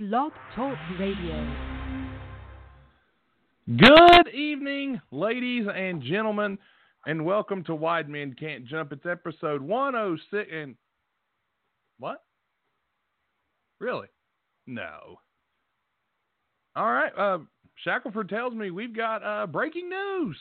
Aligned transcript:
Blog 0.00 0.32
Talk 0.56 0.76
Radio. 0.98 1.54
Good 3.76 4.34
evening, 4.34 5.00
ladies 5.12 5.68
and 5.72 6.02
gentlemen, 6.02 6.58
and 7.06 7.24
welcome 7.24 7.62
to 7.62 7.76
Wide 7.76 8.08
Men 8.08 8.34
Can't 8.36 8.66
Jump. 8.66 8.90
It's 8.90 9.06
episode 9.06 9.62
106 9.62 10.50
and 10.52 10.74
what? 12.00 12.24
Really? 13.78 14.08
No. 14.66 15.20
All 16.74 16.92
right. 16.92 17.12
Uh, 17.16 17.38
Shackelford 17.84 18.28
tells 18.28 18.52
me 18.52 18.72
we've 18.72 18.96
got 18.96 19.22
uh, 19.22 19.46
breaking 19.46 19.88
news. 19.88 20.36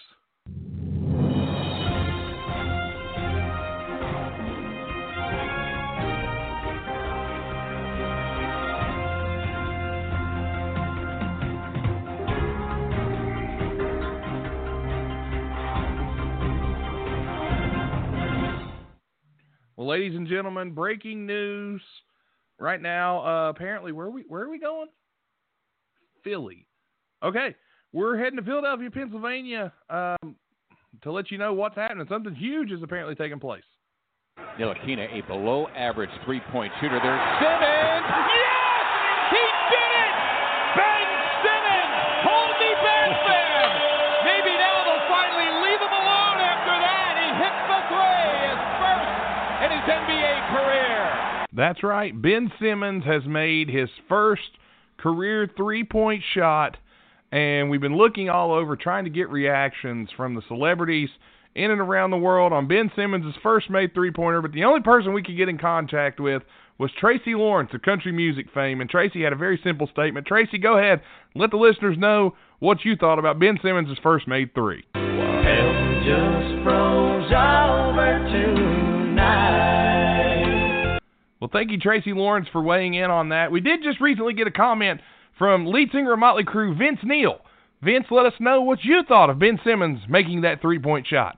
Well, 19.76 19.88
ladies 19.88 20.16
and 20.16 20.28
gentlemen, 20.28 20.72
breaking 20.72 21.26
news 21.26 21.82
right 22.60 22.82
now. 22.82 23.26
Uh, 23.26 23.50
apparently, 23.50 23.92
where 23.92 24.08
are 24.08 24.12
we 24.12 24.24
where 24.28 24.44
are 24.44 24.50
we 24.50 24.60
going? 24.60 24.88
Philly. 26.24 26.68
Okay, 27.24 27.56
we're 27.92 28.18
heading 28.18 28.38
to 28.38 28.44
Philadelphia, 28.44 28.92
Pennsylvania, 28.92 29.74
um, 29.90 30.36
to 31.02 31.12
let 31.12 31.32
you 31.32 31.38
know 31.38 31.54
what's 31.54 31.76
happening. 31.76 32.06
Something 32.10 32.36
huge 32.36 32.72
is 32.72 32.84
apparently 32.84 33.16
taking 33.16 33.40
place. 33.40 33.64
Ntilikina, 34.60 35.20
a 35.20 35.26
below 35.28 35.68
average 35.76 36.10
three 36.26 36.42
point 36.52 36.72
shooter. 36.80 37.00
There's 37.02 37.22
Simmons. 37.40 38.43
That's 51.56 51.84
right. 51.84 52.20
Ben 52.20 52.52
Simmons 52.60 53.04
has 53.06 53.24
made 53.26 53.70
his 53.70 53.90
first 54.10 54.42
career 54.98 55.50
three 55.56 55.84
point 55.84 56.24
shot, 56.34 56.78
and 57.32 57.70
we've 57.70 57.82
been 57.82 57.98
looking 57.98 58.30
all 58.30 58.54
over 58.54 58.76
trying 58.76 59.04
to 59.04 59.10
get 59.10 59.30
reactions 59.30 60.10
from 60.16 60.36
the 60.36 60.42
celebrities 60.48 61.10
in 61.56 61.70
and 61.70 61.80
around 61.80 62.10
the 62.10 62.18
world 62.18 62.52
on 62.52 62.68
Ben 62.68 62.92
Simmons' 62.96 63.36
first 63.44 63.70
made 63.70 63.94
three 63.94 64.12
pointer. 64.12 64.42
But 64.42 64.54
the 64.54 64.64
only 64.64 64.82
person 64.82 65.14
we 65.14 65.22
could 65.22 65.38
get 65.38 65.50
in 65.50 65.60
contact 65.60 66.20
with 66.20 66.42
was 66.80 66.90
Tracy 67.00 67.36
Lawrence 67.36 67.70
of 67.74 67.84
country 67.84 68.12
music 68.12 68.48
fame, 68.52 68.82
and 68.82 68.90
Tracy 68.90 69.22
had 69.24 69.34
a 69.34 69.38
very 69.38 69.60
simple 69.64 69.88
statement. 69.88 70.26
Tracy, 70.26 70.58
go 70.58 70.78
ahead, 70.80 71.02
let 71.36 71.52
the 71.52 71.58
listeners 71.58 71.98
know 72.00 72.36
what 72.60 72.84
you 72.84 72.96
thought 72.96 73.20
about 73.20 73.40
Ben 73.40 73.60
Simmons' 73.62 73.96
first 74.02 74.28
made 74.28 74.56
three. 74.56 74.84
Hell 74.96 75.74
Well, 81.44 81.50
thank 81.52 81.72
you, 81.72 81.78
Tracy 81.78 82.14
Lawrence, 82.14 82.48
for 82.54 82.62
weighing 82.62 82.94
in 82.94 83.12
on 83.12 83.28
that. 83.28 83.52
We 83.52 83.60
did 83.60 83.84
just 83.84 84.00
recently 84.00 84.34
get 84.34 84.48
a 84.48 84.52
comment 84.52 85.02
from 85.38 85.66
lead 85.66 85.90
singer 85.92 86.14
of 86.14 86.20
Motley 86.20 86.46
Crue, 86.46 86.74
Vince 86.78 87.00
Neil. 87.04 87.42
Vince, 87.84 88.06
let 88.12 88.26
us 88.26 88.32
know 88.40 88.62
what 88.62 88.80
you 88.82 89.02
thought 89.06 89.30
of 89.30 89.40
Ben 89.40 89.60
Simmons 89.62 90.00
making 90.08 90.44
that 90.44 90.62
three 90.62 90.80
point 90.80 91.06
shot. 91.06 91.38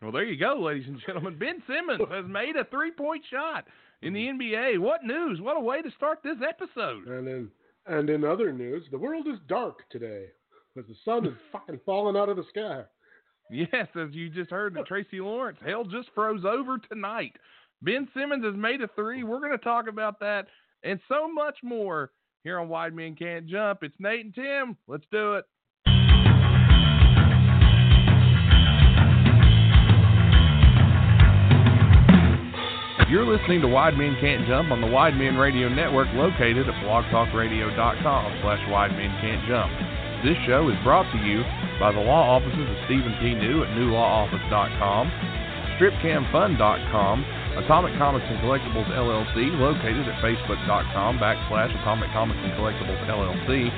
Well, 0.00 0.12
there 0.12 0.24
you 0.24 0.38
go, 0.38 0.60
ladies 0.60 0.86
and 0.86 1.00
gentlemen. 1.04 1.36
Ben 1.40 1.60
Simmons 1.66 2.08
has 2.08 2.24
made 2.28 2.54
a 2.54 2.64
three 2.70 2.92
point 2.92 3.24
shot 3.28 3.64
in 4.00 4.12
the 4.12 4.28
NBA. 4.28 4.78
What 4.78 5.02
news? 5.02 5.40
What 5.40 5.56
a 5.56 5.60
way 5.60 5.82
to 5.82 5.90
start 5.96 6.20
this 6.22 6.36
episode. 6.48 7.08
And 7.08 7.26
in 7.26 7.50
and 7.86 8.10
in 8.10 8.24
other 8.24 8.52
news, 8.52 8.84
the 8.90 8.98
world 8.98 9.26
is 9.26 9.38
dark 9.48 9.88
today 9.90 10.26
because 10.74 10.88
the 10.88 10.96
sun 11.04 11.26
is 11.26 11.34
fucking 11.52 11.80
falling 11.84 12.16
out 12.16 12.28
of 12.28 12.36
the 12.36 12.44
sky. 12.48 12.82
Yes, 13.50 13.88
as 13.96 14.10
you 14.12 14.30
just 14.30 14.50
heard, 14.50 14.74
the 14.74 14.82
Tracy 14.82 15.20
Lawrence, 15.20 15.58
hell 15.64 15.84
just 15.84 16.08
froze 16.14 16.44
over 16.44 16.78
tonight. 16.78 17.34
Ben 17.82 18.08
Simmons 18.14 18.44
has 18.44 18.54
made 18.54 18.80
a 18.80 18.88
three. 18.94 19.24
We're 19.24 19.40
going 19.40 19.50
to 19.50 19.58
talk 19.58 19.88
about 19.88 20.20
that 20.20 20.46
and 20.84 21.00
so 21.08 21.30
much 21.32 21.58
more 21.62 22.12
here 22.44 22.58
on 22.58 22.68
Wide 22.68 22.94
Men 22.94 23.16
Can't 23.16 23.46
Jump. 23.46 23.82
It's 23.82 23.94
Nate 23.98 24.24
and 24.24 24.34
Tim. 24.34 24.76
Let's 24.86 25.04
do 25.10 25.34
it. 25.34 25.44
You're 33.08 33.24
listening 33.24 33.62
to 33.62 33.68
Wide 33.68 33.96
Men 33.96 34.16
Can't 34.20 34.46
Jump 34.46 34.70
on 34.70 34.80
the 34.80 34.86
Wide 34.86 35.16
Men 35.16 35.36
Radio 35.36 35.68
Network 35.68 36.08
located 36.12 36.68
at 36.68 36.76
blogtalkradio.com 36.84 38.26
slash 38.42 38.62
Wide 38.68 38.92
Men 38.92 39.10
Can't 39.22 39.42
Jump. 39.48 39.72
This 40.26 40.36
show 40.44 40.68
is 40.68 40.76
brought 40.84 41.08
to 41.14 41.18
you 41.24 41.40
by 41.80 41.90
the 41.90 42.02
law 42.02 42.36
offices 42.36 42.68
of 42.68 42.76
Stephen 42.84 43.16
P. 43.22 43.32
New 43.34 43.64
at 43.64 43.70
newlawoffice.com, 43.72 45.10
stripcamfun.com, 45.80 47.16
Atomic 47.64 47.96
Comics 47.96 48.26
and 48.28 48.38
Collectibles 48.44 48.90
LLC 48.92 49.58
located 49.58 50.06
at 50.06 50.20
facebook.com 50.22 51.18
backslash 51.18 51.72
Atomic 51.80 52.10
Comics 52.12 52.38
and 52.44 52.52
Collectibles 52.52 53.00
LLC, 53.08 53.72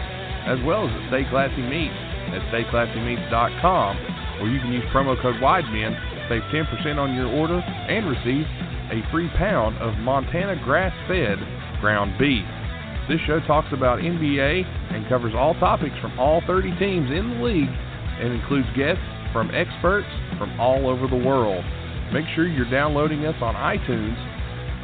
as 0.50 0.59
well 0.66 0.89
as 0.89 0.93
at 0.93 1.09
Stay 1.09 1.25
Classy 1.31 1.62
Meats 1.62 1.94
at 2.34 2.43
stayclassymeats.com, 2.50 3.97
where 4.41 4.50
you 4.50 4.60
can 4.60 4.72
use 4.72 4.84
promo 4.93 5.21
code 5.21 5.37
WIDEMEN 5.41 5.93
to 5.94 6.19
save 6.28 6.43
10% 6.53 6.99
on 6.99 7.15
your 7.15 7.28
order 7.33 7.60
and 7.60 8.09
receive 8.09 8.44
a 8.92 9.00
free 9.10 9.28
pound 9.38 9.76
of 9.78 9.97
Montana 9.98 10.60
grass 10.62 10.92
fed 11.08 11.38
ground 11.80 12.12
beef. 12.19 12.44
This 13.08 13.20
show 13.26 13.41
talks 13.41 13.72
about 13.72 13.98
NBA 13.98 14.64
and 14.94 15.08
covers 15.08 15.32
all 15.34 15.54
topics 15.54 15.97
from 16.00 16.19
all 16.20 16.42
30 16.47 16.76
teams 16.78 17.10
in 17.10 17.30
the 17.30 17.44
league 17.44 17.72
and 18.20 18.32
includes 18.32 18.69
guests 18.76 19.03
from 19.32 19.50
experts 19.50 20.06
from 20.38 20.60
all 20.60 20.86
over 20.86 21.08
the 21.08 21.16
world. 21.16 21.64
Make 22.12 22.26
sure 22.36 22.47
you're 22.47 22.70
downloading 22.70 23.25
us 23.25 23.34
on 23.41 23.56
iTunes, 23.56 24.14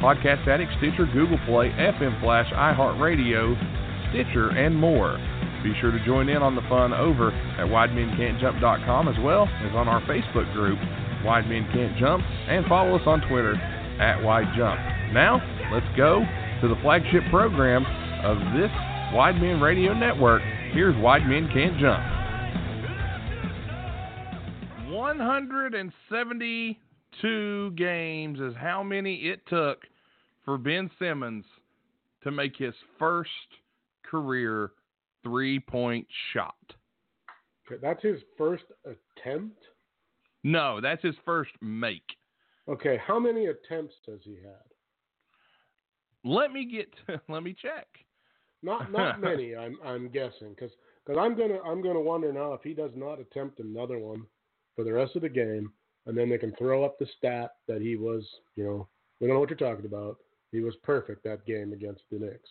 Podcast 0.01 0.47
Addict, 0.47 0.71
Stitcher, 0.79 1.05
Google 1.13 1.37
Play, 1.45 1.69
FM 1.69 2.19
Flash, 2.19 2.51
iHeartRadio, 2.51 3.53
Stitcher, 4.09 4.49
and 4.49 4.75
more. 4.75 5.21
Be 5.63 5.73
sure 5.79 5.91
to 5.91 6.03
join 6.03 6.29
in 6.29 6.41
on 6.41 6.55
the 6.55 6.63
fun 6.63 6.93
over 6.93 7.31
at 7.31 7.67
WideMenCan'tJump.com 7.67 9.07
as 9.07 9.15
well 9.23 9.47
as 9.61 9.75
on 9.75 9.87
our 9.87 10.01
Facebook 10.01 10.51
group, 10.53 10.79
Wide 11.23 11.47
Men 11.47 11.69
Can't 11.71 11.95
Jump, 11.97 12.23
and 12.47 12.65
follow 12.65 12.95
us 12.95 13.03
on 13.05 13.21
Twitter 13.29 13.55
at 13.99 14.23
Wide 14.23 14.47
Jump. 14.55 14.79
Now, 15.13 15.39
let's 15.71 15.85
go 15.97 16.23
to 16.61 16.67
the 16.67 16.75
flagship 16.81 17.23
program 17.29 17.85
of 18.23 18.37
this 18.59 18.71
Wide 19.13 19.39
Men 19.41 19.61
Radio 19.61 19.93
Network. 19.93 20.41
Here's 20.71 20.95
Wide 20.97 21.27
Men 21.27 21.47
Can't 21.53 21.77
Jump. 21.79 22.03
172 24.91 27.71
games 27.71 28.39
is 28.39 28.53
how 28.57 28.81
many 28.83 29.15
it 29.15 29.41
took 29.47 29.83
for 30.45 30.57
Ben 30.57 30.89
Simmons 30.99 31.45
to 32.23 32.31
make 32.31 32.55
his 32.57 32.73
first 32.97 33.29
career 34.03 34.71
three 35.23 35.59
point 35.59 36.07
shot. 36.33 36.55
Okay, 37.67 37.79
that's 37.81 38.01
his 38.03 38.19
first 38.37 38.63
attempt. 38.85 39.57
No, 40.43 40.79
that's 40.81 41.03
his 41.03 41.15
first 41.25 41.51
make. 41.61 42.03
Okay, 42.69 43.01
how 43.05 43.19
many 43.19 43.47
attempts 43.47 43.95
has 44.07 44.19
he 44.23 44.35
had? 44.35 44.69
Let 46.23 46.51
me 46.51 46.65
get 46.65 46.89
let 47.29 47.43
me 47.43 47.55
check. 47.59 47.87
Not 48.61 48.91
not 48.91 49.19
many, 49.19 49.55
I'm 49.55 49.77
I'm 49.83 50.09
guessing, 50.09 50.49
because 50.49 50.71
because 51.05 51.19
I'm 51.19 51.37
gonna 51.37 51.59
I'm 51.65 51.81
gonna 51.81 52.01
wonder 52.01 52.31
now 52.31 52.53
if 52.53 52.61
he 52.63 52.73
does 52.73 52.91
not 52.95 53.19
attempt 53.19 53.59
another 53.59 53.97
one 53.97 54.25
for 54.75 54.83
the 54.83 54.93
rest 54.93 55.15
of 55.15 55.23
the 55.23 55.29
game, 55.29 55.71
and 56.05 56.17
then 56.17 56.29
they 56.29 56.37
can 56.37 56.53
throw 56.57 56.83
up 56.83 56.99
the 56.99 57.07
stat 57.17 57.51
that 57.67 57.81
he 57.81 57.95
was, 57.95 58.23
you 58.55 58.63
know, 58.63 58.87
we 59.19 59.27
don't 59.27 59.35
know 59.35 59.39
what 59.39 59.49
you're 59.49 59.57
talking 59.57 59.85
about. 59.85 60.17
He 60.51 60.59
was 60.59 60.75
perfect 60.83 61.23
that 61.23 61.45
game 61.45 61.73
against 61.73 62.01
the 62.11 62.19
Knicks, 62.19 62.49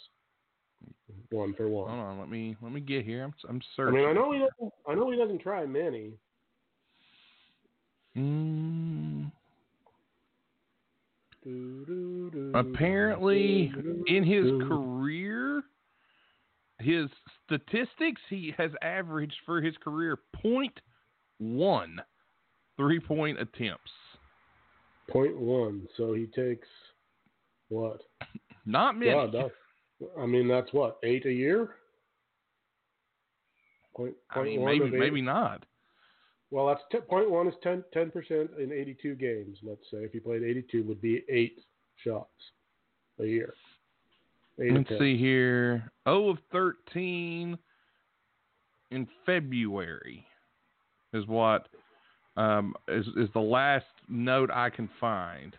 one 1.31 1.55
for 1.55 1.69
one. 1.69 1.91
Hold 1.91 2.01
on, 2.01 2.19
let 2.19 2.29
me 2.29 2.57
let 2.61 2.73
me 2.73 2.81
get 2.81 3.05
here. 3.05 3.23
I'm 3.23 3.35
I'm 3.49 3.61
I 3.87 3.91
mean, 3.91 4.09
I 4.09 4.13
know 4.13 4.33
he 4.33 4.39
doesn't. 4.39 4.73
I 4.89 4.95
know 4.95 5.11
he 5.11 5.17
doesn't 5.17 5.41
try 5.41 5.65
many. 5.67 6.15
Mm, 8.17 9.18
do, 9.18 9.18
apparently, 12.55 13.73
in 14.07 14.25
his 14.25 14.45
career, 14.69 15.63
his 16.81 17.09
statistics, 17.45 18.21
he 18.29 18.55
has 18.57 18.71
averaged 18.83 19.37
for 19.45 19.61
his 19.61 19.75
career 19.83 20.19
point 20.43 20.79
one 21.39 22.01
three 22.77 23.01
point 23.01 23.41
attempts. 23.41 23.91
Point 25.11 25.39
one. 25.39 25.89
So 25.97 26.15
he 26.15 26.27
takes 26.27 26.69
what? 27.69 28.01
Not 28.67 28.97
many. 28.97 29.13
God, 29.13 29.51
I 30.21 30.27
mean, 30.27 30.47
that's 30.47 30.73
what 30.73 30.99
eight 31.03 31.27
a 31.27 31.33
year. 31.33 31.71
Point, 33.97 34.15
I 34.31 34.43
mean, 34.43 34.65
maybe 34.65 34.91
maybe 34.91 35.21
not. 35.21 35.65
Well, 36.51 36.67
that's 36.67 36.81
t- 36.91 36.99
point 36.99 37.31
one 37.31 37.47
is 37.47 37.55
10 37.63 37.85
percent 38.11 38.51
in 38.59 38.73
eighty-two 38.73 39.17
games. 39.17 39.59
Let's 39.63 39.83
say 39.91 39.99
if 39.99 40.13
he 40.13 40.21
played 40.21 40.43
eighty-two, 40.43 40.85
would 40.85 41.01
be 41.01 41.25
eight 41.29 41.61
shots 42.05 42.31
a 43.21 43.25
year. 43.25 43.55
Eight 44.61 44.73
Let's 44.73 44.89
see 44.99 45.17
here. 45.17 45.91
Oh 46.07 46.31
of 46.31 46.39
thirteen 46.51 47.59
in 48.91 49.07
February 49.27 50.27
is 51.13 51.27
what 51.27 51.69
um, 52.37 52.75
is 52.89 53.07
is 53.17 53.29
the 53.35 53.41
last 53.41 53.87
note 54.09 54.51
I 54.53 54.71
can 54.71 54.89
find. 55.01 55.55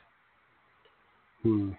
Hmm. 1.43 1.71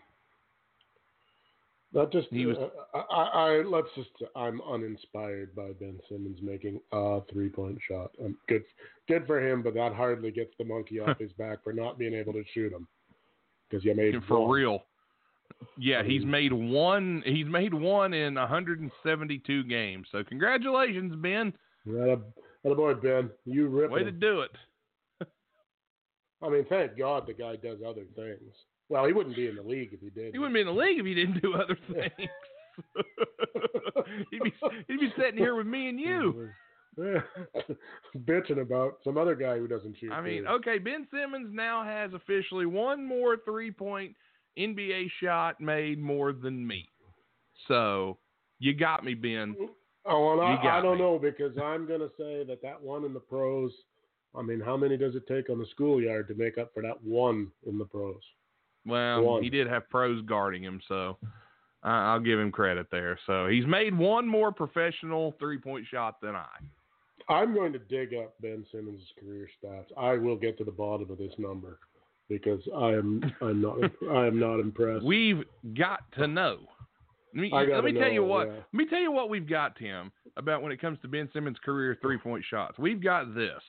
That 1.92 2.12
just 2.12 2.28
He 2.30 2.46
was- 2.46 2.56
uh, 2.56 2.68
I, 2.94 3.00
I, 3.00 3.24
I 3.24 3.62
let's 3.62 3.88
just 3.96 4.10
I'm 4.36 4.60
uninspired 4.62 5.54
by 5.56 5.72
Ben 5.80 5.98
Simmons 6.08 6.38
making 6.40 6.80
a 6.92 7.20
three 7.32 7.48
point 7.48 7.78
shot. 7.88 8.12
Um, 8.24 8.36
good 8.48 8.62
good 9.08 9.26
for 9.26 9.40
him, 9.44 9.62
but 9.62 9.74
that 9.74 9.92
hardly 9.94 10.30
gets 10.30 10.52
the 10.58 10.64
monkey 10.64 11.00
off 11.00 11.18
his 11.20 11.32
back 11.32 11.64
for 11.64 11.72
not 11.72 11.98
being 11.98 12.14
able 12.14 12.32
to 12.34 12.44
shoot 12.54 12.72
him 12.72 12.86
because 13.68 13.84
you 13.84 13.94
made 13.94 14.14
For 14.28 14.40
one. 14.40 14.50
real. 14.50 14.84
Yeah, 15.76 16.02
he's 16.04 16.24
made 16.24 16.52
one. 16.52 17.22
He's 17.26 17.46
made 17.46 17.74
one 17.74 18.14
in 18.14 18.34
172 18.36 19.64
games. 19.64 20.06
So 20.12 20.22
congratulations, 20.22 21.14
Ben. 21.16 21.52
That 21.86 22.22
a 22.64 22.74
boy 22.74 22.94
Ben, 22.94 23.30
you 23.44 23.68
rip 23.68 23.90
Way 23.90 24.04
to 24.04 24.12
do 24.12 24.40
it. 24.42 24.50
I 26.42 26.48
mean, 26.48 26.64
thank 26.68 26.96
God 26.96 27.26
the 27.26 27.34
guy 27.34 27.56
does 27.56 27.78
other 27.86 28.04
things. 28.16 28.54
Well, 28.90 29.06
he 29.06 29.12
wouldn't 29.12 29.36
be 29.36 29.46
in 29.46 29.54
the 29.54 29.62
league 29.62 29.90
if 29.92 30.00
he 30.00 30.10
did. 30.10 30.32
He 30.32 30.38
wouldn't 30.38 30.54
be 30.54 30.60
in 30.60 30.66
the 30.66 30.72
league 30.72 30.98
if 30.98 31.06
he 31.06 31.14
didn't 31.14 31.40
do 31.40 31.54
other 31.54 31.78
things. 31.86 32.30
he'd 34.30 34.42
be 34.42 34.52
he'd 34.88 35.00
be 35.00 35.12
sitting 35.16 35.38
here 35.38 35.54
with 35.54 35.66
me 35.66 35.88
and 35.88 36.00
you. 36.00 36.50
bitching 38.26 38.60
about 38.60 38.98
some 39.04 39.16
other 39.16 39.36
guy 39.36 39.56
who 39.56 39.68
doesn't 39.68 39.96
shoot. 39.98 40.10
I 40.10 40.20
mean, 40.20 40.42
threes. 40.42 40.54
okay, 40.58 40.78
Ben 40.78 41.06
Simmons 41.12 41.48
now 41.52 41.84
has 41.84 42.12
officially 42.12 42.66
one 42.66 43.06
more 43.06 43.36
three 43.44 43.70
point 43.70 44.14
NBA 44.58 45.08
shot 45.22 45.60
made 45.60 46.00
more 46.00 46.32
than 46.32 46.66
me. 46.66 46.88
So 47.68 48.18
you 48.58 48.74
got 48.74 49.04
me, 49.04 49.14
Ben. 49.14 49.54
Oh, 50.04 50.36
well, 50.36 50.40
I, 50.40 50.56
I 50.56 50.82
don't 50.82 50.98
me. 50.98 51.04
know 51.04 51.18
because 51.18 51.56
I'm 51.62 51.86
going 51.86 52.00
to 52.00 52.10
say 52.18 52.44
that 52.44 52.60
that 52.62 52.82
one 52.82 53.04
in 53.04 53.14
the 53.14 53.20
pros. 53.20 53.70
I 54.34 54.42
mean, 54.42 54.60
how 54.60 54.76
many 54.76 54.96
does 54.96 55.14
it 55.14 55.28
take 55.28 55.48
on 55.48 55.58
the 55.58 55.66
schoolyard 55.70 56.26
to 56.28 56.34
make 56.34 56.58
up 56.58 56.74
for 56.74 56.82
that 56.82 57.02
one 57.04 57.52
in 57.66 57.78
the 57.78 57.84
pros? 57.84 58.20
Well, 58.86 59.22
One. 59.22 59.42
he 59.42 59.50
did 59.50 59.66
have 59.66 59.88
pros 59.90 60.22
guarding 60.22 60.62
him, 60.62 60.80
so 60.88 61.18
I, 61.82 62.12
I'll 62.12 62.20
give 62.20 62.38
him 62.38 62.50
credit 62.50 62.86
there. 62.90 63.18
So 63.26 63.46
he's 63.46 63.66
made 63.66 63.96
one 63.96 64.26
more 64.26 64.52
professional 64.52 65.34
three 65.38 65.58
point 65.58 65.86
shot 65.90 66.20
than 66.20 66.34
I. 66.34 66.46
I'm 67.28 67.54
going 67.54 67.72
to 67.72 67.78
dig 67.78 68.14
up 68.14 68.34
Ben 68.40 68.64
Simmons' 68.72 69.02
career 69.18 69.48
stats. 69.62 69.86
I 69.96 70.14
will 70.14 70.36
get 70.36 70.58
to 70.58 70.64
the 70.64 70.72
bottom 70.72 71.10
of 71.10 71.18
this 71.18 71.32
number 71.38 71.78
because 72.28 72.60
I 72.76 72.90
am 72.90 73.22
I'm 73.40 73.60
not 73.60 73.76
I 74.10 74.26
am 74.26 74.38
not 74.38 74.60
impressed. 74.60 75.04
We've 75.04 75.44
got 75.76 76.00
to 76.18 76.26
know. 76.26 76.58
Let 77.34 77.42
me, 77.42 77.50
let 77.52 77.84
me 77.84 77.92
tell 77.92 78.10
you 78.10 78.24
what. 78.24 78.48
yeah. 78.48 78.54
Let 78.54 78.74
me 78.74 78.86
tell 78.86 78.98
you 78.98 79.12
what 79.12 79.28
we've 79.28 79.48
got, 79.48 79.76
Tim, 79.76 80.10
about 80.36 80.62
when 80.62 80.72
it 80.72 80.80
comes 80.80 80.98
to 81.02 81.08
Ben 81.08 81.28
Simmons' 81.32 81.58
career 81.64 81.96
three 82.02 82.18
point 82.18 82.44
shots. 82.48 82.76
We've 82.78 83.00
got 83.00 83.34
this. 83.36 83.62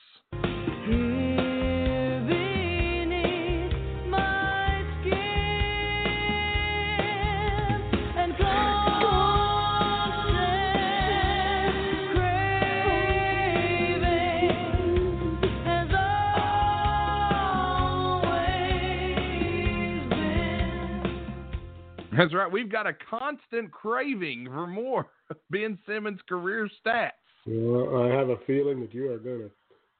That's 22.16 22.34
right. 22.34 22.50
We've 22.50 22.70
got 22.70 22.86
a 22.86 22.92
constant 22.92 23.70
craving 23.70 24.46
for 24.46 24.66
more 24.66 25.06
Ben 25.50 25.78
Simmons' 25.86 26.20
career 26.28 26.68
stats. 26.84 27.10
Well, 27.46 28.02
I 28.02 28.08
have 28.08 28.28
a 28.28 28.36
feeling 28.46 28.80
that 28.80 28.92
you 28.94 29.10
are 29.10 29.18
going 29.18 29.40
to 29.40 29.50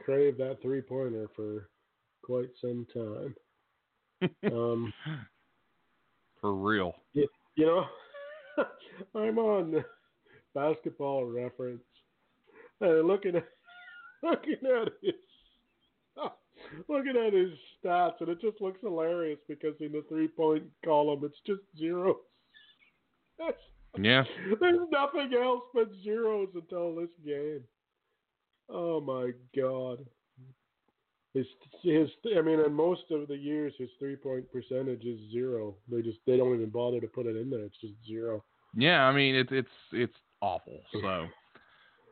crave 0.05 0.37
that 0.39 0.59
three 0.63 0.83
pointer 0.83 1.29
for 1.35 1.69
quite 2.23 2.51
some 2.61 2.87
time. 2.93 3.35
um, 4.53 4.93
For 6.41 6.55
real. 6.55 6.95
you 7.15 7.27
know, 7.59 7.85
I'm 9.15 9.39
on 9.39 9.85
basketball 10.55 11.25
reference 11.25 11.83
and 12.81 13.09
looking 13.09 13.37
at 13.37 13.47
looking 14.23 14.57
at 14.65 14.89
his 15.03 15.15
looking 16.89 17.17
at 17.17 17.33
his 17.33 17.51
stats, 17.83 18.21
and 18.21 18.29
it 18.29 18.41
just 18.41 18.61
looks 18.61 18.81
hilarious 18.81 19.39
because 19.49 19.75
in 19.81 19.93
the 19.93 20.05
three 20.09 20.29
point 20.29 20.65
column, 20.85 21.23
it's 21.25 21.41
just 21.47 21.63
zeros. 21.79 22.17
Yeah. 23.99 24.25
there's 24.61 24.89
nothing 24.91 25.33
else 25.35 25.63
but 25.75 25.89
zeros 26.03 26.49
until 26.55 26.95
this 26.95 27.11
game. 27.25 27.63
Oh 28.71 29.01
my 29.01 29.33
god. 29.57 30.07
His 31.35 31.47
his 31.83 32.09
I 32.37 32.43
mean 32.43 32.61
in 32.61 32.73
most 32.73 33.03
of 33.11 33.29
the 33.29 33.37
years 33.37 33.73
his 33.79 33.89
three 33.99 34.17
point 34.17 34.51
percentage 34.53 35.05
is 35.05 35.19
zero. 35.31 35.75
They 35.91 36.03
just 36.03 36.19
they 36.27 36.37
don't 36.37 36.55
even 36.55 36.71
bother 36.71 37.01
to 37.01 37.07
put 37.07 37.27
it 37.27 37.37
in 37.37 37.51
there. 37.51 37.65
It's 37.65 37.81
just 37.81 37.95
zero. 38.07 38.45
Yeah, 38.75 39.03
I 39.03 39.13
mean 39.13 39.35
it's 39.35 39.51
it's 39.53 39.69
it's 39.93 40.17
awful. 40.41 40.81
So, 40.93 41.27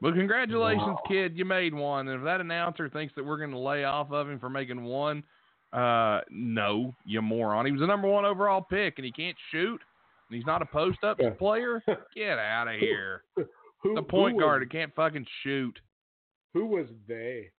but 0.01 0.15
congratulations, 0.15 0.87
Wow. 0.87 1.03
kid, 1.09 1.37
you 1.37 1.45
made 1.45 1.75
one. 1.75 2.09
And 2.09 2.19
if 2.19 2.25
that 2.25 2.41
announcer 2.41 2.89
thinks 2.89 3.15
that 3.17 3.25
we're 3.25 3.39
going 3.39 3.51
to 3.51 3.59
lay 3.59 3.85
off 3.85 4.11
of 4.13 4.29
him 4.29 4.39
for 4.39 4.49
making 4.51 4.83
one, 4.83 5.23
uh, 5.73 6.21
no, 6.31 6.95
you 7.05 7.23
moron. 7.23 7.67
He 7.67 7.73
was 7.73 7.81
the 7.81 7.87
number 7.87 8.09
one 8.09 8.25
overall 8.25 8.61
pick, 8.63 8.95
and 8.99 9.05
he 9.05 9.13
can't 9.13 9.37
shoot. 9.51 9.81
And 10.29 10.37
he's 10.37 10.47
not 10.47 10.63
a 10.63 10.67
post 10.67 11.03
up 11.05 11.19
Yeah. 11.21 11.31
player. 11.31 11.83
Get 12.15 12.39
out 12.39 12.69
of 12.69 12.79
here. 12.81 13.23
Who 13.83 13.95
The 13.95 14.03
point 14.03 14.35
who 14.35 14.41
guard 14.41 14.61
was, 14.63 14.67
who 14.71 14.79
can't 14.79 14.95
fucking 14.95 15.27
shoot. 15.43 15.79
who 16.53 16.67
was 16.67 16.87
they? 17.09 17.51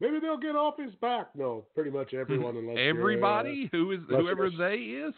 Maybe 0.00 0.18
they'll 0.18 0.36
get 0.36 0.56
off 0.56 0.74
his 0.78 0.92
back. 0.96 1.28
No, 1.36 1.64
pretty 1.76 1.90
much 1.90 2.12
everyone 2.12 2.56
unless 2.56 2.76
you're, 2.76 2.86
uh, 2.86 2.88
Everybody 2.88 3.68
who 3.70 3.92
is 3.92 4.00
whoever 4.08 4.50
they 4.50 4.74
is, 4.78 5.14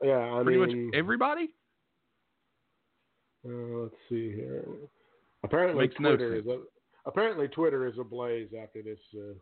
yeah, 0.00 0.32
I 0.32 0.42
pretty 0.44 0.60
mean, 0.60 0.86
much 0.86 0.94
everybody. 0.94 1.48
Uh, 3.44 3.50
let's 3.82 3.94
see 4.08 4.30
here. 4.32 4.64
Apparently 5.44 5.86
Makes 5.86 6.00
no 6.00 6.16
Twitter 6.16 6.36
is 6.36 6.46
a 6.46 6.60
apparently 7.06 7.48
Twitter 7.48 7.86
is 7.86 7.98
ablaze 7.98 8.50
after 8.60 8.82
this. 8.82 8.98
Uh, 9.14 9.34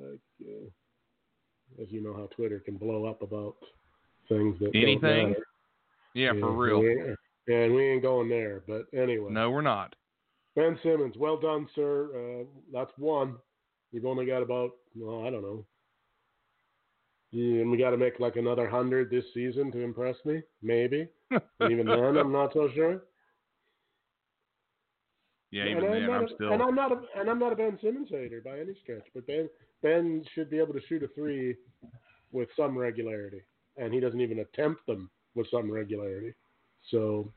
like, 0.00 0.20
uh, 0.42 1.82
as 1.82 1.88
you 1.90 2.02
know, 2.02 2.14
how 2.14 2.28
Twitter 2.34 2.60
can 2.60 2.76
blow 2.76 3.04
up 3.06 3.22
about 3.22 3.56
things 4.28 4.58
that 4.60 4.74
Anything? 4.74 5.34
Yeah, 6.14 6.32
for 6.40 6.50
real. 6.52 6.82
Yeah, 6.82 7.56
and 7.56 7.74
we 7.74 7.84
ain't 7.84 8.02
going 8.02 8.28
there. 8.28 8.62
But 8.66 8.86
anyway, 8.98 9.30
No, 9.30 9.50
we're 9.50 9.60
not. 9.62 9.94
Ben 10.56 10.78
Simmons, 10.82 11.14
well 11.18 11.38
done, 11.38 11.68
sir. 11.74 12.08
Uh, 12.40 12.44
that's 12.72 12.92
one. 12.96 13.36
You've 13.92 14.06
only 14.06 14.24
got 14.24 14.42
about, 14.42 14.70
well, 14.96 15.26
I 15.26 15.30
don't 15.30 15.42
know. 15.42 15.64
And 17.32 17.70
we 17.70 17.76
got 17.76 17.90
to 17.90 17.98
make 17.98 18.18
like 18.18 18.36
another 18.36 18.68
hundred 18.68 19.10
this 19.10 19.24
season 19.34 19.70
to 19.72 19.80
impress 19.80 20.16
me, 20.24 20.42
maybe. 20.62 21.08
Even 21.60 21.86
then, 21.86 22.16
I'm 22.16 22.32
not 22.32 22.54
so 22.54 22.70
sure. 22.74 23.02
Yeah, 25.52 25.62
And 25.62 25.70
even 25.70 25.84
I'm 25.84 25.90
then, 25.92 26.10
I'm 26.10 26.24
a- 26.24 26.34
still. 26.34 26.52
And 26.52 26.62
I'm 26.62 26.74
not 26.74 26.92
a 26.92 27.00
and 27.18 27.30
I'm 27.30 27.38
not 27.38 27.52
a 27.52 27.56
Ben 27.56 27.78
Simmons 27.80 28.08
hater 28.10 28.40
by 28.44 28.58
any 28.58 28.74
stretch, 28.82 29.06
but 29.14 29.26
Ben 29.26 29.48
Ben 29.82 30.24
should 30.34 30.50
be 30.50 30.58
able 30.58 30.74
to 30.74 30.80
shoot 30.88 31.02
a 31.02 31.08
three 31.08 31.54
with 32.32 32.48
some 32.56 32.76
regularity, 32.76 33.42
and 33.76 33.94
he 33.94 34.00
doesn't 34.00 34.20
even 34.20 34.40
attempt 34.40 34.84
them 34.86 35.08
with 35.34 35.46
some 35.50 35.70
regularity. 35.70 36.34
So, 36.90 37.32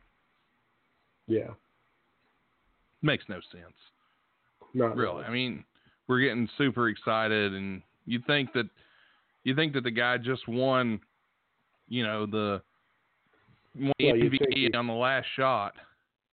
yeah, 1.27 1.49
Makes 3.01 3.25
no 3.29 3.39
sense. 3.51 3.73
not 4.73 4.95
Really. 4.95 5.23
I 5.23 5.29
mean, 5.31 5.63
we're 6.07 6.19
getting 6.21 6.49
super 6.57 6.89
excited, 6.89 7.53
and 7.53 7.81
you 8.05 8.19
think 8.25 8.51
that 8.53 8.67
you 9.43 9.55
think 9.55 9.73
that 9.73 9.83
the 9.83 9.91
guy 9.91 10.17
just 10.17 10.47
won, 10.47 10.99
you 11.87 12.03
know, 12.03 12.25
the 12.25 12.61
won 13.75 13.93
Well, 13.99 14.13
MVP 14.15 14.75
on 14.75 14.87
the 14.87 14.93
last 14.93 15.27
shot. 15.35 15.75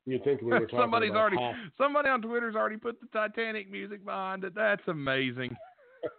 You 0.06 0.20
think 0.24 0.40
we 0.40 0.48
were 0.50 0.60
talking 0.60 0.78
Somebody's 0.78 1.10
already 1.12 1.36
half- 1.38 1.54
somebody 1.76 2.08
on 2.08 2.22
Twitter's 2.22 2.54
already 2.54 2.76
put 2.76 3.00
the 3.00 3.06
Titanic 3.12 3.70
music 3.70 4.04
behind 4.04 4.44
it. 4.44 4.54
That's 4.54 4.82
amazing. 4.88 5.56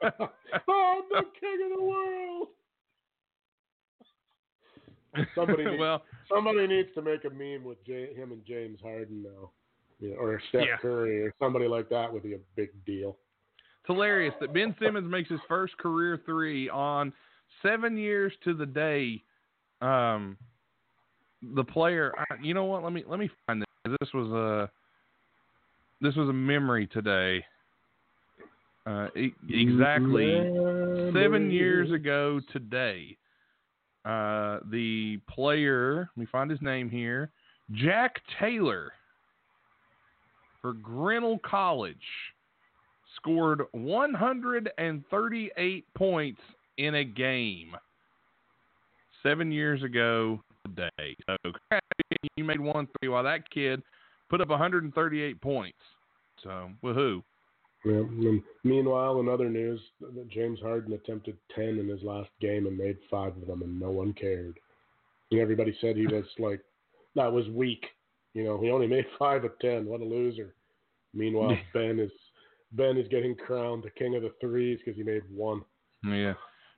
oh, 0.04 0.10
I'm 0.20 1.04
the 1.10 1.24
king 1.40 1.72
of 1.72 1.78
the 1.80 1.84
world. 1.84 2.48
Somebody 5.34 5.66
needs, 5.66 5.80
well, 5.80 6.04
somebody 6.32 6.68
needs 6.68 6.90
to 6.96 7.02
make 7.02 7.24
a 7.26 7.30
meme 7.30 7.64
with 7.64 7.84
J- 7.86 8.14
him 8.14 8.32
and 8.32 8.46
James 8.46 8.80
Harden 8.84 9.24
now, 9.24 9.50
you 10.00 10.10
know, 10.12 10.18
or 10.18 10.40
Steph 10.50 10.66
Yeah. 10.68 10.78
Curry 10.78 11.24
or 11.24 11.34
somebody 11.42 11.68
like 11.68 11.90
that 11.90 12.12
would 12.12 12.22
be 12.24 12.34
a 12.34 12.40
big 12.56 12.70
deal. 12.86 13.18
it's 13.58 13.88
hilarious 13.88 14.36
that 14.42 14.54
Ben 14.54 14.76
Simmons 14.80 15.10
makes 15.10 15.30
his 15.30 15.40
first 15.48 15.76
career 15.78 16.22
three 16.26 16.70
on 16.70 17.12
seven 17.64 17.98
years 17.98 18.32
to 18.44 18.54
the 18.54 18.66
day. 18.68 19.24
Um, 19.82 20.38
the 21.42 21.64
player, 21.64 22.14
I, 22.18 22.36
you 22.44 22.54
know 22.54 22.66
what? 22.66 22.84
Let 22.84 22.94
me 22.94 23.04
let 23.08 23.20
me 23.20 23.30
find 23.48 23.64
this. 24.00 24.14
Was 24.14 24.32
a 24.32 24.70
this 26.02 26.16
was 26.16 26.30
a 26.30 26.34
memory 26.34 26.88
today. 26.88 27.44
Uh, 28.86 29.08
e- 29.18 29.34
exactly 29.50 30.32
Yeah, 30.32 31.12
seven 31.12 31.52
years 31.52 31.92
ago 31.92 32.40
today, 32.54 33.18
uh, 34.06 34.60
the 34.72 35.20
player, 35.30 36.10
let 36.16 36.22
me 36.22 36.26
find 36.32 36.50
his 36.50 36.62
name 36.62 36.90
here, 36.90 37.30
Jack 37.74 38.22
Taylor 38.40 38.94
for 40.62 40.72
Grinnell 40.74 41.40
College, 41.40 41.98
scored 43.18 43.64
138 43.74 45.86
points 45.94 46.40
in 46.78 46.96
a 46.96 47.04
game 47.04 47.76
seven 49.24 49.52
years 49.52 49.84
ago 49.84 50.40
today. 50.66 51.18
So 51.26 51.36
congrats, 52.22 52.34
you 52.36 52.44
made 52.44 52.60
one 52.60 52.88
three 53.00 53.10
while 53.10 53.24
that 53.24 53.50
kid 53.50 53.82
put 54.30 54.42
up 54.42 54.50
138 54.50 55.42
points. 55.42 55.78
So 56.44 56.70
woohoo! 56.84 57.24
Yeah, 57.86 57.94
and 57.94 58.42
meanwhile, 58.64 59.20
in 59.20 59.30
other 59.30 59.50
news, 59.50 59.80
James 60.30 60.60
Harden 60.60 60.94
attempted 60.94 61.38
10 61.56 61.80
in 61.80 61.88
his 61.88 62.02
last 62.04 62.30
game 62.42 62.68
and 62.68 62.78
made 62.78 62.98
five 63.10 63.36
of 63.38 63.48
them, 63.48 63.62
and 63.62 63.80
no 63.80 63.92
one 63.92 64.14
cared. 64.14 64.60
And 65.32 65.40
everybody 65.40 65.78
said 65.80 65.96
he 65.96 66.08
was 66.08 66.26
like, 66.40 66.62
that 67.16 67.32
was 67.32 67.48
weak. 67.50 67.86
You 68.34 68.44
know, 68.44 68.60
he 68.60 68.72
only 68.72 68.88
made 68.88 69.06
five 69.18 69.44
of 69.44 69.58
10. 69.60 69.86
What 69.86 70.02
a 70.02 70.06
loser. 70.06 70.54
Meanwhile, 71.14 71.58
Ben 71.74 72.00
is 72.00 72.12
Ben 72.74 72.98
is 72.98 73.08
getting 73.08 73.36
crowned 73.36 73.84
the 73.84 73.90
king 73.92 74.16
of 74.16 74.24
the 74.24 74.34
threes 74.42 74.80
because 74.84 74.98
he 74.98 75.04
made 75.04 75.24
one. 75.34 75.62
Yeah. 76.04 76.34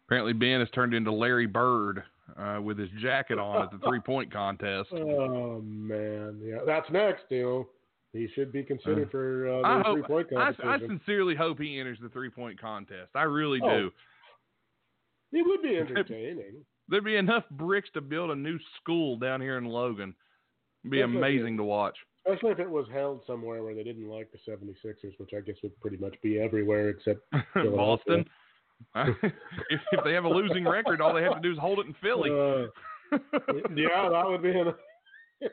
Apparently, 0.05 0.33
Ben 0.33 0.59
has 0.59 0.69
turned 0.71 0.93
into 0.93 1.11
Larry 1.11 1.47
Bird 1.47 2.03
uh, 2.37 2.61
with 2.61 2.77
his 2.77 2.89
jacket 3.01 3.39
on 3.39 3.63
at 3.63 3.71
the 3.71 3.79
three 3.87 3.99
point 3.99 4.31
contest. 4.31 4.89
Oh 4.93 5.61
man, 5.61 6.39
yeah, 6.43 6.59
that's 6.65 6.89
next. 6.91 7.23
You 7.29 7.43
know, 7.43 7.67
he 8.13 8.27
should 8.35 8.51
be 8.51 8.63
considered 8.63 9.09
for 9.11 9.47
uh, 9.47 9.83
the 9.83 9.93
three 9.93 10.01
point 10.03 10.27
I. 10.37 10.53
I 10.63 10.79
sincerely 10.79 11.35
hope 11.35 11.59
he 11.59 11.79
enters 11.79 11.97
the 12.01 12.09
three 12.09 12.29
point 12.29 12.59
contest. 12.59 13.11
I 13.15 13.23
really 13.23 13.59
Oh. 13.63 13.69
do. 13.79 13.91
It 15.31 15.45
would 15.45 15.61
be 15.63 15.77
entertaining. 15.77 16.65
There'd 16.87 17.03
be 17.05 17.17
enough 17.17 17.43
bricks 17.51 17.89
to 17.93 18.01
build 18.01 18.31
a 18.31 18.35
new 18.35 18.57
school 18.81 19.15
down 19.17 19.41
here 19.41 19.57
in 19.59 19.65
Logan. 19.65 20.15
It'd 20.83 20.91
be 20.91 21.01
amazing 21.01 21.57
to 21.57 21.63
watch. 21.63 21.95
Especially 22.25 22.51
if 22.51 22.59
it 22.59 22.69
was 22.69 22.85
held 22.91 23.21
somewhere 23.27 23.63
where 23.63 23.75
they 23.75 23.83
didn't 23.83 24.07
like 24.09 24.29
the 24.31 24.39
76ers, 24.51 25.13
which 25.17 25.31
I 25.37 25.41
guess 25.41 25.55
would 25.63 25.79
pretty 25.81 25.97
much 25.97 26.15
be 26.23 26.39
everywhere 26.39 26.89
except 26.89 27.19
Boston. 27.55 28.25
if, 28.95 29.33
if 29.91 30.03
they 30.03 30.13
have 30.13 30.25
a 30.25 30.29
losing 30.29 30.65
record, 30.65 31.01
all 31.01 31.13
they 31.13 31.23
have 31.23 31.35
to 31.35 31.41
do 31.41 31.51
is 31.51 31.57
hold 31.57 31.79
it 31.79 31.87
in 31.87 31.95
Philly. 32.01 32.29
Uh, 32.29 32.67
yeah, 33.75 34.09
that 34.09 34.23
would 34.25 34.41
be 34.41 34.51
an 34.51 34.73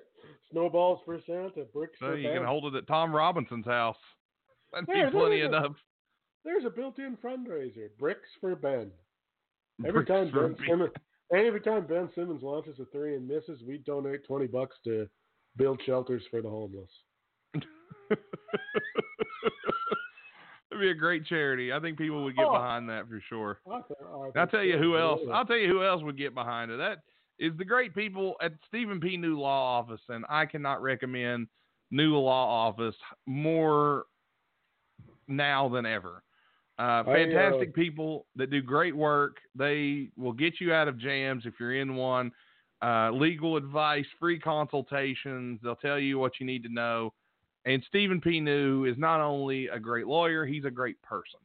snowballs 0.51 1.01
for 1.05 1.21
Santa, 1.27 1.65
bricks 1.73 1.99
so 2.01 2.13
you 2.13 2.31
can 2.31 2.45
hold 2.45 2.75
it 2.75 2.79
at 2.79 2.87
Tom 2.87 3.15
Robinson's 3.15 3.67
house. 3.67 3.97
That'd 4.73 4.87
be 4.87 4.95
There, 4.95 5.11
there 5.11 5.21
plenty 5.21 5.41
enough. 5.41 5.73
There's 6.45 6.65
a 6.65 6.71
built-in 6.71 7.17
fundraiser, 7.25 7.89
bricks 7.99 8.29
for 8.41 8.55
Ben. 8.55 8.91
Every 9.87 10.05
bricks 10.05 10.11
time 10.11 10.31
Ben. 10.33 10.57
Simmons, 10.69 10.93
every 11.35 11.61
time 11.61 11.87
Ben 11.87 12.09
Simmons 12.15 12.43
launches 12.43 12.79
a 12.79 12.85
three 12.87 13.17
and 13.17 13.27
misses, 13.27 13.63
we 13.67 13.79
donate 13.79 14.25
twenty 14.25 14.47
bucks 14.47 14.77
to 14.85 15.09
build 15.57 15.81
shelters 15.85 16.23
for 16.31 16.43
the 16.43 16.49
homeless. 16.49 16.91
It'd 20.77 20.89
be 20.89 20.91
a 20.91 20.95
great 20.95 21.25
charity. 21.25 21.73
I 21.73 21.81
think 21.81 21.97
people 21.97 22.23
would 22.25 22.37
get 22.37 22.45
Oh. 22.45 22.53
behind 22.53 22.89
that 22.91 23.09
for 23.09 23.21
sure. 23.29 23.61
I 23.67 23.83
I'll 24.37 24.47
tell 24.47 24.63
you 24.63 24.79
who 24.79 24.97
else. 24.97 25.21
I'll 25.33 25.45
tell 25.47 25.57
you 25.57 25.69
who 25.69 25.83
else 25.83 26.03
would 26.03 26.17
get 26.19 26.35
behind 26.35 26.71
it. 26.71 26.77
That 26.77 27.03
is 27.39 27.57
the 27.57 27.65
great 27.65 27.95
people 27.95 28.37
at 28.41 28.53
Stephen 28.67 29.01
P. 29.01 29.17
New 29.17 29.39
Law 29.39 29.79
Office, 29.79 30.03
and 30.09 30.25
I 30.29 30.45
cannot 30.47 30.83
recommend 30.83 31.49
New 31.91 32.17
Law 32.17 32.69
Office 32.69 32.97
more 33.27 34.07
now 35.29 35.69
than 35.69 35.87
ever. 35.87 36.23
Uh, 36.79 36.83
I, 36.83 36.99
uh, 37.01 37.05
fantastic 37.05 37.75
people 37.75 38.27
that 38.37 38.51
do 38.51 38.61
great 38.61 38.95
work. 38.95 39.39
They 39.55 40.11
will 40.17 40.33
get 40.33 40.61
you 40.61 40.75
out 40.75 40.89
of 40.89 40.99
jams 40.99 41.47
if 41.47 41.55
you're 41.59 41.75
in 41.75 41.97
one. 41.97 42.33
Uh, 42.83 43.11
legal 43.13 43.57
advice, 43.57 44.05
free 44.21 44.39
consultations. 44.39 45.59
They'll 45.63 45.77
tell 45.77 45.99
you 45.99 46.19
what 46.19 46.39
you 46.39 46.45
need 46.45 46.63
to 46.65 46.69
know. 46.69 47.15
And 47.67 47.83
Stephen 47.89 48.21
P. 48.21 48.41
New 48.41 48.85
is 48.85 48.97
not 48.97 49.21
only 49.21 49.67
a 49.67 49.79
great 49.79 50.07
lawyer, 50.07 50.47
he's 50.47 50.65
a 50.65 50.71
great 50.71 51.01
person. 51.03 51.41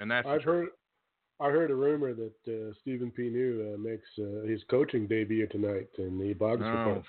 And 0.00 0.10
that's 0.10 0.26
I've 0.26 0.42
heard. 0.42 0.68
I 1.40 1.50
heard 1.50 1.70
a 1.70 1.74
rumor 1.74 2.12
that 2.14 2.32
uh, 2.46 2.72
Stephen 2.82 3.10
P. 3.10 3.22
New 3.28 3.74
uh, 3.74 3.78
makes 3.78 4.08
uh, 4.18 4.46
his 4.46 4.60
coaching 4.70 5.06
debut 5.06 5.46
tonight 5.48 5.88
in 5.98 6.18
the 6.18 6.32
Bogus 6.34 6.66
Oh. 6.68 6.78
Report. 6.78 7.04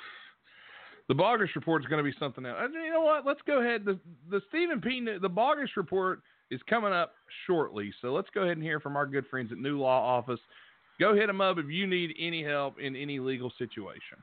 The 1.07 1.13
Bogus 1.13 1.49
report 1.55 1.83
is 1.83 1.87
going 1.87 2.03
to 2.03 2.09
be 2.09 2.15
something 2.19 2.45
else. 2.45 2.57
And 2.61 2.73
You 2.73 2.91
know 2.91 3.01
what? 3.01 3.25
Let's 3.25 3.41
go 3.45 3.61
ahead. 3.61 3.85
The 3.85 3.99
the 4.31 4.41
Stephen 4.49 4.81
P. 4.81 4.99
New- 4.99 5.19
The 5.19 5.29
Bogus 5.29 5.69
report 5.77 6.21
is 6.51 6.59
coming 6.69 6.93
up 6.93 7.13
shortly, 7.47 7.91
so 8.01 8.13
let's 8.13 8.29
go 8.33 8.41
ahead 8.41 8.57
and 8.57 8.63
hear 8.63 8.79
from 8.79 8.95
our 8.95 9.05
good 9.07 9.25
friends 9.27 9.51
at 9.51 9.57
New 9.59 9.79
Law 9.79 9.99
Office. 10.17 10.39
Go 10.99 11.15
hit 11.15 11.27
them 11.27 11.41
up 11.41 11.57
if 11.57 11.67
you 11.69 11.85
need 11.87 12.15
any 12.19 12.43
help 12.43 12.79
in 12.79 12.95
any 12.95 13.19
legal 13.19 13.51
situation. 13.57 14.17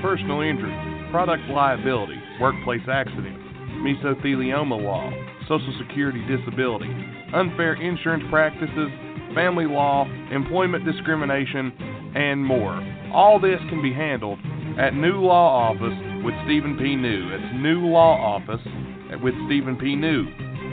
Personal 0.00 0.40
injury, 0.40 0.72
product 1.10 1.42
liability, 1.50 2.18
workplace 2.40 2.80
accident, 2.90 3.36
mesothelioma 3.82 4.80
law, 4.80 5.10
Social 5.48 5.74
Security 5.86 6.22
disability, 6.26 6.90
unfair 7.34 7.74
insurance 7.74 8.24
practices, 8.30 8.88
family 9.34 9.66
law, 9.66 10.06
employment 10.30 10.84
discrimination, 10.84 11.72
and 12.14 12.44
more. 12.44 12.80
All 13.12 13.40
this 13.40 13.58
can 13.68 13.82
be 13.82 13.92
handled 13.92 14.38
at 14.78 14.94
New 14.94 15.20
Law 15.20 15.70
Office 15.70 16.24
with 16.24 16.34
Stephen 16.44 16.78
P. 16.78 16.96
New. 16.96 17.28
It's 17.34 17.54
New 17.56 17.86
Law 17.86 18.16
Office 18.16 18.64
with 19.22 19.34
Stephen 19.46 19.76
P. 19.76 19.96
New. 19.96 20.24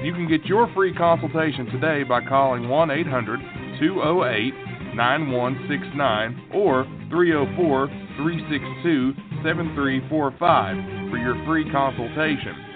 You 0.03 0.13
can 0.13 0.29
get 0.29 0.45
your 0.45 0.71
free 0.73 0.93
consultation 0.93 1.65
today 1.65 2.03
by 2.03 2.21
calling 2.23 2.69
1 2.69 2.91
800 2.91 3.39
208 3.79 4.95
9169 4.95 6.51
or 6.53 6.85
304 7.09 7.87
362 8.17 9.13
7345 9.43 11.11
for 11.11 11.17
your 11.17 11.35
free 11.45 11.69
consultation. 11.71 12.68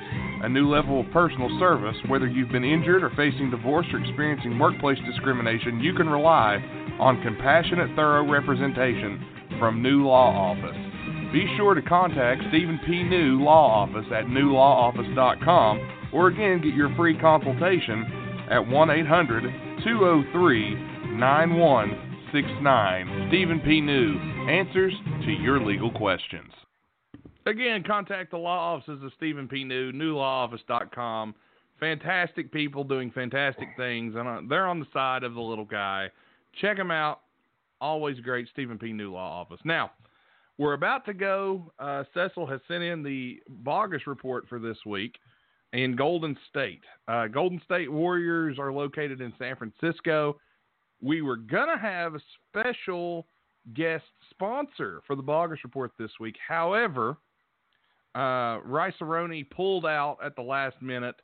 A 0.43 0.50
new 0.50 0.69
level 0.69 1.00
of 1.00 1.09
personal 1.12 1.50
service, 1.57 1.95
whether 2.09 2.27
you've 2.27 2.51
been 2.51 2.65
injured 2.65 3.01
or 3.01 3.09
facing 3.12 3.50
divorce 3.50 3.88
or 3.93 4.00
experiencing 4.00 4.59
workplace 4.59 4.97
discrimination, 5.05 5.79
you 5.79 5.93
can 5.93 6.09
rely 6.09 6.57
on 7.00 7.23
compassionate, 7.23 7.95
thorough 7.95 8.29
representation 8.29 9.25
from 9.57 9.81
New 9.81 10.05
Law 10.05 10.51
Office. 10.51 10.75
Be 11.31 11.47
sure 11.55 11.75
to 11.75 11.81
contact 11.81 12.41
Stephen 12.50 12.77
P. 12.85 13.03
New 13.03 13.41
Law 13.41 13.83
Office 13.83 14.05
at 14.13 14.25
newlawoffice.com 14.25 16.09
or 16.12 16.27
again 16.27 16.59
get 16.62 16.75
your 16.75 16.93
free 16.97 17.17
consultation 17.17 18.03
at 18.51 18.67
1 18.67 18.89
800 18.89 19.43
203 19.85 20.75
9169. 21.17 23.27
Stephen 23.29 23.62
P. 23.62 23.79
New 23.79 24.19
answers 24.50 24.93
to 25.23 25.31
your 25.31 25.62
legal 25.62 25.91
questions. 25.91 26.51
Again, 27.45 27.83
contact 27.83 28.31
the 28.31 28.38
law 28.38 28.73
offices 28.73 29.03
of 29.03 29.12
Stephen 29.17 29.47
P. 29.47 29.63
New, 29.63 29.91
newlawoffice.com. 29.91 31.35
Fantastic 31.79 32.51
people 32.51 32.83
doing 32.83 33.12
fantastic 33.12 33.67
things, 33.75 34.15
and 34.15 34.27
uh, 34.27 34.41
they're 34.47 34.67
on 34.67 34.79
the 34.79 34.85
side 34.93 35.23
of 35.23 35.33
the 35.33 35.41
little 35.41 35.65
guy. 35.65 36.09
Check 36.62 36.77
them 36.77 36.91
out. 36.91 37.21
Always 37.81 38.19
great, 38.21 38.47
Stephen 38.53 38.79
P. 38.79 38.93
New 38.93 39.12
Law 39.12 39.41
Office. 39.41 39.59
Now, 39.65 39.91
we're 40.57 40.73
about 40.73 41.05
to 41.07 41.13
go. 41.13 41.71
Uh, 41.79 42.03
Cecil 42.13 42.45
has 42.45 42.62
sent 42.67 42.83
in 42.83 43.03
the 43.03 43.41
Bogus 43.50 44.07
report 44.07 44.47
for 44.47 44.59
this 44.59 44.77
week 44.85 45.17
in 45.73 45.95
Golden 45.95 46.38
State. 46.50 46.83
Uh, 47.07 47.27
Golden 47.27 47.59
State 47.65 47.91
Warriors 47.91 48.57
are 48.59 48.71
located 48.71 49.19
in 49.19 49.33
San 49.38 49.55
Francisco. 49.57 50.39
We 51.01 51.21
were 51.21 51.35
going 51.35 51.67
to 51.67 51.81
have 51.81 52.15
a 52.15 52.21
special 52.50 53.25
guest 53.73 54.05
sponsor 54.29 55.01
for 55.05 55.15
the 55.15 55.21
Bogus 55.21 55.59
report 55.63 55.91
this 56.00 56.12
week. 56.19 56.35
However, 56.47 57.17
uh, 58.15 58.60
Rice-A-Roni 58.63 59.50
pulled 59.50 59.86
out 59.86 60.17
at 60.24 60.36
the 60.36 60.41
last 60.41 60.82
minute, 60.82 61.15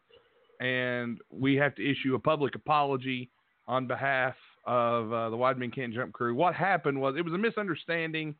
and 0.60 1.20
we 1.30 1.56
have 1.56 1.76
to 1.76 1.90
issue 1.90 2.16
a 2.16 2.20
public 2.20 2.56
apology 2.56 3.30
on 3.68 3.88
behalf 3.88 4.36
of 4.66 5.14
uh, 5.14 5.30
the 5.30 5.38
Wide 5.38 5.58
Men 5.58 5.72
Can't 5.72 5.94
Jump 5.94 6.14
crew. 6.14 6.34
What 6.34 6.56
happened 6.56 7.00
was 7.00 7.16
it 7.18 7.24
was 7.24 7.34
a 7.34 7.38
misunderstanding. 7.38 8.36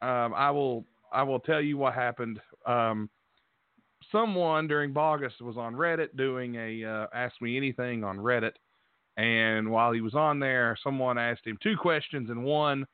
Um, 0.00 0.32
I 0.34 0.50
will 0.50 0.84
I 1.12 1.22
will 1.24 1.40
tell 1.40 1.60
you 1.60 1.76
what 1.76 1.94
happened. 1.94 2.40
Um, 2.66 3.10
someone 4.12 4.68
during 4.68 4.92
Bogus 4.92 5.32
was 5.40 5.56
on 5.56 5.74
Reddit 5.74 6.16
doing 6.16 6.54
a 6.54 6.84
uh, 6.84 7.06
Ask 7.12 7.40
Me 7.42 7.56
Anything 7.56 8.04
on 8.04 8.18
Reddit, 8.18 8.52
and 9.16 9.70
while 9.70 9.92
he 9.92 10.00
was 10.00 10.14
on 10.14 10.38
there, 10.38 10.78
someone 10.82 11.18
asked 11.18 11.46
him 11.46 11.58
two 11.62 11.76
questions 11.76 12.30
in 12.30 12.42
one, 12.42 12.86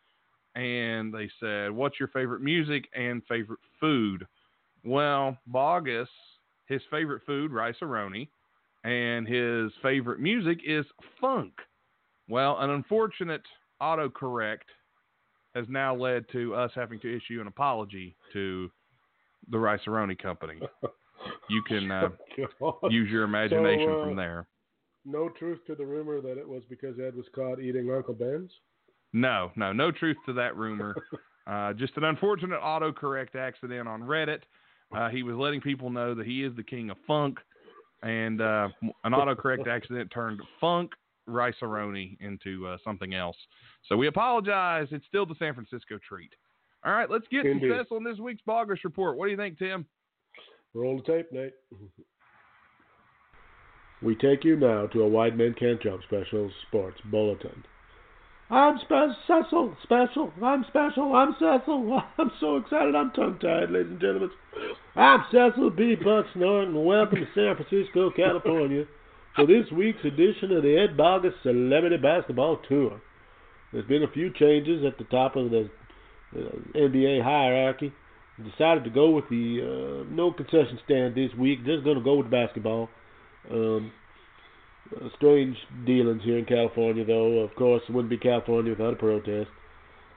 and 0.54 1.12
they 1.12 1.30
said, 1.38 1.70
"What's 1.70 2.00
your 2.00 2.08
favorite 2.08 2.42
music 2.42 2.88
and 2.94 3.22
favorite 3.28 3.60
food?" 3.78 4.26
Well, 4.86 5.36
Bogus, 5.46 6.08
his 6.66 6.80
favorite 6.90 7.22
food, 7.26 7.50
Rice-A-Roni, 7.52 8.28
and 8.84 9.26
his 9.26 9.72
favorite 9.82 10.20
music 10.20 10.58
is 10.64 10.86
funk. 11.20 11.52
Well, 12.28 12.58
an 12.60 12.70
unfortunate 12.70 13.42
autocorrect 13.82 14.68
has 15.54 15.66
now 15.68 15.94
led 15.94 16.26
to 16.32 16.54
us 16.54 16.70
having 16.74 17.00
to 17.00 17.16
issue 17.16 17.40
an 17.40 17.46
apology 17.46 18.14
to 18.32 18.70
the 19.50 19.58
Rice-A-Roni 19.58 20.18
Company. 20.18 20.60
You 21.50 21.62
can 21.66 21.90
uh, 21.90 22.10
God. 22.60 22.74
use 22.90 23.10
your 23.10 23.24
imagination 23.24 23.86
So, 23.88 24.00
uh, 24.00 24.04
from 24.04 24.16
there. 24.16 24.46
no 25.04 25.28
truth 25.30 25.60
to 25.66 25.74
the 25.74 25.84
rumor 25.84 26.20
that 26.20 26.38
it 26.38 26.48
was 26.48 26.62
because 26.68 26.98
Ed 27.00 27.16
was 27.16 27.26
caught 27.34 27.60
eating 27.60 27.90
Uncle 27.90 28.14
Ben's. 28.14 28.50
No, 29.12 29.50
no, 29.56 29.72
no 29.72 29.90
truth 29.90 30.16
to 30.26 30.32
that 30.34 30.56
rumor. 30.56 30.94
uh, 31.46 31.72
just 31.72 31.96
an 31.96 32.04
unfortunate 32.04 32.60
autocorrect 32.60 33.34
accident 33.34 33.88
on 33.88 34.02
Reddit. 34.02 34.40
Uh, 34.94 35.08
he 35.08 35.22
was 35.22 35.36
letting 35.36 35.60
people 35.60 35.90
know 35.90 36.14
that 36.14 36.26
he 36.26 36.44
is 36.44 36.54
the 36.56 36.62
king 36.62 36.90
of 36.90 36.96
funk, 37.06 37.38
and 38.02 38.40
uh, 38.40 38.68
an 39.04 39.12
autocorrect 39.12 39.66
accident 39.68 40.10
turned 40.12 40.40
funk 40.60 40.92
rice 41.26 41.54
into 42.20 42.66
uh, 42.66 42.76
something 42.84 43.14
else. 43.14 43.36
So 43.88 43.96
we 43.96 44.06
apologize. 44.06 44.88
It's 44.90 45.06
still 45.06 45.26
the 45.26 45.34
San 45.38 45.54
Francisco 45.54 45.98
treat. 46.06 46.30
All 46.84 46.92
right, 46.92 47.10
let's 47.10 47.26
get 47.32 47.46
Indeed. 47.46 47.68
to 47.68 47.84
on 47.90 48.04
this 48.04 48.18
week's 48.18 48.42
Bogus 48.46 48.78
Report. 48.84 49.16
What 49.16 49.26
do 49.26 49.32
you 49.32 49.36
think, 49.36 49.58
Tim? 49.58 49.86
Roll 50.72 50.98
the 50.98 51.02
tape, 51.02 51.32
Nate. 51.32 51.54
We 54.02 54.14
take 54.14 54.44
you 54.44 54.56
now 54.56 54.86
to 54.88 55.02
a 55.02 55.08
Wide 55.08 55.36
Men 55.36 55.54
Can't 55.58 55.82
Jump 55.82 56.02
special 56.04 56.50
sports 56.68 57.00
bulletin. 57.10 57.64
I'm 58.48 58.78
spe- 58.78 59.18
Cecil, 59.26 59.76
special. 59.82 60.32
I'm 60.40 60.64
special. 60.68 61.16
I'm 61.16 61.34
Cecil. 61.34 62.00
I'm 62.18 62.30
so 62.38 62.56
excited. 62.58 62.94
I'm 62.94 63.10
tongue 63.10 63.38
tied, 63.40 63.70
ladies 63.70 63.90
and 63.90 64.00
gentlemen. 64.00 64.30
I'm 64.94 65.24
Cecil 65.32 65.70
B. 65.70 65.96
Buck 65.96 66.26
Norton, 66.36 66.84
welcome 66.84 67.18
to 67.18 67.26
San 67.34 67.56
Francisco, 67.56 68.10
California, 68.14 68.84
for 69.34 69.46
this 69.46 69.70
week's 69.72 70.04
edition 70.04 70.52
of 70.52 70.62
the 70.62 70.78
Ed 70.78 70.96
Bogus 70.96 71.34
Celebrity 71.42 71.96
Basketball 71.96 72.60
Tour. 72.68 73.00
There's 73.72 73.86
been 73.86 74.04
a 74.04 74.12
few 74.12 74.32
changes 74.32 74.84
at 74.86 74.96
the 74.96 75.04
top 75.04 75.34
of 75.34 75.50
the 75.50 75.68
uh, 76.36 76.38
NBA 76.76 77.24
hierarchy. 77.24 77.92
Decided 78.52 78.84
to 78.84 78.90
go 78.90 79.10
with 79.10 79.28
the 79.28 80.04
uh, 80.06 80.14
no 80.14 80.30
concession 80.30 80.78
stand 80.84 81.16
this 81.16 81.30
week. 81.36 81.64
Just 81.64 81.82
going 81.82 81.98
to 81.98 82.04
go 82.04 82.14
with 82.14 82.30
basketball. 82.30 82.90
Um, 83.50 83.90
strange 85.16 85.56
dealings 85.84 86.22
here 86.24 86.38
in 86.38 86.44
California, 86.44 87.04
though. 87.04 87.40
Of 87.40 87.54
course, 87.54 87.82
it 87.88 87.92
wouldn't 87.92 88.10
be 88.10 88.18
California 88.18 88.72
without 88.72 88.94
a 88.94 88.96
protest. 88.96 89.50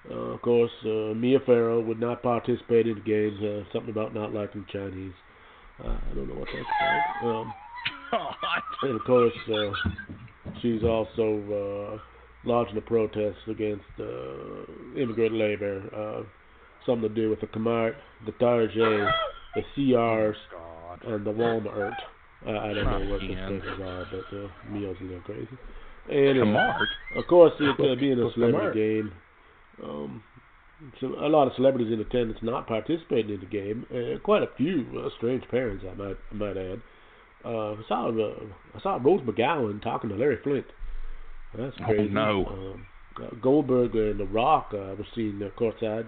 Uh, 0.10 0.14
of 0.14 0.42
course, 0.42 0.72
uh, 0.86 1.14
Mia 1.14 1.40
Farrow 1.46 1.82
would 1.82 2.00
not 2.00 2.24
participate 2.24 2.88
in 2.88 2.96
the 2.96 3.02
games. 3.02 3.40
Uh, 3.42 3.64
something 3.74 3.92
about 3.92 4.14
not 4.14 4.34
liking 4.34 4.66
Chinese. 4.72 5.14
Uh, 5.84 5.90
I 5.90 6.16
don't 6.16 6.28
know 6.28 6.36
what 6.36 6.48
that's 6.54 6.66
about. 7.22 7.42
Um, 7.42 7.54
and 8.84 8.96
of 8.96 9.04
course, 9.06 9.34
uh, 9.54 9.72
she's 10.62 10.84
also 10.84 12.00
uh, 12.00 12.50
lodging 12.50 12.78
a 12.78 12.82
protest 12.82 13.38
against 13.48 13.84
uh, 14.00 15.00
immigrant 15.00 15.36
labor. 15.36 15.84
Uh, 15.96 16.24
something 16.86 17.10
to 17.10 17.16
do 17.16 17.30
with 17.30 17.42
the 17.42 17.48
Kmart, 17.48 17.96
the 18.26 18.32
Target, 18.34 18.74
the 19.56 19.62
CRs, 19.78 20.36
and 21.06 21.26
the 21.26 21.32
Walmart. 21.32 21.94
Uh, 22.46 22.52
I 22.52 22.74
don't 22.74 22.86
know 22.86 23.12
what 23.12 23.20
the 23.22 23.34
Again. 23.34 23.60
places 23.62 23.80
are, 23.82 24.06
but 24.12 24.38
uh, 24.38 24.48
Mia's 24.72 24.96
a 25.02 25.04
little 25.04 25.22
crazy. 25.22 25.58
And 26.10 26.56
uh, 26.56 27.20
of 27.20 27.28
course, 27.28 27.54
it 27.60 27.80
uh, 27.80 27.96
being 28.00 28.18
a 28.20 28.24
What's 28.24 28.36
celebrity 28.36 28.80
game, 28.80 29.12
um, 29.84 30.24
so 31.02 31.08
a 31.08 31.28
lot 31.28 31.48
of 31.48 31.54
celebrities 31.56 31.92
in 31.92 32.00
attendance 32.00 32.40
not 32.42 32.66
participating 32.68 33.34
in 33.36 33.40
the 33.42 33.46
game. 33.46 33.86
Uh, 33.94 34.18
quite 34.20 34.42
a 34.42 34.48
few 34.58 34.86
uh, 34.98 35.10
strange 35.18 35.44
parents, 35.52 35.84
I 35.90 35.94
might 35.96 36.18
I 36.32 36.34
might 36.36 36.58
add. 36.58 36.82
Uh, 37.46 37.74
I 37.74 37.82
saw 37.88 38.10
uh, 38.10 38.34
I 38.76 38.82
saw 38.82 38.96
Rose 39.04 39.22
McGowan 39.22 39.82
talking 39.84 40.10
to 40.10 40.16
Larry 40.16 40.38
Flynt. 40.44 40.66
That's 41.58 41.76
Oh, 41.82 41.86
crazy. 41.86 42.10
no. 42.14 42.46
Um, 42.48 42.86
uh, 43.22 43.36
Goldberg 43.42 43.96
and 43.96 44.20
The 44.20 44.26
Rock 44.26 44.70
uh, 44.74 44.96
was 44.96 45.06
seen 45.14 45.44
uh, 45.44 45.50
courtside. 45.60 46.08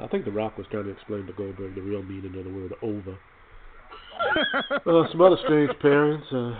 I 0.00 0.06
think 0.06 0.24
The 0.24 0.30
Rock 0.30 0.56
was 0.58 0.66
trying 0.70 0.84
to 0.84 0.90
explain 0.90 1.26
to 1.26 1.32
Goldberg 1.32 1.74
the 1.74 1.82
real 1.82 2.02
meaning 2.02 2.36
of 2.38 2.44
the 2.44 2.50
word 2.52 2.72
over. 2.82 3.18
Uh, 4.86 5.04
some 5.10 5.20
other 5.20 5.36
strange 5.44 5.70
parents. 5.80 6.26
Uh, 6.32 6.54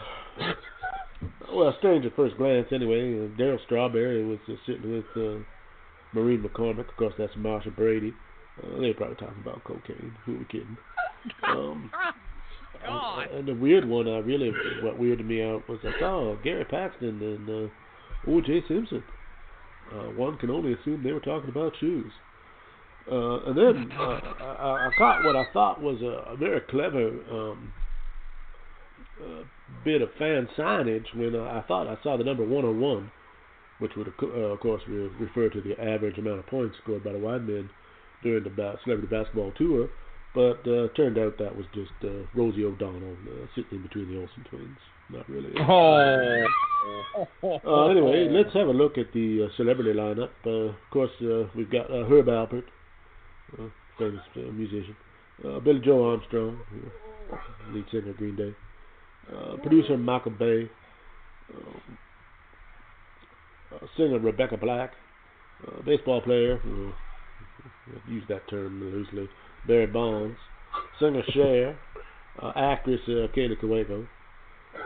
well, 1.53 1.75
strange 1.79 2.05
at 2.07 2.15
first 2.15 2.37
glance, 2.37 2.67
anyway. 2.73 3.15
Uh, 3.15 3.29
Darryl 3.39 3.63
Strawberry 3.65 4.25
was 4.25 4.39
uh, 4.49 4.53
sitting 4.67 4.93
with 4.93 5.05
uh, 5.17 5.43
Maureen 6.13 6.43
McCormick. 6.43 6.89
Of 6.89 6.97
course, 6.97 7.15
that's 7.19 7.33
Marcia 7.37 7.71
Brady. 7.71 8.13
Uh, 8.63 8.81
they 8.81 8.89
were 8.89 8.95
probably 8.95 9.17
talking 9.17 9.41
about 9.41 9.65
cocaine. 9.65 10.15
Who 10.25 10.39
were 10.39 10.45
kidding? 10.45 10.77
Um, 11.49 11.91
and, 12.85 13.31
and 13.33 13.49
the 13.49 13.55
weird 13.55 13.89
one, 13.89 14.07
uh, 14.09 14.21
really, 14.21 14.53
what 14.83 15.01
weirded 15.01 15.27
me 15.27 15.43
out 15.43 15.69
was 15.69 15.79
I 15.85 15.99
saw 15.99 16.37
Gary 16.43 16.65
Paxton 16.65 17.21
and 17.23 17.49
uh, 17.49 18.31
O.J. 18.31 18.63
Simpson. 18.69 19.03
Uh, 19.93 20.11
one 20.17 20.39
can 20.39 20.51
only 20.51 20.73
assume 20.75 21.03
they 21.03 21.13
were 21.13 21.21
talking 21.21 21.51
about 21.51 21.75
shoes. 21.81 22.13
Uh, 23.11 23.45
and 23.47 23.57
then 23.57 23.93
uh, 23.99 24.21
I, 24.41 24.89
I 24.89 24.91
caught 24.97 25.25
what 25.25 25.37
I 25.37 25.45
thought 25.53 25.83
was 25.83 26.01
a, 26.03 26.33
a 26.33 26.37
very 26.37 26.61
clever 26.61 27.09
um, 27.31 27.73
uh, 29.21 29.43
bit 29.85 30.03
of 30.03 30.09
fan 30.19 30.49
signage 30.57 31.15
when 31.15 31.35
uh, 31.35 31.43
I 31.45 31.65
thought 31.67 31.87
I 31.87 31.97
saw 32.03 32.17
the 32.17 32.25
number 32.25 32.45
101, 32.45 33.11
which 33.81 33.93
would, 33.97 34.09
of 34.09 34.15
uh, 34.23 34.27
of 34.27 34.61
course, 34.61 34.83
re- 34.87 35.11
refer 35.19 35.49
to 35.49 35.61
the 35.61 35.81
average 35.81 36.19
amount 36.19 36.39
of 36.39 36.47
points 36.47 36.77
scored 36.83 37.05
by 37.05 37.13
the 37.13 37.19
wide 37.19 37.47
men 37.47 37.71
during 38.23 38.45
the 38.45 38.75
celebrity 38.85 39.09
basketball 39.09 39.53
tour. 39.59 39.89
But 40.35 40.67
uh, 40.67 40.89
turned 40.97 41.19
out 41.19 41.37
that 41.39 41.55
was 41.55 41.67
just 41.75 41.93
uh, 42.05 42.25
Rosie 42.35 42.65
O'Donnell 42.65 43.17
uh, 43.27 43.47
sitting 43.55 43.79
in 43.79 43.83
between 43.83 44.11
the 44.11 44.21
Olsen 44.21 44.45
twins. 44.49 44.79
Not 45.11 45.29
really. 45.29 45.53
Oh. 47.45 47.59
Uh, 47.65 47.87
anyway, 47.91 48.29
let's 48.29 48.53
have 48.55 48.67
a 48.67 48.73
look 48.73 48.99
at 48.99 49.13
the 49.13 49.45
uh, 49.45 49.57
celebrity 49.57 49.93
lineup. 49.93 50.31
Uh, 50.45 50.71
of 50.71 50.91
course, 50.91 51.13
uh, 51.23 51.45
we've 51.55 51.71
got 51.71 51.89
uh, 51.93 52.05
Herb 52.07 52.27
Alpert, 52.27 52.65
uh, 53.59 53.69
famous 53.99 54.21
uh, 54.37 54.53
musician. 54.53 54.97
Uh, 55.47 55.61
Billie 55.61 55.81
Joe 55.81 56.11
Armstrong, 56.11 56.59
lead 57.73 57.85
singer 57.91 58.11
of 58.11 58.17
Green 58.17 58.37
Day. 58.37 58.55
Uh, 59.33 59.57
producer 59.57 59.97
Michael 59.97 60.33
Bay. 60.33 60.71
Um, 61.55 61.99
uh, 63.75 63.87
singer 63.97 64.19
Rebecca 64.19 64.57
Black. 64.57 64.93
Uh, 65.67 65.83
baseball 65.85 66.21
player, 66.21 66.61
uh, 66.65 66.93
I've 68.11 68.29
that 68.29 68.49
term 68.51 68.81
loosely, 68.81 69.29
Barry 69.67 69.87
Bonds. 69.87 70.37
Singer 70.99 71.23
Cher. 71.33 71.79
Uh, 72.43 72.53
actress 72.57 73.01
uh, 73.09 73.27
Katie 73.35 73.57
Cuoco 73.63 74.07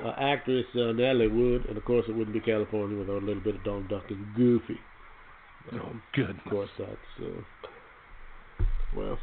uh, 0.05 0.13
actress 0.19 0.67
uh, 0.75 0.93
Natalie 0.93 1.29
Wood, 1.29 1.67
and 1.67 1.77
of 1.77 1.85
course 1.85 2.05
it 2.09 2.13
wouldn't 2.15 2.35
be 2.35 2.41
California 2.41 2.99
without 2.99 3.23
a 3.23 3.27
little 3.27 3.43
bit 3.43 3.57
of 3.57 3.65
Don 3.65 3.87
Duck 3.89 4.05
and 4.11 4.35
Goofy. 4.35 4.79
Um, 5.73 6.03
Good. 6.15 6.31
of 6.31 6.51
course, 6.51 6.71
that's 6.79 6.93
uh, 7.21 7.41
well, 8.97 9.19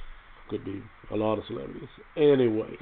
could 0.50 0.64
be 0.64 0.82
a 1.12 1.16
lot 1.16 1.38
of 1.38 1.44
celebrities. 1.48 1.90
Anyway, 2.16 2.78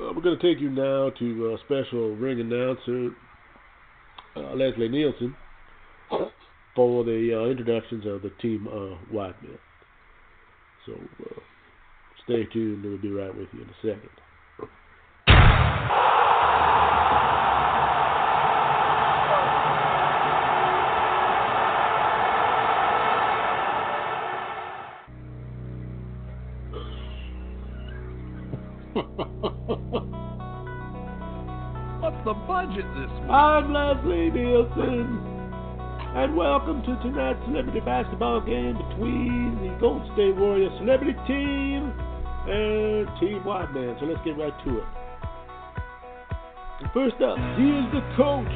uh, 0.00 0.12
we're 0.14 0.22
going 0.22 0.38
to 0.38 0.42
take 0.42 0.60
you 0.60 0.70
now 0.70 1.10
to 1.18 1.52
uh, 1.52 1.64
special 1.64 2.16
ring 2.16 2.40
announcer 2.40 3.10
uh, 4.36 4.54
Leslie 4.54 4.88
Nielsen 4.88 5.34
for 6.74 7.04
the 7.04 7.32
uh, 7.34 7.50
introductions 7.50 8.04
of 8.06 8.22
the 8.22 8.30
team 8.40 8.68
uh, 8.68 8.96
White 9.12 9.40
Men. 9.42 9.58
So 10.84 10.92
stay 12.24 12.44
tuned, 12.52 12.84
we'll 12.84 12.98
be 12.98 13.10
right 13.10 13.36
with 13.36 13.48
you 13.52 13.62
in 13.62 13.68
a 13.68 13.76
second. 13.82 14.10
Budget? 32.76 33.10
I'm 33.30 33.72
Leslie 33.72 34.30
Nielsen, 34.30 35.20
and 36.14 36.36
welcome 36.36 36.82
to 36.82 36.96
tonight's 37.02 37.40
celebrity 37.46 37.80
basketball 37.80 38.40
game 38.40 38.76
between 38.76 39.58
the 39.62 39.76
Golden 39.80 40.12
State 40.14 40.36
Warriors 40.36 40.72
celebrity 40.78 41.14
team 41.26 41.92
and 42.48 43.08
Team 43.20 43.44
White 43.44 43.72
Man. 43.72 43.96
So 44.00 44.06
let's 44.06 44.20
get 44.24 44.38
right 44.38 44.52
to 44.64 44.78
it. 44.78 44.84
First 46.92 47.16
up, 47.22 47.38
he 47.56 47.64
is 47.64 47.86
the 47.92 48.04
coach 48.16 48.54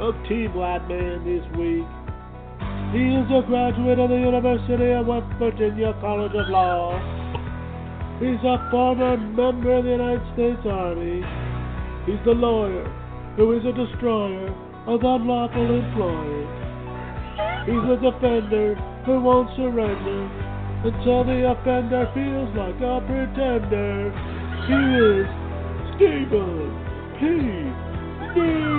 of 0.00 0.14
Team 0.28 0.54
White 0.54 0.88
Man 0.88 1.24
this 1.24 1.44
week. 1.58 1.86
He 2.92 3.04
is 3.20 3.28
a 3.28 3.44
graduate 3.46 3.98
of 3.98 4.08
the 4.08 4.16
University 4.16 4.92
of 4.92 5.06
West 5.06 5.28
Virginia 5.38 5.92
College 6.00 6.32
of 6.32 6.48
Law. 6.48 6.96
He's 8.18 8.40
a 8.42 8.68
former 8.70 9.16
member 9.16 9.76
of 9.76 9.84
the 9.84 9.90
United 9.90 10.24
States 10.32 10.64
Army. 10.64 11.22
He's 12.06 12.24
the 12.24 12.32
lawyer 12.32 12.88
who 13.38 13.52
is 13.52 13.64
a 13.64 13.70
destroyer 13.70 14.50
of 14.88 14.98
unlawful 15.04 15.62
employees. 15.62 16.50
He's 17.70 17.86
a 17.86 17.94
defender 18.02 18.74
who 19.06 19.20
won't 19.20 19.54
surrender 19.54 20.26
until 20.82 21.22
the 21.22 21.46
offender 21.46 22.10
feels 22.18 22.50
like 22.58 22.74
a 22.82 22.98
pretender. 23.06 24.10
He 24.66 24.74
is 24.98 25.30
Stephen 25.94 26.74
P. 27.14 27.30
News. 28.34 28.74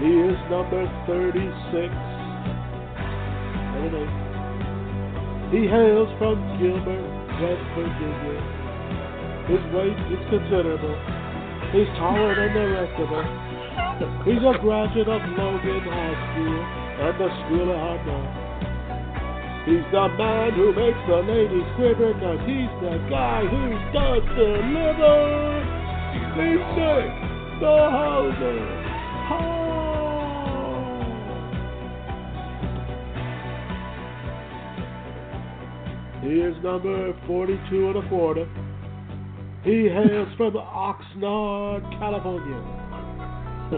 He 0.00 0.08
is 0.24 0.40
number 0.48 0.88
36. 1.04 1.92
He 5.52 5.68
hails 5.68 6.08
from 6.16 6.40
Gilbert, 6.58 7.12
West 7.42 7.66
Virginia. 7.76 8.57
His 9.48 9.64
weight 9.72 9.96
is 10.12 10.20
considerable. 10.28 10.92
He's 11.72 11.88
taller 11.96 12.36
than 12.36 12.52
the 12.52 12.68
rest 12.68 13.00
of 13.00 13.08
us. 13.16 13.24
He's 14.28 14.44
a 14.44 14.52
graduate 14.60 15.08
of 15.08 15.24
Logan 15.24 15.88
High 15.88 16.16
School 16.28 16.60
and 17.00 17.16
the 17.16 17.28
School 17.32 17.72
of 17.72 17.80
Hard 17.80 18.04
Knocks. 18.04 18.48
He's 19.64 19.88
the 19.88 20.08
man 20.20 20.52
who 20.52 20.72
makes 20.76 21.00
the 21.08 21.24
ladies 21.24 21.64
quiver 21.76 22.12
because 22.12 22.40
he's 22.44 22.68
the 22.84 23.00
guy 23.08 23.40
who 23.48 23.72
does 23.96 24.20
deliver. 24.36 25.64
He's 26.36 26.60
Nick, 26.76 27.08
the 27.60 27.88
Houser. 27.88 28.60
Ho! 29.28 29.40
He 36.20 36.36
is 36.40 36.56
number 36.62 37.16
42 37.26 37.88
and 37.88 37.96
a 37.96 38.08
quarter. 38.10 38.46
He 39.68 39.84
hails 39.84 40.32
from 40.38 40.54
Oxnard, 40.54 41.82
California. 42.00 42.56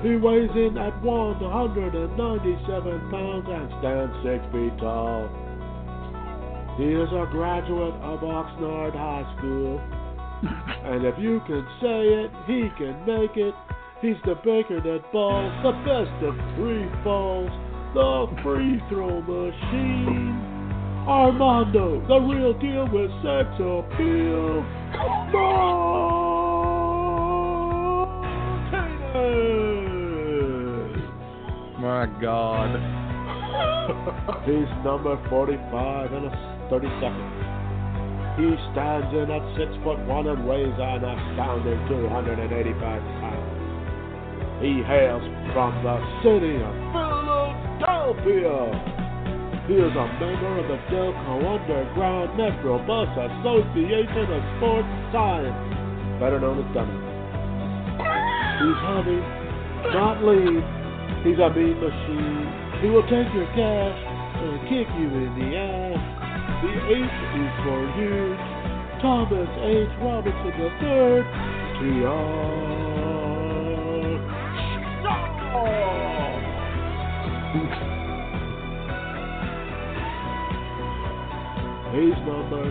He 0.01 0.15
weighs 0.15 0.55
in 0.55 0.79
at 0.79 0.95
197 1.03 3.11
pounds 3.11 3.49
and 3.51 3.67
stands 3.83 4.15
6 4.23 4.39
feet 4.55 4.71
tall. 4.79 5.27
He 6.79 6.95
is 6.95 7.11
a 7.11 7.27
graduate 7.35 7.99
of 8.07 8.23
Oxnard 8.23 8.95
High 8.95 9.27
School. 9.37 9.83
and 10.87 11.03
if 11.05 11.19
you 11.19 11.43
can 11.51 11.67
say 11.83 12.23
it, 12.23 12.31
he 12.47 12.71
can 12.79 12.95
make 13.03 13.35
it. 13.35 13.59
He's 14.01 14.23
the 14.23 14.39
baker 14.47 14.79
that 14.81 15.03
balls, 15.11 15.51
the 15.67 15.75
best 15.83 16.15
of 16.23 16.39
three 16.55 16.87
falls, 17.03 17.51
the 17.99 18.31
free 18.45 18.79
throw 18.89 19.21
machine. 19.23 20.39
Armando, 21.09 22.01
the 22.07 22.21
real 22.21 22.53
deal 22.61 22.87
with 22.87 23.11
sex 23.27 23.49
appeal. 23.59 24.65
My 31.81 32.07
God. 32.21 32.71
He's 34.45 34.69
number 34.85 35.17
45 35.29 36.13
and 36.13 36.27
a 36.27 36.31
32nd. 36.71 37.41
He 38.37 38.47
stands 38.73 39.13
in 39.13 39.31
at 39.31 39.43
6 39.59 39.85
foot 39.85 39.99
1 40.07 40.27
and 40.29 40.47
weighs 40.47 40.73
an 40.79 41.05
astounding 41.05 41.81
285 41.89 42.81
pounds. 43.21 43.61
He 44.63 44.83
hails 44.85 45.23
from 45.53 45.73
the 45.83 45.99
city 46.23 46.57
of 46.63 46.75
Philadelphia. 46.93 48.90
He 49.71 49.77
is 49.79 49.95
a 49.95 50.07
member 50.19 50.59
of 50.59 50.67
the 50.67 50.83
Delco 50.91 51.47
Underground 51.47 52.35
Metro 52.35 52.83
Bus 52.91 53.07
Association 53.15 54.27
of 54.27 54.43
Sports 54.59 54.91
Science, 55.15 55.55
better 56.19 56.43
known 56.43 56.59
as 56.59 56.67
Dummy. 56.75 56.91
He's 58.59 58.83
heavy, 58.83 59.23
not 59.95 60.27
lean. 60.27 60.59
He's 61.23 61.39
a 61.39 61.55
mean 61.55 61.79
machine. 61.79 62.51
He 62.83 62.91
will 62.91 63.07
take 63.07 63.31
your 63.31 63.47
cash 63.55 63.95
and 64.43 64.59
kick 64.67 64.91
you 64.99 65.07
in 65.07 65.39
the 65.39 65.55
ass. 65.55 66.03
The 66.67 66.75
H 66.91 67.07
is 67.39 67.55
for 67.63 67.79
huge. 67.95 68.43
Thomas 68.99 69.55
H. 69.55 69.87
Robinson 70.03 70.51
III. 70.67 71.23
T.R. 71.79 72.51
He's 81.93 82.15
number 82.23 82.71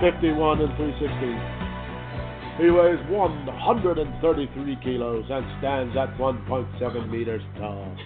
51 0.00 0.60
and 0.60 0.76
360. 0.76 1.60
He 2.62 2.70
weighs 2.70 3.02
133 3.10 4.78
kilos 4.84 5.24
and 5.28 5.44
stands 5.58 5.96
at 5.96 6.16
1.7 6.18 7.10
meters 7.10 7.42
tall. 7.58 7.96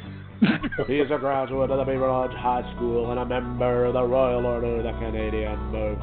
he 0.87 1.00
is 1.00 1.11
a 1.11 1.18
graduate 1.18 1.70
of 1.70 1.79
the 1.79 1.85
Beaver 1.85 2.09
Lodge 2.09 2.33
High 2.33 2.62
School 2.77 3.11
and 3.11 3.20
a 3.20 3.27
member 3.27 3.85
of 3.85 3.92
the 3.92 4.03
Royal 4.03 4.46
Order 4.46 4.77
of 4.77 4.85
the 4.85 4.92
Canadian 4.92 5.59
Moose. 5.68 5.98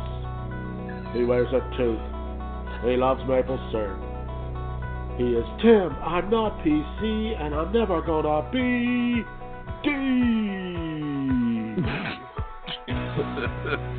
He 1.15 1.23
wears 1.23 1.51
a 1.53 1.61
tooth. 1.75 1.99
He 2.83 2.97
loves 2.97 3.21
maple 3.27 3.57
syrup. 3.71 3.99
He 5.17 5.33
is 5.33 5.45
Tim. 5.61 5.95
I'm 6.03 6.29
not 6.29 6.59
PC 6.59 7.41
and 7.41 7.55
I'm 7.55 7.73
never 7.73 8.01
gonna 8.01 8.47
be 8.51 9.23
D. 9.83 9.89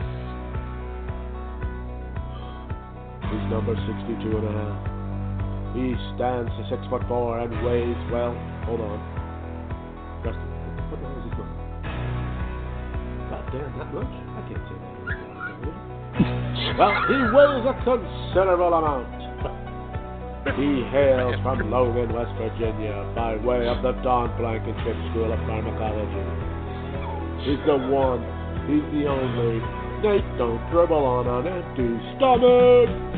He's 3.33 3.49
number 3.49 3.73
62 3.73 4.29
and 4.29 4.45
a 4.45 4.53
half. 4.53 4.93
He 5.73 5.97
stands 6.21 6.53
to 6.53 6.69
6 6.69 6.85
foot 6.93 7.01
4 7.09 7.49
and 7.49 7.53
weighs, 7.65 7.97
well, 8.13 8.37
hold 8.69 8.85
on. 8.85 9.01
What 10.21 10.37
the 11.01 11.09
hell 11.09 11.17
is 11.17 11.25
he? 11.25 11.41
God 13.33 13.45
damn, 13.49 13.73
that 13.81 13.89
much? 13.97 14.05
I 14.05 14.41
can't 14.53 14.61
say 14.69 14.77
that. 14.77 14.93
well, 16.77 16.93
he 17.09 17.17
weighs 17.33 17.65
a 17.65 17.75
considerable 17.89 18.77
amount. 18.77 19.09
He 20.53 20.85
hails 20.93 21.41
from 21.41 21.71
Logan, 21.71 22.13
West 22.13 22.37
Virginia, 22.37 23.01
by 23.17 23.37
way 23.41 23.65
of 23.67 23.81
the 23.81 23.93
Don 24.05 24.29
Blankenship 24.37 24.97
School 25.09 25.33
of 25.33 25.41
Pharmacology. 25.49 26.21
He's 27.49 27.65
the 27.65 27.81
one, 27.81 28.21
he's 28.69 28.85
the 28.93 29.09
only. 29.09 29.65
Nate 30.03 30.37
don't 30.37 30.61
dribble 30.71 30.97
on 30.97 31.27
an 31.29 31.47
empty 31.47 31.97
stomach. 32.19 33.12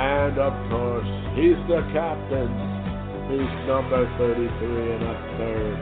And 0.00 0.38
of 0.38 0.54
course, 0.70 1.10
he's 1.34 1.58
the 1.68 1.82
captain. 1.92 2.50
He's 3.30 3.54
number 3.66 4.06
33 4.18 4.46
and 4.94 5.02
a 5.04 5.14
third. 5.38 5.78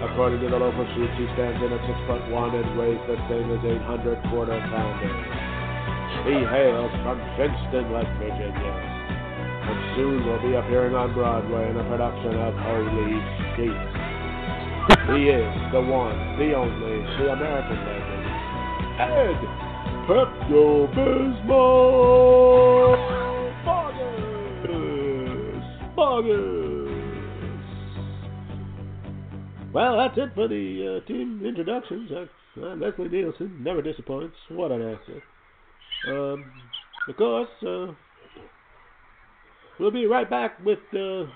According 0.00 0.40
to 0.40 0.48
the 0.48 0.56
local 0.56 0.84
sheets, 0.96 1.12
he 1.20 1.28
stands 1.36 1.60
in 1.60 1.72
at 1.72 1.80
6 1.84 1.92
foot 2.08 2.24
1 2.32 2.54
and 2.56 2.78
weighs 2.78 3.00
the 3.04 3.16
same 3.28 3.52
as 3.52 3.60
800 3.64 4.16
quarter 4.32 4.56
pounders. 4.72 5.24
He 6.24 6.36
hails 6.40 6.92
from 7.04 7.20
Princeton, 7.36 7.92
West 7.92 8.12
Virginia, 8.16 8.76
and 9.68 9.78
soon 9.96 10.24
will 10.24 10.40
be 10.40 10.56
appearing 10.56 10.94
on 10.94 11.12
Broadway 11.12 11.68
in 11.70 11.76
a 11.76 11.84
production 11.84 12.34
of 12.36 12.54
Holy 12.56 13.20
Sheets. 13.56 14.09
He 14.80 15.28
is 15.28 15.54
the 15.72 15.80
one, 15.80 16.38
the 16.38 16.54
only, 16.54 17.02
the 17.18 17.32
American 17.32 17.76
legend, 17.84 18.26
Ed 19.00 19.40
Pepto 20.06 20.86
Bismol 20.94 22.96
Bogus 23.64 25.64
Bogus. 25.94 26.90
Well, 29.72 29.96
that's 29.98 30.16
it 30.16 30.30
for 30.34 30.48
the 30.48 31.00
uh, 31.02 31.06
team 31.06 31.42
introductions. 31.44 32.10
Uh, 32.10 32.26
uh, 32.60 32.74
Leslie 32.76 33.08
Nielsen 33.08 33.62
never 33.62 33.82
disappoints. 33.82 34.36
What 34.48 34.72
an 34.72 34.94
actor. 34.94 35.22
Um, 36.08 36.50
of 37.08 37.16
course, 37.16 37.48
uh, 37.66 37.86
we'll 39.78 39.90
be 39.90 40.06
right 40.06 40.28
back 40.28 40.58
with 40.64 40.78
uh, 40.92 41.26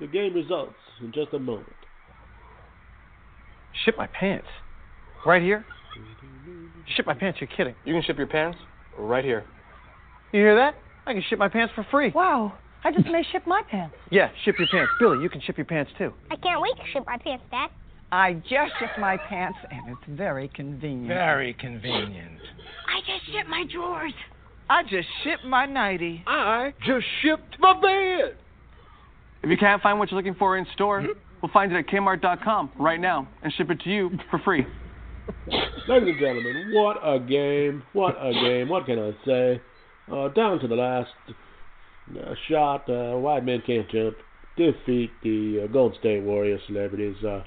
the 0.00 0.06
game 0.12 0.34
results 0.34 0.74
in 1.00 1.12
just 1.12 1.32
a 1.34 1.38
moment. 1.38 1.66
Ship 3.84 3.94
my 3.96 4.06
pants. 4.06 4.46
Right 5.24 5.42
here? 5.42 5.64
Ship 6.96 7.06
my 7.06 7.14
pants, 7.14 7.38
you're 7.40 7.48
kidding. 7.56 7.74
You 7.84 7.94
can 7.94 8.02
ship 8.02 8.18
your 8.18 8.26
pants 8.26 8.58
right 8.98 9.24
here. 9.24 9.44
You 10.32 10.40
hear 10.40 10.56
that? 10.56 10.74
I 11.06 11.12
can 11.12 11.22
ship 11.28 11.38
my 11.38 11.48
pants 11.48 11.72
for 11.74 11.86
free. 11.90 12.10
Wow. 12.14 12.54
I 12.84 12.90
just 12.90 13.06
may 13.06 13.22
ship 13.30 13.44
my 13.46 13.62
pants. 13.70 13.94
Yeah, 14.10 14.30
ship 14.44 14.56
your 14.58 14.68
pants. 14.68 14.90
Billy, 14.98 15.22
you 15.22 15.28
can 15.28 15.40
ship 15.40 15.56
your 15.56 15.64
pants 15.66 15.92
too. 15.98 16.12
I 16.30 16.36
can't 16.36 16.60
wait 16.60 16.76
to 16.76 16.82
ship 16.92 17.04
my 17.06 17.16
pants, 17.16 17.44
Dad. 17.50 17.68
I 18.10 18.34
just 18.34 18.72
shipped 18.78 18.98
my 18.98 19.16
pants, 19.16 19.58
and 19.70 19.96
it's 19.96 20.18
very 20.18 20.48
convenient. 20.48 21.08
Very 21.08 21.54
convenient. 21.54 22.40
I 22.88 23.00
just 23.00 23.32
shipped 23.32 23.48
my 23.48 23.64
drawers. 23.72 24.12
I 24.68 24.82
just 24.82 25.08
shipped 25.22 25.44
my 25.44 25.64
nightie. 25.66 26.22
I 26.26 26.74
just 26.84 27.06
shipped 27.22 27.56
my 27.58 27.72
bed. 27.80 28.36
If 29.42 29.50
you 29.50 29.56
can't 29.56 29.80
find 29.82 29.98
what 29.98 30.10
you're 30.10 30.18
looking 30.18 30.34
for 30.34 30.58
in 30.58 30.66
store, 30.74 31.00
mm-hmm. 31.00 31.12
We'll 31.42 31.52
find 31.52 31.72
it 31.72 31.78
at 31.78 31.86
Kmart.com 31.88 32.70
right 32.78 33.00
now 33.00 33.28
and 33.42 33.52
ship 33.52 33.70
it 33.70 33.80
to 33.80 33.90
you 33.90 34.10
for 34.30 34.38
free. 34.38 34.64
Ladies 35.88 36.08
and 36.08 36.20
gentlemen, 36.20 36.70
what 36.72 36.96
a 37.04 37.18
game! 37.18 37.82
What 37.92 38.16
a 38.20 38.32
game! 38.32 38.68
What 38.68 38.86
can 38.86 38.98
I 38.98 39.12
say? 39.26 39.60
Uh, 40.10 40.28
down 40.28 40.58
to 40.60 40.68
the 40.68 40.74
last 40.74 41.10
uh, 42.16 42.34
shot, 42.48 42.88
uh, 42.88 43.16
Wide 43.18 43.44
Men 43.44 43.62
Can't 43.66 43.88
Jump 43.90 44.16
defeat 44.56 45.10
the 45.22 45.64
uh, 45.64 45.72
Golden 45.72 45.98
State 45.98 46.22
Warriors 46.22 46.60
celebrities 46.66 47.16
uh, 47.24 47.42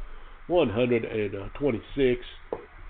126 0.47 2.21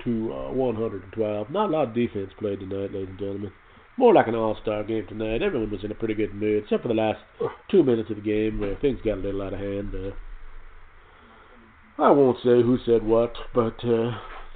to 0.03 0.33
uh, 0.33 0.51
112. 0.51 1.49
Not 1.49 1.69
a 1.69 1.71
lot 1.71 1.87
of 1.89 1.95
defense 1.95 2.31
played 2.37 2.59
tonight, 2.59 2.93
ladies 2.93 3.09
and 3.09 3.19
gentlemen. 3.19 3.51
More 3.97 4.13
like 4.13 4.27
an 4.27 4.35
all-star 4.35 4.83
game 4.83 5.07
tonight. 5.07 5.41
Everyone 5.41 5.71
was 5.71 5.83
in 5.83 5.91
a 5.91 5.95
pretty 5.95 6.13
good 6.13 6.33
mood, 6.35 6.63
except 6.63 6.83
for 6.83 6.89
the 6.89 6.93
last 6.93 7.19
two 7.71 7.81
minutes 7.81 8.09
of 8.09 8.17
the 8.17 8.21
game 8.21 8.59
where 8.59 8.75
things 8.75 8.99
got 9.03 9.17
a 9.17 9.21
little 9.21 9.41
out 9.41 9.53
of 9.53 9.59
hand. 9.59 9.93
I 11.97 12.11
won't 12.11 12.37
say 12.37 12.61
who 12.61 12.77
said 12.85 13.03
what, 13.03 13.33
but 13.53 13.83
uh, 13.85 14.11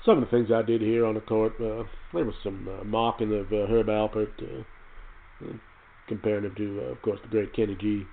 some 0.05 0.21
of 0.21 0.21
the 0.21 0.29
things 0.29 0.49
I 0.51 0.61
did 0.61 0.81
here 0.81 1.05
on 1.05 1.15
the 1.15 1.21
court, 1.21 1.53
uh, 1.55 1.83
there 2.13 2.25
was 2.25 2.35
some 2.43 2.67
uh, 2.67 2.83
mocking 2.83 3.33
of 3.33 3.51
uh, 3.53 3.65
Herb 3.67 3.87
Alpert, 3.87 4.31
uh, 4.41 4.63
comparing 6.07 6.43
him 6.43 6.55
to, 6.57 6.81
uh, 6.81 6.91
of 6.91 7.01
course, 7.01 7.19
the 7.21 7.29
great 7.29 7.53
Kenny 7.53 7.77
G. 7.79 8.03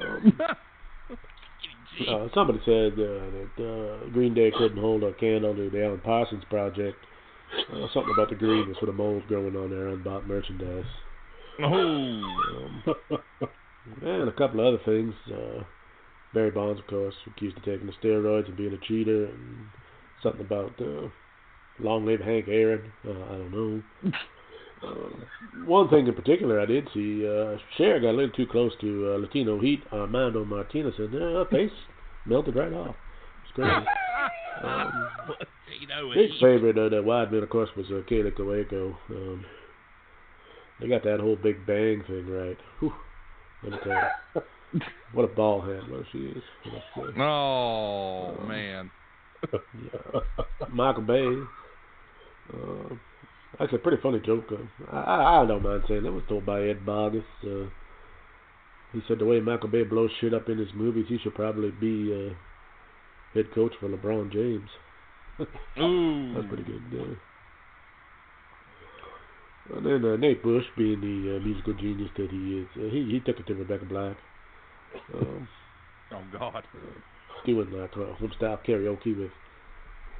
Um, 0.00 0.40
uh, 2.08 2.28
somebody 2.34 2.60
said 2.64 2.92
uh, 2.92 3.26
that 3.34 4.02
uh, 4.04 4.10
Green 4.10 4.34
Day 4.34 4.52
couldn't 4.56 4.78
hold 4.78 5.02
a 5.02 5.12
candle 5.14 5.54
to 5.56 5.70
the 5.70 5.84
Alan 5.84 6.00
Parsons 6.00 6.44
project. 6.48 6.98
Uh, 7.72 7.86
something 7.94 8.12
about 8.14 8.28
the 8.28 8.36
greenness 8.36 8.76
with 8.80 8.90
the 8.90 8.92
mold 8.92 9.22
growing 9.26 9.56
on 9.56 9.70
their 9.70 9.88
unbought 9.88 10.26
merchandise. 10.26 10.84
Oh. 11.60 11.64
Um, 11.64 12.84
and 14.02 14.28
a 14.28 14.32
couple 14.32 14.60
of 14.60 14.74
other 14.74 14.84
things. 14.84 15.14
Uh, 15.32 15.64
Barry 16.34 16.50
Bonds, 16.50 16.80
of 16.80 16.86
course, 16.86 17.14
accused 17.26 17.56
of 17.56 17.64
taking 17.64 17.86
the 17.86 17.92
steroids 18.02 18.46
and 18.46 18.56
being 18.56 18.72
a 18.72 18.86
cheater, 18.86 19.26
and 19.26 19.66
something 20.22 20.42
about 20.42 20.72
uh, 20.80 21.08
long 21.80 22.04
live 22.04 22.20
Hank 22.20 22.46
Aaron. 22.48 22.92
Uh, 23.06 23.10
I 23.10 23.38
don't 23.38 23.50
know. 23.50 23.82
Um, 24.80 25.24
one 25.66 25.88
thing 25.88 26.06
in 26.06 26.14
particular 26.14 26.60
I 26.60 26.66
did 26.66 26.88
see, 26.94 27.26
uh, 27.26 27.56
Cher 27.76 28.00
got 28.00 28.10
a 28.10 28.12
little 28.12 28.30
too 28.30 28.46
close 28.46 28.72
to 28.80 29.14
uh, 29.14 29.18
Latino 29.18 29.60
Heat 29.60 29.82
Armando 29.92 30.44
Martinez, 30.44 30.94
and 30.98 31.14
uh, 31.14 31.18
her 31.18 31.46
face 31.50 31.72
melted 32.26 32.54
right 32.54 32.72
off. 32.72 32.94
It's 33.44 33.54
crazy. 33.54 33.86
Um, 34.60 35.10
big 36.14 36.30
favorite 36.40 36.78
of 36.78 36.90
the 36.90 37.00
wide 37.00 37.30
men, 37.30 37.44
of 37.44 37.48
course, 37.48 37.70
was 37.76 37.86
uh, 37.90 38.02
Kaley 38.10 38.32
Cuoco. 38.36 38.96
Um, 39.08 39.44
they 40.80 40.88
got 40.88 41.04
that 41.04 41.20
whole 41.20 41.36
Big 41.36 41.64
Bang 41.64 42.02
thing 42.08 42.26
right. 42.28 42.56
Whew. 42.80 42.92
Let 43.62 43.72
me 43.72 43.78
tell 43.84 43.92
you. 44.34 44.42
What 45.12 45.24
a 45.24 45.28
ball 45.28 45.62
handler 45.62 46.04
she 46.12 46.18
is. 46.18 46.42
Oh 47.18 48.36
Um, 48.38 48.48
man. 48.48 48.90
yeah. 49.52 50.20
Michael 50.72 51.02
Bay. 51.02 51.26
Uh, 52.52 52.94
actually, 53.60 53.78
a 53.78 53.82
pretty 53.82 54.02
funny 54.02 54.20
joke. 54.24 54.44
Uh, 54.52 54.94
I, 54.94 55.42
I 55.42 55.46
don't 55.46 55.62
mind 55.62 55.84
saying 55.88 56.02
that 56.02 56.12
was 56.12 56.22
told 56.28 56.44
by 56.44 56.62
Ed 56.62 56.84
Bogus. 56.84 57.24
Uh, 57.42 57.68
he 58.92 59.00
said 59.08 59.18
the 59.18 59.24
way 59.24 59.40
Michael 59.40 59.68
Bay 59.70 59.84
blows 59.84 60.10
shit 60.20 60.34
up 60.34 60.48
in 60.48 60.58
his 60.58 60.68
movies, 60.74 61.06
he 61.08 61.18
should 61.22 61.34
probably 61.34 61.70
be 61.70 62.12
uh, 62.12 62.34
head 63.34 63.46
coach 63.54 63.72
for 63.80 63.88
LeBron 63.88 64.30
James. 64.32 64.68
That's 65.38 66.46
pretty 66.48 66.64
good. 66.64 66.82
Uh, 66.92 67.14
and 69.76 69.86
then 69.86 70.04
uh, 70.04 70.16
Nate 70.16 70.42
Bush, 70.42 70.64
being 70.76 71.00
the 71.00 71.36
uh, 71.36 71.40
musical 71.44 71.74
genius 71.74 72.10
that 72.16 72.30
he 72.30 72.58
is, 72.60 72.66
uh, 72.76 72.88
he 72.90 73.04
he 73.12 73.20
took 73.20 73.38
it 73.38 73.46
to 73.46 73.54
Rebecca 73.54 73.84
Black. 73.84 74.16
Um, 75.14 75.48
Oh 76.10 76.22
God. 76.32 76.66
doing 77.44 77.70
like 77.70 77.90
uh, 77.96 78.18
some 78.18 78.32
style 78.36 78.60
karaoke 78.66 79.18
with 79.18 79.30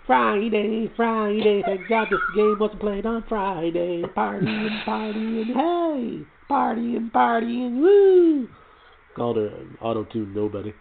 Friday, 0.06 0.90
Friday, 0.96 1.62
thank 1.66 1.88
God 1.88 2.08
this 2.10 2.20
game 2.34 2.58
wasn't 2.58 2.80
played 2.80 3.04
on 3.04 3.24
Friday. 3.28 4.02
Partying, 4.16 4.84
partying, 4.86 5.46
hey, 5.46 6.24
partying, 6.50 7.10
partying, 7.10 7.80
woo. 7.80 8.48
Called 9.14 9.36
her 9.36 9.50
auto 9.80 10.04
tune 10.04 10.32
nobody. 10.34 10.72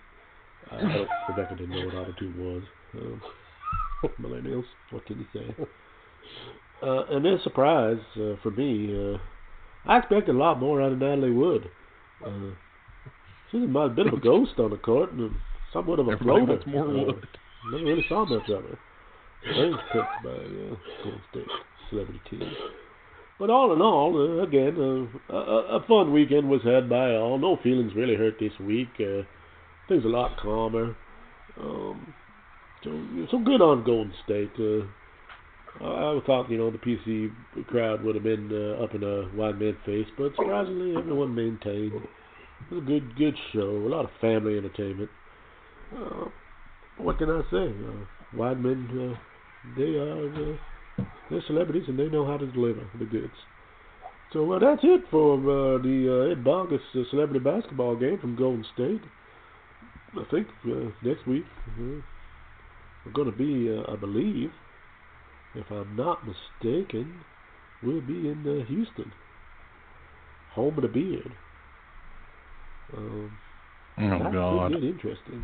Uh, 0.72 1.06
Rebecca 1.28 1.56
didn't 1.56 1.76
know 1.76 1.86
what 1.88 1.96
auto 1.96 2.14
tune 2.20 2.36
was. 2.38 2.64
Um, 2.96 3.22
millennials, 4.22 4.66
what 4.92 5.06
can 5.06 5.20
you 5.20 5.26
say? 5.34 5.56
Uh, 6.82 7.06
and 7.10 7.26
then 7.26 7.40
surprise 7.44 7.98
uh, 8.18 8.36
for 8.44 8.52
me, 8.52 8.96
uh, 8.96 9.18
I 9.90 9.98
expected 9.98 10.36
a 10.36 10.38
lot 10.38 10.60
more 10.60 10.82
out 10.82 10.92
of 10.92 11.00
Natalie 11.00 11.32
Wood. 11.32 11.70
Uh, 12.26 12.52
she's 13.52 13.64
a 13.64 13.90
bit 13.90 14.08
of 14.08 14.14
a 14.14 14.20
ghost 14.20 14.54
on 14.60 14.72
the 14.72 14.78
court 14.78 15.12
and 15.14 15.32
somewhat 15.74 16.00
of 16.00 16.08
a 16.08 16.12
Everybody 16.20 16.46
floater. 16.46 16.52
wants 16.54 16.68
more 16.68 17.10
Uh, 17.10 17.14
Never 17.72 17.84
really 17.84 18.06
saw 18.08 18.26
much 18.26 18.50
of 18.50 18.64
her. 18.64 18.78
Strange 19.52 19.76
picked 19.92 20.24
by 20.24 20.30
uh, 20.30 20.76
Golden 21.04 21.22
State 21.32 21.48
celebrity 21.90 22.22
team. 22.30 22.52
But 23.40 23.50
all 23.50 23.74
in 23.74 23.82
all, 23.82 24.40
uh, 24.40 24.44
again, 24.44 25.10
uh, 25.30 25.34
a, 25.36 25.78
a 25.78 25.86
fun 25.88 26.12
weekend 26.12 26.50
was 26.50 26.62
had 26.64 26.90
by 26.90 27.16
all. 27.16 27.38
No 27.38 27.58
feelings 27.62 27.94
really 27.96 28.16
hurt 28.16 28.36
this 28.40 28.54
week. 28.60 28.90
Uh, 29.00 29.24
things 29.88 30.06
a 30.06 30.08
lot 30.08 30.38
calmer. 30.42 30.96
Um, 31.60 32.14
so, 32.84 33.28
so 33.32 33.40
good 33.40 33.62
on 33.62 33.84
Golden 33.84 34.14
State. 34.24 34.52
Uh, 34.60 34.86
I 35.84 36.20
thought, 36.26 36.50
you 36.50 36.58
know, 36.58 36.72
the 36.72 36.80
PC 36.80 37.32
crowd 37.68 38.04
would 38.04 38.16
have 38.16 38.24
been 38.24 38.50
uh, 38.52 38.84
up 38.84 38.96
in 38.96 39.04
a 39.04 39.30
wide 39.36 39.60
man 39.60 39.78
face, 39.86 40.08
but 40.18 40.32
surprisingly, 40.36 40.96
everyone 40.98 41.36
maintained. 41.36 41.94
It 42.60 42.74
was 42.74 42.84
a 42.84 42.86
good, 42.86 43.16
good 43.16 43.36
show. 43.54 43.70
A 43.70 43.90
lot 43.90 44.06
of 44.06 44.12
family 44.20 44.58
entertainment. 44.58 45.10
Uh, 45.96 46.26
what 46.98 47.18
can 47.18 47.30
I 47.30 47.42
say? 47.52 47.68
Uh, 47.68 48.06
wide 48.34 48.62
men, 48.62 48.88
uh, 48.92 49.18
they 49.78 49.96
are 49.96 50.54
uh, 50.54 50.58
they're 51.30 51.44
celebrities 51.48 51.84
and 51.88 52.00
they 52.00 52.08
know 52.08 52.26
how 52.26 52.38
to 52.38 52.48
deliver 52.48 52.82
the 53.00 53.06
goods. 53.06 53.34
So 54.34 54.52
uh, 54.52 54.60
that's 54.60 54.82
it 54.84 55.02
for 55.10 55.36
uh, 55.36 55.78
the 55.82 56.28
uh, 56.28 56.32
Ed 56.32 56.44
Bogus 56.44 56.82
uh, 56.96 57.04
celebrity 57.10 57.40
basketball 57.40 57.96
game 57.96 58.20
from 58.20 58.36
Golden 58.36 58.66
State. 58.74 59.02
I 60.14 60.24
think 60.32 60.48
uh, 60.66 60.90
next 61.04 61.28
week 61.28 61.46
uh, 61.80 62.02
we're 63.06 63.12
going 63.14 63.32
to 63.32 63.38
be, 63.38 63.72
uh, 63.72 63.92
I 63.92 63.96
believe, 63.96 64.52
if 65.56 65.70
I'm 65.72 65.96
not 65.96 66.24
mistaken, 66.26 67.14
we'll 67.84 68.02
be 68.02 68.30
in 68.30 68.44
uh, 68.46 68.66
Houston, 68.68 69.12
home 70.54 70.76
of 70.78 70.82
the 70.82 70.88
beard. 70.90 71.32
Um, 72.96 73.32
Oh 74.00 74.32
God. 74.32 74.72
could 74.72 74.82
get 74.82 74.90
interesting. 74.90 75.44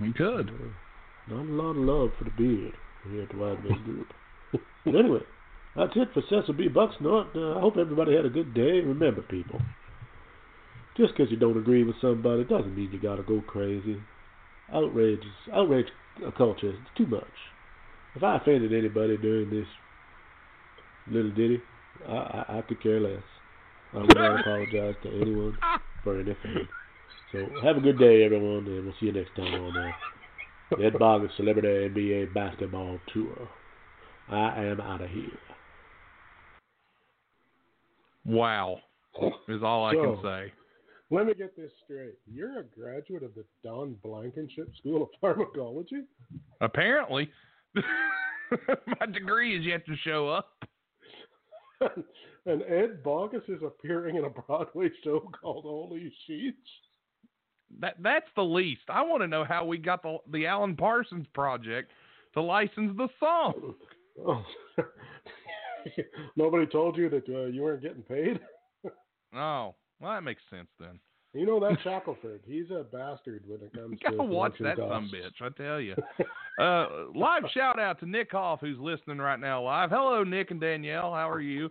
We 0.00 0.12
could. 0.12 0.48
Uh, 0.50 1.34
not 1.34 1.44
a 1.44 1.50
lot 1.50 1.70
of 1.70 1.76
love 1.76 2.10
for 2.18 2.24
the 2.24 2.30
beard 2.30 2.74
here 3.10 3.22
at 3.22 3.30
the 3.30 3.36
Wide 3.36 3.64
Man 3.64 3.82
Group. 3.84 4.06
but 4.84 4.94
anyway, 4.94 5.20
that's 5.74 5.92
it 5.96 6.08
for 6.14 6.22
Cecil 6.30 6.54
B. 6.54 6.68
Bucksnort. 6.68 7.34
Uh, 7.34 7.58
I 7.58 7.60
hope 7.60 7.76
everybody 7.78 8.14
had 8.14 8.26
a 8.26 8.30
good 8.30 8.54
day. 8.54 8.80
Remember, 8.80 9.22
people, 9.22 9.60
just 10.96 11.14
because 11.16 11.30
you 11.30 11.36
don't 11.36 11.58
agree 11.58 11.82
with 11.82 11.96
somebody 12.00 12.44
doesn't 12.44 12.76
mean 12.76 12.90
you 12.92 13.00
gotta 13.00 13.22
go 13.24 13.42
crazy. 13.46 14.00
Outrage 14.72 15.22
outrage 15.52 15.86
culture 16.38 16.70
is 16.70 16.76
too 16.96 17.06
much. 17.06 17.24
If 18.14 18.22
I 18.22 18.36
offended 18.36 18.72
anybody 18.72 19.16
during 19.16 19.50
this 19.50 19.66
little 21.10 21.30
ditty, 21.32 21.60
I, 22.08 22.12
I, 22.12 22.58
I 22.58 22.62
could 22.62 22.82
care 22.82 23.00
less. 23.00 23.22
I 23.92 23.98
will 23.98 24.06
not 24.14 24.40
apologize 24.40 24.94
to 25.02 25.08
anyone 25.20 25.56
for 26.06 26.20
anything. 26.20 26.68
So 27.32 27.44
have 27.64 27.76
a 27.76 27.80
good 27.80 27.98
day, 27.98 28.24
everyone, 28.24 28.64
and 28.66 28.84
we'll 28.84 28.94
see 29.00 29.06
you 29.06 29.12
next 29.12 29.34
time 29.34 29.52
on 29.52 29.76
uh, 29.76 29.90
the 30.70 30.84
Ed 30.84 30.96
Bogus 31.00 31.32
Celebrity 31.36 31.68
NBA 31.68 32.32
Basketball 32.32 33.00
Tour. 33.12 33.48
I 34.28 34.66
am 34.66 34.80
out 34.80 35.02
of 35.02 35.10
here. 35.10 35.38
Wow. 38.24 38.78
Is 39.48 39.62
all 39.64 39.86
I 39.86 39.94
can 39.94 40.18
say. 40.22 40.52
Let 41.10 41.26
me 41.26 41.34
get 41.34 41.56
this 41.56 41.72
straight. 41.84 42.14
You're 42.32 42.60
a 42.60 42.64
graduate 42.64 43.24
of 43.24 43.34
the 43.34 43.44
Don 43.64 43.96
Blankenship 44.04 44.70
School 44.78 45.02
of 45.02 45.08
Pharmacology? 45.20 46.02
Apparently, 46.60 47.30
my 47.74 49.06
degree 49.12 49.58
is 49.58 49.64
yet 49.64 49.84
to 49.86 49.96
show 50.04 50.28
up. 50.28 50.52
and 52.46 52.62
Ed 52.62 53.02
Bogus 53.02 53.42
is 53.48 53.60
appearing 53.64 54.16
in 54.16 54.24
a 54.24 54.30
Broadway 54.30 54.88
show 55.04 55.20
called 55.40 55.64
Holy 55.64 56.12
Sheets? 56.26 56.56
That 57.80 57.96
that's 58.00 58.28
the 58.36 58.44
least. 58.44 58.82
I 58.88 59.02
want 59.02 59.22
to 59.22 59.26
know 59.28 59.44
how 59.44 59.64
we 59.64 59.78
got 59.78 60.02
the 60.02 60.18
the 60.30 60.46
Alan 60.46 60.76
Parsons 60.76 61.26
project 61.34 61.90
to 62.34 62.42
license 62.42 62.96
the 62.96 63.08
song. 63.18 63.74
Oh. 64.24 64.44
Nobody 66.36 66.66
told 66.66 66.96
you 66.96 67.08
that 67.10 67.28
uh, 67.28 67.46
you 67.46 67.62
weren't 67.62 67.82
getting 67.82 68.02
paid? 68.02 68.40
Oh, 69.34 69.74
well 70.00 70.12
that 70.12 70.22
makes 70.22 70.40
sense 70.48 70.68
then. 70.80 70.98
You 71.34 71.44
know 71.44 71.60
that 71.60 71.76
Shackelford. 71.84 72.40
He's 72.46 72.70
a 72.70 72.84
bastard 72.84 73.42
when 73.46 73.60
it 73.60 73.72
comes 73.74 73.98
Gotta 74.02 74.16
to 74.16 74.22
watch 74.22 74.54
that 74.60 74.78
some 74.78 75.10
bitch, 75.12 75.42
I 75.42 75.48
tell 75.50 75.78
you. 75.80 75.94
uh, 76.58 76.86
live 77.14 77.42
shout 77.52 77.78
out 77.78 78.00
to 78.00 78.06
Nick 78.06 78.30
Hoff 78.32 78.60
who's 78.60 78.78
listening 78.78 79.18
right 79.18 79.38
now 79.38 79.62
live. 79.62 79.90
Hello, 79.90 80.24
Nick 80.24 80.52
and 80.52 80.60
Danielle. 80.60 81.12
How 81.12 81.28
are 81.28 81.42
you? 81.42 81.68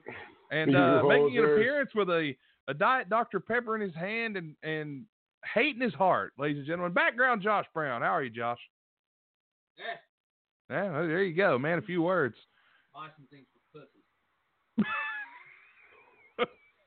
And 0.52 0.76
uh, 0.76 1.04
making 1.04 1.38
an 1.38 1.46
appearance 1.46 1.92
with 1.96 2.10
a, 2.10 2.36
a 2.68 2.74
Diet 2.74 3.10
Dr 3.10 3.40
Pepper 3.40 3.76
in 3.76 3.82
his 3.82 3.96
hand 3.96 4.38
and 4.38 4.56
and 4.64 5.06
hate 5.54 5.76
in 5.76 5.82
his 5.82 5.94
heart, 5.94 6.34
ladies 6.38 6.58
and 6.58 6.68
gentlemen. 6.68 6.94
Background, 6.94 7.42
Josh 7.42 7.66
Brown. 7.74 8.02
How 8.02 8.10
are 8.10 8.24
you, 8.24 8.30
Josh? 8.30 8.60
Yeah. 9.78 9.96
Yeah, 10.70 10.92
there 10.92 11.24
you 11.24 11.36
go, 11.36 11.60
man. 11.60 11.78
A 11.78 11.82
few 11.82 12.02
words. 12.02 12.36
Oh, 12.96 13.06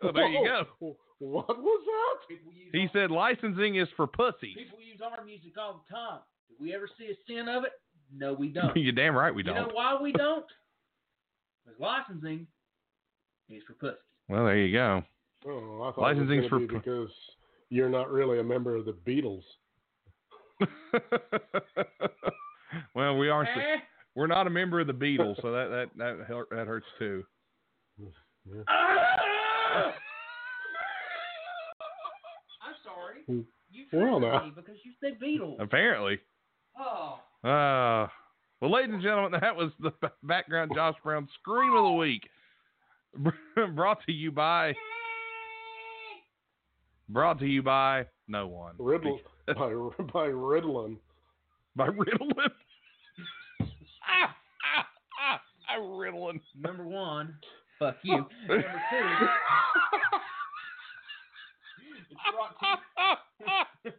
there 0.12 0.28
you 0.28 0.44
go. 0.44 0.96
What 1.20 1.48
was 1.48 1.80
that? 2.28 2.36
He 2.72 2.88
said 2.92 3.10
licensing 3.10 3.76
is 3.76 3.88
for 3.96 4.06
pussies. 4.06 4.56
People 4.56 4.80
use 4.80 5.00
our 5.02 5.24
music 5.24 5.52
all 5.58 5.84
the 5.84 5.94
time. 5.94 6.20
Do 6.48 6.54
we 6.60 6.74
ever 6.74 6.88
see 6.98 7.06
a 7.06 7.16
sin 7.26 7.48
of 7.48 7.64
it? 7.64 7.72
No, 8.16 8.32
we 8.32 8.48
don't. 8.48 8.76
You're 8.76 8.92
damn 8.92 9.16
right 9.16 9.34
we 9.34 9.42
don't. 9.42 9.56
You 9.56 9.62
know 9.62 9.70
why 9.72 10.00
we 10.00 10.12
don't? 10.12 10.46
Because 11.64 11.80
licensing 11.80 12.46
is 13.50 13.62
for 13.66 13.74
pussies. 13.74 13.98
Well, 14.28 14.44
there 14.44 14.56
you 14.58 14.72
go. 14.76 15.02
Oh, 15.46 15.82
I 15.82 15.92
thought 15.92 16.02
Licensing's 16.02 16.30
it 16.30 16.42
was 16.42 16.50
gonna 16.50 16.50
for 16.50 16.58
be 16.60 16.66
pu- 16.66 16.78
because 16.80 17.10
you're 17.70 17.88
not 17.88 18.10
really 18.10 18.38
a 18.40 18.44
member 18.44 18.74
of 18.76 18.84
the 18.84 18.92
Beatles. 18.92 19.42
well, 22.94 23.16
we 23.16 23.28
are 23.28 23.44
Eh? 23.44 23.76
we're 24.16 24.26
not 24.26 24.46
a 24.46 24.50
member 24.50 24.80
of 24.80 24.86
the 24.88 24.92
Beatles, 24.92 25.40
so 25.40 25.52
that 25.52 25.68
that 25.70 25.88
that 25.96 26.26
hurt, 26.26 26.48
that 26.50 26.66
hurts 26.66 26.86
too. 26.98 27.24
I'm 32.62 32.74
sorry. 32.84 33.22
You 33.70 33.84
Well, 33.92 34.18
triggered 34.20 34.32
now. 34.32 34.44
me 34.46 34.52
because 34.54 34.76
you 34.84 34.92
said 35.00 35.18
Beatles. 35.20 35.60
Apparently. 35.60 36.18
Oh. 36.78 37.18
Uh, 37.44 38.08
well, 38.60 38.70
ladies 38.72 38.94
and 38.94 39.02
gentlemen, 39.02 39.40
that 39.40 39.54
was 39.54 39.70
the 39.80 39.92
background 40.22 40.72
Josh 40.74 40.96
Brown 41.04 41.28
scream 41.40 41.72
of 41.74 41.84
the 41.84 41.92
week, 41.92 42.28
brought 43.74 44.04
to 44.06 44.12
you 44.12 44.30
by. 44.32 44.74
Brought 47.08 47.38
to 47.40 47.46
you 47.46 47.62
by 47.62 48.06
no 48.26 48.46
one. 48.46 48.74
Riddle 48.78 49.18
by 49.46 49.54
by 50.12 50.26
Riddlin. 50.26 50.96
By 51.74 51.86
Riddlin. 51.86 52.50
ah, 53.60 54.36
ah, 54.76 54.86
ah, 55.20 55.40
ah, 55.70 55.80
Riddlin. 55.80 56.40
Number 56.60 56.86
one, 56.86 57.34
fuck 57.78 57.96
you. 58.02 58.16
Number 58.48 58.62
two, 58.90 59.06
it's 62.10 62.20
brought 62.34 62.54
to 63.84 63.92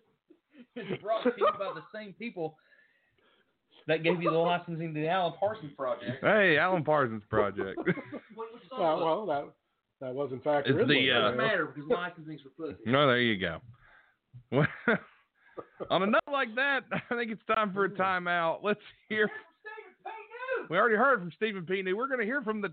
it's 0.76 1.02
brought 1.02 1.24
to 1.24 1.32
you 1.38 1.48
by 1.58 1.74
the 1.74 1.84
same 1.94 2.14
people 2.14 2.58
that 3.90 4.04
gave 4.04 4.22
you 4.22 4.32
the 4.32 4.38
licensing 4.38 4.94
to 4.94 5.00
the 5.02 5.08
Alan 5.10 5.34
Parsons 5.40 5.74
Project. 5.76 6.22
Hey, 6.22 6.58
Alan 6.58 6.84
Parsons 6.84 7.24
Project. 7.30 7.78
What 8.36 8.48
Uh, 8.72 8.96
well, 9.04 9.26
that 9.26 9.46
that 10.00 10.14
was 10.16 10.32
in 10.32 10.40
fact 10.40 10.68
It's 10.68 10.78
Riddlin. 10.78 10.88
the, 10.88 11.12
uh, 11.12 11.22
doesn't 11.22 11.38
matter 11.38 11.66
because 11.66 11.90
licensing's 11.90 12.40
for 12.42 12.50
pussy. 12.68 12.80
no, 12.86 13.06
there 13.08 13.20
you 13.20 13.38
go. 13.38 13.58
Well, 14.52 14.68
on 15.90 16.04
a 16.04 16.06
note 16.06 16.22
like 16.32 16.56
that, 16.56 16.82
I 16.92 17.16
think 17.16 17.32
it's 17.32 17.42
time 17.54 17.74
for 17.74 17.84
a 17.86 17.90
timeout. 17.90 18.60
Let's 18.64 18.80
hear. 19.10 19.30
We 20.70 20.78
already 20.78 20.96
heard 20.96 21.20
from 21.20 21.32
Stephen 21.36 21.66
P. 21.66 21.82
New. 21.82 21.98
We're 21.98 22.08
going 22.08 22.20
to 22.20 22.26
hear 22.26 22.42
from 22.42 22.62
the 22.62 22.70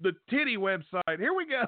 the 0.00 0.12
Titty 0.30 0.56
website. 0.56 1.18
Here 1.18 1.34
we 1.34 1.46
go. 1.46 1.62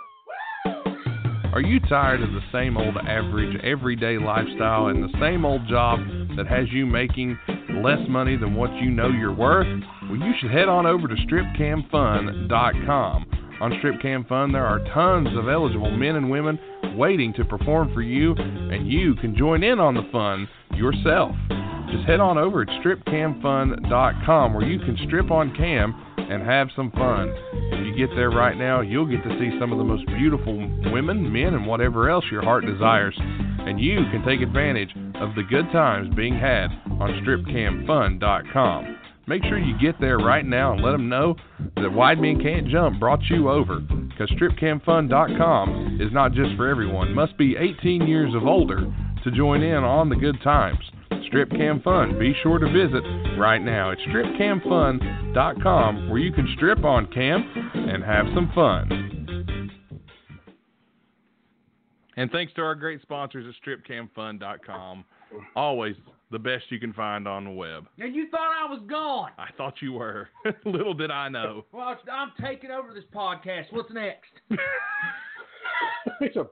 Are 1.53 1.61
you 1.61 1.79
tired 1.89 2.21
of 2.23 2.31
the 2.33 2.43
same 2.53 2.77
old 2.77 2.97
average 2.97 3.57
everyday 3.63 4.19
lifestyle 4.19 4.89
and 4.89 5.03
the 5.05 5.19
same 5.21 5.45
old 5.45 5.67
job 5.69 6.01
that 6.37 6.47
has 6.49 6.67
you 6.73 6.85
making 6.87 7.39
less 7.83 7.99
money 8.09 8.37
than 8.37 8.55
what 8.55 8.73
you 8.75 8.91
know 8.91 9.09
you're 9.09 9.35
worth? 9.35 9.67
Well, 10.03 10.17
you 10.17 10.33
should 10.41 10.51
head 10.51 10.69
on 10.69 10.87
over 10.87 11.09
to 11.09 11.15
stripcamfun.com. 11.15 13.27
On 13.59 13.73
Stripcam 13.73 14.29
Fun, 14.29 14.53
there 14.53 14.67
are 14.67 14.81
tons 14.93 15.29
of 15.37 15.49
eligible 15.49 15.91
men 15.91 16.17
and 16.17 16.31
women 16.31 16.59
waiting 16.95 17.33
to 17.35 17.45
perform 17.45 17.93
for 17.95 18.03
you, 18.03 18.35
and 18.37 18.91
you 18.91 19.15
can 19.15 19.35
join 19.35 19.63
in 19.63 19.81
on 19.81 19.95
the 19.95 20.07
fun 20.13 20.47
yourself. 20.75 21.35
Just 21.91 22.07
head 22.07 22.21
on 22.21 22.37
over 22.37 22.63
at 22.63 22.69
stripcamfun.com 22.85 24.53
where 24.53 24.67
you 24.67 24.79
can 24.81 24.99
strip 25.07 25.31
on 25.31 25.55
cam 25.57 25.95
and 26.31 26.43
have 26.43 26.69
some 26.75 26.91
fun. 26.93 27.35
If 27.73 27.87
you 27.87 28.07
get 28.07 28.15
there 28.15 28.31
right 28.31 28.57
now, 28.57 28.81
you'll 28.81 29.07
get 29.07 29.23
to 29.23 29.39
see 29.39 29.57
some 29.59 29.73
of 29.73 29.79
the 29.79 29.85
most 29.85 30.07
beautiful 30.07 30.57
women, 30.93 31.33
men, 31.33 31.55
and 31.55 31.67
whatever 31.67 32.11
else 32.11 32.25
your 32.31 32.43
heart 32.43 32.65
desires. 32.67 33.15
And 33.19 33.81
you 33.81 33.97
can 34.11 34.25
take 34.25 34.41
advantage 34.41 34.91
of 35.21 35.35
the 35.35 35.43
good 35.43 35.67
times 35.73 36.15
being 36.15 36.39
had 36.39 36.69
on 37.01 37.23
stripcamfun.com. 37.25 38.99
Make 39.29 39.43
sure 39.45 39.59
you 39.59 39.77
get 39.81 40.01
there 40.01 40.19
right 40.19 40.45
now 40.45 40.73
and 40.73 40.83
let 40.83 40.93
them 40.93 41.09
know 41.09 41.35
that 41.77 41.93
Wide 41.93 42.21
Men 42.21 42.41
Can't 42.41 42.69
Jump 42.69 43.01
brought 43.01 43.23
you 43.29 43.51
over. 43.51 43.81
Because 43.81 44.31
stripcamfun.com 44.31 45.99
is 46.01 46.13
not 46.13 46.33
just 46.33 46.57
for 46.57 46.69
everyone. 46.69 47.13
Must 47.13 47.37
be 47.37 47.57
18 47.57 48.07
years 48.07 48.35
of 48.35 48.47
older 48.47 48.87
to 49.25 49.31
join 49.33 49.63
in 49.63 49.83
on 49.83 50.09
the 50.09 50.17
good 50.17 50.41
times. 50.45 50.79
Strip 51.37 51.51
Cam 51.51 51.83
Fun. 51.83 52.19
Be 52.19 52.33
sure 52.43 52.59
to 52.59 52.65
visit 52.65 53.05
right 53.39 53.61
now 53.61 53.91
at 53.93 53.99
stripcamfun.com 53.99 56.09
where 56.09 56.19
you 56.19 56.33
can 56.33 56.49
strip 56.57 56.83
on 56.83 57.13
cam 57.13 57.43
and 57.75 58.03
have 58.03 58.25
some 58.35 58.51
fun. 58.55 59.69
And 62.17 62.31
thanks 62.31 62.55
to 62.55 62.63
our 62.63 62.75
great 62.75 63.03
sponsors 63.03 63.45
at 63.47 63.53
stripcamfun.com. 63.69 65.05
Always 65.55 65.95
the 66.31 66.39
best 66.39 66.65
you 66.71 66.81
can 66.81 66.95
find 66.95 67.29
on 67.29 67.45
the 67.45 67.51
web. 67.51 67.87
And 67.99 68.15
you 68.15 68.31
thought 68.31 68.55
I 68.59 68.65
was 68.73 68.81
gone. 68.89 69.33
I 69.37 69.49
thought 69.59 69.75
you 69.83 69.93
were. 69.93 70.31
Little 70.65 70.95
did 70.95 71.11
I 71.11 71.29
know. 71.29 71.67
Well, 71.71 71.99
I'm 72.11 72.33
taking 72.43 72.71
over 72.71 72.95
this 72.95 73.05
podcast. 73.15 73.67
What's 73.73 73.93
next? 73.93 74.31
It's 76.21 76.37
a- 76.37 76.47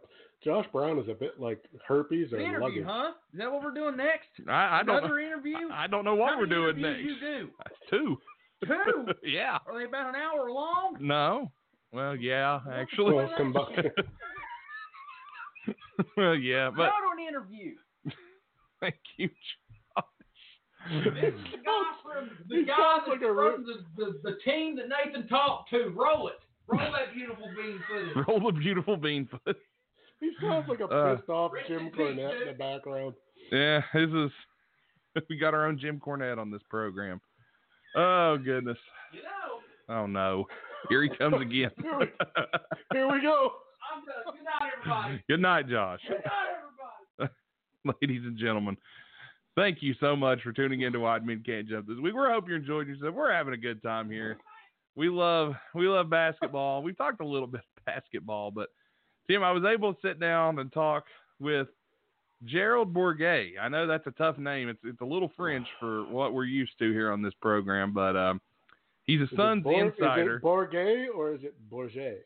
Josh 0.44 0.66
Brown 0.72 0.98
is 0.98 1.08
a 1.08 1.14
bit 1.14 1.40
like 1.40 1.62
herpes 1.86 2.32
or 2.32 2.38
interview, 2.38 2.60
luggage. 2.60 2.84
huh? 2.86 3.10
Is 3.32 3.38
that 3.38 3.50
what 3.50 3.62
we're 3.62 3.72
doing 3.74 3.96
next? 3.96 4.28
I, 4.48 4.80
I 4.80 4.82
don't 4.84 4.98
Another 4.98 5.18
interview? 5.18 5.56
I 5.72 5.86
don't 5.86 6.04
know 6.04 6.14
what 6.14 6.34
How 6.34 6.38
we're 6.38 6.46
many 6.46 6.60
doing 6.60 6.80
next. 6.82 7.00
You 7.00 7.16
Two. 7.90 8.16
do 8.62 8.68
two. 8.68 9.06
yeah. 9.24 9.58
Are 9.66 9.78
they 9.78 9.84
about 9.84 10.10
an 10.10 10.16
hour 10.16 10.50
long? 10.50 10.96
No. 11.00 11.50
Well, 11.92 12.16
yeah, 12.16 12.60
actually. 12.72 13.14
Well, 13.14 13.30
combined. 13.36 13.90
well, 16.16 16.34
yeah, 16.34 16.70
but 16.70 16.84
Not 16.84 16.92
to 17.00 17.22
an 17.22 17.28
interview. 17.28 17.72
thank 18.80 18.96
you. 19.16 19.30
This 20.90 21.32
is 21.32 21.40
the 21.50 21.58
guy 21.64 21.82
from 22.02 22.30
the 22.46 22.56
He 22.56 22.64
guy 22.64 22.98
that's 22.98 23.08
like 23.08 23.20
from 23.20 23.64
the, 23.64 24.04
the, 24.04 24.20
the 24.22 24.36
team 24.44 24.76
that 24.76 24.84
Nathan 24.88 25.26
talked 25.28 25.70
to. 25.70 25.88
Roll 25.96 26.28
it. 26.28 26.34
Roll 26.66 26.92
that 26.92 27.14
beautiful 27.14 27.46
bean 27.56 27.80
footage. 27.88 28.26
Roll 28.28 28.52
the 28.52 28.58
beautiful 28.58 28.96
bean 28.98 29.26
foot. 29.44 29.56
He 30.20 30.30
sounds 30.40 30.68
like 30.68 30.80
a 30.80 30.84
Uh, 30.86 31.16
pissed 31.16 31.28
off 31.28 31.52
Jim 31.68 31.90
Cornette 31.90 32.40
in 32.42 32.46
the 32.48 32.54
background. 32.58 33.14
Yeah, 33.52 33.82
this 33.92 34.10
is. 34.10 34.30
We 35.30 35.36
got 35.38 35.54
our 35.54 35.66
own 35.66 35.78
Jim 35.78 36.00
Cornette 36.04 36.38
on 36.38 36.50
this 36.50 36.62
program. 36.68 37.20
Oh 37.94 38.36
goodness. 38.36 38.78
You 39.12 39.20
know, 39.22 39.94
Oh 39.96 40.06
no. 40.06 40.46
Here 40.88 41.02
he 41.04 41.08
comes 41.08 41.40
again. 41.40 41.70
Here 41.80 41.98
we- 41.98 42.06
Here 42.92 43.12
we 43.12 43.20
go. 43.22 43.52
Good 44.26 44.42
night, 44.44 44.72
everybody. 44.76 45.22
Good 45.28 45.40
night, 45.40 45.68
Josh. 45.68 46.00
Good 46.08 46.16
night, 46.24 46.48
everybody. 47.20 47.96
ladies 48.02 48.22
and 48.24 48.36
gentlemen. 48.36 48.76
Thank 49.56 49.82
you 49.82 49.94
so 50.00 50.16
much 50.16 50.42
for 50.42 50.52
tuning 50.52 50.80
in 50.80 50.92
to 50.94 50.98
Wide 50.98 51.24
Men 51.24 51.44
Can't 51.46 51.68
Jump 51.68 51.86
this 51.86 51.98
week. 51.98 52.12
We 52.12 52.20
hope 52.20 52.48
you're 52.48 52.56
enjoying 52.56 52.88
yourself. 52.88 53.14
We're 53.14 53.32
having 53.32 53.54
a 53.54 53.58
good 53.58 53.80
time 53.84 54.10
here. 54.10 54.36
We 54.96 55.08
love 55.08 55.54
we 55.76 55.86
love 55.86 56.10
basketball. 56.10 56.82
We've 56.82 56.96
talked 56.98 57.20
a 57.20 57.26
little 57.26 57.46
bit 57.46 57.60
of 57.78 57.84
basketball, 57.84 58.50
but 58.50 58.68
Tim, 59.28 59.42
I 59.42 59.52
was 59.52 59.64
able 59.64 59.94
to 59.94 60.00
sit 60.02 60.20
down 60.20 60.58
and 60.58 60.72
talk 60.72 61.04
with 61.40 61.68
Gerald 62.44 62.92
Bourguet. 62.92 63.52
I 63.60 63.68
know 63.68 63.86
that's 63.86 64.06
a 64.06 64.10
tough 64.12 64.36
name. 64.38 64.68
It's 64.68 64.80
it's 64.84 65.00
a 65.00 65.04
little 65.04 65.30
French 65.36 65.66
for 65.80 66.04
what 66.04 66.34
we're 66.34 66.44
used 66.44 66.78
to 66.78 66.92
here 66.92 67.10
on 67.10 67.22
this 67.22 67.32
program, 67.40 67.92
but 67.92 68.16
um, 68.16 68.40
he's 69.04 69.20
a 69.20 69.24
Is 69.24 69.30
Suns 69.36 69.62
Bor- 69.62 69.84
insider. 69.84 70.36
Is 70.36 70.42
it 70.42 70.44
Bourguet 70.44 71.06
or 71.14 71.34
is 71.34 71.42
it 71.42 71.54
Bourguet? 71.70 72.18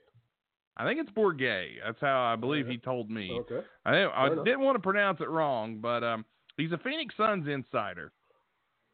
I 0.76 0.84
think 0.84 1.00
it's 1.00 1.10
Bourguet. 1.10 1.76
That's 1.84 2.00
how 2.00 2.20
I 2.22 2.36
believe 2.36 2.66
he 2.66 2.78
told 2.78 3.10
me. 3.10 3.30
Okay. 3.32 3.60
I, 3.84 3.92
didn't- 3.92 4.12
I 4.14 4.28
didn't 4.44 4.60
want 4.60 4.76
to 4.76 4.82
pronounce 4.82 5.20
it 5.20 5.28
wrong, 5.28 5.78
but 5.80 6.02
um, 6.04 6.24
he's 6.56 6.72
a 6.72 6.78
Phoenix 6.78 7.14
Suns 7.16 7.46
insider. 7.48 8.12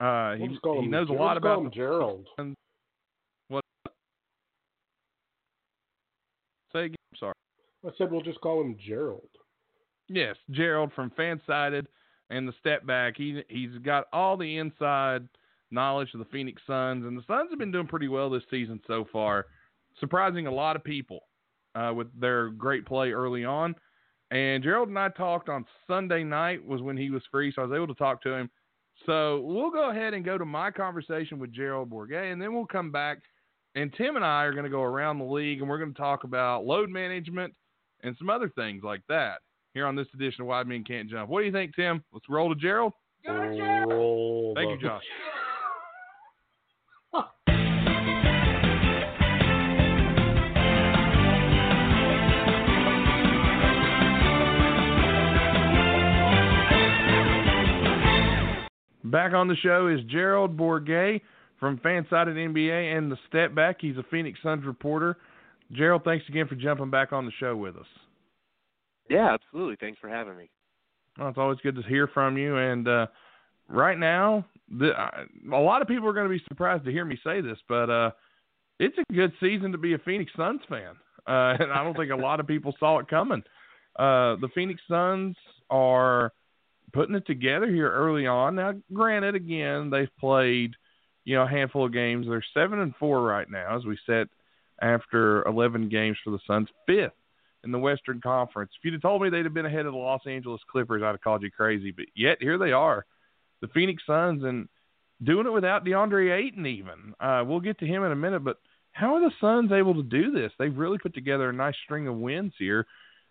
Uh, 0.01 0.35
he 0.35 0.49
he 0.81 0.87
knows 0.87 1.09
a 1.09 1.13
lot 1.13 1.37
about 1.37 1.59
him 1.59 1.65
the 1.65 1.71
Gerald. 1.71 2.27
Suns. 2.37 2.57
What? 3.49 3.65
Say 6.73 6.87
again. 6.87 6.97
I'm 7.13 7.19
sorry. 7.19 7.35
I 7.87 7.91
said 7.99 8.11
we'll 8.11 8.23
just 8.23 8.41
call 8.41 8.61
him 8.61 8.77
Gerald. 8.85 9.29
Yes, 10.09 10.37
Gerald 10.51 10.93
from 10.95 11.11
Fansided 11.11 11.87
and 12.31 12.49
the 12.49 12.55
Step 12.61 12.87
Back. 12.87 13.15
He 13.17 13.43
he's 13.49 13.77
got 13.83 14.07
all 14.13 14.37
the 14.37 14.59
inside 14.59 15.29
knowledge 15.71 16.09
of 16.15 16.21
the 16.21 16.27
Phoenix 16.27 16.63
Suns, 16.67 17.05
and 17.05 17.17
the 17.17 17.25
Suns 17.27 17.51
have 17.51 17.59
been 17.59 17.73
doing 17.73 17.87
pretty 17.87 18.09
well 18.09 18.31
this 18.31 18.43
season 18.51 18.81
so 18.87 19.07
far, 19.13 19.47
surprising 19.99 20.47
a 20.47 20.53
lot 20.53 20.77
of 20.77 20.85
people 20.85 21.21
uh, 21.75 21.93
with 21.95 22.09
their 22.19 22.51
great 22.51 22.87
play 22.87 23.13
early 23.13 23.45
on. 23.45 23.75
And 24.31 24.63
Gerald 24.63 24.89
and 24.89 24.99
I 24.99 25.11
talked 25.11 25.49
on 25.49 25.65
Sunday 25.87 26.25
night 26.25 26.65
was 26.65 26.83
when 26.83 26.97
he 26.97 27.11
was 27.11 27.23
free, 27.31 27.53
so 27.55 27.63
I 27.63 27.67
was 27.67 27.77
able 27.77 27.89
to 27.89 27.95
talk 27.95 28.23
to 28.23 28.33
him. 28.33 28.51
So 29.07 29.41
we'll 29.41 29.71
go 29.71 29.91
ahead 29.91 30.15
and 30.15 30.25
go 30.25 30.39
to 30.39 30.45
my 30.45 30.71
conversation 30.71 31.39
with 31.39 31.53
Gerald 31.53 31.91
Bourguet, 31.91 32.33
and 32.33 32.41
then 32.41 32.55
we'll 32.55 32.67
come 32.67 32.91
back. 32.91 33.19
And 33.75 33.93
Tim 33.97 34.17
and 34.17 34.25
I 34.25 34.45
are 34.45 34.53
going 34.53 34.65
to 34.65 34.71
go 34.71 34.83
around 34.83 35.19
the 35.19 35.25
league, 35.25 35.61
and 35.61 35.69
we're 35.69 35.79
going 35.79 35.93
to 35.93 36.01
talk 36.01 36.25
about 36.25 36.65
load 36.65 36.91
management 36.91 37.55
and 38.05 38.15
some 38.19 38.31
other 38.31 38.51
things 38.51 38.85
like 38.85 39.01
that 39.09 39.39
here 39.73 39.87
on 39.87 39.97
this 39.97 40.07
edition 40.15 40.43
of 40.43 40.47
Wide 40.47 40.69
Men 40.69 40.85
Can't 40.85 41.11
Jump. 41.11 41.29
What 41.29 41.41
do 41.41 41.47
you 41.47 41.53
think, 41.53 41.75
Tim? 41.75 42.05
Let's 42.13 42.29
roll 42.29 42.55
to 42.55 42.61
Gerald. 42.61 42.93
Roll 43.27 44.55
Thank 44.55 44.71
you, 44.71 44.89
Josh. 44.89 45.03
Back 59.05 59.33
on 59.33 59.47
the 59.47 59.55
show 59.55 59.87
is 59.87 60.01
Gerald 60.11 60.57
Bourguet 60.57 61.21
from 61.61 61.79
Fansided 61.79 62.35
NBA 62.35 62.99
and 62.99 63.13
the 63.13 63.17
Step 63.29 63.55
Back. 63.55 63.77
He's 63.81 63.97
a 63.97 64.03
Phoenix 64.11 64.41
Suns 64.43 64.67
reporter. 64.67 65.19
Gerald, 65.73 66.03
thanks 66.05 66.25
again 66.29 66.47
for 66.47 66.55
jumping 66.55 66.91
back 66.91 67.13
on 67.13 67.27
the 67.27 67.33
show 67.41 67.57
with 67.57 67.77
us. 67.77 67.87
Yeah, 69.09 69.35
absolutely. 69.35 69.77
Thanks 69.81 69.99
for 70.01 70.09
having 70.09 70.37
me. 70.37 70.51
Well, 71.19 71.29
it's 71.29 71.39
always 71.39 71.59
good 71.63 71.77
to 71.77 71.83
hear 71.83 72.09
from 72.09 72.37
you. 72.37 72.57
And 72.57 72.89
uh, 72.89 73.07
right 73.69 73.99
now, 73.99 74.47
the, 74.69 74.91
uh, 74.91 75.25
a 75.53 75.61
lot 75.61 75.83
of 75.83 75.89
people 75.89 76.09
are 76.09 76.13
going 76.13 76.29
to 76.29 76.35
be 76.35 76.43
surprised 76.49 76.85
to 76.85 76.91
hear 76.91 77.05
me 77.05 77.19
say 77.25 77.41
this, 77.41 77.59
but 77.69 77.91
uh, 77.91 78.11
it's 78.79 78.97
a 78.99 79.13
good 79.13 79.33
season 79.41 79.73
to 79.73 79.79
be 79.79 79.95
a 79.95 79.99
Phoenix 79.99 80.33
Suns 80.37 80.61
fan, 80.69 80.95
uh, 81.27 81.57
and 81.63 81.73
I 81.73 81.85
don't 81.85 81.97
think 81.97 82.11
a 82.11 82.17
lot 82.17 82.41
of 82.41 82.47
people 82.47 82.75
saw 82.79 82.99
it 82.99 83.09
coming. 83.09 83.43
Uh, 83.97 84.37
the 84.37 84.49
Phoenix 84.55 84.81
Suns 84.89 85.37
are 85.71 86.33
putting 86.93 87.15
it 87.15 87.27
together 87.27 87.67
here 87.67 87.91
early 87.91 88.27
on. 88.27 88.57
Now, 88.57 88.75
granted, 88.93 89.35
again, 89.35 89.91
they've 89.91 90.09
played 90.19 90.75
you 91.25 91.37
know 91.37 91.43
a 91.43 91.49
handful 91.49 91.87
of 91.87 91.93
games. 91.93 92.27
They're 92.27 92.45
seven 92.55 92.81
and 92.81 92.95
four 92.97 93.23
right 93.23 93.49
now, 93.49 93.77
as 93.77 93.85
we 93.85 93.99
said 94.07 94.29
after 94.83 95.45
11 95.45 95.89
games 95.89 96.17
for 96.25 96.31
the 96.31 96.39
Suns, 96.47 96.69
fifth 96.87 97.13
in 97.65 97.73
the 97.73 97.79
Western 97.79 98.21
Conference. 98.21 98.71
If 98.77 98.85
you'd 98.85 98.95
have 98.95 99.03
told 99.03 99.23
me 99.23 99.31
they'd 99.31 99.45
have 99.45 99.55
been 99.55 99.67
ahead 99.67 99.87
of 99.87 99.93
the 99.93 99.99
Los 99.99 100.27
Angeles 100.27 100.61
Clippers, 100.71 101.03
I'd 101.03 101.09
have 101.09 101.21
called 101.21 101.43
you 101.43 101.51
crazy. 101.51 101.91
But 101.91 102.07
yet 102.15 102.39
here 102.41 102.59
they 102.59 102.73
are, 102.73 103.07
the 103.61 103.69
Phoenix 103.69 104.03
Suns, 104.07 104.45
and 104.45 104.69
doing 105.23 105.47
it 105.47 105.53
without 105.53 105.85
DeAndre 105.85 106.37
Ayton. 106.37 106.67
Even 106.67 107.15
uh, 107.21 107.43
we'll 107.47 107.61
get 107.61 107.79
to 107.79 107.87
him 107.87 108.05
in 108.05 108.13
a 108.13 108.17
minute, 108.17 108.45
but 108.45 108.59
how 108.93 109.15
are 109.15 109.21
the 109.21 109.35
Suns 109.41 109.73
able 109.73 109.95
to 109.95 110.03
do 110.03 110.31
this? 110.31 110.53
They've 110.59 110.77
really 110.77 110.99
put 110.99 111.15
together 111.15 111.49
a 111.49 111.53
nice 111.53 111.75
string 111.85 112.07
of 112.07 112.17
wins 112.17 112.53
here, 112.59 112.87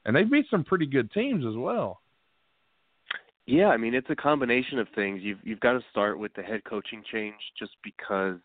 and 0.05 0.15
they've 0.15 0.29
beat 0.29 0.47
some 0.49 0.63
pretty 0.63 0.87
good 0.87 1.11
teams 1.11 1.45
as 1.45 1.55
well. 1.55 2.01
Yeah, 3.45 3.67
I 3.67 3.77
mean 3.77 3.93
it's 3.93 4.09
a 4.09 4.15
combination 4.15 4.79
of 4.79 4.87
things. 4.95 5.21
You've 5.21 5.39
you've 5.43 5.59
got 5.59 5.73
to 5.73 5.81
start 5.91 6.17
with 6.17 6.33
the 6.33 6.41
head 6.41 6.63
coaching 6.63 7.03
change, 7.11 7.35
just 7.59 7.71
because 7.83 8.37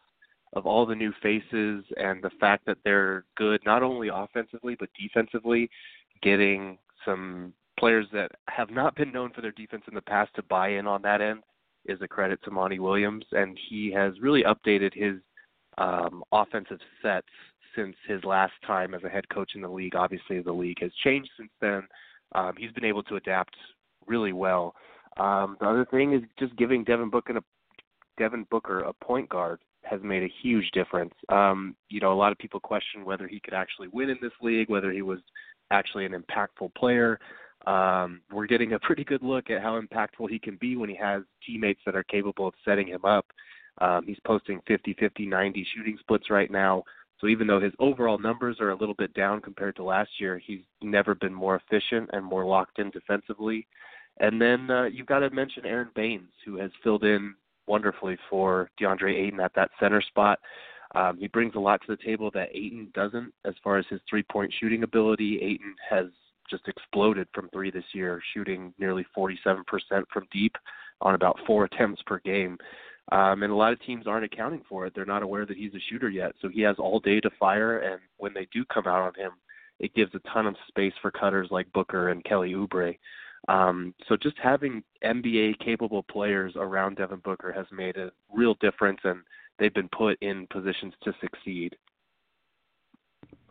of 0.55 0.67
all 0.67 0.87
the 0.87 0.95
new 0.95 1.13
faces 1.23 1.85
and 1.97 2.23
the 2.23 2.31
fact 2.41 2.65
that 2.67 2.79
they're 2.85 3.25
good 3.37 3.61
not 3.65 3.83
only 3.83 4.09
offensively 4.09 4.77
but 4.79 4.89
defensively, 4.99 5.71
getting 6.23 6.79
some 7.05 7.53
players 7.79 8.07
that 8.13 8.31
have 8.49 8.71
not 8.71 8.95
been 8.97 9.13
known 9.13 9.31
for 9.33 9.41
their 9.41 9.53
defense 9.53 9.83
in 9.89 9.95
the 9.95 10.03
past 10.03 10.35
to 10.35 10.43
buy 10.45 10.69
in 10.71 10.87
on 10.87 11.03
that 11.03 11.21
end 11.21 11.43
is 11.87 12.01
a 12.03 12.09
credit 12.09 12.43
to 12.43 12.51
Monty 12.51 12.79
Williams, 12.79 13.25
and 13.33 13.59
he 13.69 13.91
has 13.93 14.13
really 14.21 14.43
updated 14.43 14.93
his 14.95 15.17
um, 15.79 16.23
offensive 16.33 16.81
sets 17.01 17.29
since 17.75 17.95
his 18.07 18.23
last 18.25 18.53
time 18.67 18.95
as 18.95 19.05
a 19.05 19.09
head 19.09 19.29
coach 19.29 19.53
in 19.55 19.63
the 19.63 19.69
league. 19.69 19.95
Obviously, 19.95 20.41
the 20.41 20.53
league 20.53 20.81
has 20.81 20.91
changed 21.05 21.31
since 21.37 21.51
then. 21.61 21.83
Um, 22.35 22.55
he's 22.59 22.73
been 22.73 22.85
able 22.85 23.03
to 23.05 23.17
adapt 23.17 23.55
really 24.07 24.33
well. 24.33 24.75
Um, 25.19 25.57
the 25.61 25.67
other 25.67 25.87
thing 25.91 26.13
is 26.13 26.23
just 26.39 26.57
giving 26.57 26.85
Devin 26.85 27.11
Booker 27.11 27.37
a 27.37 27.43
Devin 28.19 28.47
Booker 28.51 28.81
a 28.81 28.93
point 28.93 29.29
guard 29.29 29.61
has 29.83 30.01
made 30.03 30.23
a 30.23 30.33
huge 30.43 30.71
difference. 30.73 31.15
Um, 31.29 31.77
you 31.89 32.01
know, 32.01 32.13
a 32.13 32.15
lot 32.15 32.33
of 32.33 32.39
people 32.39 32.61
question 32.61 33.05
whether 33.05 33.27
he 33.27 33.41
could 33.41 33.55
actually 33.55 33.89
win 33.89 34.11
in 34.11 34.19
this 34.21 34.33
league, 34.43 34.69
whether 34.69 34.93
he 34.93 35.03
was 35.03 35.21
actually 35.71 36.05
an 36.05 36.13
impactful 36.13 36.75
player. 36.75 37.19
Um, 37.67 38.21
we're 38.31 38.47
getting 38.47 38.73
a 38.73 38.79
pretty 38.79 39.05
good 39.05 39.23
look 39.23 39.51
at 39.51 39.63
how 39.63 39.81
impactful 39.81 40.31
he 40.31 40.39
can 40.39 40.57
be 40.57 40.77
when 40.77 40.89
he 40.89 40.97
has 40.97 41.23
teammates 41.45 41.81
that 41.87 41.97
are 41.97 42.05
capable 42.05 42.49
of 42.49 42.55
setting 42.65 42.87
him 42.87 43.05
up. 43.05 43.27
Um, 43.81 44.05
he's 44.07 44.19
posting 44.27 44.61
50, 44.67 44.95
50, 44.99 45.27
90 45.27 45.67
shooting 45.75 45.97
splits 46.01 46.31
right 46.31 46.51
now. 46.51 46.83
So 47.21 47.27
even 47.27 47.47
though 47.47 47.61
his 47.61 47.73
overall 47.79 48.19
numbers 48.19 48.61
are 48.61 48.71
a 48.71 48.77
little 48.77 48.95
bit 48.95 49.13
down 49.15 49.41
compared 49.41 49.77
to 49.77 49.85
last 49.85 50.11
year, 50.19 50.41
he's 50.45 50.61
never 50.83 51.15
been 51.15 51.35
more 51.35 51.57
efficient 51.57 52.11
and 52.13 52.25
more 52.25 52.45
locked 52.45 52.79
in 52.79 52.91
defensively. 52.91 53.67
And 54.21 54.41
then 54.41 54.71
uh, 54.71 54.85
you've 54.85 55.07
got 55.07 55.21
to 55.21 55.31
mention 55.31 55.67
Aaron 55.67 55.91
Baynes, 55.95 56.31
who 56.45 56.57
has 56.59 56.71
filled 56.83 57.05
in 57.05 57.35
wonderfully 57.69 58.17
for 58.29 58.71
DeAndre 58.81 59.15
Ayton 59.15 59.41
at 59.41 59.55
that 59.55 59.71
center 59.79 60.03
spot. 60.03 60.39
Um, 60.95 61.19
he 61.19 61.29
brings 61.29 61.55
a 61.55 61.61
lot 61.61 61.81
to 61.83 61.97
the 61.97 62.03
table 62.03 62.31
that 62.33 62.49
Ayton 62.55 62.91
doesn't 62.95 63.33
as 63.45 63.55
far 63.63 63.79
as 63.79 63.85
his 63.91 64.01
three 64.09 64.23
point 64.23 64.53
shooting 64.59 64.83
ability. 64.83 65.41
Ayton 65.43 65.75
has 65.89 66.07
just 66.51 66.67
exploded 66.67 67.29
from 67.35 67.49
three 67.51 67.71
this 67.71 67.85
year, 67.93 68.23
shooting 68.33 68.73
nearly 68.79 69.05
47% 69.17 69.65
from 70.13 70.27
deep 70.33 70.57
on 71.01 71.15
about 71.15 71.39
four 71.47 71.65
attempts 71.65 72.03
per 72.07 72.21
game. 72.21 72.57
Um, 73.13 73.43
and 73.43 73.53
a 73.53 73.57
lot 73.57 73.73
of 73.73 73.81
teams 73.83 74.07
aren't 74.07 74.25
accounting 74.25 74.63
for 74.69 74.87
it. 74.87 74.93
They're 74.95 75.07
not 75.07 75.23
aware 75.23 75.47
that 75.47 75.57
he's 75.57 75.75
a 75.75 75.81
shooter 75.91 76.11
yet. 76.11 76.33
So 76.41 76.49
he 76.49 76.61
has 76.63 76.77
all 76.79 77.01
day 77.01 77.21
to 77.21 77.31
fire, 77.39 77.79
and 77.79 78.01
when 78.19 78.35
they 78.35 78.47
do 78.53 78.65
come 78.67 78.87
out 78.87 79.01
on 79.01 79.15
him, 79.15 79.33
it 79.79 79.95
gives 79.95 80.15
a 80.15 80.21
ton 80.31 80.47
of 80.47 80.57
space 80.67 80.93
for 81.01 81.11
cutters 81.11 81.49
like 81.51 81.73
Booker 81.73 82.11
and 82.11 82.25
Kelly 82.25 82.53
Oubre. 82.53 82.99
Um, 83.47 83.95
so 84.09 84.17
just 84.17 84.37
having 84.43 84.83
NBA 85.05 85.59
capable 85.65 86.03
players 86.03 86.53
around 86.57 86.97
Devin 86.97 87.21
Booker 87.25 87.53
has 87.53 87.67
made 87.73 87.97
a 87.97 88.11
real 88.33 88.55
difference, 88.61 89.01
and 89.05 89.21
they've 89.59 89.73
been 89.73 89.89
put 89.97 90.21
in 90.21 90.47
positions 90.49 90.95
to 91.05 91.13
succeed. 91.21 91.77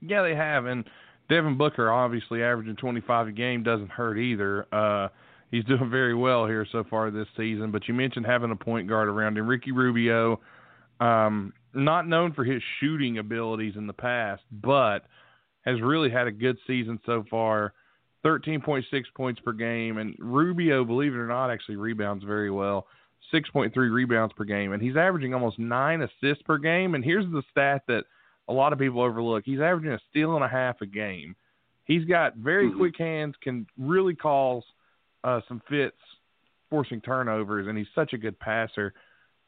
Yeah, 0.02 0.22
they 0.22 0.36
have, 0.36 0.66
and 0.66 0.86
Devin 1.30 1.58
Booker 1.58 1.92
obviously 1.92 2.44
averaging 2.44 2.76
25 2.76 3.28
a 3.28 3.32
game 3.32 3.64
doesn't 3.64 3.90
hurt 3.90 4.18
either. 4.18 4.68
Uh, 4.72 5.10
he's 5.52 5.64
doing 5.66 5.90
very 5.90 6.16
well 6.16 6.46
here 6.46 6.66
so 6.72 6.84
far 6.90 7.12
this 7.12 7.28
season. 7.36 7.72
But 7.72 7.88
you 7.88 7.94
mentioned 7.94 8.26
having 8.26 8.52
a 8.52 8.56
point 8.56 8.88
guard 8.88 9.08
around 9.08 9.38
him, 9.38 9.48
Ricky 9.48 9.72
Rubio, 9.72 10.40
um, 11.00 11.54
not 11.74 12.08
known 12.08 12.34
for 12.34 12.44
his 12.44 12.62
shooting 12.80 13.18
abilities 13.18 13.74
in 13.76 13.88
the 13.88 13.94
past, 13.94 14.44
but 14.52 15.06
has 15.62 15.82
really 15.82 16.10
had 16.10 16.28
a 16.28 16.32
good 16.32 16.58
season 16.66 17.00
so 17.06 17.24
far. 17.30 17.74
13.6 18.28 18.84
points 19.16 19.40
per 19.40 19.54
game. 19.54 19.98
And 19.98 20.16
Rubio, 20.20 20.84
believe 20.84 21.14
it 21.14 21.18
or 21.18 21.28
not, 21.28 21.50
actually 21.50 21.78
rebounds 21.78 22.26
very 22.26 22.52
well. 22.52 22.88
6.3 23.34 23.72
rebounds 23.76 24.34
per 24.36 24.44
game. 24.44 24.74
And 24.74 24.82
he's 24.82 24.98
averaging 24.98 25.34
almost 25.34 25.58
nine 25.60 26.02
assists 26.02 26.44
per 26.44 26.58
game. 26.58 26.96
And 26.96 27.04
here's 27.04 27.26
the 27.32 27.44
stat 27.52 27.84
that 27.88 28.04
a 28.50 28.54
lot 28.54 28.74
of 28.74 28.80
people 28.80 29.02
overlook 29.02 29.44
he's 29.46 29.60
averaging 29.60 29.92
a 29.92 30.00
steal 30.10 30.36
and 30.36 30.44
a 30.44 30.48
half 30.48 30.82
a 30.82 30.86
game. 30.86 31.36
He's 31.86 32.04
got 32.06 32.36
very 32.36 32.68
mm-hmm. 32.68 32.78
quick 32.78 32.98
hands, 32.98 33.36
can 33.42 33.66
really 33.78 34.14
cause 34.14 34.64
uh, 35.24 35.40
some 35.48 35.62
fits, 35.70 35.98
forcing 36.70 37.00
turnovers, 37.00 37.68
and 37.68 37.78
he's 37.78 37.88
such 37.96 38.14
a 38.14 38.18
good 38.18 38.38
passer. 38.40 38.94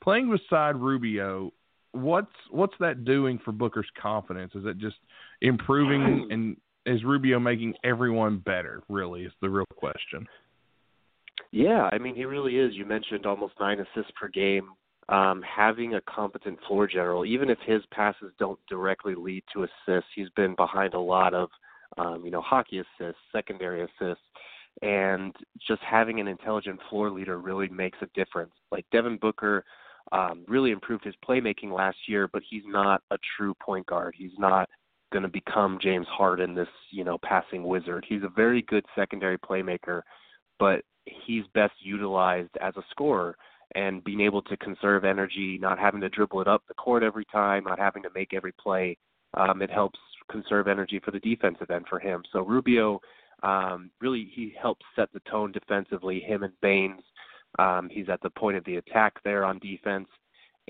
Playing 0.02 0.32
beside 0.32 0.78
Rubio, 0.78 1.52
what's 1.92 2.32
what's 2.50 2.76
that 2.80 3.04
doing 3.04 3.40
for 3.44 3.52
Booker's 3.52 3.90
confidence? 4.02 4.54
Is 4.56 4.66
it 4.66 4.78
just 4.78 4.96
improving 5.42 6.28
and 6.32 6.58
is 6.90 7.04
Rubio 7.04 7.40
making 7.40 7.76
everyone 7.84 8.40
better? 8.40 8.82
Really, 8.90 9.24
is 9.24 9.32
the 9.42 9.50
real 9.50 9.66
question. 9.76 10.26
Yeah, 11.52 11.90
I 11.92 11.98
mean 11.98 12.16
he 12.16 12.26
really 12.26 12.58
is. 12.58 12.74
You 12.74 12.86
mentioned 12.86 13.26
almost 13.26 13.54
nine 13.60 13.80
assists 13.80 14.12
per 14.20 14.28
game. 14.28 14.70
Um, 15.08 15.42
having 15.42 15.96
a 15.96 16.02
competent 16.02 16.60
floor 16.68 16.86
general, 16.86 17.26
even 17.26 17.50
if 17.50 17.58
his 17.66 17.82
passes 17.92 18.32
don't 18.38 18.60
directly 18.70 19.16
lead 19.16 19.44
to 19.54 19.64
assists, 19.64 20.10
he's 20.16 20.30
been 20.36 20.56
behind 20.56 20.94
a 20.94 21.00
lot 21.00 21.34
of, 21.34 21.50
um, 21.98 22.24
you 22.24 22.30
know, 22.30 22.42
hockey 22.42 22.78
assists, 22.78 23.20
secondary 23.32 23.82
assists, 23.82 24.24
and 24.84 25.34
just 25.68 25.82
having 25.82 26.20
an 26.20 26.28
intelligent 26.28 26.80
floor 26.92 27.10
leader 27.10 27.40
really 27.40 27.68
makes 27.70 27.98
a 28.02 28.08
difference. 28.14 28.52
Like 28.72 28.86
Devin 28.92 29.18
Booker 29.18 29.66
um, 30.12 30.46
really 30.48 30.70
improved 30.70 31.06
his 31.06 31.16
playmaking 31.28 31.72
last 31.76 31.98
year, 32.08 32.28
but 32.28 32.44
he's 32.48 32.64
not 32.68 33.02
a 33.10 33.18
true 33.36 33.56
point 33.56 33.88
guard. 33.88 34.14
He's 34.16 34.38
not 34.38 34.70
going 35.12 35.24
to 35.24 35.30
become 35.30 35.80
James 35.82 36.07
Harden, 36.10 36.55
this 36.55 36.68
you 36.91 37.03
know 37.03 37.18
passing 37.24 37.64
wizard. 37.64 38.05
He's 38.07 38.24
a 38.24 38.30
very 38.30 38.62
good 38.64 38.86
secondary 38.95 39.38
playmaker, 39.38 40.01
but 40.60 40.84
he's 41.05 41.43
best 41.53 41.74
utilized 41.80 42.55
as 42.62 42.76
a 42.78 42.84
scorer 42.91 43.36
and 43.76 44.03
being 44.03 44.22
able 44.22 44.41
to 44.43 44.57
conserve 44.57 45.05
energy, 45.05 45.60
not 45.62 45.78
having 45.78 46.01
to 46.01 46.10
dribble 46.10 46.41
it 46.41 46.47
up 46.47 46.64
the 46.68 46.74
court 46.74 47.03
every 47.03 47.26
time, 47.26 47.64
not 47.64 47.80
having 47.80 48.01
to 48.01 48.10
make 48.16 48.34
every 48.34 48.53
play. 48.53 48.97
Um, 49.36 49.62
it 49.62 49.70
helps 49.70 49.99
conserve 50.32 50.68
energy 50.68 50.99
for 51.03 51.12
the 51.12 51.20
defensive 51.20 51.70
end 51.70 51.86
for 51.88 51.99
him. 51.99 52.24
So 52.32 52.41
Rubio 52.41 52.99
um, 53.43 53.91
really 54.01 54.30
he 54.34 54.53
helps 54.60 54.86
set 54.95 55.12
the 55.14 55.22
tone 55.32 55.51
defensively. 55.51 56.20
Him 56.20 56.43
and 56.43 56.53
Baynes, 56.62 57.01
um, 57.57 57.89
he's 57.91 58.10
at 58.10 58.22
the 58.22 58.30
point 58.32 58.57
of 58.57 58.66
the 58.66 58.78
attack 58.78 59.14
there 59.24 59.45
on 59.45 59.60
defense 59.60 60.07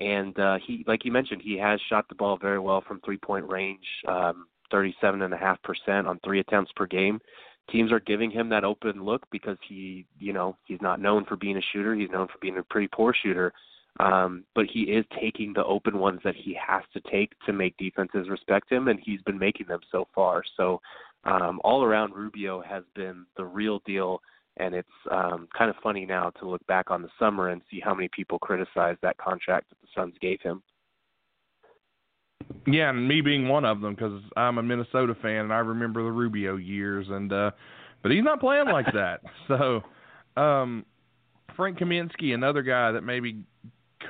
and 0.00 0.38
uh, 0.38 0.58
he, 0.66 0.82
like 0.86 1.04
you 1.04 1.12
mentioned, 1.12 1.42
he 1.44 1.58
has 1.58 1.78
shot 1.88 2.08
the 2.08 2.14
ball 2.14 2.38
very 2.38 2.58
well 2.58 2.82
from 2.86 3.00
three-point 3.04 3.46
range, 3.48 3.84
um, 4.08 4.46
37.5% 4.72 6.06
on 6.06 6.18
three 6.24 6.40
attempts 6.40 6.72
per 6.74 6.86
game. 6.86 7.20
Teams 7.70 7.92
are 7.92 8.00
giving 8.00 8.30
him 8.30 8.48
that 8.48 8.64
open 8.64 9.04
look 9.04 9.22
because 9.30 9.58
he, 9.68 10.06
you 10.18 10.32
know, 10.32 10.56
he's 10.64 10.80
not 10.80 11.00
known 11.00 11.26
for 11.26 11.36
being 11.36 11.58
a 11.58 11.62
shooter. 11.72 11.94
He's 11.94 12.10
known 12.10 12.26
for 12.28 12.38
being 12.40 12.56
a 12.56 12.62
pretty 12.64 12.88
poor 12.92 13.14
shooter. 13.22 13.52
Um, 13.98 14.44
but 14.54 14.64
he 14.72 14.82
is 14.82 15.04
taking 15.20 15.52
the 15.52 15.64
open 15.64 15.98
ones 15.98 16.20
that 16.24 16.34
he 16.34 16.56
has 16.66 16.82
to 16.94 17.00
take 17.10 17.32
to 17.44 17.52
make 17.52 17.76
defenses 17.76 18.28
respect 18.30 18.72
him, 18.72 18.88
and 18.88 18.98
he's 19.04 19.20
been 19.22 19.38
making 19.38 19.66
them 19.66 19.80
so 19.92 20.08
far. 20.14 20.42
So, 20.56 20.80
um, 21.24 21.60
all 21.62 21.84
around, 21.84 22.14
Rubio 22.14 22.62
has 22.62 22.84
been 22.94 23.26
the 23.36 23.44
real 23.44 23.80
deal 23.84 24.22
and 24.60 24.74
it's 24.74 24.88
um, 25.10 25.48
kind 25.56 25.70
of 25.70 25.76
funny 25.82 26.04
now 26.04 26.30
to 26.38 26.48
look 26.48 26.64
back 26.66 26.90
on 26.90 27.02
the 27.02 27.08
summer 27.18 27.48
and 27.48 27.62
see 27.70 27.80
how 27.80 27.94
many 27.94 28.08
people 28.14 28.38
criticized 28.38 28.98
that 29.02 29.16
contract 29.16 29.70
that 29.70 29.76
the 29.80 29.88
Suns 29.94 30.14
gave 30.20 30.40
him. 30.42 30.62
Yeah, 32.66 32.90
and 32.90 33.08
me 33.08 33.22
being 33.22 33.48
one 33.48 33.64
of 33.64 33.80
them 33.80 33.94
because 33.94 34.20
I'm 34.36 34.58
a 34.58 34.62
Minnesota 34.62 35.14
fan 35.22 35.44
and 35.44 35.52
I 35.52 35.58
remember 35.58 36.02
the 36.02 36.10
Rubio 36.10 36.56
years, 36.56 37.06
and 37.08 37.32
uh, 37.32 37.52
but 38.02 38.12
he's 38.12 38.24
not 38.24 38.40
playing 38.40 38.66
like 38.66 38.86
that. 38.94 39.20
So, 39.48 39.80
um, 40.40 40.84
Frank 41.56 41.78
Kaminsky, 41.78 42.34
another 42.34 42.62
guy 42.62 42.92
that 42.92 43.02
maybe 43.02 43.42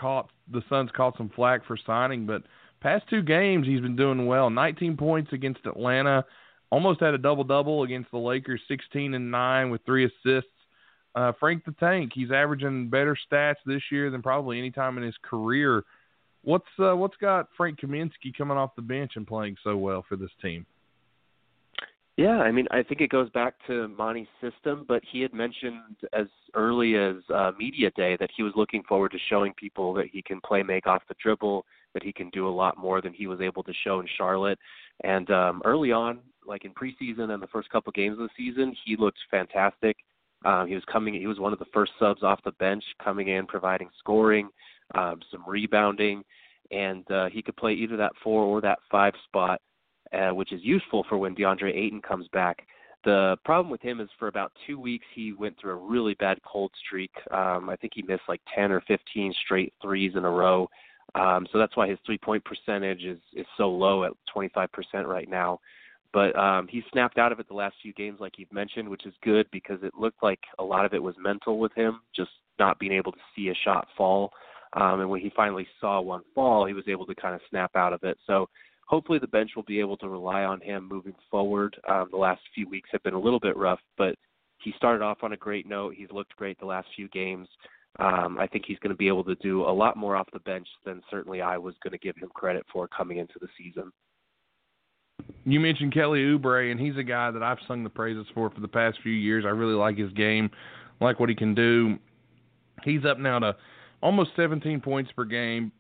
caught 0.01 0.31
the 0.51 0.63
Suns 0.69 0.91
caught 0.97 1.17
some 1.17 1.31
flack 1.35 1.65
for 1.67 1.77
signing, 1.87 2.27
but 2.27 2.43
past 2.81 3.05
two 3.09 3.23
games 3.23 3.67
he's 3.67 3.81
been 3.81 3.97
doing 3.97 4.27
well. 4.27 4.51
19 4.51 4.97
points 4.97 5.33
against 5.33 5.61
Atlanta, 5.65 6.25
almost 6.71 7.01
had 7.01 7.15
a 7.15 7.19
double 7.19 7.45
double 7.45 7.83
against 7.83 8.11
the 8.11 8.19
Lakers, 8.19 8.61
16 8.69 9.15
and 9.15 9.31
nine 9.31 9.71
with 9.71 9.83
three 9.85 10.05
assists. 10.05 10.51
uh, 11.15 11.33
Frank 11.41 11.65
the 11.65 11.73
Tank. 11.73 12.13
He's 12.15 12.31
averaging 12.31 12.89
better 12.89 13.17
stats 13.31 13.57
this 13.67 13.83
year 13.91 14.11
than 14.11 14.23
probably 14.23 14.59
any 14.59 14.71
time 14.71 14.97
in 14.97 15.05
his 15.05 15.17
career. 15.23 15.85
What's 16.43 16.69
uh, 16.79 16.97
what's 16.97 17.17
got 17.17 17.49
Frank 17.57 17.81
Kaminsky 17.81 18.37
coming 18.37 18.57
off 18.57 18.75
the 18.77 18.83
bench 18.83 19.13
and 19.17 19.27
playing 19.27 19.57
so 19.63 19.77
well 19.77 20.05
for 20.09 20.17
this 20.17 20.31
team? 20.41 20.65
Yeah, 22.17 22.41
I 22.41 22.53
mean, 22.53 22.67
I 22.71 22.83
think 22.83 23.01
it 23.01 23.09
goes 23.09 23.31
back 23.31 23.55
to 23.67 23.89
Monty's 23.89 24.27
system, 24.43 24.85
but 24.87 25.03
he 25.11 25.23
had 25.23 25.33
mentioned 25.33 25.97
as 26.13 26.27
early 26.55 26.95
as 26.97 27.17
uh, 27.35 27.53
media 27.59 27.91
day 27.97 28.17
that 28.21 28.29
he 28.37 28.43
was 28.43 28.53
looking 28.57 28.83
forward 28.83 29.13
to 29.13 29.19
showing 29.31 29.55
people 29.55 29.95
that 29.95 30.07
he 30.13 30.21
can 30.21 30.39
play 30.43 30.63
make 30.63 30.87
off 30.87 31.03
the 31.09 31.15
dribble, 31.23 31.65
that 31.95 32.03
he 32.03 32.13
can 32.13 32.29
do 32.31 32.47
a 32.47 32.51
lot 32.51 32.77
more 32.77 33.01
than 33.01 33.15
he 33.15 33.27
was 33.27 33.41
able 33.41 33.63
to 33.63 33.73
show 33.85 34.01
in 34.01 34.07
Charlotte. 34.19 34.59
And 35.03 35.31
um, 35.31 35.63
early 35.65 35.93
on, 35.93 36.19
like 36.51 36.67
in 36.67 36.73
preseason 36.75 37.33
and 37.33 37.43
the 37.43 37.47
first 37.47 37.71
couple 37.71 37.91
games 37.93 38.19
of 38.19 38.29
the 38.29 38.29
season, 38.37 38.77
he 38.85 38.97
looked 38.97 39.19
fantastic. 39.31 39.97
Um, 40.45 40.67
he 40.67 40.75
was 40.75 40.85
coming. 40.93 41.15
He 41.15 41.27
was 41.27 41.39
one 41.39 41.55
of 41.55 41.59
the 41.59 41.67
first 41.73 41.93
subs 41.99 42.23
off 42.23 42.41
the 42.45 42.53
bench, 42.53 42.85
coming 43.03 43.29
in, 43.29 43.47
providing 43.47 43.89
scoring, 43.99 44.51
um, 44.95 45.21
some 45.31 45.45
rebounding, 45.47 46.23
and 46.71 47.11
uh, 47.11 47.29
he 47.31 47.41
could 47.41 47.57
play 47.57 47.73
either 47.73 47.97
that 47.97 48.13
four 48.23 48.43
or 48.43 48.61
that 48.61 48.79
five 48.91 49.15
spot 49.25 49.61
uh, 50.13 50.31
which 50.31 50.53
is 50.53 50.61
useful 50.63 51.05
for 51.09 51.19
when 51.19 51.35
DeAndre 51.35 51.75
Ayton 51.75 52.03
comes 52.03 52.27
back. 52.29 52.67
The 53.05 53.37
problem 53.45 53.71
with 53.71 53.81
him 53.81 54.01
is 54.01 54.09
for 54.19 54.29
about 54.29 54.53
two 54.67 54.79
weeks 54.79 55.07
he 55.15 55.33
went 55.33 55.59
through 55.59 55.73
a 55.73 55.89
really 55.89 56.15
bad 56.15 56.39
cold 56.43 56.71
streak. 56.85 57.13
Um, 57.31 57.71
I 57.71 57.77
think 57.77 57.93
he 57.95 58.03
missed 58.03 58.25
like 58.29 58.41
10 58.55 58.73
or 58.73 58.83
15 58.83 59.35
straight 59.45 59.73
threes 59.81 60.13
in 60.17 60.25
a 60.25 60.31
row. 60.31 60.69
Um, 61.15 61.47
so 61.51 61.59
that's 61.59 61.77
why 61.77 61.89
his 61.89 61.99
three 62.05 62.19
point 62.19 62.45
percentage 62.45 63.05
is 63.05 63.19
is 63.33 63.47
so 63.57 63.71
low 63.71 64.05
at 64.05 64.13
25% 64.35 64.69
right 65.07 65.29
now. 65.29 65.59
But 66.13 66.37
um, 66.37 66.67
he 66.69 66.83
snapped 66.93 67.19
out 67.19 67.31
of 67.31 67.39
it 67.39 67.47
the 67.49 67.55
last 67.55 67.77
few 67.83 67.93
games, 67.93 68.19
like 68.21 68.33
you've 68.37 68.53
mentioned, 68.53 68.89
which 68.89 69.07
is 69.07 69.15
good 69.23 69.47
because 69.53 69.79
it 69.83 69.95
looked 69.95 70.23
like 70.23 70.41
a 70.59 70.65
lot 70.65 70.85
of 70.85 70.93
it 70.93 71.03
was 71.03 71.15
mental 71.23 71.59
with 71.59 71.73
him, 71.75 72.01
just 72.15 72.31
not 72.59 72.79
being 72.79 72.93
able 72.93 73.13
to 73.13 73.19
see 73.37 73.49
a 73.49 73.55
shot 73.65 73.87
fall. 73.97 74.33
Um, 74.73 75.01
and 75.01 75.11
when 75.11 75.21
he 75.21 75.33
finally 75.35 75.67
saw 75.81 76.01
one 76.01 76.23
fall, 76.35 76.67
he 76.67 76.75
was 76.75 76.89
able 76.89 77.07
to 77.07 77.15
kind 77.15 77.35
of 77.35 77.41
snap 77.49 77.71
out 77.77 77.93
of 77.93 78.03
it. 78.03 78.19
So 78.27 78.49
hopefully 78.87 79.21
the 79.21 79.29
bench 79.29 79.53
will 79.55 79.65
be 79.65 79.81
able 79.81 79.97
to 79.99 80.09
rely 80.09 80.43
on 80.43 80.61
him 80.61 80.89
moving 80.89 81.15
forward. 81.31 81.77
Um, 81.89 82.09
the 82.11 82.17
last 82.17 82.41
few 82.55 82.69
weeks 82.69 82.91
have 82.93 83.03
been 83.03 83.15
a 83.15 83.21
little 83.21 83.41
bit 83.41 83.57
rough, 83.57 83.81
but 83.97 84.17
he 84.59 84.73
started 84.77 85.03
off 85.03 85.19
on 85.23 85.33
a 85.33 85.37
great 85.37 85.67
note. 85.67 85.95
He's 85.97 86.11
looked 86.11 86.37
great 86.37 86.59
the 86.59 86.67
last 86.67 86.89
few 86.95 87.09
games. 87.09 87.49
Um, 87.99 88.39
I 88.39 88.47
think 88.47 88.65
he's 88.67 88.79
going 88.79 88.91
to 88.91 88.97
be 88.97 89.09
able 89.09 89.25
to 89.25 89.35
do 89.37 89.63
a 89.63 89.73
lot 89.73 89.97
more 89.97 90.17
off 90.17 90.29
the 90.33 90.41
bench 90.41 90.69
than 90.85 91.03
certainly 91.11 91.41
I 91.41 91.57
was 91.57 91.75
going 91.83 91.93
to 91.93 91.99
give 91.99 92.17
him 92.17 92.29
credit 92.35 92.65
for 92.73 92.87
coming 92.89 93.19
into 93.19 93.35
the 93.41 93.49
season. 93.59 93.91
You 95.45 95.61
mentioned 95.61 95.95
Kelly 95.95 96.21
Oubre, 96.21 96.71
and 96.71 96.79
he's 96.79 96.97
a 96.97 97.03
guy 97.03 97.31
that 97.31 97.43
I've 97.43 97.59
sung 97.67 97.85
the 97.85 97.91
praises 97.91 98.27
for 98.35 98.51
for 98.51 98.61
the 98.61 98.69
past 98.69 98.99
few 99.03 99.13
years. 99.13 99.45
I 99.45 99.51
really 99.51 99.75
like 99.75 99.97
his 99.97 100.13
game, 100.13 100.51
like 101.01 101.19
what 101.21 101.29
he 101.29 101.35
can 101.35 101.55
do. 101.55 101.99
He's 102.85 103.05
up 103.05 103.19
now 103.19 103.39
to 103.39 103.57
almost 104.03 104.31
17 104.37 104.81
points 104.81 105.11
per 105.13 105.25
game, 105.25 105.73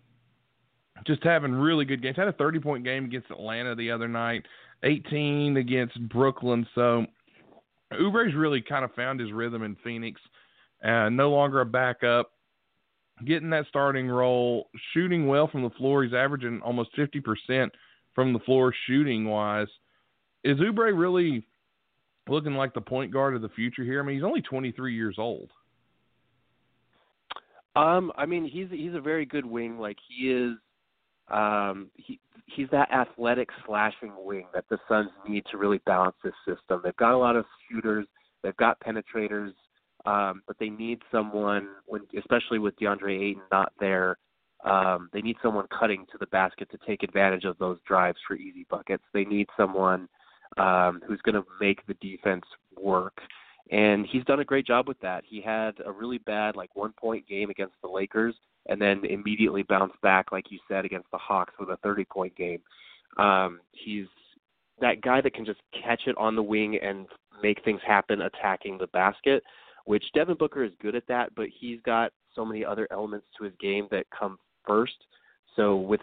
just 1.07 1.23
having 1.25 1.53
really 1.53 1.85
good 1.85 2.03
games. 2.03 2.17
Had 2.17 2.29
a 2.29 2.33
30 2.33 2.61
point 2.61 2.85
game 2.85 3.05
against 3.05 3.31
Atlanta 3.31 3.75
the 3.75 3.91
other 3.91 4.09
night, 4.09 4.45
18 4.83 5.57
against 5.57 6.01
Brooklyn. 6.09 6.67
So 6.75 7.07
Oubre's 7.93 8.35
really 8.35 8.63
kind 8.63 8.85
of 8.85 8.93
found 8.95 9.21
his 9.21 9.33
rhythm 9.33 9.63
in 9.63 9.77
Phoenix. 9.83 10.21
Uh, 10.85 11.11
no 11.11 11.31
longer 11.31 11.61
a 11.61 11.67
backup, 11.67 12.33
getting 13.27 13.51
that 13.51 13.67
starting 13.69 14.09
role, 14.09 14.71
shooting 14.95 15.27
well 15.27 15.47
from 15.49 15.63
the 15.63 15.71
floor. 15.71 16.03
He's 16.03 16.15
averaging 16.15 16.61
almost 16.63 16.91
50% 16.97 17.71
from 18.15 18.33
the 18.33 18.39
floor 18.41 18.73
shooting 18.87 19.27
wise. 19.27 19.69
Is 20.45 20.59
Oubre 20.59 20.99
really 20.99 21.47
looking 22.29 22.55
like 22.55 22.75
the 22.75 22.81
point 22.81 23.13
guard 23.13 23.35
of 23.35 23.43
the 23.43 23.49
future 23.51 23.85
here? 23.85 24.01
I 24.01 24.05
mean, 24.05 24.17
he's 24.17 24.25
only 24.25 24.43
23 24.43 24.95
years 24.95 25.17
old. 25.19 25.51
Um, 27.77 28.13
I 28.17 28.27
mean, 28.27 28.49
he's 28.49 28.67
he's 28.71 28.95
a 28.95 29.01
very 29.01 29.25
good 29.25 29.47
wing. 29.47 29.79
Like 29.79 29.97
he 30.09 30.31
is 30.31 30.57
um, 31.31 31.91
he 31.95 32.19
he's 32.47 32.69
that 32.73 32.91
athletic 32.93 33.49
slashing 33.65 34.13
wing 34.19 34.47
that 34.53 34.65
the 34.71 34.79
Suns 34.89 35.11
need 35.29 35.45
to 35.51 35.57
really 35.57 35.81
balance 35.87 36.17
this 36.25 36.35
system. 36.47 36.81
They've 36.83 36.97
got 36.97 37.15
a 37.15 37.17
lot 37.17 37.37
of 37.37 37.45
shooters, 37.71 38.07
they've 38.43 38.57
got 38.57 38.81
penetrators, 38.81 39.53
um, 40.05 40.43
but 40.47 40.57
they 40.59 40.69
need 40.69 41.01
someone 41.13 41.69
when, 41.87 42.03
especially 42.19 42.59
with 42.59 42.79
DeAndre 42.79 43.31
Ayton 43.31 43.43
not 43.53 43.73
there. 43.79 44.19
Um, 44.65 45.09
they 45.13 45.23
need 45.23 45.37
someone 45.43 45.67
cutting 45.77 46.07
to 46.13 46.19
the 46.19 46.27
basket 46.27 46.71
to 46.71 46.79
take 46.87 47.03
advantage 47.03 47.45
of 47.45 47.59
those 47.59 47.79
drives 47.87 48.19
for 48.27 48.37
easy 48.37 48.67
buckets. 48.69 49.05
They 49.13 49.25
need 49.25 49.49
someone 49.57 50.09
um, 50.59 51.01
who's 51.07 51.21
going 51.23 51.37
to 51.37 51.45
make 51.61 51.87
the 51.87 51.95
defense 51.95 52.45
work. 52.81 53.19
And 53.71 54.05
he's 54.07 54.25
done 54.25 54.41
a 54.41 54.45
great 54.45 54.67
job 54.67 54.89
with 54.89 55.01
that. 55.01 55.25
He 55.27 55.41
had 55.41 55.75
a 55.85 55.93
really 55.93 56.19
bad, 56.19 56.57
like, 56.57 56.75
one 56.75 56.93
point 57.01 57.27
game 57.29 57.51
against 57.51 57.77
the 57.83 57.89
Lakers 57.89 58.35
and 58.67 58.81
then 58.81 59.05
immediately 59.05 59.63
bounce 59.63 59.95
back, 60.03 60.33
like 60.33 60.51
you 60.51 60.59
said, 60.69 60.85
against 60.85 61.11
the 61.11 61.19
Hawks 61.19 61.55
with 61.59 61.71
a 61.71 61.77
30 61.79 62.05
point 62.05 62.37
game. 62.37 62.61
Um, 63.17 63.61
he's 63.73 64.07
that 64.81 65.01
guy 65.03 65.21
that 65.21 65.35
can 65.35 65.45
just 65.45 65.61
catch 65.85 66.03
it 66.07 66.17
on 66.17 66.37
the 66.37 66.43
wing 66.43 66.79
and 66.83 67.07
make 67.43 67.63
things 67.65 67.81
happen 67.87 68.23
attacking 68.23 68.79
the 68.79 68.87
basket, 68.89 69.43
which 69.85 70.05
Devin 70.15 70.37
Booker 70.37 70.65
is 70.65 70.73
good 70.81 70.95
at 70.95 71.07
that, 71.09 71.35
but 71.35 71.49
he's 71.59 71.81
got 71.83 72.13
so 72.35 72.45
many 72.45 72.65
other 72.65 72.89
elements 72.91 73.27
to 73.37 73.45
his 73.45 73.53
game 73.61 73.89
that 73.91 74.07
come 74.17 74.39
first. 74.71 74.95
So 75.57 75.77
with 75.77 76.01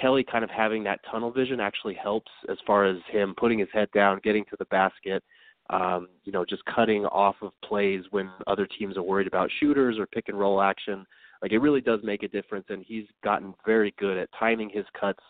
Kelly 0.00 0.24
kind 0.30 0.44
of 0.44 0.50
having 0.50 0.84
that 0.84 1.00
tunnel 1.10 1.30
vision 1.30 1.58
actually 1.58 1.94
helps 1.94 2.30
as 2.50 2.58
far 2.66 2.84
as 2.84 2.96
him 3.10 3.34
putting 3.38 3.58
his 3.58 3.68
head 3.72 3.88
down, 3.94 4.20
getting 4.22 4.44
to 4.50 4.56
the 4.58 4.66
basket, 4.66 5.22
um, 5.70 6.08
you 6.24 6.32
know, 6.32 6.44
just 6.44 6.62
cutting 6.64 7.06
off 7.06 7.36
of 7.42 7.52
plays 7.64 8.02
when 8.10 8.28
other 8.46 8.66
teams 8.78 8.96
are 8.96 9.02
worried 9.02 9.26
about 9.26 9.50
shooters 9.58 9.96
or 9.98 10.06
pick 10.06 10.28
and 10.28 10.38
roll 10.38 10.60
action. 10.60 11.06
Like 11.40 11.52
it 11.52 11.58
really 11.58 11.80
does 11.80 12.00
make 12.02 12.22
a 12.22 12.28
difference, 12.28 12.66
and 12.68 12.84
he's 12.86 13.06
gotten 13.24 13.54
very 13.64 13.94
good 13.98 14.18
at 14.18 14.28
timing 14.38 14.68
his 14.68 14.84
cuts 15.00 15.22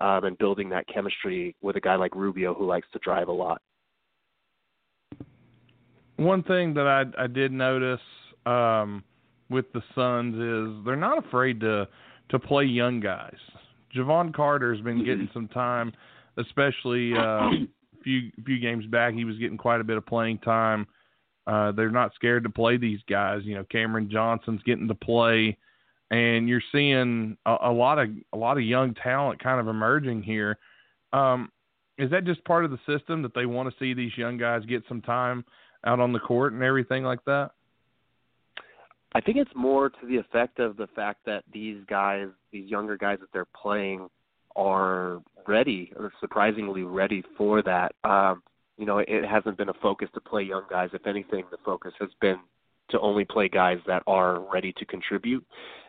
um, 0.00 0.24
and 0.24 0.38
building 0.38 0.68
that 0.68 0.86
chemistry 0.92 1.56
with 1.62 1.76
a 1.76 1.80
guy 1.80 1.96
like 1.96 2.14
Rubio 2.14 2.54
who 2.54 2.66
likes 2.66 2.86
to 2.92 3.00
drive 3.00 3.28
a 3.28 3.32
lot. 3.32 3.60
One 6.16 6.42
thing 6.44 6.74
that 6.74 6.86
I 6.86 7.24
I 7.24 7.26
did 7.26 7.52
notice 7.52 8.00
um, 8.44 9.02
with 9.48 9.66
the 9.72 9.82
Suns 9.94 10.34
is 10.34 10.84
they're 10.84 10.96
not 10.96 11.24
afraid 11.24 11.60
to 11.60 11.88
to 12.30 12.38
play 12.38 12.64
young 12.64 13.00
guys. 13.00 13.36
Jevon 13.94 14.34
Carter's 14.34 14.80
been 14.80 15.04
getting 15.04 15.28
some 15.32 15.48
time, 15.48 15.92
especially 16.36 17.12
uh, 17.14 17.48
a 17.48 17.68
few 18.04 18.30
few 18.44 18.58
games 18.58 18.86
back. 18.86 19.14
He 19.14 19.24
was 19.24 19.38
getting 19.38 19.58
quite 19.58 19.80
a 19.80 19.84
bit 19.84 19.96
of 19.96 20.06
playing 20.06 20.38
time. 20.38 20.86
Uh, 21.46 21.72
they're 21.72 21.90
not 21.90 22.12
scared 22.14 22.42
to 22.42 22.50
play 22.50 22.76
these 22.76 23.00
guys. 23.08 23.42
You 23.44 23.54
know, 23.54 23.64
Cameron 23.70 24.10
Johnson's 24.10 24.62
getting 24.64 24.88
to 24.88 24.94
play, 24.94 25.56
and 26.10 26.48
you're 26.48 26.62
seeing 26.72 27.36
a, 27.46 27.56
a 27.62 27.72
lot 27.72 27.98
of 27.98 28.08
a 28.32 28.36
lot 28.36 28.56
of 28.56 28.64
young 28.64 28.94
talent 28.94 29.42
kind 29.42 29.60
of 29.60 29.68
emerging 29.68 30.22
here. 30.22 30.58
Um, 31.12 31.50
is 31.98 32.10
that 32.10 32.24
just 32.24 32.44
part 32.44 32.64
of 32.64 32.70
the 32.70 32.78
system 32.86 33.22
that 33.22 33.34
they 33.34 33.46
want 33.46 33.70
to 33.70 33.78
see 33.78 33.94
these 33.94 34.16
young 34.18 34.36
guys 34.36 34.64
get 34.66 34.82
some 34.88 35.00
time 35.00 35.44
out 35.86 36.00
on 36.00 36.12
the 36.12 36.18
court 36.18 36.52
and 36.52 36.62
everything 36.62 37.04
like 37.04 37.24
that? 37.24 37.52
I 39.16 39.20
think 39.22 39.38
it's 39.38 39.50
more 39.54 39.88
to 39.88 40.06
the 40.06 40.18
effect 40.18 40.58
of 40.58 40.76
the 40.76 40.88
fact 40.88 41.24
that 41.24 41.42
these 41.50 41.78
guys, 41.88 42.28
these 42.52 42.68
younger 42.68 42.98
guys 42.98 43.16
that 43.20 43.28
they're 43.32 43.46
playing, 43.46 44.10
are 44.56 45.22
ready 45.48 45.90
or 45.96 46.12
surprisingly 46.20 46.82
ready 46.82 47.22
for 47.38 47.62
that. 47.62 47.94
Um, 48.04 48.42
you 48.76 48.84
know, 48.84 48.98
it 48.98 49.24
hasn't 49.24 49.56
been 49.56 49.70
a 49.70 49.74
focus 49.80 50.10
to 50.12 50.20
play 50.20 50.42
young 50.42 50.64
guys. 50.68 50.90
If 50.92 51.06
anything, 51.06 51.44
the 51.50 51.56
focus 51.64 51.94
has 51.98 52.10
been 52.20 52.36
to 52.90 53.00
only 53.00 53.24
play 53.24 53.48
guys 53.48 53.78
that 53.86 54.02
are 54.06 54.40
ready 54.52 54.74
to 54.76 54.84
contribute. 54.84 55.46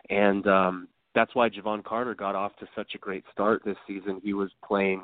And 0.08 0.46
um, 0.46 0.88
that's 1.14 1.34
why 1.34 1.50
Jevon 1.50 1.84
Carter 1.84 2.14
got 2.14 2.34
off 2.34 2.56
to 2.60 2.66
such 2.74 2.92
a 2.94 2.98
great 2.98 3.24
start 3.30 3.60
this 3.62 3.76
season. 3.86 4.22
He 4.24 4.32
was 4.32 4.50
playing 4.66 5.02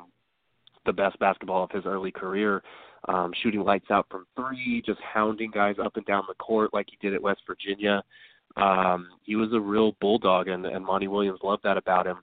the 0.86 0.92
best 0.92 1.18
basketball 1.18 1.64
of 1.64 1.70
his 1.70 1.84
early 1.86 2.10
career, 2.10 2.62
um, 3.08 3.32
shooting 3.42 3.62
lights 3.62 3.90
out 3.90 4.06
from 4.10 4.26
three, 4.36 4.82
just 4.84 5.00
hounding 5.00 5.50
guys 5.50 5.76
up 5.82 5.96
and 5.96 6.06
down 6.06 6.24
the 6.28 6.34
court 6.34 6.72
like 6.72 6.86
he 6.90 6.96
did 7.06 7.14
at 7.14 7.22
West 7.22 7.40
Virginia. 7.46 8.02
Um, 8.56 9.08
he 9.22 9.36
was 9.36 9.52
a 9.52 9.60
real 9.60 9.96
bulldog, 10.00 10.48
and, 10.48 10.64
and 10.66 10.84
Monty 10.84 11.08
Williams 11.08 11.40
loved 11.42 11.62
that 11.64 11.76
about 11.76 12.06
him. 12.06 12.18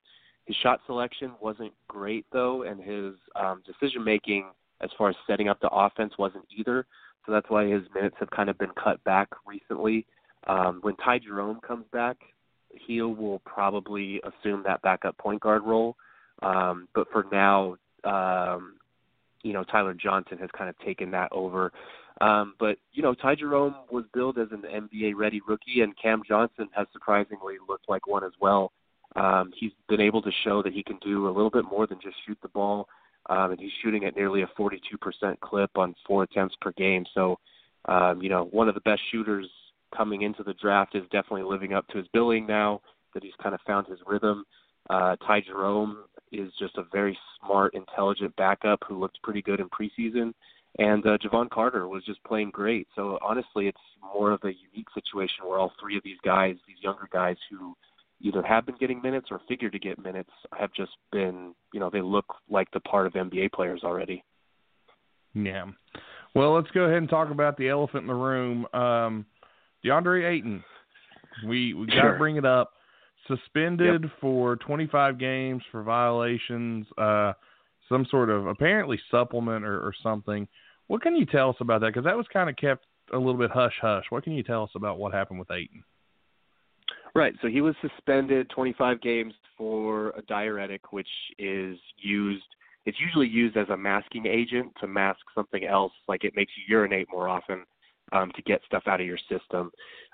His 0.46 0.56
shot 0.64 0.80
selection 0.86 1.32
wasn't 1.40 1.74
great, 1.88 2.26
though, 2.32 2.64
and 2.64 2.82
his 2.82 3.14
um, 3.36 3.62
decision 3.66 4.04
making 4.04 4.46
as 4.82 4.90
far 4.98 5.10
as 5.10 5.16
setting 5.28 5.48
up 5.48 5.60
the 5.60 5.70
offense 5.70 6.14
wasn't 6.18 6.46
either. 6.58 6.86
So 7.26 7.32
that's 7.32 7.50
why 7.50 7.68
his 7.68 7.84
minutes 7.94 8.16
have 8.20 8.30
kind 8.32 8.50
of 8.50 8.58
been 8.58 8.72
cut 8.82 9.04
back 9.04 9.28
recently. 9.46 10.06
Um, 10.48 10.80
when 10.82 10.96
Ty 10.96 11.20
Jerome 11.20 11.60
comes 11.66 11.86
back, 11.94 12.18
he 12.70 13.02
will 13.02 13.40
probably 13.46 14.22
assume 14.22 14.64
that 14.66 14.82
backup 14.82 15.18
point 15.18 15.42
guard 15.42 15.64
role. 15.64 15.96
Um, 16.42 16.88
but 16.96 17.08
for 17.12 17.26
now, 17.32 17.76
um, 18.04 18.76
you 19.44 19.54
know, 19.54 19.64
Tyler 19.64 19.94
Johnson 19.94 20.38
has 20.38 20.50
kind 20.58 20.70
of 20.70 20.78
taken 20.80 21.12
that 21.12 21.32
over. 21.32 21.72
Um, 22.20 22.54
but 22.60 22.78
you 22.94 23.02
know, 23.02 23.14
Ty 23.14 23.36
Jerome 23.36 23.76
was 23.92 24.06
billed 24.14 24.38
as 24.38 24.50
an 24.52 24.64
NBA 24.64 25.14
ready 25.16 25.42
rookie, 25.48 25.82
and 25.82 25.94
Cam 26.02 26.22
Johnson 26.28 26.70
has 26.74 26.88
surprisingly 26.94 27.56
looked 27.68 27.90
like 27.90 28.06
one 28.08 28.24
as 28.24 28.34
well. 28.40 28.72
Um, 29.16 29.52
he's 29.58 29.72
been 29.90 30.02
able 30.02 30.22
to 30.22 30.32
show 30.44 30.62
that 30.64 30.74
he 30.74 30.84
can 30.84 30.98
do 31.04 31.28
a 31.28 31.32
little 31.32 31.50
bit 31.50 31.66
more 31.66 31.88
than 31.88 32.00
just 32.02 32.16
shoot 32.26 32.38
the 32.42 32.50
ball, 32.50 32.88
um, 33.30 33.52
and 33.52 33.60
he's 33.60 33.72
shooting 33.84 34.06
at 34.06 34.16
nearly 34.16 34.44
a 34.44 34.48
42% 34.60 35.40
clip 35.42 35.72
on 35.76 35.96
four 36.08 36.24
attempts 36.24 36.56
per 36.62 36.72
game. 36.74 37.06
So, 37.14 37.40
um, 37.86 38.22
you 38.22 38.30
know, 38.30 38.48
one 38.52 38.70
of 38.70 38.76
the 38.76 38.82
best 38.82 39.02
shooters 39.12 39.48
coming 39.96 40.22
into 40.22 40.44
the 40.44 40.54
draft 40.54 40.96
is 40.96 41.04
definitely 41.12 41.44
living 41.44 41.74
up 41.74 41.88
to 41.90 41.98
his 41.98 42.08
billing 42.14 42.46
now. 42.46 42.82
That 43.14 43.24
he's 43.24 43.34
kind 43.44 43.54
of 43.54 43.60
found 43.68 43.88
his 43.88 44.00
rhythm. 44.06 44.46
Uh, 44.90 45.18
Ty 45.18 45.42
Jerome 45.42 46.06
is 46.32 46.52
just 46.60 46.78
a 46.78 46.84
very 46.92 47.18
smart, 47.40 47.74
intelligent 47.74 48.36
backup 48.36 48.80
who 48.88 49.00
looked 49.00 49.22
pretty 49.24 49.42
good 49.42 49.60
in 49.60 49.70
preseason. 49.70 50.34
And 50.80 51.06
uh, 51.06 51.18
Jevon 51.18 51.50
Carter 51.50 51.88
was 51.88 52.04
just 52.06 52.24
playing 52.24 52.52
great. 52.52 52.88
So 52.96 53.20
honestly, 53.22 53.68
it's 53.68 53.78
more 54.02 54.32
of 54.32 54.40
a 54.44 54.48
unique 54.48 54.88
situation 54.94 55.46
where 55.46 55.60
all 55.60 55.74
three 55.80 55.98
of 55.98 56.04
these 56.04 56.20
guys, 56.24 56.56
these 56.66 56.78
younger 56.82 57.10
guys 57.12 57.36
who 57.50 57.76
either 58.22 58.42
have 58.44 58.66
been 58.66 58.78
getting 58.80 59.02
minutes 59.02 59.28
or 59.32 59.42
figure 59.48 59.70
to 59.70 59.80
get 59.80 60.02
minutes, 60.02 60.30
have 60.58 60.72
just 60.74 60.92
been, 61.12 61.54
you 61.74 61.80
know, 61.80 61.90
they 61.90 62.02
look 62.02 62.26
like 62.50 62.70
the 62.72 62.80
part 62.80 63.06
of 63.08 63.14
NBA 63.14 63.52
players 63.52 63.82
already. 63.84 64.24
Yeah. 65.34 65.66
Well, 66.36 66.54
let's 66.54 66.72
go 66.72 66.84
ahead 66.84 66.98
and 66.98 67.10
talk 67.10 67.32
about 67.32 67.58
the 67.58 67.68
elephant 67.70 68.04
in 68.04 68.08
the 68.08 68.14
room. 68.14 68.66
Um, 68.74 69.26
DeAndre 69.84 70.30
Ayton. 70.30 70.64
We 71.46 71.74
we 71.74 71.88
got 71.88 71.94
to 71.96 72.02
Sure. 72.02 72.18
bring 72.18 72.36
it 72.36 72.46
up. 72.46 72.74
Suspended 73.38 74.12
for 74.20 74.56
25 74.58 75.18
games 75.18 75.64
for 75.72 75.84
violations, 75.84 76.86
uh, 76.98 77.34
some 77.88 78.06
sort 78.10 78.30
of 78.30 78.48
apparently 78.48 79.00
supplement 79.10 79.66
or, 79.66 79.80
or 79.80 79.94
something. 80.02 80.48
What 80.88 81.02
can 81.02 81.16
you 81.16 81.26
tell 81.26 81.50
us 81.50 81.56
about 81.60 81.82
that? 81.82 81.88
Because 81.88 82.06
that 82.06 82.18
was 82.18 82.26
kind 82.34 82.50
of 82.50 82.56
kept 82.56 82.86
a 83.14 83.18
little 83.18 83.38
bit 83.38 83.52
hush 83.52 83.76
hush. 83.82 84.06
What 84.10 84.24
can 84.24 84.34
you 84.34 84.44
tell 84.44 84.64
us 84.64 84.72
about 84.76 84.98
what 84.98 85.14
happened 85.14 85.40
with 85.40 85.52
Ayton? 85.52 85.84
Right. 87.14 87.34
So 87.42 87.48
he 87.48 87.62
was 87.62 87.76
suspended 87.82 88.50
25 88.50 89.02
games 89.02 89.34
for 89.58 90.10
a 90.12 90.22
diuretic, 90.24 90.94
which 90.94 91.08
is 91.38 91.78
used. 91.98 92.44
It's 92.86 93.00
usually 93.00 93.28
used 93.28 93.58
as 93.58 93.70
a 93.70 93.78
masking 93.78 94.26
agent 94.26 94.74
to 94.82 94.88
mask 94.88 95.20
something 95.36 95.66
else, 95.66 95.92
like 96.08 96.24
it 96.24 96.34
makes 96.36 96.52
you 96.58 96.64
urinate 96.76 97.08
more 97.12 97.28
often 97.28 97.66
um, 98.12 98.32
to 98.36 98.42
get 98.42 98.62
stuff 98.66 98.84
out 98.88 99.00
of 99.02 99.08
your 99.08 99.20
system. 99.30 99.72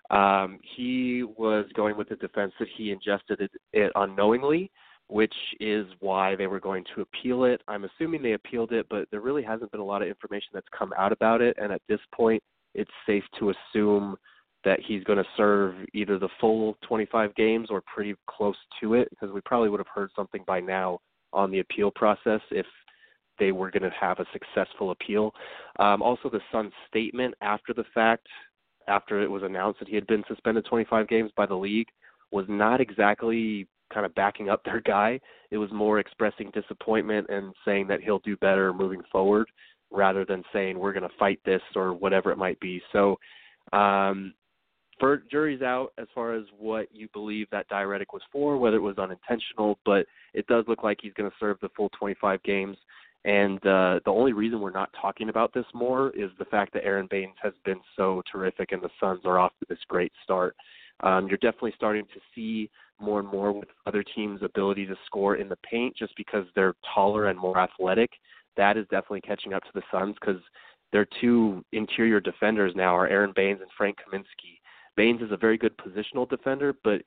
Um, 0.09 0.59
he 0.75 1.23
was 1.23 1.65
going 1.75 1.97
with 1.97 2.09
the 2.09 2.15
defense 2.15 2.53
that 2.59 2.69
he 2.77 2.91
ingested 2.91 3.41
it, 3.41 3.51
it 3.73 3.91
unknowingly, 3.95 4.71
which 5.07 5.33
is 5.59 5.85
why 5.99 6.35
they 6.35 6.47
were 6.47 6.59
going 6.59 6.83
to 6.95 7.01
appeal 7.01 7.43
it. 7.45 7.61
I'm 7.67 7.85
assuming 7.85 8.21
they 8.21 8.33
appealed 8.33 8.71
it, 8.71 8.87
but 8.89 9.07
there 9.11 9.21
really 9.21 9.43
hasn't 9.43 9.71
been 9.71 9.81
a 9.81 9.85
lot 9.85 10.01
of 10.01 10.07
information 10.07 10.49
that's 10.53 10.67
come 10.77 10.93
out 10.97 11.11
about 11.11 11.41
it. 11.41 11.57
And 11.61 11.71
at 11.71 11.81
this 11.87 11.99
point, 12.13 12.41
it's 12.73 12.91
safe 13.05 13.23
to 13.39 13.51
assume 13.51 14.17
that 14.63 14.79
he's 14.85 15.03
going 15.03 15.17
to 15.17 15.29
serve 15.35 15.75
either 15.93 16.19
the 16.19 16.29
full 16.41 16.77
25 16.87 17.33
games 17.35 17.69
or 17.69 17.81
pretty 17.81 18.15
close 18.29 18.55
to 18.81 18.95
it 18.95 19.09
because 19.09 19.33
we 19.33 19.41
probably 19.41 19.69
would 19.69 19.79
have 19.79 19.87
heard 19.93 20.09
something 20.15 20.43
by 20.45 20.59
now 20.59 20.99
on 21.31 21.51
the 21.51 21.59
appeal 21.59 21.91
process 21.91 22.41
if 22.51 22.65
they 23.39 23.51
were 23.51 23.71
going 23.71 23.83
to 23.83 23.91
have 23.99 24.19
a 24.19 24.25
successful 24.33 24.91
appeal. 24.91 25.33
Um, 25.79 26.01
also, 26.01 26.29
the 26.29 26.41
Suns' 26.51 26.73
statement 26.87 27.35
after 27.41 27.73
the 27.73 27.85
fact, 27.93 28.27
after 28.87 29.21
it 29.21 29.29
was 29.29 29.43
announced 29.43 29.79
that 29.79 29.87
he 29.87 29.95
had 29.95 30.07
been 30.07 30.23
suspended 30.27 30.65
25 30.65 31.07
games 31.07 31.31
by 31.35 31.45
the 31.45 31.55
league, 31.55 31.87
was 32.31 32.45
not 32.47 32.81
exactly 32.81 33.67
kind 33.93 34.05
of 34.05 34.13
backing 34.15 34.49
up 34.49 34.61
their 34.65 34.81
guy. 34.81 35.19
It 35.51 35.57
was 35.57 35.71
more 35.71 35.99
expressing 35.99 36.51
disappointment 36.51 37.27
and 37.29 37.53
saying 37.65 37.87
that 37.87 38.01
he'll 38.01 38.19
do 38.19 38.37
better 38.37 38.73
moving 38.73 39.01
forward 39.11 39.49
rather 39.91 40.25
than 40.25 40.43
saying 40.51 40.77
we're 40.77 40.93
going 40.93 41.09
to 41.09 41.17
fight 41.17 41.39
this 41.45 41.61
or 41.75 41.93
whatever 41.93 42.31
it 42.31 42.37
might 42.37 42.59
be. 42.59 42.81
So, 42.91 43.17
um, 43.71 44.33
for 44.99 45.23
jury's 45.29 45.61
out 45.61 45.93
as 45.99 46.07
far 46.15 46.33
as 46.33 46.43
what 46.57 46.87
you 46.91 47.07
believe 47.13 47.47
that 47.51 47.67
diuretic 47.69 48.13
was 48.13 48.23
for, 48.31 48.57
whether 48.57 48.77
it 48.77 48.81
was 48.81 48.97
unintentional, 48.97 49.77
but 49.85 50.05
it 50.33 50.47
does 50.47 50.65
look 50.67 50.83
like 50.83 50.97
he's 51.01 51.13
going 51.13 51.29
to 51.29 51.35
serve 51.39 51.57
the 51.61 51.69
full 51.77 51.89
25 51.97 52.41
games. 52.43 52.77
And 53.25 53.57
uh, 53.65 53.99
the 54.05 54.11
only 54.11 54.33
reason 54.33 54.59
we're 54.59 54.71
not 54.71 54.89
talking 54.99 55.29
about 55.29 55.53
this 55.53 55.65
more 55.73 56.11
is 56.11 56.29
the 56.39 56.45
fact 56.45 56.73
that 56.73 56.85
Aaron 56.85 57.07
Baynes 57.09 57.35
has 57.41 57.53
been 57.65 57.81
so 57.95 58.21
terrific, 58.31 58.71
and 58.71 58.81
the 58.81 58.89
Suns 58.99 59.21
are 59.25 59.39
off 59.39 59.51
to 59.59 59.65
this 59.67 59.79
great 59.87 60.13
start. 60.23 60.55
Um, 61.01 61.27
you're 61.27 61.37
definitely 61.37 61.73
starting 61.75 62.05
to 62.05 62.19
see 62.33 62.69
more 62.99 63.19
and 63.19 63.27
more 63.27 63.51
with 63.51 63.67
other 63.85 64.03
teams' 64.03 64.41
ability 64.43 64.85
to 64.87 64.95
score 65.05 65.35
in 65.35 65.49
the 65.49 65.57
paint, 65.69 65.95
just 65.95 66.15
because 66.15 66.45
they're 66.55 66.75
taller 66.93 67.27
and 67.27 67.37
more 67.37 67.59
athletic. 67.59 68.11
That 68.55 68.77
is 68.77 68.85
definitely 68.85 69.21
catching 69.21 69.53
up 69.53 69.63
to 69.63 69.69
the 69.73 69.83
Suns 69.91 70.15
because 70.19 70.41
their 70.91 71.07
two 71.21 71.63
interior 71.73 72.19
defenders 72.19 72.73
now 72.75 72.95
are 72.95 73.07
Aaron 73.07 73.33
Baynes 73.35 73.59
and 73.61 73.69
Frank 73.77 73.97
Kaminsky. 73.97 74.59
Baynes 74.95 75.21
is 75.21 75.31
a 75.31 75.37
very 75.37 75.57
good 75.57 75.77
positional 75.77 76.27
defender, 76.27 76.73
but 76.83 77.01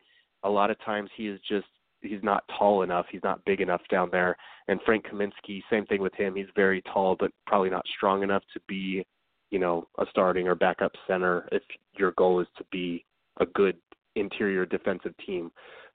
a 0.44 0.50
lot 0.50 0.70
of 0.70 0.78
times 0.84 1.10
he 1.16 1.26
is 1.26 1.40
just 1.48 1.66
he's 2.02 2.22
not 2.22 2.44
tall 2.58 2.82
enough. 2.82 3.06
He's 3.10 3.22
not 3.22 3.44
big 3.44 3.60
enough 3.60 3.82
down 3.90 4.08
there. 4.10 4.36
And 4.68 4.80
Frank 4.84 5.06
Kaminsky, 5.06 5.62
same 5.70 5.86
thing 5.86 6.00
with 6.00 6.14
him. 6.14 6.34
He's 6.34 6.46
very 6.54 6.82
tall, 6.82 7.16
but 7.18 7.32
probably 7.46 7.70
not 7.70 7.84
strong 7.96 8.22
enough 8.22 8.42
to 8.54 8.60
be, 8.68 9.04
you 9.50 9.58
know, 9.58 9.86
a 9.98 10.04
starting 10.10 10.48
or 10.48 10.54
backup 10.54 10.92
center 11.06 11.48
if 11.52 11.62
your 11.96 12.12
goal 12.12 12.40
is 12.40 12.46
to 12.58 12.64
be 12.70 13.04
a 13.40 13.46
good 13.46 13.76
interior 14.16 14.66
defensive 14.66 15.14
team. 15.24 15.50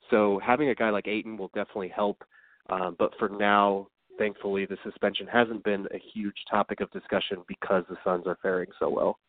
So 0.09 0.39
having 0.45 0.69
a 0.69 0.75
guy 0.75 0.89
like 0.89 1.07
Ayton 1.07 1.37
will 1.37 1.49
definitely 1.49 1.91
help. 1.93 2.23
Um, 2.69 2.95
but 2.97 3.11
for 3.19 3.29
now, 3.29 3.87
thankfully, 4.17 4.65
the 4.65 4.77
suspension 4.83 5.27
hasn't 5.27 5.63
been 5.63 5.87
a 5.93 5.99
huge 6.13 6.37
topic 6.49 6.81
of 6.81 6.91
discussion 6.91 7.43
because 7.47 7.83
the 7.89 7.97
Suns 8.03 8.25
are 8.27 8.37
faring 8.41 8.69
so 8.79 8.89
well. 8.89 9.19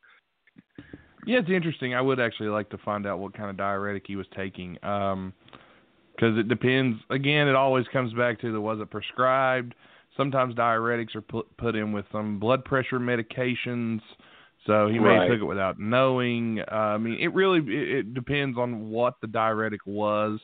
Yeah, 1.27 1.39
it's 1.39 1.51
interesting. 1.51 1.95
I 1.95 2.01
would 2.01 2.21
actually 2.21 2.49
like 2.49 2.71
to 2.71 2.79
find 2.79 3.07
out 3.07 3.19
what 3.19 3.35
kind 3.35 3.51
of 3.51 3.57
diuretic 3.57 4.05
he 4.07 4.17
was 4.17 4.27
taking. 4.37 4.83
Um, 4.85 5.33
because 6.17 6.39
it 6.39 6.49
depends. 6.49 6.99
Again, 7.11 7.49
it 7.49 7.55
always 7.55 7.87
comes 7.93 8.13
back 8.15 8.41
to 8.41 8.53
the 8.53 8.61
was 8.61 8.81
it 8.81 8.91
prescribed. 8.91 9.75
Sometimes 10.17 10.55
diuretics 10.55 11.15
are 11.15 11.21
put 11.21 11.55
put 11.59 11.77
in 11.77 11.93
with 11.93 12.07
some 12.11 12.39
blood 12.39 12.65
pressure 12.65 12.99
medications, 12.99 14.01
so 14.67 14.89
he 14.89 14.99
may 14.99 15.09
Right. 15.09 15.21
have 15.23 15.29
took 15.33 15.41
it 15.43 15.45
without 15.45 15.79
knowing. 15.79 16.61
Uh, 16.61 16.75
I 16.75 16.99
mean, 16.99 17.19
it 17.21 17.35
really 17.35 17.59
it, 17.59 17.99
it 17.99 18.15
depends 18.15 18.57
on 18.59 18.89
what 18.89 19.15
the 19.21 19.27
diuretic 19.27 19.81
was, 19.85 20.41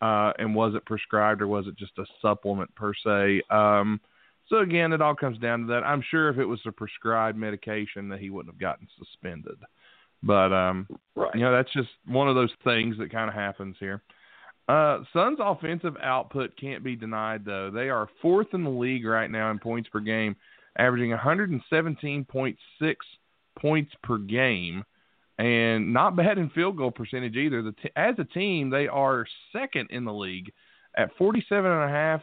uh, 0.00 0.32
and 0.38 0.54
was 0.54 0.74
it 0.74 0.84
prescribed 0.86 1.42
or 1.42 1.48
was 1.48 1.66
it 1.66 1.76
just 1.76 1.98
a 1.98 2.06
supplement 2.22 2.72
per 2.76 2.94
se. 2.94 3.42
Um, 3.50 4.00
so 4.48 4.58
again, 4.58 4.92
it 4.92 5.00
all 5.02 5.14
comes 5.14 5.38
down 5.38 5.62
to 5.62 5.66
that. 5.68 5.84
I'm 5.84 6.02
sure 6.10 6.28
if 6.28 6.38
it 6.38 6.44
was 6.44 6.60
a 6.66 6.72
prescribed 6.72 7.36
medication, 7.38 8.08
that 8.10 8.20
he 8.20 8.30
wouldn't 8.30 8.54
have 8.54 8.60
gotten 8.60 8.86
suspended. 8.98 9.56
But 10.22 10.52
um, 10.52 10.86
Right. 11.16 11.34
you 11.34 11.40
know, 11.40 11.52
that's 11.52 11.72
just 11.72 11.88
one 12.06 12.28
of 12.28 12.34
those 12.34 12.52
things 12.62 12.96
that 12.98 13.10
kind 13.10 13.28
of 13.28 13.34
happens 13.34 13.76
here. 13.80 14.02
Uh, 14.66 15.00
Suns' 15.12 15.38
offensive 15.40 15.96
output 16.02 16.56
can't 16.58 16.82
be 16.82 16.96
denied, 16.96 17.44
though. 17.44 17.70
They 17.70 17.90
are 17.90 18.08
fourth 18.22 18.54
in 18.54 18.64
the 18.64 18.70
league 18.70 19.04
right 19.04 19.30
now 19.30 19.50
in 19.50 19.58
points 19.58 19.90
per 19.90 20.00
game, 20.00 20.36
averaging 20.78 21.10
117.6 21.10 22.56
points 23.58 23.92
per 24.02 24.18
game, 24.18 24.84
and 25.38 25.92
not 25.92 26.16
bad 26.16 26.38
in 26.38 26.48
field 26.50 26.76
goal 26.76 26.90
percentage 26.90 27.36
either. 27.36 27.62
The 27.62 27.72
t- 27.72 27.90
as 27.96 28.14
a 28.18 28.24
team, 28.24 28.70
they 28.70 28.88
are 28.88 29.26
second 29.52 29.90
in 29.90 30.04
the 30.04 30.12
league 30.12 30.50
at 30.96 31.14
47.5% 31.18 32.20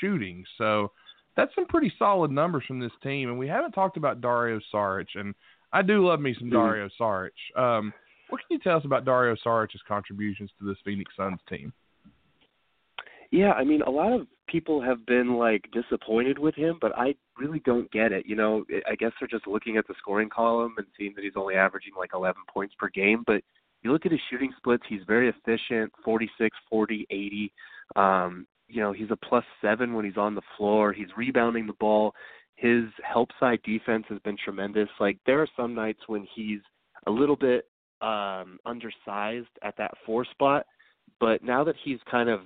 shooting. 0.00 0.44
So 0.58 0.92
that's 1.36 1.54
some 1.54 1.66
pretty 1.66 1.92
solid 1.98 2.30
numbers 2.30 2.64
from 2.66 2.78
this 2.80 2.92
team. 3.02 3.30
And 3.30 3.38
we 3.38 3.48
haven't 3.48 3.72
talked 3.72 3.96
about 3.96 4.20
Dario 4.20 4.60
Saric, 4.72 5.08
and 5.14 5.34
I 5.72 5.82
do 5.82 6.06
love 6.06 6.20
me 6.20 6.34
some 6.34 6.48
Mhm. 6.48 6.52
Dario 6.52 6.88
Saric. 7.00 7.32
Um, 7.56 7.92
what 8.28 8.40
can 8.40 8.56
you 8.56 8.58
tell 8.58 8.76
us 8.76 8.84
about 8.84 9.04
Dario 9.04 9.36
Saric's 9.42 9.74
contributions 9.86 10.50
to 10.58 10.66
this 10.66 10.78
Phoenix 10.84 11.12
Suns 11.16 11.40
team? 11.48 11.72
Yeah, 13.30 13.52
I 13.52 13.64
mean, 13.64 13.82
a 13.82 13.90
lot 13.90 14.12
of 14.12 14.26
people 14.48 14.80
have 14.80 15.04
been 15.06 15.34
like 15.34 15.68
disappointed 15.72 16.38
with 16.38 16.54
him, 16.54 16.78
but 16.80 16.96
I 16.96 17.14
really 17.38 17.60
don't 17.60 17.90
get 17.90 18.12
it. 18.12 18.24
You 18.26 18.36
know, 18.36 18.64
I 18.88 18.94
guess 18.94 19.12
they're 19.18 19.28
just 19.28 19.46
looking 19.46 19.76
at 19.76 19.86
the 19.88 19.94
scoring 19.98 20.28
column 20.28 20.74
and 20.78 20.86
seeing 20.96 21.12
that 21.16 21.24
he's 21.24 21.32
only 21.36 21.54
averaging 21.54 21.92
like 21.98 22.10
11 22.14 22.42
points 22.52 22.74
per 22.78 22.88
game, 22.88 23.24
but 23.26 23.42
you 23.82 23.92
look 23.92 24.06
at 24.06 24.12
his 24.12 24.20
shooting 24.30 24.52
splits, 24.56 24.82
he's 24.88 25.02
very 25.06 25.28
efficient, 25.28 25.92
46, 26.04 26.56
40, 26.68 27.06
80. 27.10 27.52
Um, 27.94 28.46
you 28.68 28.80
know, 28.80 28.92
he's 28.92 29.10
a 29.10 29.16
plus 29.16 29.44
7 29.62 29.94
when 29.94 30.04
he's 30.04 30.16
on 30.16 30.34
the 30.34 30.42
floor. 30.56 30.92
He's 30.92 31.06
rebounding 31.16 31.66
the 31.66 31.72
ball. 31.74 32.12
His 32.56 32.84
help 33.04 33.28
side 33.38 33.60
defense 33.64 34.04
has 34.08 34.18
been 34.20 34.36
tremendous. 34.42 34.88
Like 34.98 35.18
there 35.26 35.40
are 35.40 35.48
some 35.56 35.74
nights 35.74 36.00
when 36.06 36.26
he's 36.34 36.60
a 37.06 37.10
little 37.10 37.36
bit 37.36 37.66
um 38.00 38.58
undersized 38.66 39.48
at 39.62 39.76
that 39.78 39.92
4 40.04 40.24
spot, 40.26 40.66
but 41.20 41.42
now 41.42 41.64
that 41.64 41.76
he's 41.84 41.98
kind 42.10 42.28
of 42.28 42.40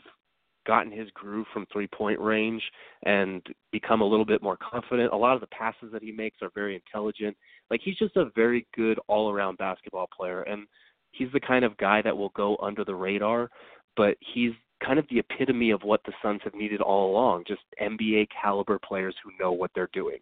gotten 0.66 0.92
his 0.92 1.08
groove 1.14 1.46
from 1.52 1.66
three 1.72 1.86
point 1.86 2.20
range 2.20 2.62
and 3.04 3.42
become 3.72 4.02
a 4.02 4.06
little 4.06 4.24
bit 4.24 4.42
more 4.42 4.56
confident. 4.56 5.12
A 5.12 5.16
lot 5.16 5.34
of 5.34 5.40
the 5.40 5.46
passes 5.48 5.90
that 5.92 6.02
he 6.02 6.12
makes 6.12 6.38
are 6.42 6.50
very 6.54 6.74
intelligent. 6.74 7.36
Like 7.70 7.80
he's 7.82 7.96
just 7.96 8.16
a 8.16 8.30
very 8.36 8.66
good 8.76 8.98
all 9.08 9.30
around 9.30 9.58
basketball 9.58 10.08
player 10.14 10.42
and 10.42 10.66
he's 11.12 11.32
the 11.32 11.40
kind 11.40 11.64
of 11.64 11.76
guy 11.78 12.02
that 12.02 12.16
will 12.16 12.30
go 12.30 12.56
under 12.62 12.84
the 12.84 12.94
radar, 12.94 13.50
but 13.96 14.16
he's 14.34 14.52
kind 14.84 14.98
of 14.98 15.06
the 15.10 15.18
epitome 15.18 15.70
of 15.70 15.82
what 15.82 16.00
the 16.04 16.12
Suns 16.22 16.40
have 16.44 16.54
needed 16.54 16.80
all 16.80 17.10
along, 17.10 17.44
just 17.46 17.62
NBA 17.82 18.28
caliber 18.40 18.78
players 18.78 19.14
who 19.22 19.30
know 19.38 19.52
what 19.52 19.70
they're 19.74 19.90
doing. 19.92 20.18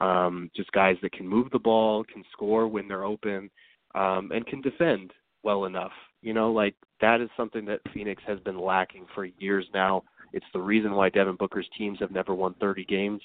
Um, 0.00 0.50
just 0.54 0.70
guys 0.72 0.96
that 1.02 1.12
can 1.12 1.26
move 1.26 1.50
the 1.50 1.58
ball, 1.58 2.04
can 2.04 2.22
score 2.32 2.68
when 2.68 2.86
they're 2.88 3.04
open, 3.04 3.50
um, 3.94 4.30
and 4.32 4.46
can 4.46 4.60
defend 4.60 5.12
well 5.42 5.64
enough. 5.64 5.92
You 6.22 6.34
know, 6.34 6.52
like 6.52 6.74
that 7.00 7.20
is 7.20 7.28
something 7.36 7.64
that 7.66 7.80
Phoenix 7.94 8.22
has 8.26 8.40
been 8.40 8.58
lacking 8.58 9.06
for 9.14 9.24
years 9.24 9.66
now. 9.72 10.02
It's 10.32 10.46
the 10.52 10.60
reason 10.60 10.92
why 10.92 11.08
Devin 11.08 11.36
Booker's 11.36 11.68
teams 11.78 11.98
have 12.00 12.10
never 12.10 12.34
won 12.34 12.54
30 12.60 12.84
games. 12.84 13.22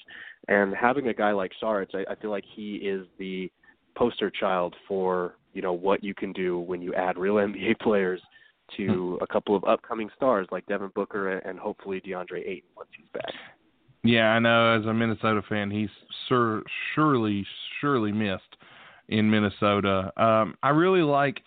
And 0.48 0.74
having 0.74 1.08
a 1.08 1.14
guy 1.14 1.32
like 1.32 1.52
Saric, 1.62 1.94
I, 1.94 2.10
I 2.10 2.14
feel 2.16 2.30
like 2.30 2.44
he 2.54 2.76
is 2.76 3.06
the 3.18 3.50
poster 3.94 4.30
child 4.30 4.74
for 4.88 5.36
you 5.52 5.62
know 5.62 5.72
what 5.72 6.02
you 6.02 6.14
can 6.14 6.32
do 6.32 6.58
when 6.58 6.82
you 6.82 6.94
add 6.94 7.16
real 7.16 7.34
NBA 7.34 7.80
players 7.80 8.20
to 8.76 9.18
a 9.20 9.26
couple 9.26 9.54
of 9.54 9.64
upcoming 9.64 10.08
stars 10.16 10.48
like 10.50 10.66
Devin 10.66 10.90
Booker 10.94 11.38
and 11.38 11.58
hopefully 11.58 12.00
DeAndre 12.00 12.46
Ayton 12.46 12.70
once 12.76 12.88
he's 12.96 13.06
back. 13.12 13.32
Yeah, 14.02 14.28
I 14.28 14.38
know. 14.38 14.78
As 14.78 14.86
a 14.86 14.92
Minnesota 14.92 15.42
fan, 15.48 15.70
he's 15.70 15.90
sur- 16.28 16.62
surely, 16.94 17.46
surely 17.80 18.12
missed 18.12 18.56
in 19.08 19.30
Minnesota. 19.30 20.12
Um, 20.22 20.56
I 20.62 20.70
really 20.70 21.02
like 21.02 21.42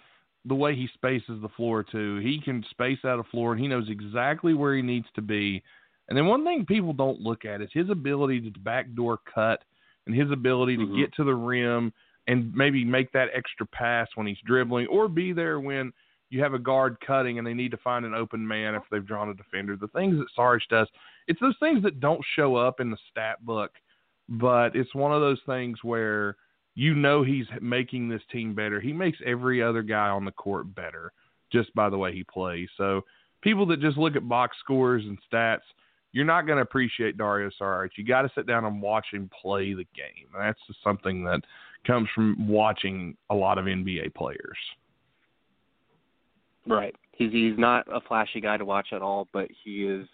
the 0.45 0.55
way 0.55 0.75
he 0.75 0.87
spaces 0.93 1.41
the 1.41 1.49
floor 1.49 1.83
too. 1.83 2.17
He 2.17 2.39
can 2.39 2.63
space 2.69 2.99
out 3.03 3.19
a 3.19 3.23
floor, 3.23 3.53
and 3.53 3.61
he 3.61 3.67
knows 3.67 3.89
exactly 3.89 4.53
where 4.53 4.75
he 4.75 4.81
needs 4.81 5.07
to 5.15 5.21
be. 5.21 5.61
And 6.09 6.17
then 6.17 6.25
one 6.25 6.45
thing 6.45 6.65
people 6.65 6.93
don't 6.93 7.19
look 7.19 7.43
at 7.43 7.61
is 7.61 7.69
his 7.73 7.89
ability 7.89 8.39
to 8.41 8.59
backdoor 8.59 9.19
cut 9.33 9.63
and 10.05 10.15
his 10.15 10.31
ability 10.31 10.77
to 10.77 10.85
Mhm. 10.85 10.95
get 10.95 11.13
to 11.15 11.25
the 11.25 11.35
rim 11.35 11.91
and 12.27 12.53
maybe 12.53 12.85
make 12.85 13.11
that 13.11 13.29
extra 13.33 13.65
pass 13.67 14.07
when 14.15 14.27
he's 14.27 14.39
dribbling, 14.41 14.87
or 14.87 15.09
be 15.09 15.33
there 15.33 15.59
when 15.59 15.91
you 16.29 16.41
have 16.41 16.53
a 16.53 16.59
guard 16.59 16.97
cutting 16.99 17.37
and 17.37 17.47
they 17.47 17.53
need 17.53 17.71
to 17.71 17.77
find 17.77 18.05
an 18.05 18.13
open 18.13 18.45
man 18.45 18.75
if 18.75 18.83
they've 18.89 19.05
drawn 19.05 19.29
a 19.29 19.33
defender. 19.33 19.75
The 19.75 19.87
things 19.89 20.17
that 20.17 20.29
Sarge 20.35 20.65
does, 20.67 20.89
it's 21.27 21.39
those 21.39 21.57
things 21.59 21.81
that 21.83 21.99
don't 21.99 22.23
show 22.35 22.55
up 22.55 22.79
in 22.79 22.89
the 22.89 22.97
stat 23.09 23.45
book, 23.45 23.71
but 24.27 24.75
it's 24.75 24.93
one 24.93 25.13
of 25.13 25.21
those 25.21 25.41
things 25.45 25.83
where 25.83 26.35
you 26.77 26.93
know 26.93 27.23
he's 27.23 27.47
making 27.59 28.07
this 28.07 28.21
team 28.31 28.53
better. 28.53 28.79
He 28.79 28.93
makes 28.93 29.17
every 29.25 29.63
other 29.63 29.81
guy 29.81 30.09
on 30.09 30.25
the 30.25 30.31
court 30.31 30.75
better 30.75 31.11
just 31.51 31.73
by 31.73 31.89
the 31.89 31.97
way 31.97 32.13
he 32.13 32.23
plays. 32.23 32.69
So 32.77 33.01
people 33.41 33.65
that 33.65 33.81
just 33.81 33.97
look 33.97 34.15
at 34.15 34.29
box 34.29 34.55
scores 34.59 35.03
and 35.03 35.17
stats, 35.33 35.65
you're 36.11 36.23
not 36.23 36.45
going 36.45 36.57
to 36.57 36.61
appreciate 36.61 37.17
Dario 37.17 37.49
Saric. 37.59 37.89
You 37.95 38.05
got 38.05 38.21
to 38.21 38.31
sit 38.35 38.45
down 38.45 38.63
and 38.63 38.79
watch 38.79 39.07
him 39.11 39.27
play 39.41 39.73
the 39.73 39.87
game. 39.95 40.27
That's 40.37 40.59
just 40.67 40.77
something 40.83 41.23
that 41.23 41.41
comes 41.87 42.07
from 42.13 42.47
watching 42.47 43.17
a 43.31 43.35
lot 43.35 43.57
of 43.57 43.65
NBA 43.65 44.13
players. 44.13 44.57
Right. 46.67 46.95
He's 47.13 47.31
he's 47.31 47.57
not 47.57 47.87
a 47.91 48.01
flashy 48.01 48.39
guy 48.39 48.57
to 48.57 48.65
watch 48.65 48.89
at 48.91 49.01
all, 49.01 49.27
but 49.33 49.47
he 49.63 49.87
is. 49.87 50.07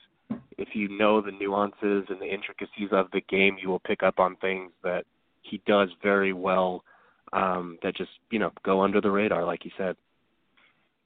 If 0.57 0.70
you 0.74 0.88
know 0.97 1.20
the 1.20 1.32
nuances 1.32 2.05
and 2.07 2.22
the 2.22 2.34
intricacies 2.34 2.89
of 2.91 3.07
the 3.11 3.22
game, 3.28 3.57
you 3.61 3.70
will 3.70 3.82
pick 3.82 4.01
up 4.01 4.20
on 4.20 4.38
things 4.38 4.72
that 4.84 5.03
he 5.44 5.62
does 5.66 5.89
very 6.02 6.34
well. 6.34 6.84
Um, 7.32 7.80
that 7.82 7.96
just 7.96 8.12
you 8.30 8.39
know 8.39 8.52
go 8.64 8.82
under 8.82 9.02
the 9.02 9.10
radar, 9.10 9.46
like 9.46 9.66
you 9.66 9.72
said. 9.78 9.96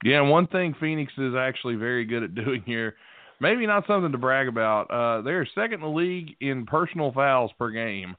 Yeah, 0.04 0.20
one 0.20 0.46
thing 0.46 0.74
Phoenix 0.78 1.12
is 1.18 1.34
actually 1.34 1.74
very 1.76 2.04
good 2.04 2.22
at 2.22 2.34
doing 2.44 2.62
here, 2.66 2.96
maybe 3.40 3.66
not 3.66 3.86
something 3.86 4.12
to 4.12 4.18
brag 4.18 4.48
about. 4.48 4.90
Uh, 4.90 5.22
they're 5.22 5.46
second 5.54 5.74
in 5.74 5.80
the 5.80 5.88
league 5.88 6.36
in 6.40 6.66
personal 6.66 7.12
fouls 7.12 7.50
per 7.58 7.70
game. 7.70 8.16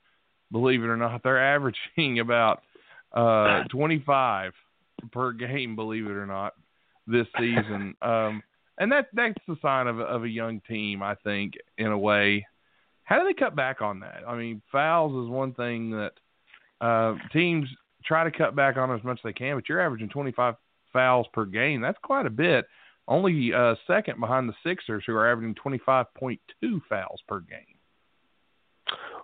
Believe 0.52 0.84
it 0.84 0.88
or 0.88 0.98
not, 0.98 1.22
they're 1.24 1.54
averaging 1.56 2.20
about 2.20 2.62
uh, 3.14 3.64
25 3.70 4.54
per 5.12 5.32
game. 5.32 5.76
Believe 5.76 6.06
it 6.06 6.12
or 6.12 6.26
not, 6.26 6.54
this 7.08 7.28
season. 7.38 7.96
Um, 8.02 8.44
and 8.80 8.94
that 8.94 9.08
that's 9.14 9.38
the 9.46 9.58
sign 9.62 9.88
of 9.88 10.00
of 10.00 10.24
a 10.24 10.30
young 10.30 10.62
team, 10.62 11.04
I 11.04 11.16
think, 11.16 11.56
in 11.78 11.88
a 11.88 11.98
way. 11.98 12.48
How 13.10 13.18
do 13.18 13.26
they 13.26 13.34
cut 13.34 13.56
back 13.56 13.82
on 13.82 14.02
that? 14.02 14.22
I 14.28 14.38
mean, 14.38 14.62
fouls 14.72 15.26
is 15.26 15.32
one 15.32 15.56
thing 15.56 15.90
that 15.90 16.12
uh, 16.80 17.16
teams 17.34 17.68
try 18.06 18.24
to 18.24 18.30
cut 18.30 18.56
back 18.56 18.78
on 18.78 18.96
as 18.96 19.04
much 19.04 19.18
as 19.18 19.24
they 19.24 19.34
can, 19.34 19.58
but 19.58 19.68
you're 19.68 19.82
averaging 19.82 20.10
25 20.10 20.54
fouls 20.94 21.26
per 21.34 21.46
game. 21.46 21.82
That's 21.82 21.98
quite 22.04 22.28
a 22.28 22.30
bit. 22.30 22.66
Only 23.08 23.52
uh, 23.52 23.74
second 23.88 24.20
behind 24.20 24.48
the 24.48 24.54
Sixers, 24.64 25.04
who 25.08 25.16
are 25.16 25.28
averaging 25.28 25.56
25.2 25.56 26.38
fouls 26.88 27.20
per 27.28 27.40
game. 27.40 27.60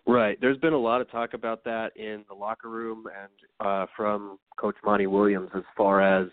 Right. 0.08 0.40
There's 0.42 0.58
been 0.58 0.74
a 0.74 0.78
lot 0.78 1.02
of 1.02 1.12
talk 1.12 1.36
about 1.36 1.64
that 1.66 1.96
in 1.96 2.26
the 2.28 2.34
locker 2.34 2.70
room 2.70 3.04
and 3.06 3.68
uh, 3.68 3.86
from 3.96 4.40
Coach 4.58 4.76
Monty 4.84 5.06
Williams 5.06 5.52
as 5.56 5.64
far 5.78 6.02
as 6.02 6.28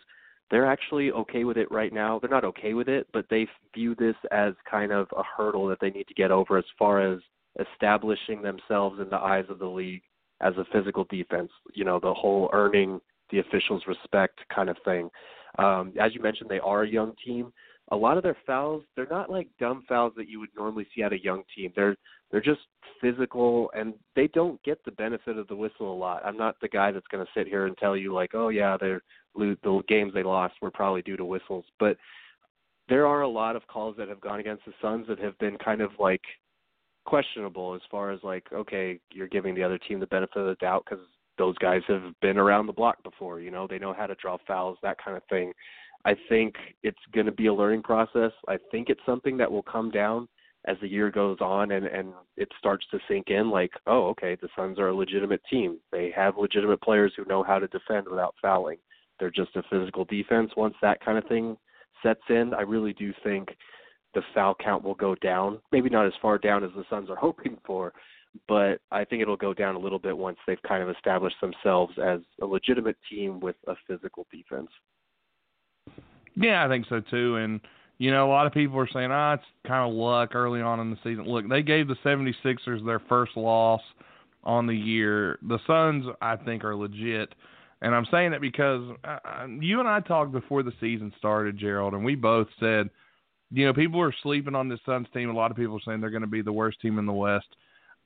they're 0.51 0.67
actually 0.67 1.13
okay 1.13 1.45
with 1.45 1.59
it 1.59 1.71
right 1.71 1.93
now. 1.93 2.19
They're 2.19 2.31
not 2.31 2.45
okay 2.45 2.73
with 2.73 2.89
it, 2.89 3.09
but 3.13 3.27
they 3.29 3.47
view 3.75 3.95
this 3.95 4.17
as 4.31 4.55
kind 4.71 4.91
of 4.91 5.07
a 5.15 5.23
hurdle 5.23 5.67
that 5.69 5.81
they 5.83 5.91
need 5.91 6.09
to 6.09 6.15
get 6.15 6.31
over 6.31 6.57
as 6.57 6.65
far 6.79 7.01
as 7.01 7.21
establishing 7.61 8.43
themselves 8.43 9.01
in 9.01 9.09
the 9.09 9.17
eyes 9.17 9.45
of 9.49 9.59
the 9.59 9.67
league 9.67 10.03
as 10.41 10.55
a 10.57 10.67
physical 10.73 11.05
defense. 11.05 11.51
You 11.75 11.85
know, 11.85 12.01
the 12.01 12.15
whole 12.15 12.51
earning 12.53 13.01
the 13.31 13.39
officials' 13.39 13.83
respect 13.87 14.41
kind 14.55 14.69
of 14.69 14.77
thing. 14.85 15.11
Um, 15.59 15.93
as 16.01 16.15
you 16.15 16.23
mentioned, 16.23 16.51
they 16.51 16.61
are 16.61 16.83
a 16.83 16.89
young 16.89 17.13
team. 17.25 17.53
A 17.91 17.97
lot 17.97 18.17
of 18.17 18.23
their 18.23 18.37
fouls, 18.47 18.85
they're 18.97 19.07
not 19.11 19.31
like 19.31 19.49
dumb 19.59 19.85
fouls 19.89 20.13
that 20.17 20.29
you 20.29 20.41
would 20.41 20.51
normally 20.57 20.87
see 20.95 21.03
at 21.03 21.13
a 21.13 21.23
young 21.23 21.43
team. 21.55 21.73
They're 21.75 21.97
they're 22.31 22.41
just 22.41 22.61
physical 23.01 23.71
and 23.77 23.93
they 24.17 24.29
don't 24.29 24.63
get 24.63 24.83
the 24.85 24.93
benefit 24.93 25.37
of 25.37 25.49
the 25.49 25.57
whistle 25.57 25.93
a 25.93 25.95
lot. 25.95 26.25
I'm 26.25 26.37
not 26.37 26.57
the 26.63 26.69
guy 26.69 26.91
that's 26.91 27.07
going 27.09 27.25
to 27.25 27.33
sit 27.37 27.47
here 27.47 27.67
and 27.67 27.77
tell 27.77 27.97
you 27.97 28.15
like, 28.15 28.31
oh 28.35 28.49
yeah, 28.49 28.79
they're 28.81 29.03
the 29.35 29.83
games 29.89 30.15
they 30.15 30.23
lost 30.23 30.55
were 30.63 30.71
probably 30.71 31.03
due 31.03 31.17
to 31.17 31.25
whistles, 31.25 31.65
but 31.79 31.97
there 32.89 33.07
are 33.07 33.23
a 33.23 33.29
lot 33.29 33.57
of 33.57 33.67
calls 33.67 33.97
that 33.97 34.09
have 34.09 34.21
gone 34.21 34.41
against 34.41 34.65
the 34.65 34.73
Suns 34.81 35.07
that 35.09 35.19
have 35.19 35.39
been 35.39 35.57
kind 35.59 35.81
of 35.81 35.91
like 35.99 36.23
questionable 37.05 37.75
as 37.75 37.81
far 37.91 38.11
as 38.11 38.21
like, 38.23 38.47
okay, 38.53 38.99
you're 39.13 39.29
giving 39.29 39.55
the 39.55 39.63
other 39.63 39.79
team 39.79 40.01
the 40.01 40.07
benefit 40.07 40.39
of 40.39 40.47
the 40.47 40.55
doubt 40.57 40.85
because 40.89 41.05
those 41.39 41.57
guys 41.59 41.83
have 41.89 42.03
been 42.21 42.39
around 42.39 42.67
the 42.67 42.73
block 42.73 43.03
before. 43.03 43.41
You 43.41 43.51
know, 43.51 43.67
they 43.67 43.79
know 43.79 43.93
how 43.93 44.07
to 44.07 44.15
draw 44.17 44.37
fouls, 44.47 44.79
that 44.83 45.03
kind 45.03 45.17
of 45.17 45.23
thing. 45.31 45.53
I 46.05 46.15
think 46.29 46.55
it's 46.83 46.99
going 47.15 47.27
to 47.27 47.33
be 47.33 47.47
a 47.47 47.55
learning 47.55 47.83
process. 47.83 48.33
I 48.49 48.59
think 48.71 48.89
it's 48.89 49.01
something 49.07 49.37
that 49.39 49.51
will 49.51 49.63
come 49.63 49.91
down 49.91 50.29
as 50.67 50.77
the 50.81 50.89
year 50.89 51.11
goes 51.11 51.39
on 51.41 51.73
and 51.73 51.87
and 51.87 52.13
it 52.37 52.49
starts 52.59 52.87
to 52.91 52.99
sink 53.09 53.29
in 53.29 53.51
like 53.51 53.73
oh 53.87 54.07
okay 54.07 54.37
the 54.41 54.49
Suns 54.57 54.79
are 54.79 54.89
a 54.89 54.95
legitimate 54.95 55.41
team 55.51 55.79
they 55.91 56.13
have 56.15 56.39
legitimate 56.39 56.81
players 56.81 57.13
who 57.17 57.25
know 57.25 57.43
how 57.43 57.59
to 57.59 57.67
defend 57.69 58.07
without 58.09 58.35
fouling 58.41 58.79
they're 59.19 59.31
just 59.31 59.57
a 59.57 59.63
physical 59.71 60.05
defense 60.05 60.51
once 60.57 60.75
that 60.81 61.05
kind 61.05 61.19
of 61.19 61.27
thing 61.27 61.57
sets 62.03 62.21
in 62.29 62.55
I 62.55 62.63
really 62.63 62.93
do 62.93 63.13
think 63.25 63.49
the 64.15 64.23
foul 64.35 64.55
count 64.55 64.85
will 64.85 64.95
go 64.95 65.15
down 65.17 65.59
maybe 65.71 65.89
not 65.89 66.07
as 66.07 66.13
far 66.21 66.39
down 66.39 66.65
as 66.65 66.71
the 66.77 66.85
Suns 66.91 67.11
are 67.11 67.17
hoping 67.17 67.57
for 67.65 67.93
but 68.49 68.81
I 68.91 69.05
think 69.05 69.21
it'll 69.21 69.37
go 69.37 69.53
down 69.53 69.75
a 69.75 69.79
little 69.79 69.99
bit 69.99 70.17
once 70.17 70.39
they've 70.47 70.63
kind 70.63 70.83
of 70.83 70.89
established 70.89 71.37
themselves 71.41 71.93
as 72.03 72.21
a 72.41 72.47
legitimate 72.47 72.97
team 73.11 73.41
with 73.41 73.57
a 73.67 73.75
physical 73.87 74.27
defense 74.33 74.71
yeah 76.35 76.65
I 76.65 76.69
think 76.69 76.87
so 76.89 77.01
too 77.01 77.37
and 77.37 77.61
you 78.03 78.11
know, 78.11 78.27
a 78.27 78.31
lot 78.31 78.49
of 78.49 78.53
people 78.53 78.81
are 78.81 78.89
saying, 78.93 79.13
ah, 79.13 79.35
it's 79.35 79.45
kind 79.65 79.89
of 79.89 79.95
luck 79.95 80.35
early 80.35 80.61
on 80.61 80.81
in 80.81 80.91
the 80.91 80.97
season. 81.05 81.25
Look, 81.25 81.49
they 81.49 81.63
gave 81.63 81.87
the 81.87 81.95
76ers 82.05 82.85
their 82.85 82.99
first 83.09 83.37
loss 83.37 83.81
on 84.43 84.67
the 84.67 84.75
year. 84.75 85.39
The 85.47 85.61
Suns, 85.69 86.07
I 86.21 86.35
think, 86.35 86.65
are 86.65 86.75
legit. 86.75 87.33
And 87.81 87.95
I'm 87.95 88.07
saying 88.11 88.33
it 88.33 88.41
because 88.41 88.83
uh, 89.05 89.47
you 89.61 89.79
and 89.79 89.89
I 89.89 90.01
talked 90.01 90.33
before 90.33 90.65
the 90.65 90.73
season 90.81 91.13
started, 91.17 91.57
Gerald, 91.57 91.95
and 91.95 92.05
we 92.05 92.17
both 92.17 92.49
said, 92.59 92.91
you 93.53 93.67
know, 93.67 93.75
people 93.75 94.01
are 94.01 94.15
sleeping 94.23 94.55
on 94.55 94.69
this 94.69 94.81
Suns 94.87 95.07
team. 95.13 95.31
A 95.31 95.35
lot 95.35 95.51
of 95.51 95.57
people 95.57 95.77
are 95.77 95.81
saying 95.85 96.01
they're 96.01 96.11
going 96.11 96.23
to 96.23 96.27
be 96.27 96.43
the 96.43 96.53
worst 96.53 96.81
team 96.81 96.99
in 96.99 97.07
the 97.07 97.13
West. 97.13 97.47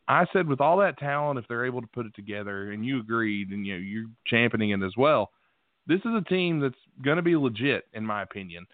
I 0.08 0.26
said, 0.32 0.48
with 0.48 0.60
all 0.60 0.76
that 0.78 0.98
talent, 0.98 1.38
if 1.38 1.46
they're 1.48 1.66
able 1.66 1.80
to 1.80 1.86
put 1.88 2.06
it 2.06 2.14
together, 2.14 2.72
and 2.72 2.84
you 2.84 3.00
agreed, 3.00 3.50
and 3.50 3.66
you 3.66 3.74
know, 3.74 3.80
you're 3.80 4.06
championing 4.26 4.70
it 4.70 4.82
as 4.82 4.96
well, 4.96 5.30
this 5.86 6.00
is 6.00 6.12
a 6.16 6.24
team 6.28 6.60
that's 6.60 6.74
going 7.04 7.16
to 7.16 7.22
be 7.22 7.36
legit, 7.36 7.84
in 7.92 8.04
my 8.04 8.22
opinion. 8.22 8.66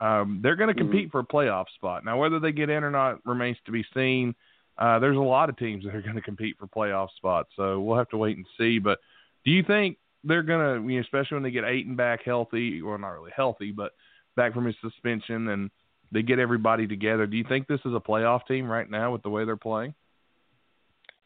Um, 0.00 0.40
they're 0.42 0.56
going 0.56 0.74
to 0.74 0.80
compete 0.80 1.08
mm-hmm. 1.08 1.10
for 1.10 1.20
a 1.20 1.24
playoff 1.24 1.66
spot. 1.74 2.04
Now, 2.04 2.18
whether 2.18 2.40
they 2.40 2.52
get 2.52 2.70
in 2.70 2.84
or 2.84 2.90
not 2.90 3.18
remains 3.24 3.58
to 3.66 3.72
be 3.72 3.84
seen. 3.94 4.34
Uh, 4.78 4.98
there's 4.98 5.16
a 5.16 5.20
lot 5.20 5.50
of 5.50 5.58
teams 5.58 5.84
that 5.84 5.94
are 5.94 6.00
going 6.00 6.14
to 6.14 6.22
compete 6.22 6.56
for 6.58 6.66
playoff 6.66 7.08
spots, 7.16 7.50
so 7.54 7.80
we'll 7.80 7.98
have 7.98 8.08
to 8.08 8.16
wait 8.16 8.38
and 8.38 8.46
see. 8.56 8.78
But 8.78 8.98
do 9.44 9.50
you 9.50 9.62
think 9.62 9.98
they're 10.24 10.42
going 10.42 10.82
to, 10.82 10.88
you 10.88 10.98
know, 10.98 11.02
especially 11.02 11.34
when 11.34 11.42
they 11.42 11.50
get 11.50 11.64
Ayton 11.64 11.96
back 11.96 12.20
healthy, 12.24 12.80
well, 12.80 12.96
not 12.96 13.10
really 13.10 13.32
healthy, 13.34 13.72
but 13.72 13.92
back 14.36 14.54
from 14.54 14.64
his 14.64 14.76
suspension 14.80 15.48
and 15.48 15.70
they 16.12 16.22
get 16.22 16.38
everybody 16.38 16.86
together? 16.86 17.26
Do 17.26 17.36
you 17.36 17.44
think 17.48 17.66
this 17.66 17.80
is 17.84 17.94
a 17.94 18.00
playoff 18.00 18.46
team 18.46 18.66
right 18.66 18.88
now 18.88 19.12
with 19.12 19.22
the 19.22 19.30
way 19.30 19.44
they're 19.44 19.56
playing? 19.56 19.94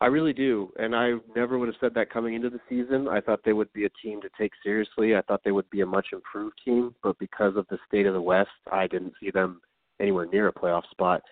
I 0.00 0.06
really 0.06 0.32
do, 0.32 0.70
and 0.76 0.94
I 0.94 1.12
never 1.34 1.58
would 1.58 1.68
have 1.68 1.76
said 1.80 1.94
that 1.94 2.12
coming 2.12 2.34
into 2.34 2.50
the 2.50 2.60
season. 2.68 3.08
I 3.08 3.20
thought 3.20 3.40
they 3.44 3.52
would 3.52 3.72
be 3.72 3.86
a 3.86 3.90
team 4.02 4.20
to 4.22 4.28
take 4.38 4.52
seriously. 4.62 5.14
I 5.14 5.22
thought 5.22 5.40
they 5.44 5.52
would 5.52 5.70
be 5.70 5.80
a 5.80 5.86
much 5.86 6.08
improved 6.12 6.60
team, 6.64 6.94
but 7.02 7.18
because 7.18 7.56
of 7.56 7.66
the 7.70 7.78
state 7.88 8.04
of 8.04 8.12
the 8.12 8.20
West, 8.20 8.50
I 8.70 8.86
didn't 8.86 9.14
see 9.20 9.30
them 9.30 9.62
anywhere 10.00 10.26
near 10.26 10.48
a 10.48 10.52
playoff 10.52 10.82
spot. 10.90 11.22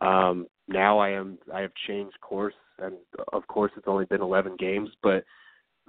Um, 0.00 0.46
now 0.68 0.98
I 0.98 1.10
am. 1.10 1.38
I 1.52 1.60
have 1.60 1.72
changed 1.86 2.18
course, 2.20 2.54
and 2.78 2.94
of 3.32 3.46
course, 3.48 3.72
it's 3.76 3.88
only 3.88 4.06
been 4.06 4.22
11 4.22 4.56
games, 4.58 4.88
but 5.02 5.24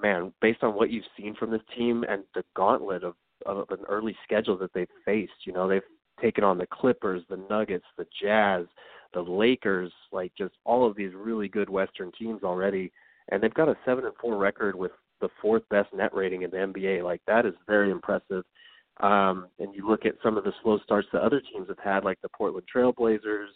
man, 0.02 0.34
based 0.42 0.64
on 0.64 0.76
what 0.76 0.90
you've 0.90 1.04
seen 1.16 1.36
from 1.36 1.52
this 1.52 1.62
team 1.78 2.04
and 2.10 2.24
the 2.34 2.44
gauntlet 2.56 3.04
of, 3.04 3.14
of 3.46 3.70
an 3.70 3.86
early 3.88 4.16
schedule 4.24 4.58
that 4.58 4.74
they've 4.74 4.88
faced, 5.06 5.46
you 5.46 5.54
know, 5.54 5.68
they've 5.68 5.82
taken 6.24 6.44
on 6.44 6.58
the 6.58 6.68
Clippers, 6.68 7.22
the 7.30 7.40
Nuggets, 7.50 7.86
the 7.98 8.08
Jazz, 8.22 8.66
the 9.14 9.22
Lakers, 9.22 9.92
like 10.12 10.32
just 10.38 10.54
all 10.64 10.90
of 10.90 10.96
these 10.96 11.12
really 11.14 11.48
good 11.48 11.70
Western 11.70 12.12
teams 12.18 12.44
already, 12.44 12.92
and 13.30 13.42
they've 13.42 13.54
got 13.54 13.70
a 13.70 13.76
seven 13.86 14.06
and 14.06 14.14
four 14.20 14.38
record 14.38 14.76
with 14.76 14.92
the 15.22 15.30
fourth 15.42 15.64
best 15.70 15.90
net 15.94 16.14
rating 16.14 16.42
in 16.42 16.50
the 16.50 16.58
NBA. 16.58 17.04
Like 17.04 17.22
that 17.28 17.46
is 17.46 17.54
very 17.68 17.92
impressive. 17.92 18.44
Um, 19.02 19.48
and 19.60 19.74
you 19.74 19.88
look 19.88 20.06
at 20.06 20.16
some 20.24 20.38
of 20.38 20.44
the 20.44 20.54
slow 20.62 20.80
starts 20.84 21.08
that 21.14 21.22
other 21.22 21.42
teams 21.42 21.68
have 21.68 21.80
had, 21.84 22.04
like 22.04 22.22
the 22.22 22.30
Portland 22.30 22.68
Trailblazers, 22.74 23.48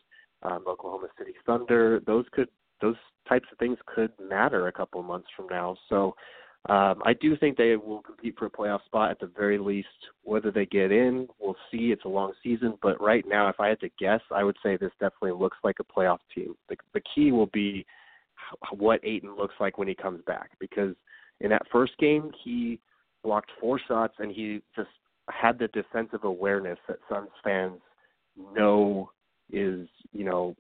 um, 0.44 0.66
Oklahoma 0.68 1.08
City 1.18 1.34
Thunder. 1.46 2.02
Those 2.06 2.26
could 2.32 2.50
those 2.82 2.96
types 3.28 3.48
of 3.52 3.58
things 3.58 3.78
could 3.88 4.12
matter 4.22 4.68
a 4.68 4.72
couple 4.72 5.02
months 5.02 5.28
from 5.36 5.48
now. 5.48 5.76
So 5.90 6.16
Um, 6.68 7.02
I 7.06 7.14
do 7.14 7.38
think 7.38 7.56
they 7.56 7.78
will 7.78 8.02
compete 8.02 8.36
for 8.38 8.48
a 8.48 8.50
playoff 8.50 8.84
spot 8.86 9.12
at 9.12 9.20
the 9.20 9.32
very 9.38 9.58
least. 9.58 9.88
Whether 10.24 10.52
they 10.52 10.66
get 10.66 10.92
in, 10.92 11.28
we'll 11.40 11.56
see. 11.72 11.92
It's 11.92 12.04
a 12.04 12.10
long 12.10 12.34
season, 12.44 12.78
but 12.82 13.02
right 13.02 13.26
now, 13.26 13.48
if 13.48 13.60
I 13.60 13.70
had 13.70 13.80
to 13.80 13.90
guess, 13.98 14.20
I 14.32 14.44
would 14.44 14.58
say 14.62 14.76
this 14.76 14.92
definitely 15.00 15.32
looks 15.32 15.58
like 15.64 15.78
a 15.80 15.84
playoff 15.84 16.20
team. 16.36 16.56
The, 16.68 16.76
the 16.94 17.02
key 17.16 17.32
will 17.32 17.48
be 17.48 17.86
what 18.78 19.00
Ayton 19.04 19.36
looks 19.38 19.56
like 19.60 19.78
when 19.78 19.88
he 19.88 19.96
comes 19.96 20.22
back, 20.28 20.52
because 20.60 20.96
in 21.40 21.50
that 21.52 21.64
first 21.72 21.98
game, 22.00 22.32
he 22.44 22.80
blocked 23.24 23.52
four 23.62 23.80
shots 23.88 24.16
and 24.20 24.32
he 24.32 24.62
just 24.76 24.90
had 25.30 25.58
the 25.60 25.68
defensive 25.70 26.24
awareness 26.24 26.80
that 26.88 26.98
Suns 27.10 27.30
fans 27.44 27.80
know 28.54 29.10
is, 29.52 29.88
you 30.12 30.26
know, 30.26 30.56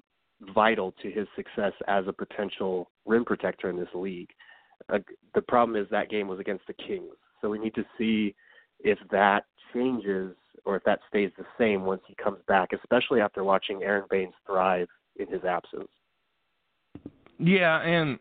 vital 0.53 0.93
to 1.01 1.09
his 1.09 1.27
success 1.35 1.73
as 1.87 2.05
a 2.07 2.13
potential 2.13 2.89
rim 3.05 3.25
protector 3.25 3.69
in 3.69 3.77
this 3.77 3.87
league. 3.93 4.29
Uh, 4.89 4.99
the 5.35 5.41
problem 5.41 5.81
is 5.81 5.87
that 5.91 6.09
game 6.09 6.27
was 6.27 6.39
against 6.39 6.65
the 6.67 6.73
Kings, 6.73 7.13
so 7.41 7.49
we 7.49 7.59
need 7.59 7.75
to 7.75 7.83
see 7.97 8.33
if 8.79 8.97
that 9.11 9.45
changes 9.73 10.35
or 10.65 10.75
if 10.75 10.83
that 10.83 10.99
stays 11.09 11.31
the 11.37 11.45
same 11.57 11.83
once 11.83 12.01
he 12.07 12.15
comes 12.15 12.39
back, 12.47 12.69
especially 12.73 13.21
after 13.21 13.43
watching 13.43 13.83
Aaron 13.83 14.05
Baynes 14.09 14.33
thrive 14.45 14.87
in 15.17 15.27
his 15.27 15.43
absence. 15.43 15.89
Yeah, 17.39 17.81
and 17.81 18.17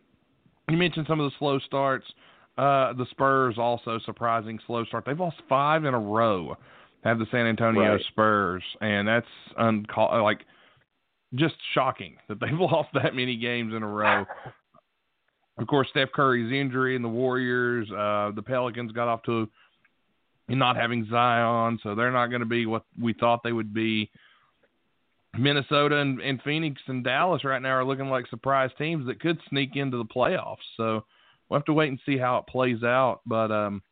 you 0.69 0.77
mentioned 0.77 1.07
some 1.09 1.21
of 1.21 1.31
the 1.31 1.37
slow 1.39 1.59
starts. 1.61 2.07
Uh, 2.59 2.93
the 2.95 3.07
Spurs 3.11 3.57
also 3.59 3.99
surprising 4.05 4.59
slow 4.67 4.85
start. 4.85 5.05
They've 5.05 5.19
lost 5.19 5.37
five 5.49 5.85
in 5.85 5.95
a 5.95 5.99
row. 5.99 6.57
Have 7.05 7.19
the 7.19 7.27
San 7.31 7.47
Antonio 7.47 7.93
Right. 7.93 8.05
Spurs, 8.09 8.63
and 8.81 9.07
that's 9.07 9.27
uncall 9.59 10.23
like 10.23 10.45
just 11.35 11.55
shocking 11.75 12.17
that 12.29 12.41
they've 12.41 12.51
lost 12.59 12.89
that 12.95 13.15
many 13.15 13.37
games 13.37 13.75
in 13.75 13.83
a 13.83 13.89
row. 13.89 14.25
Of 15.59 15.67
course, 15.67 15.89
Steph 15.91 16.13
Curry's 16.13 16.53
injury 16.53 16.97
and 16.97 17.05
the 17.05 17.09
Warriors, 17.09 17.91
uh, 17.91 18.33
the 18.35 18.43
Pelicans 18.43 18.93
got 18.93 19.09
off 19.09 19.23
to 19.25 19.49
not 20.49 20.77
having 20.77 21.07
Zion, 21.11 21.79
so 21.83 21.95
they're 21.95 22.13
not 22.13 22.29
going 22.29 22.41
to 22.41 22.47
be 22.47 22.67
what 22.67 22.85
we 23.01 23.13
thought 23.15 23.43
they 23.43 23.53
would 23.53 23.73
be. 23.73 24.11
Minnesota 25.39 25.97
and, 25.97 26.21
and 26.21 26.41
Phoenix 26.43 26.81
and 26.87 27.05
Dallas 27.05 27.45
right 27.45 27.61
now 27.61 27.71
are 27.71 27.85
looking 27.85 28.09
like 28.09 28.27
surprise 28.29 28.71
teams 28.79 29.07
that 29.07 29.21
could 29.21 29.39
sneak 29.49 29.77
into 29.77 29.99
the 29.99 30.05
playoffs. 30.05 30.57
So 30.77 31.05
we'll 31.49 31.61
have 31.61 31.67
to 31.67 31.73
wait 31.73 31.89
and 31.89 32.01
see 32.07 32.17
how 32.17 32.39
it 32.39 32.47
plays 32.47 32.83
out. 32.83 33.21
But 33.27 33.51
um, 33.51 33.83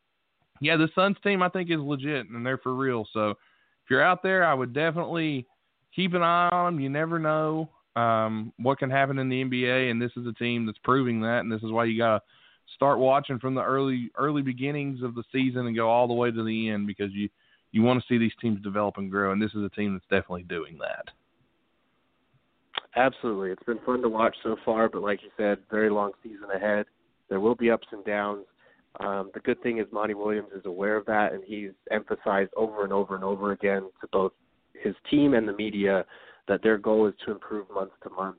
yeah, 0.61 0.77
the 0.77 0.89
Suns 0.95 1.17
team 1.23 1.43
I 1.43 1.49
think 1.49 1.71
is 1.71 1.79
legit 1.79 2.29
and 2.29 2.45
they're 2.45 2.59
for 2.59 2.75
real. 2.75 3.07
So 3.13 3.31
if 3.31 3.91
you're 3.91 4.03
out 4.03 4.23
there, 4.23 4.45
I 4.45 4.55
would 4.55 4.73
definitely 4.73 5.47
keep 5.95 6.15
an 6.15 6.23
eye 6.23 6.49
on 6.51 6.75
them. 6.75 6.81
You 6.81 6.89
never 6.89 7.19
know 7.19 7.69
um, 7.97 8.53
what 8.59 8.79
can 8.79 8.91
happen 8.91 9.19
in 9.19 9.29
the 9.29 9.45
NBA, 9.45 9.91
and 9.91 10.01
this 10.01 10.13
is 10.17 10.27
a 10.27 10.33
team 10.33 10.67
that's 10.67 10.79
proving 10.83 11.21
that. 11.23 11.41
And 11.41 11.53
this 11.53 11.63
is 11.63 11.71
why 11.71 11.85
you 11.85 11.99
got 11.99 12.19
to 12.19 12.25
start 12.75 12.99
watching 12.99 13.39
from 13.39 13.55
the 13.55 13.63
early 13.63 14.11
early 14.17 14.43
beginnings 14.43 15.03
of 15.03 15.15
the 15.15 15.25
season 15.33 15.67
and 15.67 15.77
go 15.77 15.89
all 15.89 16.09
the 16.09 16.15
way 16.15 16.31
to 16.31 16.45
the 16.45 16.71
end 16.71 16.87
because 16.87 17.13
you 17.13 17.29
you 17.73 17.83
want 17.83 18.01
to 18.01 18.07
see 18.09 18.19
these 18.19 18.33
teams 18.41 18.63
develop 18.63 18.99
and 18.99 19.11
grow. 19.11 19.33
And 19.33 19.43
this 19.43 19.51
is 19.51 19.65
a 19.65 19.69
team 19.69 19.95
that's 19.95 20.05
definitely 20.05 20.45
doing 20.45 20.79
that. 20.79 21.09
Absolutely. 22.97 23.51
It's 23.51 23.63
been 23.65 23.81
fun 23.85 24.03
to 24.03 24.09
watch 24.09 24.37
so 24.45 24.57
far, 24.65 24.89
but 24.89 25.03
like 25.03 25.21
you 25.23 25.31
said, 25.37 25.59
very 25.71 25.91
long 25.91 26.13
season 26.23 26.49
ahead. 26.55 26.87
There 27.29 27.41
will 27.41 27.57
be 27.57 27.71
ups 27.71 27.89
and 27.91 28.05
downs. 28.05 28.45
Um, 29.01 29.33
the 29.35 29.41
good 29.41 29.61
thing 29.63 29.79
is 29.79 29.87
Monty 29.91 30.15
Williams 30.15 30.51
is 30.57 30.65
aware 30.67 30.97
of 30.97 31.05
that, 31.07 31.33
and 31.33 31.43
he's 31.45 31.71
emphasized 31.91 32.53
over 32.57 32.85
and 32.85 32.93
over 32.93 33.17
and 33.17 33.25
over 33.25 33.51
again 33.51 33.91
to 34.01 34.09
both 34.13 34.33
his 34.81 34.95
team 35.11 35.35
and 35.35 35.49
the 35.49 35.53
media 35.53 36.05
that 36.49 36.63
their 36.63 36.79
goal 36.79 37.07
is 37.07 37.15
to 37.25 37.33
improve 37.33 37.67
month 37.73 37.93
to 38.03 38.11
month. 38.11 38.39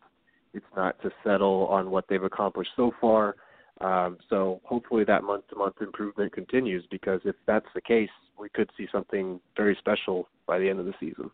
It's 0.54 0.66
not 0.76 1.02
to 1.02 1.12
settle 1.24 1.68
on 1.68 1.92
what 1.92 2.06
they've 2.08 2.24
accomplished 2.24 2.72
so 2.76 2.94
far. 3.02 3.36
Um, 3.82 4.18
so 4.30 4.62
hopefully 4.64 5.04
that 5.04 5.24
month 5.24 5.48
to 5.50 5.56
month 5.58 5.76
improvement 5.82 6.32
continues 6.32 6.86
because 6.90 7.20
if 7.26 7.36
that's 7.46 7.66
the 7.76 7.82
case, 7.82 8.10
we 8.40 8.50
could 8.50 8.70
see 8.78 8.88
something 8.92 9.40
very 9.58 9.76
special 9.80 10.28
by 10.48 10.60
the 10.60 10.70
end 10.70 10.80
of 10.80 10.86
the 10.86 10.94
season. 11.00 11.30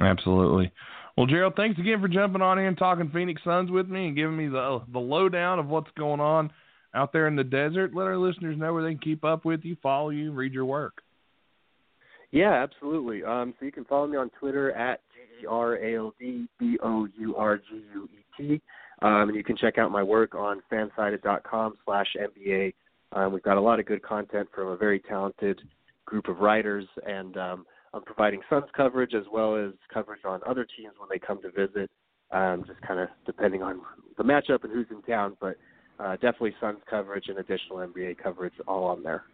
Absolutely. 0.00 0.70
Well, 1.16 1.26
Gerald, 1.26 1.54
thanks 1.56 1.80
again 1.80 2.00
for 2.00 2.06
jumping 2.06 2.42
on 2.42 2.58
here 2.58 2.68
and 2.68 2.78
talking 2.78 3.10
Phoenix 3.12 3.42
Suns 3.42 3.72
with 3.72 3.88
me 3.88 4.06
and 4.06 4.16
giving 4.16 4.36
me 4.36 4.46
the 4.46 4.80
the 4.92 5.00
lowdown 5.00 5.58
of 5.58 5.66
what's 5.66 5.90
going 5.96 6.20
on 6.20 6.52
out 6.94 7.12
there 7.12 7.26
in 7.26 7.34
the 7.34 7.42
desert. 7.42 7.92
Let 7.92 8.06
our 8.06 8.16
listeners 8.16 8.56
know 8.56 8.72
where 8.72 8.84
they 8.84 8.90
can 8.90 9.00
keep 9.00 9.24
up 9.24 9.44
with 9.44 9.64
you, 9.64 9.76
follow 9.82 10.10
you, 10.10 10.30
read 10.30 10.52
your 10.52 10.64
work. 10.64 11.02
Yeah, 12.30 12.52
absolutely. 12.52 13.24
Um, 13.24 13.54
so 13.58 13.66
you 13.66 13.72
can 13.72 13.84
follow 13.84 14.06
me 14.06 14.16
on 14.16 14.30
Twitter 14.38 14.70
at 14.72 15.00
R 15.46 15.76
A 15.76 15.96
L 15.96 16.14
D 16.18 16.48
B 16.58 16.78
O 16.82 17.06
U 17.18 17.36
R 17.36 17.58
G 17.58 17.64
U 17.94 18.08
E 18.12 18.24
T. 18.36 18.62
Um, 19.00 19.28
and 19.28 19.36
you 19.36 19.44
can 19.44 19.56
check 19.56 19.78
out 19.78 19.92
my 19.92 20.02
work 20.02 20.34
on 20.34 20.60
fansided.com 20.72 21.74
slash 21.84 22.08
NBA. 22.18 22.74
Um, 23.12 23.32
we've 23.32 23.42
got 23.42 23.56
a 23.56 23.60
lot 23.60 23.78
of 23.78 23.86
good 23.86 24.02
content 24.02 24.48
from 24.54 24.68
a 24.68 24.76
very 24.76 24.98
talented 25.00 25.60
group 26.04 26.28
of 26.28 26.40
writers, 26.40 26.84
and 27.06 27.36
um, 27.36 27.66
I'm 27.94 28.02
providing 28.02 28.40
Suns 28.50 28.64
coverage 28.76 29.14
as 29.14 29.24
well 29.32 29.56
as 29.56 29.72
coverage 29.92 30.22
on 30.24 30.40
other 30.46 30.66
teams 30.76 30.94
when 30.98 31.08
they 31.10 31.18
come 31.18 31.40
to 31.42 31.50
visit, 31.50 31.90
um, 32.32 32.64
just 32.66 32.80
kind 32.82 33.00
of 33.00 33.08
depending 33.24 33.62
on 33.62 33.80
the 34.16 34.24
matchup 34.24 34.64
and 34.64 34.72
who's 34.72 34.86
in 34.90 35.00
town. 35.02 35.36
But 35.40 35.56
uh, 36.00 36.14
definitely 36.14 36.54
Suns 36.60 36.78
coverage 36.88 37.28
and 37.28 37.38
additional 37.38 37.78
NBA 37.78 38.18
coverage 38.18 38.54
all 38.66 38.84
on 38.84 39.02
there. 39.02 39.24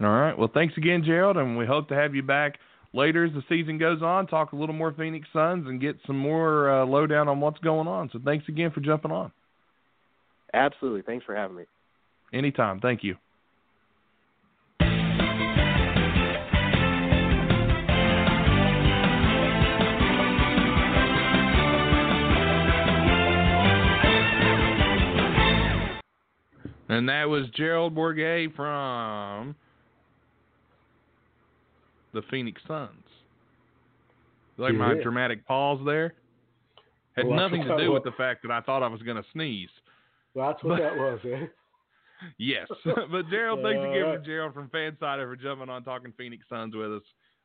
All 0.00 0.08
right. 0.08 0.36
Well, 0.36 0.50
thanks 0.52 0.74
again, 0.76 1.02
Gerald, 1.04 1.38
and 1.38 1.56
we 1.56 1.66
hope 1.66 1.88
to 1.88 1.94
have 1.94 2.14
you 2.14 2.22
back 2.22 2.58
later 2.96 3.24
as 3.24 3.32
the 3.32 3.42
season 3.48 3.78
goes 3.78 4.02
on. 4.02 4.26
Talk 4.26 4.52
a 4.52 4.56
little 4.56 4.74
more 4.74 4.92
Phoenix 4.92 5.28
Suns 5.32 5.66
and 5.68 5.80
get 5.80 5.96
some 6.06 6.18
more 6.18 6.70
uh, 6.70 6.86
lowdown 6.86 7.28
on 7.28 7.40
what's 7.40 7.58
going 7.60 7.86
on. 7.86 8.10
So 8.12 8.18
thanks 8.24 8.48
again 8.48 8.70
for 8.72 8.80
jumping 8.80 9.12
on. 9.12 9.30
Absolutely. 10.54 11.02
Thanks 11.02 11.24
for 11.24 11.36
having 11.36 11.56
me. 11.56 11.64
Anytime. 12.32 12.80
Thank 12.80 13.04
you. 13.04 13.16
And 26.88 27.08
that 27.08 27.28
was 27.28 27.46
Gerald 27.54 27.94
Bourguet 27.94 28.54
from 28.54 29.54
the 32.16 32.22
Phoenix 32.30 32.60
Suns. 32.66 33.04
Like 34.58 34.74
my 34.74 34.94
dramatic 34.94 35.46
pause 35.46 35.80
there 35.84 36.14
had 37.14 37.26
Well, 37.26 37.36
nothing 37.36 37.62
to 37.64 37.76
do 37.76 37.92
with 37.92 38.04
the 38.04 38.12
fact 38.12 38.42
that 38.42 38.50
I 38.50 38.60
thought 38.62 38.82
I 38.82 38.88
was 38.88 39.02
going 39.02 39.16
to 39.18 39.24
sneeze. 39.32 39.68
That's 40.34 40.62
what 40.64 40.78
that 40.78 40.96
was, 40.96 41.20
eh? 41.24 41.46
Yes. 42.38 42.66
but 42.84 43.28
Gerald, 43.28 43.60
thanks 43.62 43.78
again 43.78 44.02
Alright. 44.02 44.20
for 44.20 44.24
Gerald 44.24 44.54
from 44.54 44.68
Fansided 44.68 45.26
for 45.26 45.36
jumping 45.36 45.68
on 45.68 45.84
talking 45.84 46.14
Phoenix 46.16 46.46
Suns 46.48 46.74
with 46.74 46.90
us. 46.90 47.02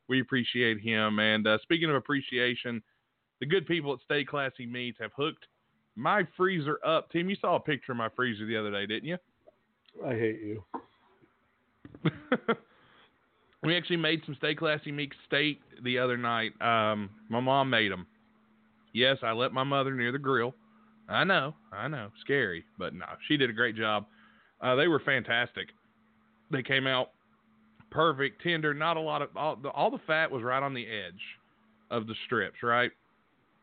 We 0.08 0.22
appreciate 0.22 0.80
him. 0.80 1.18
And 1.18 1.46
uh, 1.46 1.58
speaking 1.62 1.90
of 1.90 1.96
appreciation, 1.96 2.82
the 3.40 3.46
good 3.46 3.66
people 3.66 3.92
at 3.92 4.00
Stay 4.04 4.24
Classy 4.24 4.64
Meats 4.64 4.96
have 4.98 5.10
hooked 5.14 5.46
my 5.94 6.26
freezer 6.38 6.78
up. 6.86 7.10
Tim, 7.10 7.28
you 7.28 7.36
saw 7.38 7.56
a 7.56 7.60
picture 7.60 7.92
of 7.92 7.98
my 7.98 8.08
freezer 8.16 8.46
the 8.46 8.56
other 8.56 8.70
day, 8.70 8.86
didn't 8.86 9.08
you? 9.08 9.18
I 10.06 10.14
hate 10.14 10.40
you. 10.40 10.64
We 13.62 13.76
actually 13.76 13.96
made 13.96 14.22
some 14.26 14.34
Stay 14.36 14.54
Classy 14.54 14.92
Meats 14.92 15.16
steak 15.26 15.60
the 15.82 15.98
other 15.98 16.16
night. 16.16 16.52
Um, 16.60 17.10
my 17.28 17.40
mom 17.40 17.70
made 17.70 17.92
them. 17.92 18.06
Yes, 18.92 19.18
I 19.22 19.32
let 19.32 19.52
my 19.52 19.64
mother 19.64 19.94
near 19.94 20.12
the 20.12 20.18
grill. 20.18 20.54
I 21.08 21.24
know, 21.24 21.54
I 21.72 21.88
know, 21.88 22.10
scary, 22.20 22.64
but 22.78 22.94
no, 22.94 23.06
she 23.28 23.36
did 23.36 23.50
a 23.50 23.52
great 23.52 23.76
job. 23.76 24.06
Uh, 24.60 24.74
they 24.74 24.88
were 24.88 25.00
fantastic. 25.00 25.68
They 26.50 26.62
came 26.62 26.86
out 26.86 27.10
perfect, 27.90 28.42
tender, 28.42 28.74
not 28.74 28.96
a 28.96 29.00
lot 29.00 29.22
of 29.22 29.36
all 29.36 29.56
the, 29.56 29.68
all 29.70 29.90
the 29.90 30.00
fat 30.06 30.30
was 30.30 30.42
right 30.42 30.62
on 30.62 30.74
the 30.74 30.86
edge 30.86 31.20
of 31.90 32.06
the 32.06 32.14
strips, 32.26 32.62
right? 32.62 32.90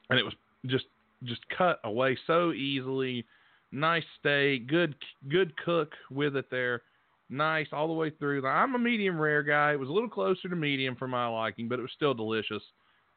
And 0.10 0.20
it 0.20 0.24
was 0.24 0.34
just 0.66 0.86
just 1.24 1.41
cut 1.56 1.80
away 1.84 2.18
so 2.28 2.52
easily. 2.52 3.26
Nice 3.72 4.04
steak, 4.20 4.68
good 4.68 4.95
good 5.30 5.56
cook 5.58 5.93
with 6.12 6.36
it 6.36 6.50
there. 6.52 6.84
Nice 7.30 7.67
all 7.71 7.88
the 7.88 7.93
way 7.93 8.09
through. 8.09 8.45
I'm 8.47 8.75
a 8.75 8.80
medium 8.80 9.19
rare 9.19 9.43
guy. 9.43 9.73
It 9.73 9.80
was 9.80 9.89
a 9.89 9.91
little 9.93 10.09
closer 10.09 10.49
to 10.49 10.55
medium 10.55 10.95
for 10.95 11.07
my 11.07 11.27
liking, 11.27 11.67
but 11.67 11.80
it 11.80 11.84
was 11.84 11.91
still 11.95 12.13
delicious. 12.13 12.63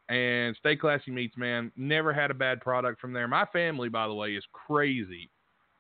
And 0.09 0.55
Stay 0.57 0.77
Classy 0.77 1.11
Meats, 1.11 1.37
man, 1.37 1.73
never 1.77 2.13
had 2.13 2.31
a 2.31 2.35
bad 2.35 2.61
product 2.61 3.01
from 3.01 3.13
there. 3.13 3.27
My 3.27 3.47
family, 3.53 3.89
by 3.89 4.07
the 4.07 4.15
way, 4.15 4.35
is 4.35 4.45
crazy 4.53 5.31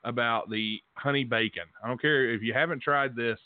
about 0.04 0.48
the 0.48 0.78
honey 0.94 1.24
bacon. 1.24 1.64
I 1.84 1.88
don't 1.88 2.00
care 2.00 2.30
if 2.30 2.42
you 2.42 2.54
haven't 2.54 2.82
tried 2.82 3.14
this. 3.14 3.38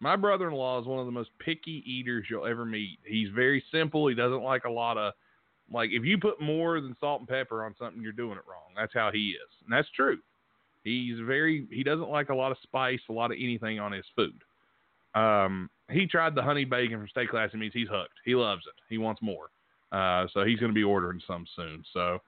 My 0.00 0.16
brother-in-law 0.16 0.80
is 0.80 0.86
one 0.86 0.98
of 0.98 1.06
the 1.06 1.12
most 1.12 1.30
picky 1.38 1.82
eaters 1.84 2.26
you'll 2.30 2.46
ever 2.46 2.64
meet. 2.64 2.98
He's 3.04 3.28
very 3.34 3.62
simple. 3.70 4.06
He 4.06 4.14
doesn't 4.14 4.42
like 4.42 4.64
a 4.64 4.70
lot 4.70 4.96
of 4.96 5.12
like 5.72 5.90
if 5.92 6.04
you 6.04 6.18
put 6.18 6.40
more 6.40 6.80
than 6.80 6.96
salt 6.98 7.20
and 7.20 7.28
pepper 7.28 7.64
on 7.64 7.74
something, 7.78 8.02
you're 8.02 8.12
doing 8.12 8.38
it 8.38 8.44
wrong. 8.48 8.72
That's 8.76 8.94
how 8.94 9.10
he 9.12 9.30
is, 9.30 9.50
and 9.64 9.72
that's 9.72 9.88
true. 9.94 10.18
He's 10.84 11.18
very 11.26 11.66
he 11.70 11.82
doesn't 11.82 12.08
like 12.08 12.30
a 12.30 12.34
lot 12.34 12.52
of 12.52 12.58
spice, 12.62 13.00
a 13.08 13.12
lot 13.12 13.30
of 13.30 13.38
anything 13.40 13.78
on 13.80 13.92
his 13.92 14.06
food. 14.16 14.42
Um, 15.14 15.68
he 15.90 16.06
tried 16.06 16.34
the 16.34 16.42
honey 16.42 16.64
bacon 16.64 16.98
from 16.98 17.08
Stay 17.08 17.26
Classy 17.26 17.56
Meats. 17.56 17.74
He's 17.74 17.88
hooked. 17.88 18.14
He 18.24 18.34
loves 18.34 18.62
it. 18.66 18.74
He 18.88 18.98
wants 18.98 19.20
more. 19.22 19.50
Uh, 19.92 20.26
so 20.32 20.44
he's 20.44 20.60
going 20.60 20.70
to 20.70 20.74
be 20.74 20.84
ordering 20.84 21.20
some 21.26 21.44
soon. 21.56 21.82
So 21.92 22.20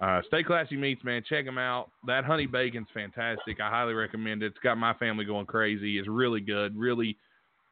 Uh, 0.00 0.22
Stay 0.28 0.42
Classy 0.42 0.76
Meats, 0.76 1.04
man, 1.04 1.22
check 1.28 1.44
them 1.44 1.58
out. 1.58 1.90
That 2.06 2.24
honey 2.24 2.46
bacon's 2.46 2.88
fantastic. 2.94 3.60
I 3.60 3.68
highly 3.68 3.92
recommend 3.92 4.42
it. 4.42 4.46
It's 4.46 4.58
got 4.62 4.78
my 4.78 4.94
family 4.94 5.26
going 5.26 5.44
crazy. 5.44 5.98
It's 5.98 6.08
really 6.08 6.40
good, 6.40 6.74
really, 6.74 7.18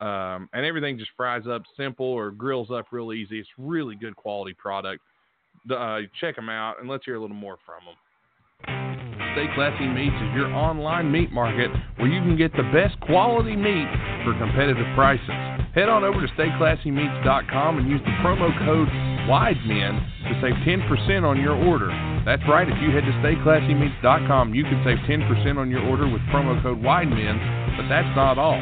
um, 0.01 0.49
and 0.53 0.67
everything 0.67 0.99
just 0.99 1.11
fries 1.17 1.47
up 1.47 1.63
simple 1.75 2.05
or 2.07 2.31
grills 2.31 2.71
up 2.71 2.87
real 2.91 3.15
easy. 3.15 3.39
It's 3.41 3.49
really 3.57 3.97
good 3.97 4.15
quality 4.15 4.55
product. 4.55 5.03
Uh, 5.71 6.01
check 6.21 6.37
them 6.37 6.51
out 6.51 6.81
and 6.81 6.89
let's 6.89 7.05
hear 7.07 7.17
a 7.17 7.21
little 7.21 7.35
more 7.35 7.57
from 7.65 7.85
them. 7.87 7.95
Stay 9.33 9.47
Classy 9.55 9.87
Meats 9.87 10.17
is 10.17 10.31
your 10.35 10.53
online 10.55 11.11
meat 11.11 11.33
market 11.33 11.71
where 11.97 12.09
you 12.09 12.21
can 12.21 12.37
get 12.37 12.53
the 12.53 12.65
best 12.73 12.99
quality 13.01 13.57
meat 13.57 13.89
for 14.25 14.37
competitive 14.39 14.87
prices. 14.95 15.29
Head 15.75 15.89
on 15.89 16.05
over 16.05 16.21
to 16.21 16.29
stayclassymeats.com 16.35 17.79
and 17.79 17.89
use 17.89 18.01
the 18.05 18.15
promo 18.25 18.49
code 18.65 18.89
WIDEMEN 19.29 19.95
to 20.25 20.33
save 20.41 20.57
10% 20.65 21.23
on 21.25 21.41
your 21.41 21.55
order. 21.55 21.93
That's 22.25 22.43
right, 22.49 22.69
if 22.69 22.75
you 22.81 22.91
head 22.91 23.05
to 23.05 23.15
stayclassymeats.com, 23.21 24.55
you 24.55 24.65
can 24.65 24.81
save 24.85 24.99
10% 25.05 25.59
on 25.59 25.71
your 25.71 25.85
order 25.85 26.09
with 26.09 26.23
promo 26.33 26.61
code 26.63 26.81
WIDEMEN, 26.83 27.77
but 27.77 27.89
that's 27.89 28.09
not 28.17 28.39
all. 28.39 28.61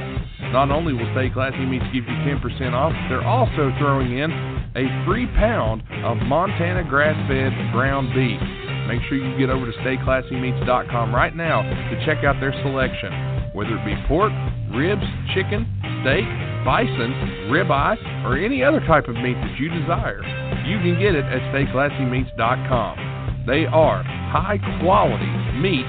Not 0.53 0.71
only 0.71 0.93
will 0.93 1.11
Stay 1.15 1.31
Classy 1.31 1.65
Meats 1.65 1.87
give 1.93 2.05
you 2.05 2.17
10% 2.27 2.73
off, 2.73 2.93
they're 3.09 3.27
also 3.27 3.73
throwing 3.79 4.19
in 4.19 4.31
a 4.77 5.05
free 5.07 5.27
pound 5.39 5.83
of 6.05 6.19
Montana 6.19 6.85
grass-fed 6.89 7.73
ground 7.73 8.13
beef. 8.15 8.41
Make 8.87 9.03
sure 9.09 9.19
you 9.19 9.37
get 9.39 9.51
over 9.51 9.67
to 9.67 9.73
stayclassymeats.com 9.79 11.15
right 11.15 11.35
now 11.35 11.63
to 11.63 12.07
check 12.07 12.25
out 12.25 12.39
their 12.41 12.53
selection. 12.63 13.11
Whether 13.53 13.75
it 13.75 13.85
be 13.85 13.97
pork, 14.07 14.33
ribs, 14.71 15.03
chicken, 15.35 15.67
steak, 16.03 16.25
bison, 16.63 17.51
ribeye, 17.51 17.99
or 18.25 18.39
any 18.39 18.63
other 18.63 18.81
type 18.87 19.09
of 19.09 19.17
meat 19.17 19.35
that 19.35 19.59
you 19.59 19.69
desire, 19.71 20.23
you 20.67 20.79
can 20.79 20.99
get 21.01 21.15
it 21.15 21.25
at 21.25 21.43
stayclassymeats.com. 21.51 23.45
They 23.47 23.67
are 23.67 24.03
high 24.03 24.59
quality 24.83 25.31
meats 25.59 25.89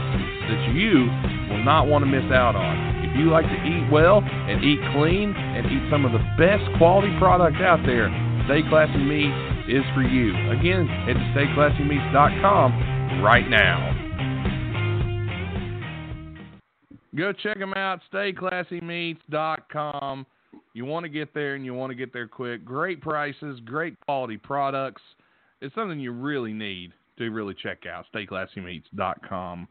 that 0.49 0.73
you 0.73 1.09
will 1.49 1.63
not 1.63 1.87
want 1.87 2.05
to 2.05 2.09
miss 2.09 2.31
out 2.31 2.55
on. 2.55 3.05
If 3.05 3.17
you 3.17 3.29
like 3.29 3.45
to 3.45 3.59
eat 3.65 3.91
well 3.91 4.21
and 4.21 4.63
eat 4.63 4.79
clean 4.93 5.33
and 5.35 5.65
eat 5.65 5.89
some 5.91 6.05
of 6.05 6.13
the 6.13 6.23
best 6.37 6.63
quality 6.77 7.13
product 7.19 7.57
out 7.57 7.81
there, 7.85 8.09
Stay 8.45 8.61
Classy 8.69 9.01
Meats 9.01 9.56
is 9.69 9.83
for 9.93 10.01
you. 10.01 10.31
Again, 10.51 10.87
head 10.87 11.13
to 11.13 11.33
stayclassymeats.com 11.35 13.23
right 13.23 13.47
now. 13.49 13.93
Go 17.15 17.31
check 17.33 17.57
them 17.57 17.73
out, 17.73 18.01
stayclassymeats.com. 18.13 20.25
You 20.73 20.85
want 20.85 21.03
to 21.03 21.09
get 21.09 21.33
there 21.33 21.55
and 21.55 21.65
you 21.65 21.73
want 21.73 21.89
to 21.89 21.95
get 21.95 22.13
there 22.13 22.27
quick. 22.27 22.63
Great 22.63 23.01
prices, 23.01 23.59
great 23.65 23.99
quality 24.01 24.37
products. 24.37 25.01
It's 25.61 25.73
something 25.73 25.99
you 25.99 26.11
really 26.11 26.53
need 26.53 26.93
to 27.17 27.29
really 27.29 27.55
check 27.55 27.87
out, 27.91 28.05
stayclassymeats.com. 28.13 29.67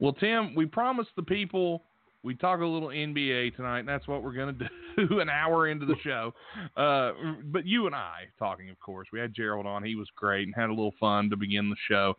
Well, 0.00 0.14
Tim, 0.14 0.56
we 0.56 0.66
promised 0.66 1.10
the 1.14 1.22
people 1.22 1.84
we 2.22 2.34
talk 2.34 2.60
a 2.60 2.66
little 2.66 2.88
NBA 2.88 3.56
tonight, 3.56 3.80
and 3.80 3.88
that's 3.88 4.06
what 4.06 4.22
we're 4.22 4.34
going 4.34 4.58
to 4.96 5.06
do 5.06 5.20
an 5.20 5.28
hour 5.28 5.68
into 5.68 5.86
the 5.86 5.96
show. 6.02 6.32
Uh, 6.76 7.12
but 7.44 7.66
you 7.66 7.86
and 7.86 7.94
I 7.94 8.28
talking, 8.38 8.70
of 8.70 8.78
course. 8.80 9.08
We 9.12 9.20
had 9.20 9.34
Gerald 9.34 9.66
on. 9.66 9.84
He 9.84 9.94
was 9.94 10.08
great 10.16 10.46
and 10.46 10.54
had 10.54 10.68
a 10.68 10.74
little 10.74 10.94
fun 11.00 11.30
to 11.30 11.36
begin 11.36 11.70
the 11.70 11.76
show. 11.88 12.16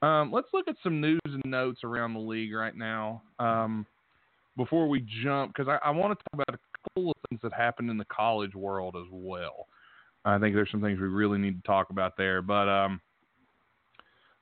Um, 0.00 0.30
let's 0.32 0.48
look 0.52 0.68
at 0.68 0.76
some 0.82 1.00
news 1.00 1.20
and 1.24 1.42
notes 1.44 1.80
around 1.82 2.14
the 2.14 2.20
league 2.20 2.54
right 2.54 2.76
now 2.76 3.22
um, 3.40 3.84
before 4.56 4.88
we 4.88 5.04
jump, 5.24 5.54
because 5.54 5.68
I, 5.68 5.88
I 5.88 5.90
want 5.90 6.16
to 6.16 6.24
talk 6.24 6.34
about 6.34 6.54
a 6.54 6.88
couple 6.88 7.10
of 7.10 7.16
things 7.28 7.40
that 7.42 7.52
happened 7.52 7.90
in 7.90 7.98
the 7.98 8.04
college 8.04 8.54
world 8.54 8.96
as 8.96 9.08
well. 9.10 9.66
I 10.24 10.38
think 10.38 10.54
there's 10.54 10.70
some 10.70 10.82
things 10.82 11.00
we 11.00 11.08
really 11.08 11.38
need 11.38 11.60
to 11.60 11.66
talk 11.66 11.90
about 11.90 12.16
there. 12.16 12.42
But 12.42 12.68
um, 12.68 13.00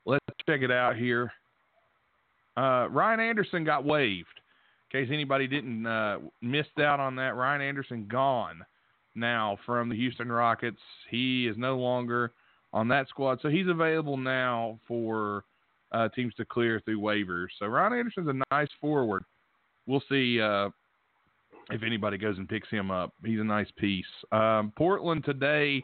let's 0.05 0.25
check 0.47 0.61
it 0.61 0.71
out 0.71 0.95
here. 0.95 1.31
Uh, 2.55 2.87
Ryan 2.89 3.19
Anderson 3.19 3.63
got 3.63 3.85
waived 3.85 4.36
in 4.91 5.05
case 5.05 5.11
anybody 5.13 5.47
didn't 5.47 5.85
uh, 5.85 6.19
missed 6.41 6.79
out 6.79 6.99
on 6.99 7.15
that, 7.17 7.35
Ryan 7.35 7.61
Anderson 7.61 8.07
gone 8.09 8.65
now 9.15 9.57
from 9.65 9.89
the 9.89 9.95
Houston 9.95 10.31
Rockets. 10.31 10.79
He 11.09 11.47
is 11.47 11.57
no 11.57 11.77
longer 11.77 12.33
on 12.73 12.87
that 12.89 13.09
squad, 13.09 13.39
so 13.41 13.49
he's 13.49 13.67
available 13.67 14.17
now 14.17 14.79
for 14.87 15.43
uh, 15.91 16.09
teams 16.09 16.33
to 16.35 16.45
clear 16.45 16.81
through 16.85 16.99
waivers. 16.99 17.47
So 17.59 17.65
Ryan 17.65 17.93
Anderson's 17.93 18.29
a 18.29 18.53
nice 18.53 18.69
forward. 18.79 19.23
We'll 19.87 20.03
see 20.09 20.39
uh, 20.39 20.69
if 21.71 21.83
anybody 21.83 22.17
goes 22.17 22.37
and 22.37 22.47
picks 22.47 22.69
him 22.69 22.91
up. 22.91 23.13
He's 23.25 23.39
a 23.39 23.43
nice 23.43 23.69
piece. 23.77 24.05
Um, 24.31 24.71
Portland 24.77 25.25
today 25.25 25.83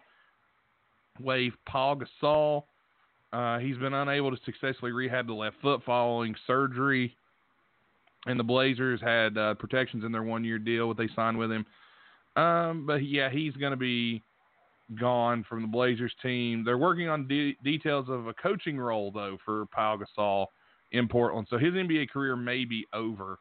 waived 1.19 1.57
Pau 1.65 1.95
Gasol. 1.95 2.63
Uh, 3.31 3.59
he's 3.59 3.77
been 3.77 3.93
unable 3.93 4.31
to 4.31 4.37
successfully 4.45 4.91
rehab 4.91 5.27
the 5.27 5.33
left 5.33 5.55
foot 5.61 5.81
following 5.85 6.35
surgery 6.45 7.15
and 8.25 8.39
the 8.39 8.43
Blazers 8.43 9.01
had 9.01 9.37
uh, 9.37 9.53
protections 9.55 10.03
in 10.03 10.11
their 10.11 10.23
one 10.23 10.43
year 10.43 10.59
deal 10.59 10.87
what 10.87 10.97
they 10.97 11.09
signed 11.15 11.37
with 11.37 11.51
him. 11.51 11.65
Um, 12.35 12.85
but 12.85 13.05
yeah, 13.05 13.29
he's 13.29 13.53
going 13.53 13.71
to 13.71 13.77
be 13.77 14.23
gone 14.99 15.45
from 15.47 15.61
the 15.61 15.67
Blazers 15.67 16.13
team. 16.21 16.63
They're 16.63 16.77
working 16.77 17.09
on 17.09 17.27
de- 17.27 17.57
details 17.63 18.07
of 18.09 18.27
a 18.27 18.33
coaching 18.33 18.77
role 18.77 19.11
though 19.11 19.37
for 19.45 19.65
Pau 19.67 19.97
Gasol 19.97 20.47
in 20.91 21.07
Portland, 21.07 21.47
so 21.49 21.57
his 21.57 21.73
NBA 21.73 22.09
career 22.09 22.35
may 22.35 22.65
be 22.65 22.85
over. 22.93 23.39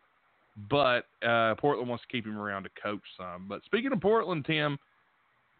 But 0.69 1.07
uh, 1.27 1.55
Portland 1.55 1.89
wants 1.89 2.05
to 2.05 2.13
keep 2.15 2.27
him 2.27 2.39
around 2.39 2.65
to 2.65 2.71
coach 2.83 3.01
some. 3.17 3.47
But 3.49 3.65
speaking 3.65 3.93
of 3.93 4.01
Portland, 4.01 4.45
Tim, 4.45 4.79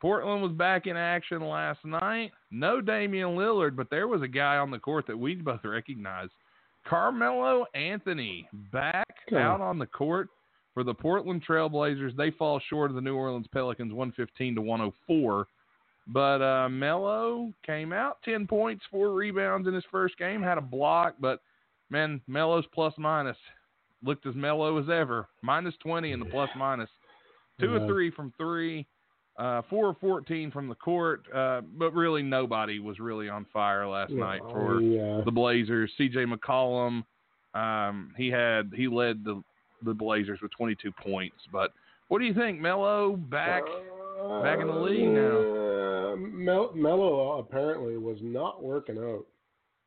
Portland 0.01 0.43
was 0.43 0.53
back 0.53 0.87
in 0.87 0.97
action 0.97 1.41
last 1.41 1.83
night. 1.85 2.33
No 2.51 2.81
Damian 2.81 3.31
Lillard, 3.31 3.75
but 3.77 3.89
there 3.89 4.09
was 4.09 4.21
a 4.21 4.29
guy 4.29 4.57
on 4.57 4.71
the 4.71 4.79
court 4.79 5.07
that 5.07 5.19
we 5.19 5.35
both 5.37 5.65
recognized. 5.65 6.33
Carmelo 6.87 7.65
Anthony 7.75 8.49
back 8.73 9.07
out 9.37 9.61
on 9.61 9.79
the 9.79 9.87
court 9.87 10.29
for 10.75 10.83
the 10.85 10.95
Portland 10.95 11.43
Trailblazers. 11.47 12.17
They 12.17 12.31
fall 12.31 12.61
short 12.69 12.91
of 12.91 12.95
the 12.97 13.01
New 13.01 13.15
Orleans 13.17 13.47
Pelicans 13.53 13.93
115 13.93 14.55
to 14.57 14.61
104. 14.63 15.47
But 16.09 16.43
uh, 16.43 16.69
Melo 16.69 17.53
came 17.65 17.93
out 17.93 18.19
10 18.25 18.47
points, 18.49 18.83
four 18.91 19.13
rebounds 19.13 19.69
in 19.69 19.75
his 19.75 19.85
first 19.91 20.19
game, 20.19 20.43
had 20.43 20.59
a 20.59 20.63
block, 20.63 21.15
but 21.21 21.41
man, 21.91 22.21
Melo's 22.27 22.65
plus 22.75 22.93
minus 22.99 23.37
looked 24.05 24.27
as 24.27 24.35
mellow 24.35 24.79
as 24.83 24.89
ever. 24.91 25.29
Minus 25.43 25.75
20 25.81 26.11
in 26.11 26.19
the 26.19 26.27
plus 26.27 26.51
minus. 26.57 26.91
Two 27.61 27.75
Yeah. 27.75 27.83
or 27.83 27.87
three 27.87 28.11
from 28.11 28.33
three, 28.37 28.85
uh, 29.39 29.63
four 29.71 29.87
or 29.87 29.97
14 30.01 30.51
from 30.51 30.69
the 30.69 30.75
court, 30.75 31.23
uh, 31.35 31.63
but 31.79 31.95
really 31.95 32.23
nobody 32.23 32.79
was 32.79 32.99
really 32.99 33.29
on 33.29 33.47
fire 33.53 33.87
last 33.89 34.13
Yeah, 34.13 34.21
night 34.21 34.41
for 34.51 34.81
yeah. 34.81 35.23
the 35.25 35.31
Blazers. 35.31 35.91
CJ 35.99 36.33
McCollum, 36.33 37.05
um, 37.59 38.13
he 38.17 38.29
had 38.29 38.71
he 38.75 38.89
led 38.89 39.25
the 39.25 39.43
the 39.85 39.95
Blazers 39.95 40.41
with 40.43 40.53
22 40.53 40.93
points. 40.93 41.37
But 41.51 41.73
what 42.09 42.19
do 42.19 42.25
you 42.25 42.35
think, 42.35 42.61
Melo 42.61 43.17
back 43.17 43.65
back 44.43 44.61
in 44.61 44.67
the 44.69 44.75
league 44.75 45.09
now? 45.11 46.13
Uh, 46.13 46.17
Mel- 46.17 46.73
Melo 46.75 47.39
apparently 47.39 47.97
was 47.97 48.19
not 48.21 48.63
working 48.63 48.99
out 48.99 49.27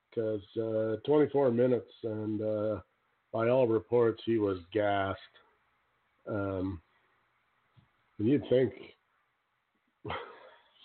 because 0.10 0.41
uh, 0.58 0.96
24 1.06 1.52
minutes, 1.52 1.91
and 2.04 2.41
uh, 2.41 2.80
by 3.32 3.50
all 3.50 3.68
reports, 3.68 4.22
he 4.26 4.38
was 4.38 4.58
gassed. 4.74 5.20
Um, 6.28 6.82
and 8.18 8.28
you'd 8.28 8.48
think 8.50 8.74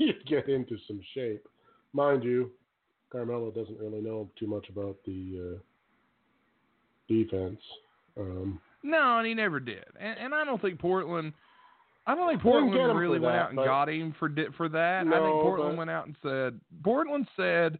he'd 0.07 0.27
get 0.27 0.49
into 0.49 0.77
some 0.87 1.01
shape. 1.15 1.47
Mind 1.93 2.25
you, 2.25 2.51
Carmelo 3.11 3.51
doesn't 3.51 3.79
really 3.79 4.01
know 4.01 4.31
too 4.39 4.47
much 4.47 4.69
about 4.69 4.97
the 5.05 5.57
uh, 5.57 5.59
defense. 7.09 7.61
Um, 8.19 8.61
No, 8.83 9.19
and 9.19 9.27
he 9.27 9.35
never 9.35 9.61
did. 9.61 9.85
And, 9.99 10.19
and 10.19 10.35
I 10.35 10.45
don't 10.45 10.61
think 10.61 10.79
Portland. 10.79 11.33
I 12.07 12.15
don't 12.15 12.29
think 12.31 12.43
Portland 12.43 12.99
really 12.99 13.21
went 13.21 13.35
that, 13.35 13.43
out 13.43 13.51
and 13.51 13.59
got 13.59 13.89
him 13.89 14.15
for 14.19 14.31
for 14.57 14.69
that. 14.71 15.07
I 15.07 15.11
think 15.11 15.43
Portland 15.43 15.73
but- 15.73 15.79
went 15.79 15.91
out 15.91 16.07
and 16.07 16.17
said 16.23 16.59
Portland 16.83 17.29
said, 17.37 17.79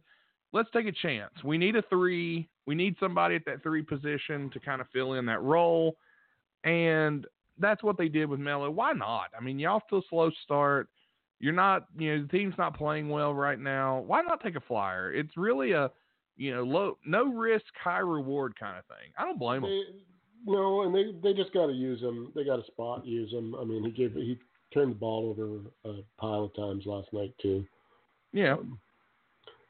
"Let's 0.53 0.69
take 0.71 0.85
a 0.85 0.91
chance. 0.91 1.33
We 1.43 1.57
need 1.57 1.75
a 1.75 1.81
three. 1.89 2.47
We 2.67 2.75
need 2.75 2.95
somebody 2.99 3.35
at 3.35 3.45
that 3.45 3.63
three 3.63 3.81
position 3.81 4.49
to 4.51 4.59
kind 4.59 4.79
of 4.79 4.87
fill 4.93 5.13
in 5.13 5.25
that 5.25 5.41
role." 5.41 5.97
And 6.63 7.25
that's 7.57 7.81
what 7.81 7.97
they 7.97 8.07
did 8.07 8.29
with 8.29 8.39
Melo. 8.39 8.69
Why 8.69 8.93
not? 8.93 9.27
I 9.37 9.41
mean, 9.41 9.57
to 9.89 9.97
a 9.97 10.01
slow 10.09 10.29
start. 10.43 10.87
You're 11.41 11.53
not, 11.53 11.87
you 11.97 12.15
know, 12.15 12.21
the 12.21 12.37
team's 12.37 12.53
not 12.59 12.77
playing 12.77 13.09
well 13.09 13.33
right 13.33 13.59
now. 13.59 14.03
Why 14.05 14.21
not 14.21 14.43
take 14.43 14.55
a 14.55 14.61
flyer? 14.61 15.11
It's 15.11 15.35
really 15.35 15.71
a, 15.71 15.89
you 16.37 16.53
know, 16.53 16.61
low, 16.63 16.97
no 17.03 17.25
risk, 17.33 17.65
high 17.83 17.97
reward 17.97 18.53
kind 18.59 18.77
of 18.77 18.85
thing. 18.85 19.11
I 19.17 19.25
don't 19.25 19.39
blame 19.39 19.63
them. 19.63 19.83
No, 20.45 20.83
and 20.83 20.93
they 20.93 21.13
they 21.21 21.33
just 21.33 21.51
got 21.51 21.67
to 21.67 21.73
use 21.73 21.99
him. 21.99 22.31
They 22.35 22.43
got 22.43 22.57
to 22.57 22.65
spot 22.65 23.05
use 23.05 23.31
him. 23.31 23.55
I 23.55 23.63
mean, 23.63 23.83
he 23.83 23.91
gave 23.91 24.13
he 24.13 24.37
turned 24.71 24.91
the 24.91 24.95
ball 24.95 25.29
over 25.29 25.59
a 25.83 26.03
pile 26.19 26.43
of 26.43 26.55
times 26.55 26.85
last 26.85 27.11
night 27.11 27.33
too, 27.41 27.65
Yeah. 28.33 28.57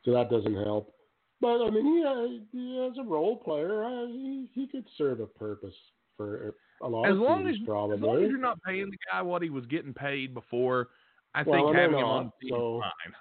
so 0.06 0.12
that 0.12 0.30
doesn't 0.30 0.54
help. 0.56 0.94
But 1.40 1.62
I 1.66 1.70
mean, 1.70 1.86
he, 1.86 2.04
uh, 2.06 2.44
he 2.52 2.88
as 2.90 2.98
a 3.00 3.04
role 3.04 3.38
player, 3.38 3.84
uh, 3.84 4.08
he 4.08 4.50
he 4.54 4.68
could 4.68 4.86
serve 4.98 5.22
a 5.22 5.26
purpose 5.26 5.76
for 6.16 6.54
a 6.82 6.88
lot 6.88 7.06
as 7.06 7.14
of 7.14 7.20
long 7.20 7.46
teams 7.46 7.60
as 7.62 7.66
probably. 7.66 7.96
as 7.96 8.02
long 8.02 8.24
as 8.24 8.30
you're 8.30 8.40
not 8.40 8.62
paying 8.64 8.90
the 8.90 8.98
guy 9.12 9.22
what 9.22 9.42
he 9.42 9.50
was 9.50 9.66
getting 9.66 9.94
paid 9.94 10.34
before, 10.34 10.90
I 11.34 11.44
Well, 11.44 11.66
think 11.68 11.76
having 11.78 11.98
him 12.00 12.06
on 12.06 12.32
the 12.42 12.50
so- 12.50 12.82
fine. 12.82 13.14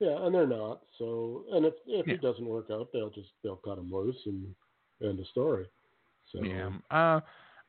Yeah, 0.00 0.24
and 0.24 0.34
they're 0.34 0.46
not. 0.46 0.80
So, 0.98 1.44
and 1.52 1.66
if 1.66 1.74
if 1.86 2.06
Yeah. 2.06 2.14
it 2.14 2.22
doesn't 2.22 2.44
work 2.46 2.70
out, 2.70 2.88
they'll 2.92 3.10
just 3.10 3.32
they'll 3.42 3.56
cut 3.56 3.76
him 3.78 3.92
loose 3.92 4.16
and 4.26 4.54
end 5.02 5.18
the 5.18 5.24
story. 5.26 5.66
So 6.32 6.42
Yeah, 6.42 6.70
uh, 6.90 7.20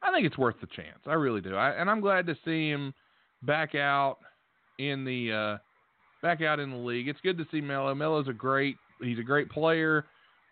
I 0.01 0.11
think 0.11 0.25
it's 0.25 0.37
worth 0.37 0.59
the 0.61 0.67
chance. 0.67 0.99
I 1.05 1.13
really 1.13 1.41
do. 1.41 1.55
I, 1.55 1.71
and 1.71 1.89
I'm 1.89 1.99
glad 1.99 2.25
to 2.27 2.35
see 2.45 2.69
him 2.69 2.93
back 3.41 3.75
out 3.75 4.19
in 4.79 5.03
the 5.03 5.31
uh, 5.31 5.57
back 6.21 6.41
out 6.41 6.59
in 6.59 6.71
the 6.71 6.77
league. 6.77 7.09
It's 7.09 7.19
good 7.21 7.37
to 7.37 7.45
see 7.51 7.59
Melo. 7.59 7.93
Melo's 7.93 8.27
a 8.29 8.33
great. 8.33 8.77
He's 9.01 9.19
a 9.19 9.23
great 9.23 9.49
player. 9.49 10.05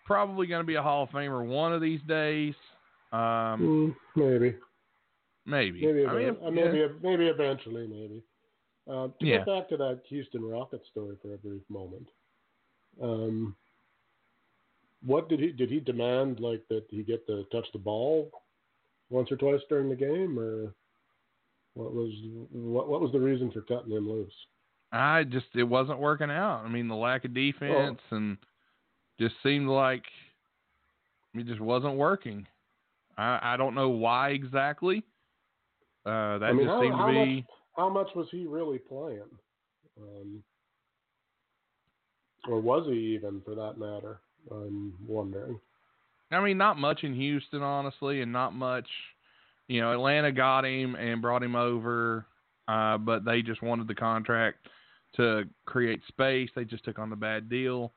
Probably 0.06 0.48
going 0.48 0.62
to 0.62 0.68
be 0.68 0.76
a 0.76 0.82
Hall 0.82 1.04
of 1.04 1.10
Famer 1.12 1.46
one 1.46 1.72
of 1.72 1.82
these 1.82 2.02
days. 2.08 2.56
Um, 3.14 3.16
Mm, 3.62 3.96
maybe, 4.16 4.56
maybe. 5.46 5.86
maybe, 5.86 6.06
I 6.06 6.14
mean, 6.16 6.28
ev- 6.30 6.44
uh, 6.44 6.52
maybe, 6.52 6.88
maybe 7.02 7.28
eventually, 7.28 7.88
maybe. 7.88 8.22
Uh, 8.90 9.08
to 9.20 9.26
Yeah. 9.26 9.38
get 9.38 9.46
back 9.46 9.70
to 9.70 9.78
that 9.78 10.02
Houston 10.08 10.44
Rockets 10.44 10.88
story 10.88 11.16
for 11.22 11.36
a 11.36 11.38
brief 11.38 11.62
moment. 11.70 12.10
Um, 13.00 13.56
what 15.02 15.30
did 15.30 15.40
he 15.40 15.52
did 15.52 15.70
he 15.70 15.80
demand 15.80 16.40
like 16.40 16.68
that 16.70 16.86
he 16.90 17.04
get 17.04 17.26
to 17.28 17.44
touch 17.46 17.72
the 17.72 17.80
ball 17.80 18.32
once 19.10 19.32
or 19.32 19.38
twice 19.38 19.62
during 19.70 19.90
the 19.90 19.96
game, 19.96 20.38
or 20.40 20.74
what 21.76 21.94
was 21.94 22.12
what 22.52 22.90
what 22.90 23.00
was 23.00 23.12
the 23.12 23.20
reason 23.20 23.52
for 23.52 23.62
cutting 23.62 23.92
him 23.92 24.10
loose? 24.10 24.34
I 24.92 25.24
just 25.24 25.56
it 25.56 25.64
wasn't 25.64 26.00
working 26.00 26.32
out. 26.32 26.66
I 26.66 26.70
mean, 26.70 26.88
the 26.88 26.96
lack 26.96 27.26
of 27.26 27.34
defense 27.34 28.00
and 28.10 28.38
just 29.20 29.36
seemed 29.44 29.68
like 29.68 30.04
it 31.36 31.46
just 31.46 31.62
wasn't 31.62 31.96
working. 31.96 32.48
I 33.18 33.54
I 33.54 33.58
don't 33.58 33.76
know 33.76 33.90
why 33.90 34.30
exactly. 34.32 35.04
Uh, 36.06 36.40
that 36.40 36.46
I 36.50 36.54
mean, 36.54 36.66
just 36.66 36.74
how, 36.74 36.82
seemed 36.82 36.96
how 36.96 37.06
to 37.06 37.14
be. 37.14 37.36
much 37.36 37.46
how 37.80 37.90
much 37.90 38.10
was 38.14 38.28
he 38.30 38.46
really 38.46 38.78
playing, 38.78 39.24
um, 40.02 40.44
or 42.50 42.60
was 42.60 42.86
he 42.88 43.16
even 43.16 43.42
for 43.46 43.56
that 43.56 43.78
matter? 43.78 44.20
I'm 44.52 44.94
wondering. 45.08 45.58
I 46.32 46.44
mean, 46.44 46.58
not 46.58 46.78
much 46.78 47.04
in 47.04 47.16
Houston, 47.16 47.62
honestly, 47.62 48.22
and 48.22 48.34
not 48.34 48.54
much. 48.54 48.88
You 49.68 49.80
know, 49.80 49.94
Atlanta 49.94 50.32
got 50.32 50.66
him 50.66 50.96
and 50.96 51.22
brought 51.22 51.42
him 51.42 51.56
over, 51.56 52.26
uh, 52.68 52.98
but 52.98 53.24
they 53.24 53.42
just 53.42 53.62
wanted 53.62 53.88
the 53.88 53.96
contract 53.96 54.68
to 55.16 55.44
create 55.66 56.02
space. 56.10 56.50
They 56.56 56.66
just 56.66 56.84
took 56.84 57.00
on 57.00 57.10
the 57.10 57.16
bad 57.16 57.50
deal. 57.50 57.94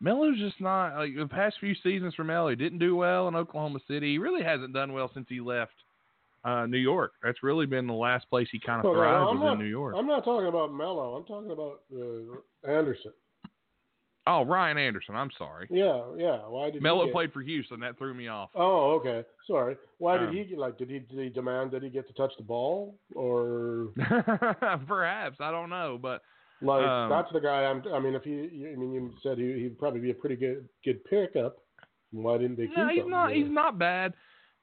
Melo's 0.00 0.38
just 0.38 0.60
not 0.60 0.96
like 0.96 1.16
the 1.16 1.26
past 1.26 1.56
few 1.58 1.74
seasons 1.82 2.14
for 2.14 2.24
Melo. 2.24 2.50
He 2.50 2.56
didn't 2.56 2.78
do 2.78 2.94
well 2.94 3.26
in 3.26 3.34
Oklahoma 3.34 3.80
City. 3.88 4.12
He 4.12 4.18
really 4.18 4.44
hasn't 4.44 4.74
done 4.74 4.92
well 4.92 5.10
since 5.12 5.26
he 5.28 5.40
left 5.40 5.72
uh, 6.44 6.66
New 6.66 6.78
York. 6.78 7.12
That's 7.22 7.42
really 7.42 7.66
been 7.66 7.86
the 7.86 7.92
last 7.94 8.28
place 8.28 8.48
he 8.52 8.58
kind 8.60 8.78
of 8.80 8.84
Well, 8.84 8.94
thrived 8.94 9.16
I'm 9.30 9.36
was 9.40 9.44
not, 9.44 9.52
in 9.54 9.58
New 9.60 9.64
York. 9.64 9.94
I'm 9.96 10.06
not 10.06 10.24
talking 10.24 10.46
about 10.48 10.72
Melo. 10.74 11.14
I'm 11.16 11.24
talking 11.24 11.50
about 11.50 11.80
uh, 11.94 12.70
Anderson. 12.70 13.12
Oh, 14.26 14.42
Ryan 14.42 14.78
Anderson. 14.78 15.16
I'm 15.16 15.30
sorry. 15.36 15.66
Yeah, 15.70 16.02
yeah. 16.16 16.38
Why 16.48 16.70
did 16.70 16.80
Melo 16.82 17.00
he 17.02 17.06
get, 17.08 17.12
played 17.12 17.32
for 17.34 17.42
Houston. 17.42 17.80
That 17.80 17.98
threw 17.98 18.14
me 18.14 18.28
off. 18.28 18.48
Oh, 18.54 18.92
okay. 18.92 19.22
Sorry. 19.46 19.76
Why 19.98 20.16
did 20.16 20.30
Um, 20.30 20.34
he 20.34 20.56
like? 20.56 20.78
Did 20.78 20.88
he 20.88 21.00
did 21.00 21.18
he 21.18 21.28
demand 21.28 21.72
that 21.72 21.82
he 21.82 21.90
get 21.90 22.06
to 22.08 22.14
touch 22.14 22.32
the 22.38 22.42
ball 22.44 22.98
or 23.14 23.88
Perhaps 24.86 25.36
I 25.40 25.50
don't 25.50 25.68
know, 25.68 25.98
but 26.00 26.22
like 26.62 26.82
Um, 26.86 27.10
that's 27.10 27.30
the 27.34 27.40
guy? 27.40 27.64
I'm. 27.64 27.82
I 27.92 27.98
mean, 27.98 28.14
if 28.14 28.22
he, 28.22 28.30
you- 28.50 28.70
I 28.72 28.76
mean, 28.76 28.92
you 28.94 29.12
said 29.22 29.36
he 29.36 29.52
he'd 29.60 29.78
probably 29.78 30.00
be 30.00 30.10
a 30.10 30.14
pretty 30.14 30.36
good 30.36 30.68
good 30.84 31.04
pickup. 31.04 31.56
Why 32.10 32.38
didn't 32.38 32.56
they 32.56 32.68
keep 32.68 32.76
No, 32.78 32.88
he's 32.88 33.02
him? 33.02 33.10
not. 33.10 33.32
He's 33.32 33.50
not 33.50 33.78
bad. 33.78 34.14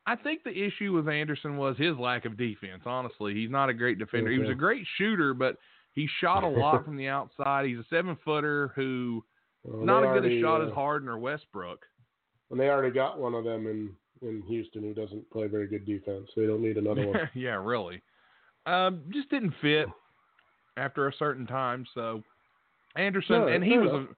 I 0.06 0.16
think 0.16 0.44
the 0.44 0.52
issue 0.52 0.94
with 0.94 1.08
Anderson 1.08 1.58
was 1.58 1.78
his 1.78 1.96
lack 1.98 2.26
of 2.26 2.38
defense. 2.38 2.84
Honestly, 2.86 3.34
he's 3.34 3.52
not 3.52 3.70
a 3.70 3.74
great 3.74 4.00
defender. 4.00 4.32
He 4.32 4.40
was 4.40 4.50
a 4.50 4.56
great 4.56 4.86
shooter, 4.98 5.34
but 5.34 5.58
he 5.94 6.08
shot 6.20 6.44
a 6.44 6.48
lot 6.48 6.84
from 6.86 6.98
the 6.98 7.08
outside. 7.08 7.66
He's 7.68 7.78
a 7.78 7.86
seven 7.90 8.18
footer 8.26 8.72
who 8.76 9.24
Well, 9.64 9.86
not 9.86 10.02
they 10.02 10.08
a 10.08 10.22
good 10.22 10.32
a 10.32 10.42
shot 10.42 10.62
uh, 10.62 10.68
as 10.68 10.74
Harden 10.74 11.08
or 11.08 11.20
Westbrook. 11.20 11.86
And 12.50 12.60
they 12.60 12.70
already 12.70 12.94
got 12.94 13.20
one 13.20 13.34
of 13.34 13.44
them 13.44 13.68
in 13.68 13.92
in 14.22 14.42
Houston 14.44 14.84
who 14.84 14.94
doesn't 14.94 15.30
play 15.32 15.48
very 15.48 15.68
good 15.68 15.86
defense. 15.86 16.30
They 16.36 16.46
don't 16.46 16.62
need 16.62 16.78
another 16.78 17.08
one. 17.08 17.30
yeah, 17.34 17.56
really. 17.56 18.02
Um, 18.68 19.02
just 19.10 19.30
didn't 19.30 19.54
fit 19.62 19.88
after 20.78 21.08
a 21.08 21.14
certain 21.18 21.48
time. 21.48 21.86
So 21.96 22.22
Anderson 22.96 23.40
No, 23.40 23.48
and 23.48 23.64
he 23.64 23.78
was 23.78 23.90
enough. 23.90 24.10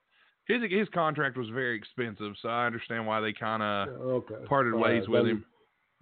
a, 0.50 0.54
his 0.54 0.72
his 0.72 0.90
contract 0.90 1.38
was 1.38 1.48
very 1.50 1.78
expensive, 1.78 2.34
so 2.42 2.50
I 2.50 2.66
understand 2.66 3.08
why 3.08 3.22
they 3.22 3.34
kind 3.34 3.64
of 3.64 3.88
okay. 4.02 4.46
parted 4.48 4.76
ways 4.76 5.08
with 5.08 5.24
then- 5.26 5.32
him. 5.32 5.46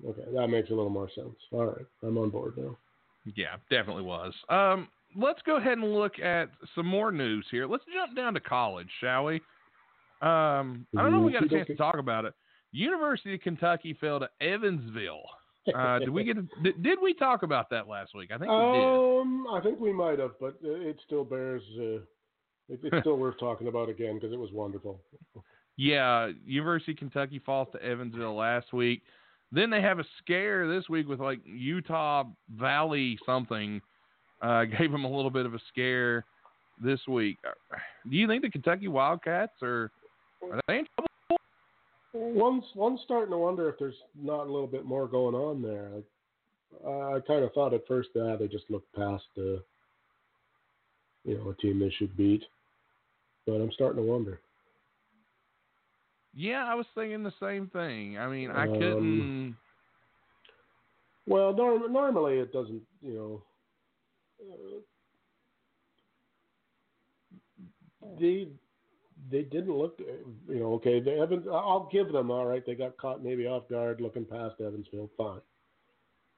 Okay, 0.08 0.24
that 0.34 0.48
makes 0.48 0.70
a 0.70 0.74
little 0.74 0.90
more 0.90 1.10
sense. 1.14 1.36
All 1.52 1.66
right, 1.66 1.86
I'm 2.04 2.18
on 2.18 2.30
board 2.30 2.54
now. 2.58 2.78
Yeah, 3.36 3.58
definitely 3.70 4.04
was. 4.04 4.34
Um, 4.50 4.88
let's 5.16 5.42
go 5.46 5.58
ahead 5.58 5.78
and 5.78 5.94
look 5.94 6.20
at 6.20 6.50
some 6.76 6.88
more 6.88 7.12
news 7.12 7.46
here. 7.52 7.68
Let's 7.68 7.84
jump 7.94 8.16
down 8.16 8.34
to 8.34 8.40
college, 8.40 8.90
shall 9.00 9.26
we? 9.26 9.36
Um, 10.22 10.86
I 10.98 11.02
don't 11.02 11.12
know 11.12 11.20
if 11.20 11.26
we 11.26 11.32
got 11.34 11.44
a 11.44 11.50
chance 11.50 11.68
to 11.68 11.76
talk 11.76 11.98
about 11.98 12.26
it. 12.26 12.34
University 12.72 13.36
of 13.36 13.42
Kentucky 13.42 13.96
fell 14.00 14.20
to 14.20 14.30
Evansville. 14.40 15.24
Uh, 15.76 16.00
did 16.00 16.10
we 16.10 16.24
get? 16.24 16.38
A, 16.38 16.48
did, 16.64 16.82
did 16.82 17.00
we 17.02 17.14
talk 17.14 17.44
about 17.44 17.70
that 17.70 17.88
last 17.88 18.16
week? 18.16 18.32
I 18.34 18.38
think 18.38 18.50
we 18.50 18.58
did. 18.58 19.22
Um, 19.22 19.46
I 19.52 19.62
think 19.62 19.80
we 19.80 19.94
might 19.94 20.18
have, 20.18 20.32
but 20.40 20.56
it 20.64 20.98
still 21.06 21.24
bears. 21.24 21.62
Uh, 21.78 22.02
it, 22.70 22.80
it's 22.84 22.98
still 23.02 23.18
worth 23.18 23.38
talking 23.40 23.68
about 23.68 23.90
again 23.90 24.16
because 24.16 24.34
it 24.34 24.40
was 24.40 24.52
wonderful. 24.52 25.00
Yeah, 25.78 26.30
University 26.46 26.92
of 26.92 27.00
Kentucky 27.00 27.40
falls 27.40 27.68
to 27.72 27.82
Evansville 27.82 28.36
last 28.36 28.72
week. 28.72 29.02
Then 29.52 29.70
they 29.70 29.82
have 29.82 30.00
a 30.00 30.06
scare 30.20 30.68
this 30.68 30.88
week 30.90 31.08
with 31.08 31.20
like 31.20 31.40
Utah 31.46 32.24
Valley 32.58 33.18
something. 33.26 33.82
Uh, 34.42 34.64
gave 34.80 34.92
them 34.92 35.06
a 35.06 35.10
little 35.10 35.32
bit 35.32 35.46
of 35.46 35.54
a 35.54 35.60
scare 35.70 36.26
this 36.84 37.00
week. 37.08 37.38
Uh, 37.48 37.78
Do 38.10 38.16
you 38.16 38.28
think 38.28 38.42
the 38.44 38.50
Kentucky 38.50 38.88
Wildcats 38.88 39.54
are 39.62 39.92
are 40.44 40.60
they 40.68 40.80
in 40.80 40.86
trouble? 40.96 41.08
One's 42.14 42.64
one's 42.76 43.00
starting 43.06 43.32
to 43.32 43.38
wonder 43.38 43.70
if 43.70 43.80
there's 43.80 43.96
not 44.22 44.48
a 44.48 44.52
little 44.52 44.68
bit 44.68 44.86
more 44.86 45.08
going 45.08 45.36
on 45.36 45.62
there. 45.62 45.90
I, 46.86 47.16
I 47.16 47.20
kind 47.22 47.44
of 47.44 47.54
thought 47.54 47.74
at 47.74 47.88
first 47.88 48.10
that 48.16 48.38
they 48.40 48.48
just 48.48 48.70
looked 48.70 48.94
past 48.96 49.24
the, 49.36 49.62
you 51.24 51.38
know, 51.38 51.50
a 51.52 51.56
team 51.62 51.80
they 51.80 51.94
should 51.98 52.16
beat, 52.18 52.44
but 53.46 53.54
I'm 53.54 53.72
starting 53.72 54.04
to 54.04 54.10
wonder. 54.10 54.40
Yeah, 56.34 56.66
I 56.66 56.76
was 56.76 56.86
thinking 56.96 57.24
the 57.24 57.34
same 57.40 57.68
thing. 57.68 58.18
I 58.18 58.28
mean, 58.28 58.52
I 58.52 58.68
Um, 58.68 58.74
couldn't. 58.74 59.56
Well, 61.28 61.54
norm- 61.54 61.92
normally 61.92 62.40
it 62.40 62.52
doesn't, 62.54 62.82
you 63.02 63.14
know. 63.14 63.44
Uh, 64.42 64.80
they 68.20 68.48
they 69.30 69.44
didn't 69.44 69.78
look, 69.78 70.00
you 70.00 70.60
know. 70.60 70.74
Okay, 70.74 71.00
they 71.00 71.18
haven't. 71.18 71.48
I'll 71.48 71.88
give 71.92 72.12
them 72.12 72.32
all 72.32 72.46
right. 72.46 72.66
They 72.66 72.74
got 72.76 72.98
caught 72.98 73.24
maybe 73.24 73.46
off 73.46 73.70
guard 73.70 74.02
looking 74.02 74.26
past 74.26 74.60
Evansville. 74.60 75.10
Fine. 75.16 75.42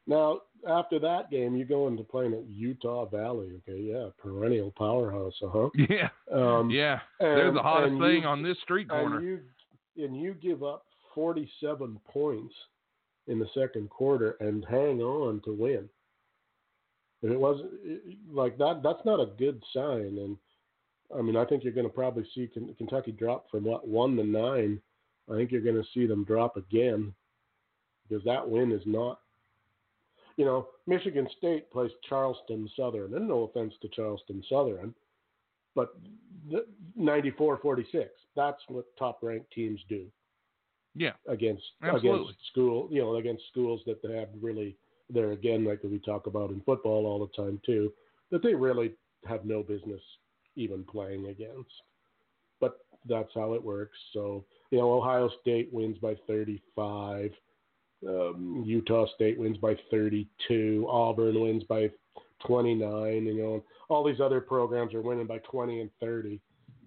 Now 0.06 0.42
after 0.68 1.00
that 1.00 1.32
game, 1.32 1.56
you 1.56 1.64
go 1.64 1.88
into 1.88 2.04
playing 2.04 2.34
at 2.34 2.46
Utah 2.50 3.06
Valley. 3.06 3.52
Okay, 3.68 3.80
yeah, 3.80 4.10
perennial 4.22 4.72
powerhouse, 4.78 5.34
uh 5.42 5.48
huh. 5.50 5.70
Yeah, 5.90 6.10
Um, 6.32 6.70
yeah. 6.70 7.00
They're 7.20 7.52
the 7.54 7.62
hottest 7.62 7.98
thing 8.02 8.24
you- 8.24 8.28
on 8.28 8.44
this 8.44 8.58
street 8.64 8.90
corner. 8.90 9.18
and 9.18 9.26
you 9.26 9.40
and 9.98 10.20
you 10.20 10.34
give 10.34 10.64
up 10.64 10.86
47 11.16 12.00
points 12.08 12.56
in 13.28 13.40
the 13.40 13.48
second 13.54 13.90
quarter 13.90 14.36
and 14.40 14.66
hang 14.70 15.02
on 15.02 15.42
to 15.46 15.54
win. 15.54 15.90
If 17.22 17.32
it 17.32 17.40
wasn't 17.40 17.72
like 18.30 18.58
that, 18.58 18.82
that's 18.84 19.06
not 19.06 19.22
a 19.22 19.32
good 19.38 19.64
sign. 19.74 20.18
And 20.18 20.38
I 21.18 21.22
mean, 21.22 21.38
I 21.38 21.46
think 21.46 21.64
you're 21.64 21.74
going 21.74 21.88
to 21.88 21.94
probably 21.94 22.26
see 22.36 22.50
Ken- 22.54 22.74
Kentucky 22.78 23.12
drop 23.12 23.50
from 23.50 23.64
what 23.64 23.88
one 23.88 24.18
to 24.18 24.24
nine. 24.24 24.82
I 25.32 25.36
think 25.36 25.52
you're 25.52 25.62
going 25.62 25.82
to 25.82 25.88
see 25.94 26.06
them 26.06 26.26
drop 26.26 26.58
again 26.58 27.14
because 28.08 28.24
that 28.26 28.48
win 28.48 28.72
is 28.72 28.82
not. 28.86 29.20
You 30.36 30.46
know, 30.46 30.68
Michigan 30.88 31.28
State 31.38 31.72
plays 31.72 31.92
Charleston 32.10 32.70
Southern, 32.76 33.14
and 33.14 33.28
no 33.28 33.44
offense 33.44 33.74
to 33.82 33.88
Charleston 33.90 34.44
Southern, 34.50 34.94
but 35.76 35.96
94-46. 37.00 38.08
That's 38.36 38.62
what 38.68 38.86
top-ranked 38.98 39.52
teams 39.52 39.80
do 39.90 40.08
yeah, 40.96 41.14
against 41.28 41.64
Absolutely. 41.82 42.22
against 42.22 42.48
school, 42.52 42.88
you 42.92 43.02
know, 43.02 43.16
against 43.16 43.44
schools 43.52 43.82
that 43.86 44.02
they 44.04 44.16
have 44.16 44.30
really 44.42 44.76
they're 45.10 45.32
again, 45.32 45.66
like 45.66 45.80
we 45.84 46.00
talk 46.00 46.28
about 46.28 46.52
in 46.52 46.62
football 46.62 47.06
all 47.06 47.20
the 47.20 47.44
time 47.44 47.60
too, 47.66 47.92
that 48.32 48.44
they 48.44 48.54
really 48.54 48.94
have 49.26 49.46
no 49.46 49.64
business 49.64 50.02
even 50.56 50.84
playing 50.84 51.28
against. 51.28 51.72
But 52.60 52.80
that's 53.08 53.32
how 53.34 53.54
it 53.54 53.64
works. 53.64 53.98
So 54.14 54.46
you 54.72 54.78
know, 54.78 54.94
Ohio 54.94 55.30
State 55.42 55.70
wins 55.74 55.98
by 55.98 56.16
35. 56.28 57.32
Um, 58.08 58.64
Utah 58.66 59.08
State 59.16 59.40
wins 59.40 59.58
by 59.58 59.76
32. 59.90 60.86
Auburn 60.90 61.42
wins 61.42 61.64
by 61.64 61.90
29. 62.46 63.26
You 63.26 63.38
know, 63.38 63.64
all 63.90 64.04
these 64.04 64.20
other 64.20 64.42
programs 64.42 64.94
are 64.94 65.02
winning 65.02 65.28
by 65.28 65.40
20 65.40 65.82
and 65.82 65.90
30, 66.00 66.40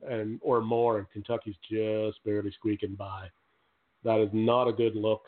and 0.08 0.38
or 0.42 0.60
more, 0.60 0.98
and 0.98 1.10
Kentucky's 1.10 1.56
just 1.70 2.22
barely 2.24 2.52
squeaking 2.52 2.94
by. 2.94 3.28
That 4.04 4.20
is 4.20 4.30
not 4.32 4.68
a 4.68 4.72
good 4.72 4.94
look. 4.94 5.22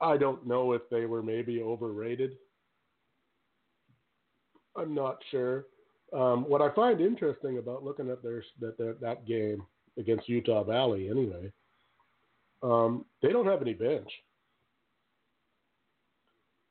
I 0.00 0.16
don't 0.16 0.46
know 0.46 0.72
if 0.72 0.82
they 0.90 1.06
were 1.06 1.22
maybe 1.22 1.62
overrated. 1.62 2.36
I'm 4.76 4.94
not 4.94 5.18
sure. 5.30 5.66
Um, 6.12 6.44
what 6.48 6.62
I 6.62 6.72
find 6.74 7.00
interesting 7.00 7.58
about 7.58 7.82
looking 7.82 8.10
at 8.10 8.22
their 8.22 8.44
that 8.60 8.76
that, 8.78 9.00
that 9.00 9.26
game 9.26 9.62
against 9.98 10.28
Utah 10.28 10.62
Valley, 10.64 11.08
anyway, 11.08 11.50
um, 12.62 13.04
they 13.22 13.30
don't 13.30 13.46
have 13.46 13.62
any 13.62 13.74
bench. 13.74 14.10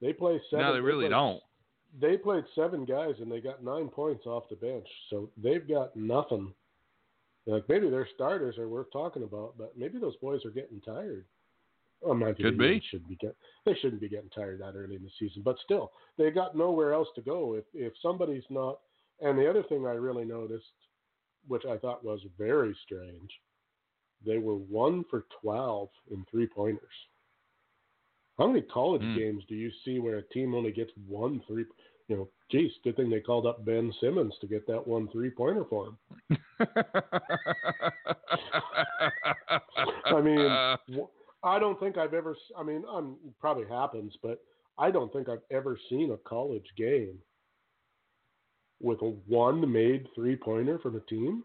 They 0.01 0.13
play 0.13 0.39
seven. 0.49 0.65
No, 0.65 0.73
they 0.73 0.81
really 0.81 1.09
don't. 1.09 1.41
They 1.99 2.17
played 2.17 2.43
seven 2.55 2.85
guys 2.85 3.15
and 3.19 3.31
they 3.31 3.39
got 3.39 3.63
nine 3.63 3.87
points 3.89 4.25
off 4.25 4.49
the 4.49 4.55
bench, 4.55 4.87
so 5.09 5.29
they've 5.41 5.67
got 5.67 5.95
nothing. 5.95 6.53
Like 7.45 7.69
maybe 7.69 7.89
their 7.89 8.07
starters 8.15 8.57
are 8.57 8.67
worth 8.67 8.91
talking 8.91 9.23
about, 9.23 9.53
but 9.57 9.77
maybe 9.77 9.99
those 9.99 10.15
boys 10.17 10.43
are 10.45 10.51
getting 10.51 10.81
tired. 10.81 11.25
Well, 12.01 12.33
Could 12.35 12.57
be. 12.57 12.67
They 12.67 12.81
should 12.89 13.07
be 13.07 13.15
get, 13.15 13.35
They 13.65 13.75
shouldn't 13.75 14.01
be 14.01 14.09
getting 14.09 14.29
tired 14.29 14.61
that 14.61 14.75
early 14.75 14.95
in 14.95 15.03
the 15.03 15.09
season, 15.19 15.41
but 15.43 15.57
still, 15.63 15.91
they 16.17 16.29
got 16.31 16.55
nowhere 16.55 16.93
else 16.93 17.07
to 17.15 17.21
go. 17.21 17.53
If 17.53 17.65
if 17.73 17.93
somebody's 18.01 18.43
not, 18.49 18.79
and 19.21 19.37
the 19.37 19.49
other 19.49 19.63
thing 19.63 19.85
I 19.85 19.91
really 19.91 20.25
noticed, 20.25 20.65
which 21.47 21.65
I 21.65 21.77
thought 21.77 22.03
was 22.03 22.19
very 22.37 22.75
strange, 22.83 23.31
they 24.25 24.37
were 24.37 24.55
one 24.55 25.03
for 25.09 25.25
twelve 25.41 25.89
in 26.11 26.25
three 26.29 26.47
pointers. 26.47 26.83
How 28.37 28.47
many 28.47 28.61
college 28.61 29.01
Hmm. 29.01 29.15
games 29.15 29.43
do 29.47 29.55
you 29.55 29.71
see 29.83 29.99
where 29.99 30.17
a 30.17 30.21
team 30.29 30.53
only 30.55 30.71
gets 30.71 30.91
one 31.07 31.41
three? 31.47 31.65
You 32.07 32.17
know, 32.17 32.29
geez, 32.51 32.71
good 32.83 32.95
thing 32.95 33.09
they 33.09 33.21
called 33.21 33.45
up 33.47 33.65
Ben 33.65 33.91
Simmons 33.99 34.37
to 34.41 34.47
get 34.47 34.67
that 34.67 34.85
one 34.85 35.07
three 35.09 35.29
pointer 35.31 35.65
for 35.65 35.87
him. 35.87 35.97
I 40.05 40.21
mean, 40.21 40.59
I 41.43 41.59
don't 41.59 41.79
think 41.79 41.97
I've 41.97 42.13
ever. 42.13 42.35
I 42.57 42.63
mean, 42.63 42.83
it 43.25 43.39
probably 43.39 43.65
happens, 43.67 44.15
but 44.21 44.41
I 44.77 44.91
don't 44.91 45.11
think 45.13 45.29
I've 45.29 45.43
ever 45.51 45.77
seen 45.89 46.11
a 46.11 46.17
college 46.17 46.67
game 46.77 47.17
with 48.81 49.01
a 49.01 49.09
one 49.27 49.71
made 49.71 50.07
three 50.13 50.35
pointer 50.35 50.77
from 50.79 50.95
a 50.95 51.01
team. 51.01 51.43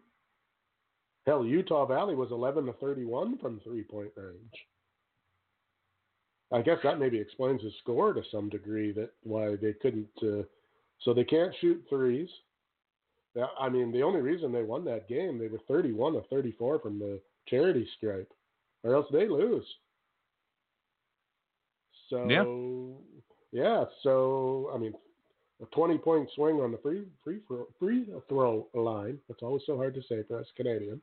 Hell, 1.26 1.44
Utah 1.44 1.86
Valley 1.86 2.14
was 2.14 2.32
eleven 2.32 2.66
to 2.66 2.72
thirty-one 2.74 3.38
from 3.38 3.60
three 3.60 3.84
point 3.84 4.10
range. 4.16 4.66
I 6.52 6.62
guess 6.62 6.78
that 6.82 6.98
maybe 6.98 7.18
explains 7.18 7.62
the 7.62 7.70
score 7.82 8.12
to 8.12 8.22
some 8.30 8.48
degree. 8.48 8.92
That 8.92 9.10
why 9.22 9.56
they 9.56 9.72
couldn't. 9.72 10.08
Uh, 10.22 10.42
so 11.02 11.14
they 11.14 11.24
can't 11.24 11.54
shoot 11.60 11.82
threes. 11.88 12.28
Yeah, 13.34 13.46
I 13.58 13.68
mean, 13.68 13.92
the 13.92 14.02
only 14.02 14.20
reason 14.20 14.50
they 14.50 14.64
won 14.64 14.84
that 14.86 15.08
game, 15.08 15.38
they 15.38 15.46
were 15.46 15.60
31 15.68 16.14
to 16.14 16.22
34 16.22 16.80
from 16.80 16.98
the 16.98 17.20
charity 17.46 17.88
stripe, 17.96 18.32
or 18.82 18.94
else 18.94 19.06
they 19.12 19.28
lose. 19.28 19.64
So 22.08 22.26
yeah, 23.52 23.84
so 24.02 24.70
I 24.74 24.78
mean, 24.78 24.94
a 25.62 25.66
20 25.66 25.98
point 25.98 26.28
swing 26.34 26.56
on 26.56 26.72
the 26.72 26.78
free 26.78 27.04
free 27.22 27.40
throw, 27.46 27.66
free 27.78 28.06
throw 28.28 28.66
line. 28.74 29.18
That's 29.28 29.42
always 29.42 29.62
so 29.66 29.76
hard 29.76 29.94
to 29.94 30.02
say 30.02 30.24
for 30.26 30.40
us 30.40 30.46
Canadians, 30.56 31.02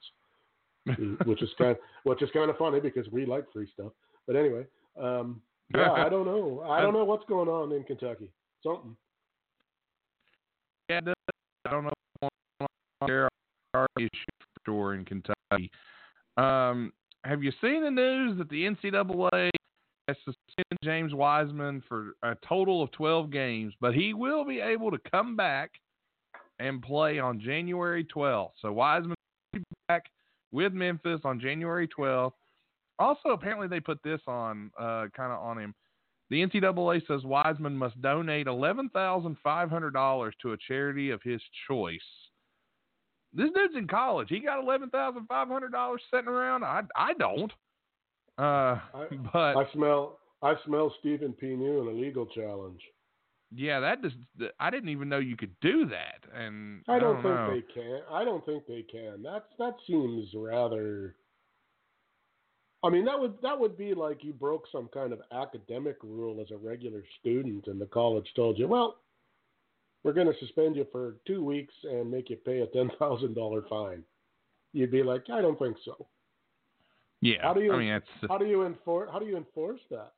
which 1.26 1.42
is 1.42 1.50
kind 1.58 1.78
which 2.04 2.22
is 2.22 2.30
kind 2.34 2.50
of 2.50 2.58
funny 2.58 2.82
because 2.82 3.08
we 3.10 3.26
like 3.26 3.46
free 3.54 3.70
stuff. 3.74 3.94
But 4.26 4.36
anyway, 4.36 4.66
um, 5.00 5.42
yeah, 5.76 5.92
I 5.92 6.10
don't 6.10 6.26
know. 6.26 6.64
I 6.68 6.82
don't 6.82 6.94
know 6.94 7.06
what's 7.06 7.26
going 7.26 7.50
on 7.50 7.72
in 7.72 7.84
Kentucky. 7.84 8.32
Something. 8.64 8.96
yeah, 10.90 11.00
I 11.66 11.70
don't 11.70 11.84
know. 11.86 11.92
what's 12.20 12.36
going 12.60 12.70
on. 13.02 13.08
There 13.08 13.30
are 13.74 13.88
issues 13.98 14.12
for 14.40 14.62
sure 14.66 14.96
in 14.96 15.06
Kentucky. 15.06 15.72
Um, 16.38 16.94
have 17.24 17.44
you 17.44 17.52
seen 17.62 17.84
the 17.84 17.92
news 17.92 18.38
that 18.38 18.50
the 18.50 18.64
NCAA 18.64 19.50
has 20.08 20.18
suspended 20.18 20.78
James 20.84 21.14
Wiseman 21.14 21.84
for 21.88 22.14
a 22.24 22.36
total 22.48 22.82
of 22.82 22.92
12 22.92 23.30
games, 23.30 23.74
but 23.82 23.94
he 23.94 24.14
will 24.14 24.46
be 24.46 24.60
able 24.60 24.92
to 24.92 24.98
come 25.12 25.36
back 25.36 25.72
and 26.60 26.82
play 26.82 27.20
on 27.20 27.40
January 27.40 28.06
12th. 28.06 28.52
So 28.62 28.72
Wiseman 28.72 29.16
will 29.54 29.60
be 29.60 29.64
back 29.88 30.06
with 30.52 30.74
Memphis 30.74 31.22
on 31.24 31.40
January 31.40 31.88
12th. 31.88 32.32
Also, 33.00 33.30
apparently 33.30 33.68
they 33.68 33.80
put 33.80 34.02
this 34.04 34.22
on 34.28 34.72
uh, 34.80 35.06
kind 35.16 35.32
of 35.32 35.42
on 35.42 35.58
him. 35.58 35.76
The 36.30 36.46
NCAA 36.46 37.06
says 37.08 37.24
Wiseman 37.24 37.78
must 37.78 38.02
donate 38.02 38.48
eleven 38.48 38.90
thousand 38.90 39.38
five 39.44 39.70
hundred 39.70 39.94
dollars 39.94 40.34
to 40.42 40.54
a 40.54 40.58
charity 40.68 41.12
of 41.12 41.22
his 41.24 41.42
choice. 41.68 42.00
This 43.34 43.50
dude's 43.54 43.76
in 43.76 43.88
college. 43.88 44.28
He 44.30 44.40
got 44.40 44.62
eleven 44.62 44.90
thousand 44.90 45.28
five 45.28 45.48
hundred 45.48 45.72
dollars 45.72 46.02
sitting 46.12 46.28
around. 46.28 46.64
I 46.64 46.82
I 46.96 47.14
don't. 47.14 47.52
Uh, 48.38 48.80
but 49.34 49.58
I 49.58 49.66
smell 49.74 50.20
I 50.42 50.56
smell 50.66 50.94
Stephen 51.00 51.34
P. 51.34 51.48
New 51.48 51.80
and 51.80 51.90
a 51.90 51.92
legal 51.92 52.26
challenge. 52.26 52.82
yeah, 53.56 53.80
that 53.80 54.02
just 54.02 54.16
I 54.60 54.70
didn't 54.70 54.90
even 54.90 55.10
know 55.10 55.20
you 55.20 55.38
could 55.38 55.56
do 55.62 55.86
that. 55.88 56.24
And 56.36 56.82
I 56.88 57.00
don't, 57.00 57.16
think 57.16 57.26
know. 57.26 57.54
they 57.54 57.74
can. 57.74 58.02
I 58.12 58.26
don't 58.26 58.46
think 58.46 58.68
they 58.68 58.84
can. 58.84 59.24
That's 59.24 59.46
that 59.60 59.76
seems 59.88 60.28
rather. 60.36 61.16
I 62.88 62.90
mean, 62.90 63.06
that 63.06 63.20
would 63.20 63.36
that 63.42 63.60
would 63.60 63.78
be 63.78 63.94
like 63.94 64.24
you 64.24 64.32
broke 64.34 64.64
some 64.72 64.90
kind 64.94 65.12
of 65.12 65.20
academic 65.32 65.98
rule 66.04 66.40
as 66.42 66.52
a 66.52 66.58
regular 66.58 67.04
student, 67.20 67.68
and 67.68 67.80
the 67.80 67.86
college 67.88 68.28
told 68.36 68.58
you, 68.58 68.68
well, 68.68 68.98
we're 70.04 70.14
going 70.14 70.28
to 70.28 70.40
suspend 70.40 70.76
you 70.78 70.88
for 70.92 71.16
two 71.28 71.44
weeks 71.44 71.74
and 71.84 72.10
make 72.10 72.30
you 72.30 72.38
pay 72.38 72.62
a 72.62 72.68
ten 72.68 72.90
thousand 72.98 73.36
dollar 73.36 73.64
fine. 73.70 74.04
You'd 74.74 74.92
be 74.92 75.04
like, 75.04 75.24
I 75.32 75.42
don't 75.42 75.60
think 75.60 75.76
so. 75.84 76.08
Yeah, 77.22 77.38
How 77.42 77.54
do 77.54 77.62
you? 77.62 77.74
I 77.74 77.78
mean, 77.80 77.90
that's 77.90 78.32
how 78.32 78.38
do 78.38 78.46
you 78.46 78.66
enforce? 78.66 79.10
How 79.12 79.20
do 79.20 79.26
you 79.26 79.38
enforce 79.38 79.82
that? 79.90 80.14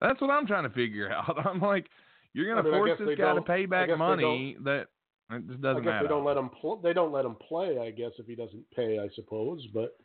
that's 0.00 0.20
what 0.20 0.30
I'm 0.30 0.46
trying 0.46 0.64
to 0.64 0.70
figure 0.74 1.10
out. 1.10 1.36
I'm 1.46 1.60
like, 1.60 1.88
you're 2.32 2.46
going 2.46 2.58
I 2.58 2.62
to 2.62 2.70
mean, 2.70 2.78
force 2.78 2.98
this 2.98 3.18
guy 3.18 3.34
to 3.34 3.42
pay 3.42 3.66
back 3.66 3.88
money 3.96 4.56
that 4.64 4.86
it 5.30 5.48
just 5.48 5.62
doesn't 5.62 5.82
I 5.82 5.84
guess 5.84 5.86
matter. 5.86 6.04
they 6.04 6.08
don't 6.08 6.24
let 6.24 6.36
him. 6.36 6.50
Pl- 6.60 6.80
they 6.82 6.92
don't 6.92 7.12
let 7.12 7.24
him 7.24 7.36
play. 7.48 7.78
I 7.78 7.90
guess 7.90 8.10
if 8.18 8.26
he 8.26 8.34
doesn't 8.34 8.64
pay, 8.76 8.98
I 8.98 9.08
suppose. 9.14 9.66
But 9.72 9.96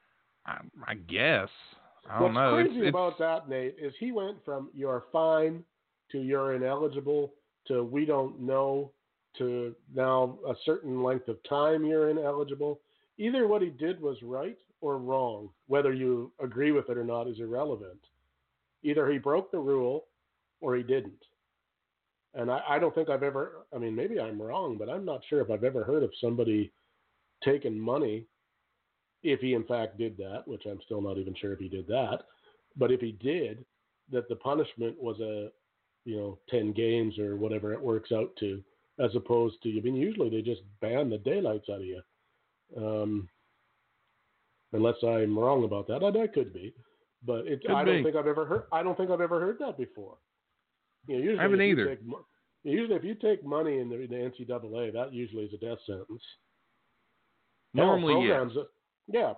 I, 0.48 0.60
I 0.88 0.94
guess. 0.96 1.50
I 2.10 2.20
don't 2.20 2.34
What's 2.34 2.36
know. 2.36 2.60
It's- 2.60 2.68
crazy 2.68 2.80
it's- 2.88 2.90
about 2.90 3.20
that, 3.20 3.50
Nate, 3.50 3.76
is 3.80 3.94
he 4.00 4.12
went 4.12 4.38
from 4.46 4.70
you're 4.74 5.04
fine 5.12 5.64
to 6.12 6.20
you're 6.20 6.54
ineligible 6.54 7.34
to 7.68 7.84
we 7.84 8.06
don't 8.06 8.40
know 8.40 8.92
to 9.38 9.76
now 9.94 10.40
a 10.48 10.54
certain 10.66 11.04
length 11.04 11.28
of 11.28 11.38
time 11.44 11.86
you're 11.86 12.10
ineligible. 12.10 12.80
Either 13.18 13.48
what 13.48 13.62
he 13.62 13.70
did 13.70 14.00
was 14.02 14.18
right 14.24 14.58
or 14.82 14.98
wrong. 14.98 15.50
Whether 15.68 15.92
you 15.94 16.32
agree 16.42 16.72
with 16.72 16.90
it 16.90 16.98
or 16.98 17.04
not 17.04 17.28
is 17.28 17.40
irrelevant. 17.40 18.00
Either 18.84 19.12
he 19.12 19.18
broke 19.18 19.52
the 19.52 19.60
rule 19.60 20.06
or 20.62 20.76
he 20.76 20.84
didn't. 20.84 21.24
And 22.36 22.50
I, 22.52 22.62
I 22.70 22.80
don't 22.80 22.94
think 22.96 23.10
I've 23.10 23.24
ever, 23.24 23.66
I 23.76 23.80
mean, 23.80 23.96
maybe 23.96 24.20
I'm 24.20 24.42
wrong, 24.42 24.78
but 24.78 24.90
I'm 24.90 25.04
not 25.04 25.22
sure 25.30 25.42
if 25.42 25.50
I've 25.52 25.64
ever 25.64 25.84
heard 25.84 26.04
of 26.04 26.12
somebody 26.22 26.72
taking 27.44 27.78
money 27.80 28.26
if 29.24 29.40
he 29.40 29.54
in 29.54 29.64
fact 29.64 29.98
did 29.98 30.18
that, 30.18 30.44
which 30.46 30.64
I'm 30.66 30.80
still 30.86 31.02
not 31.02 31.18
even 31.18 31.36
sure 31.36 31.54
if 31.54 31.60
he 31.60 31.70
did 31.70 31.88
that, 31.88 32.20
but 32.76 32.92
if 32.92 33.02
he 33.02 33.14
did, 33.14 33.66
that 34.12 34.30
the 34.30 34.36
punishment 34.36 35.02
was 35.02 35.20
a, 35.20 35.50
you 36.06 36.16
know, 36.18 36.40
10 36.50 36.72
games 36.74 37.20
or 37.20 37.36
whatever 37.36 37.74
it 37.74 37.82
works 37.82 38.12
out 38.12 38.32
to, 38.40 38.64
as 39.00 39.12
opposed 39.16 39.62
to, 39.64 39.78
I 39.78 39.82
mean, 39.82 39.96
usually 39.96 40.30
they 40.30 40.42
just 40.42 40.62
ban 40.82 41.10
the 41.10 41.18
daylights 41.18 41.70
out 41.70 41.82
of 41.82 41.86
you. 41.86 42.02
Um, 42.78 43.30
unless 44.74 44.96
I'm 45.04 45.38
wrong 45.38 45.64
about 45.64 45.88
that, 45.88 46.04
and 46.04 46.18
I 46.18 46.28
could 46.28 46.54
be, 46.54 46.74
but 47.26 47.48
it, 47.48 47.62
Could 47.62 47.72
I 47.72 47.84
don't 47.84 47.98
be. 47.98 48.04
think 48.04 48.16
I've 48.16 48.28
ever 48.28 48.46
heard, 48.46 48.64
I 48.72 48.84
don't 48.84 48.98
think 48.98 49.10
I've 49.12 49.22
ever 49.22 49.40
heard 49.40 49.58
that 49.60 49.78
before. 49.78 50.18
You 51.08 51.16
know, 51.18 51.24
usually 51.24 51.38
haven't 51.40 51.62
if 51.62 51.68
you 51.68 51.72
either. 51.74 51.96
take 51.96 52.00
usually 52.64 52.96
if 52.96 53.04
you 53.04 53.16
take 53.16 53.46
money 53.46 53.80
in 53.80 53.90
the, 53.90 53.98
the 53.98 54.16
NCAA, 54.16 54.94
that 54.94 55.14
usually 55.14 55.46
is 55.46 55.54
a 55.54 55.58
death 55.58 55.80
sentence. 55.86 56.22
Normally, 57.74 58.14
programs, 58.16 58.54
yeah, 58.56 58.62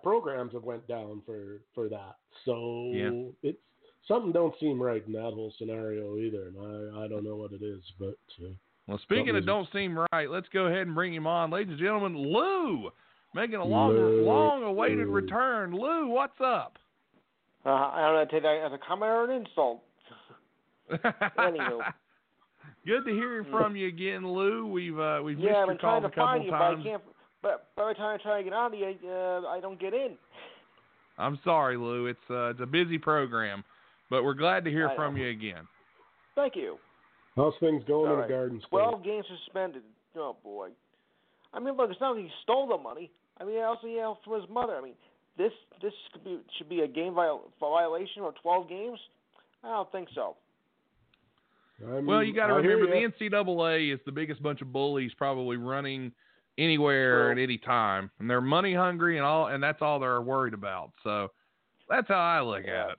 programs 0.04 0.54
have 0.54 0.64
went 0.64 0.88
down 0.88 1.22
for 1.26 1.62
for 1.76 1.90
that. 1.90 2.16
So 2.46 2.91
Yeah. 2.94 3.12
it's 3.44 3.60
something 4.08 4.32
don't 4.32 4.58
seem 4.60 4.82
right 4.82 5.04
in 5.06 5.14
that 5.14 5.34
whole 5.34 5.54
scenario 5.58 6.18
either, 6.18 6.48
and 6.48 6.58
I 6.98 7.06
I 7.06 7.08
don't 7.08 7.24
know 7.24 7.36
what 7.36 7.52
it 7.54 7.62
is, 7.62 7.82
but 8.00 8.18
uh, 8.44 8.50
Well, 8.88 8.98
speaking 9.00 9.36
of 9.36 9.46
don't 9.46 9.68
seem 9.72 9.98
right, 10.12 10.30
let's 10.30 10.50
go 10.50 10.66
ahead 10.66 10.88
and 10.88 10.96
bring 10.96 11.14
him 11.14 11.28
on, 11.28 11.52
ladies 11.52 11.72
and 11.72 11.80
gentlemen. 11.80 12.18
Lou, 12.18 12.90
making 13.36 13.56
a 13.58 13.66
long, 13.66 13.91
Lou. 13.91 14.24
long-awaited 14.24 15.08
Lou. 15.08 15.14
return. 15.14 15.72
Lou, 15.74 16.08
what's 16.08 16.40
up? 16.41 16.78
Uh, 17.66 17.70
I 17.70 18.02
don't 18.02 18.16
know, 18.16 18.26
take 18.32 18.44
that 18.44 18.64
as 18.66 18.72
a 18.74 18.78
comment 18.80 19.12
or 19.12 19.26
an 19.30 19.46
insult. 19.46 19.84
Anywho. 21.38 21.82
Good 22.86 23.06
to 23.06 23.12
hear 23.12 23.46
from 23.52 23.76
you 23.76 23.88
again, 23.88 24.26
Lou. 24.26 24.66
We've 24.66 24.98
uh, 24.98 25.20
we've 25.24 25.38
yeah, 25.38 25.62
I've 25.64 25.68
missed 25.68 25.82
been 25.82 25.90
your 25.91 26.02
trying 26.02 26.02
calls 26.02 26.04
to 26.04 26.08
a 26.08 26.10
couple 26.10 26.26
find 26.26 26.44
you, 26.46 26.52
times. 26.52 27.02
But 27.41 27.70
I 27.78 27.82
by 27.82 27.88
the 27.90 27.94
time 27.95 28.20
I 28.20 28.24
try 28.24 28.38
to 28.40 28.44
get 28.44 28.53
on 28.53 28.72
the, 28.72 28.78
you, 28.78 29.10
uh, 29.10 29.41
I 29.48 29.60
don't 29.61 29.80
get 29.80 29.94
in. 29.94 30.16
I'm 31.18 31.40
sorry, 31.44 31.78
Lou. 31.78 32.06
It's 32.07 32.20
uh, 32.30 32.49
it's 32.52 32.61
a 32.61 32.66
busy 32.66 32.98
program, 32.98 33.64
but 34.10 34.24
we're 34.24 34.34
glad 34.34 34.64
to 34.66 34.72
hear 34.72 34.88
I 34.90 34.95
from 34.95 35.16
know. 35.16 35.22
you 35.22 35.30
again. 35.30 35.68
Thank 36.36 36.56
you. 36.56 36.78
how's 37.36 37.53
things 37.60 37.84
going 37.88 38.07
All 38.07 38.14
in 38.14 38.20
right. 38.20 38.28
the 38.28 38.34
Garden 38.34 38.60
State? 38.60 38.70
Twelve 38.70 39.03
games 39.03 39.26
suspended. 39.45 39.84
Oh 40.16 40.36
boy. 40.44 40.70
I 41.53 41.60
mean, 41.60 41.76
look, 41.76 41.90
it's 41.90 41.99
not 41.99 42.16
like 42.16 42.24
he 42.26 42.32
stole 42.44 42.68
the 42.68 42.78
money. 42.78 43.10
I 43.40 43.44
mean, 43.44 43.60
also, 43.64 43.88
yeah, 43.88 44.14
from 44.24 44.40
his 44.40 44.49
mother. 44.49 44.76
I 44.76 44.82
mean, 44.82 44.94
this 45.38 45.52
this 45.82 45.94
could 46.14 46.24
be, 46.24 46.40
should 46.57 46.70
be 46.70 46.82
a 46.82 46.88
game 46.88 47.16
viol- 47.16 47.52
violation 47.60 48.22
or 48.22 48.34
twelve 48.41 48.70
games. 48.70 48.99
I 49.64 49.68
don't 49.70 49.91
think 49.91 50.07
so. 50.16 50.36
I'm- 51.86 52.06
Well, 52.06 52.24
you 52.24 52.34
got 52.34 52.48
to 52.48 52.53
remember 52.56 52.88
the 52.88 53.07
NCAA 53.07 53.94
is 53.94 53.99
the 54.06 54.11
biggest 54.11 54.41
bunch 54.44 54.61
of 54.61 54.72
bullies 54.72 55.11
probably 55.18 55.57
running 55.57 56.11
anywhere 56.60 57.31
at 57.31 57.38
any 57.40 57.57
time, 57.57 58.11
and 58.19 58.30
they're 58.30 58.41
money 58.41 58.73
hungry 58.73 59.18
and 59.18 59.26
all, 59.26 59.48
and 59.48 59.61
that's 59.64 59.81
all 59.81 59.99
they're 59.99 60.22
worried 60.22 60.53
about. 60.53 60.91
So 61.03 61.30
that's 61.90 62.07
how 62.07 62.19
I 62.19 62.41
look 62.41 62.68
at 62.68 62.90
it. 62.91 62.98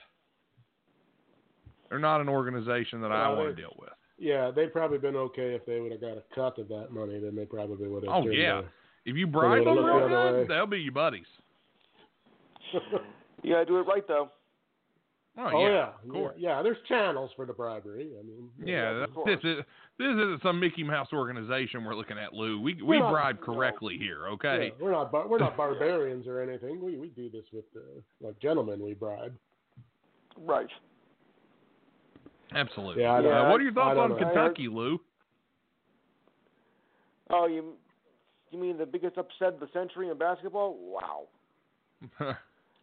They're 1.89 1.99
not 1.99 2.21
an 2.21 2.29
organization 2.29 3.01
that 3.03 3.13
I 3.13 3.29
want 3.31 3.55
to 3.55 3.61
deal 3.63 3.75
with. 3.79 3.91
Yeah, 4.19 4.51
they'd 4.51 4.73
probably 4.73 4.99
been 4.99 5.17
okay 5.17 5.55
if 5.55 5.65
they 5.67 5.81
would 5.81 5.93
have 5.93 6.01
got 6.01 6.17
a 6.19 6.23
cut 6.35 6.59
of 6.59 6.69
that 6.69 6.91
money. 6.93 7.19
Then 7.19 7.35
they 7.35 7.47
probably 7.47 7.89
would 7.89 8.05
have. 8.05 8.13
Oh 8.15 8.29
yeah, 8.29 8.61
their- 8.61 8.71
if 9.07 9.17
you 9.17 9.27
bribe 9.27 9.51
would've 9.61 9.65
them 9.65 9.75
looked 9.77 9.87
real 9.87 10.09
the 10.09 10.15
other 10.17 10.33
way. 10.33 10.43
good, 10.45 10.51
they'll 10.51 10.67
be 10.67 10.79
your 10.81 10.93
buddies. 10.93 11.27
You 13.43 13.55
gotta 13.55 13.65
do 13.65 13.79
it 13.79 13.87
right 13.87 14.07
though. 14.07 14.29
Oh, 15.39 15.49
oh 15.55 15.61
yeah, 15.63 15.69
yeah, 15.69 15.83
of 15.87 15.93
yeah, 16.07 16.13
course. 16.13 16.35
yeah. 16.39 16.63
There's 16.63 16.77
channels 16.89 17.31
for 17.37 17.47
the 17.47 17.53
bribery. 17.53 18.11
I 18.19 18.23
mean, 18.23 18.51
Yeah, 18.63 19.07
this 19.25 19.39
is 19.45 19.59
this 19.97 20.09
isn't 20.09 20.43
some 20.43 20.59
Mickey 20.59 20.83
Mouse 20.83 21.09
organization 21.13 21.85
we're 21.85 21.95
looking 21.95 22.19
at, 22.19 22.33
Lou. 22.35 22.61
We 22.61 22.75
we 22.75 22.83
We're 22.83 22.99
not- 22.99 23.11
bribe 23.13 23.41
correctly 23.41 23.97
here, 23.97 24.27
okay? 24.29 24.73
Yeah, 24.79 24.85
we're 24.85 24.91
not 24.91 25.13
bar- 25.13 25.29
we're 25.29 25.39
not 25.39 25.57
barbarians 25.57 26.27
or 26.27 26.41
anything. 26.41 26.83
We 26.85 26.97
we 26.97 27.09
do 27.09 27.31
this 27.31 27.45
with 27.53 27.65
uh, 27.77 27.81
like 28.21 28.39
gentlemen. 28.41 28.83
We 28.83 28.95
bribe. 28.95 29.33
Right. 30.37 30.69
Absolutely. 32.53 33.03
Yeah, 33.05 33.13
I 33.13 33.23
don't- 33.23 33.33
Uh, 33.33 33.51
what 33.51 33.61
are 33.61 33.65
your 33.65 33.73
thoughts 33.73 33.99
on 33.99 34.11
know. 34.11 34.17
Kentucky, 34.17 34.67
Lou? 34.69 35.01
Oh, 37.31 37.47
you 37.47 37.75
you 38.51 38.59
mean 38.59 38.77
the 38.77 38.87
biggest 38.87 39.17
upset 39.17 39.55
of 39.55 39.61
the 39.61 39.69
century 39.73 40.09
in 40.09 40.19
basketball? 40.19 40.77
Wow. 40.77 41.29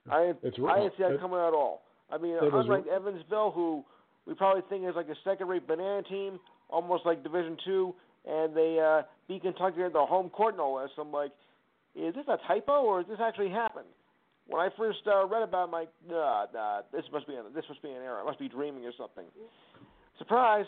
I 0.09 0.33
It's 0.41 0.57
I 0.65 0.79
didn't 0.79 0.93
see 0.95 1.03
that 1.03 1.19
coming 1.19 1.39
at 1.39 1.53
all. 1.53 1.83
I 2.11 2.17
mean, 2.17 2.33
was- 2.33 2.65
unlike 2.65 2.87
Evansville, 2.87 3.51
who 3.51 3.83
we 4.25 4.33
probably 4.33 4.63
think 4.69 4.87
is 4.87 4.95
like 4.95 5.09
a 5.09 5.15
second-rate 5.23 5.67
banana 5.67 6.03
team, 6.03 6.39
almost 6.69 7.05
like 7.05 7.23
Division 7.23 7.57
Two, 7.65 7.95
and 8.25 8.55
they 8.55 8.79
uh, 8.79 9.03
beat 9.27 9.41
Kentucky 9.41 9.83
at 9.83 9.93
their 9.93 10.05
home 10.05 10.29
court 10.29 10.57
no 10.57 10.73
less. 10.73 10.89
I'm 10.97 11.11
like, 11.11 11.31
is 11.95 12.13
this 12.13 12.25
a 12.27 12.37
typo 12.47 12.83
or 12.83 12.99
has 12.99 13.07
this 13.07 13.19
actually 13.21 13.49
happened? 13.49 13.87
When 14.47 14.61
I 14.61 14.69
first 14.77 14.99
uh, 15.07 15.25
read 15.27 15.43
about, 15.43 15.63
it, 15.63 15.65
I'm 15.65 15.71
like, 15.71 15.89
nah, 16.07 16.45
nah, 16.53 16.81
this 16.93 17.03
must 17.11 17.27
be 17.27 17.35
an, 17.35 17.45
this 17.53 17.65
must 17.67 17.81
be 17.81 17.89
an 17.89 17.97
error. 17.97 18.21
I 18.21 18.23
must 18.23 18.39
be 18.39 18.47
dreaming 18.47 18.85
or 18.85 18.93
something. 18.97 19.25
Surprise. 20.17 20.65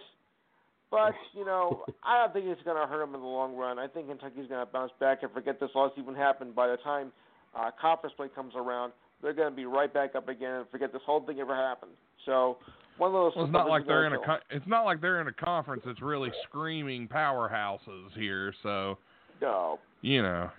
But 0.92 1.14
you 1.34 1.46
know, 1.46 1.84
I 2.04 2.22
don't 2.22 2.34
think 2.34 2.46
it's 2.48 2.62
going 2.64 2.80
to 2.80 2.88
hurt 2.88 3.00
them 3.00 3.16
in 3.16 3.22
the 3.22 3.28
long 3.28 3.56
run. 3.56 3.80
I 3.80 3.88
think 3.88 4.08
Kentucky's 4.08 4.48
going 4.48 4.66
to 4.66 4.72
bounce 4.72 4.92
back 5.00 5.24
and 5.24 5.32
forget 5.32 5.60
this 5.60 5.70
loss 5.76 5.92
even 5.98 6.16
happened. 6.16 6.56
By 6.56 6.68
the 6.68 6.78
time 6.78 7.12
uh, 7.56 7.72
conference 7.80 8.14
play 8.18 8.28
comes 8.34 8.54
around, 8.56 8.94
they're 9.22 9.34
going 9.34 9.50
to 9.50 9.56
be 9.56 9.66
right 9.66 9.94
back 9.94 10.16
up 10.16 10.30
again 10.30 10.54
and 10.54 10.70
forget 10.70 10.94
this 10.94 11.02
whole 11.06 11.26
thing 11.26 11.40
ever 11.40 11.56
happened. 11.56 11.92
So 12.26 12.58
one 12.98 13.10
of 13.10 13.14
those. 13.14 13.34
Well, 13.36 13.46
it's 13.46 13.54
not 13.54 13.70
like 13.70 13.86
they're 13.88 14.06
in 14.08 14.14
a 14.14 14.18
gonna 14.18 14.40
it's 14.50 14.68
not 14.68 14.84
like 14.84 15.02
they're 15.02 15.22
in 15.22 15.28
a 15.28 15.34
conference 15.34 15.84
that's 15.86 16.02
really 16.02 16.32
screaming 16.48 17.08
powerhouses 17.08 18.12
here. 18.16 18.54
So. 18.64 18.98
No, 19.42 19.80
you 20.02 20.22
know, 20.22 20.50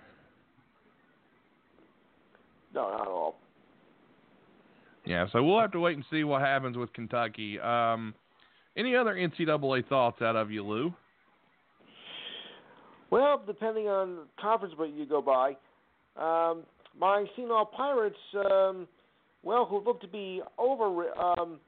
no, 2.73 2.89
not 2.89 3.01
at 3.01 3.07
all. 3.07 3.35
yeah. 5.05 5.27
So 5.31 5.43
we'll 5.43 5.59
have 5.59 5.71
to 5.73 5.79
wait 5.79 5.97
and 5.97 6.05
see 6.09 6.23
what 6.23 6.41
happens 6.41 6.77
with 6.77 6.91
Kentucky. 6.93 7.59
Um, 7.59 8.15
any 8.75 8.95
other 8.95 9.13
NCAA 9.13 9.87
thoughts 9.87 10.21
out 10.23 10.35
of 10.35 10.49
you, 10.49 10.65
Lou? 10.65 10.93
Well, 13.11 13.43
depending 13.45 13.87
on 13.87 14.19
conference 14.39 14.73
but 14.77 14.85
you 14.85 15.05
go 15.05 15.21
by, 15.21 15.49
um, 16.15 16.63
my 16.99 17.25
Seton 17.35 17.65
Pirates, 17.75 18.15
um, 18.35 18.87
well, 19.43 19.65
who 19.65 19.83
look 19.83 20.01
to 20.01 20.07
be 20.07 20.41
over 20.57 21.11
um, 21.17 21.59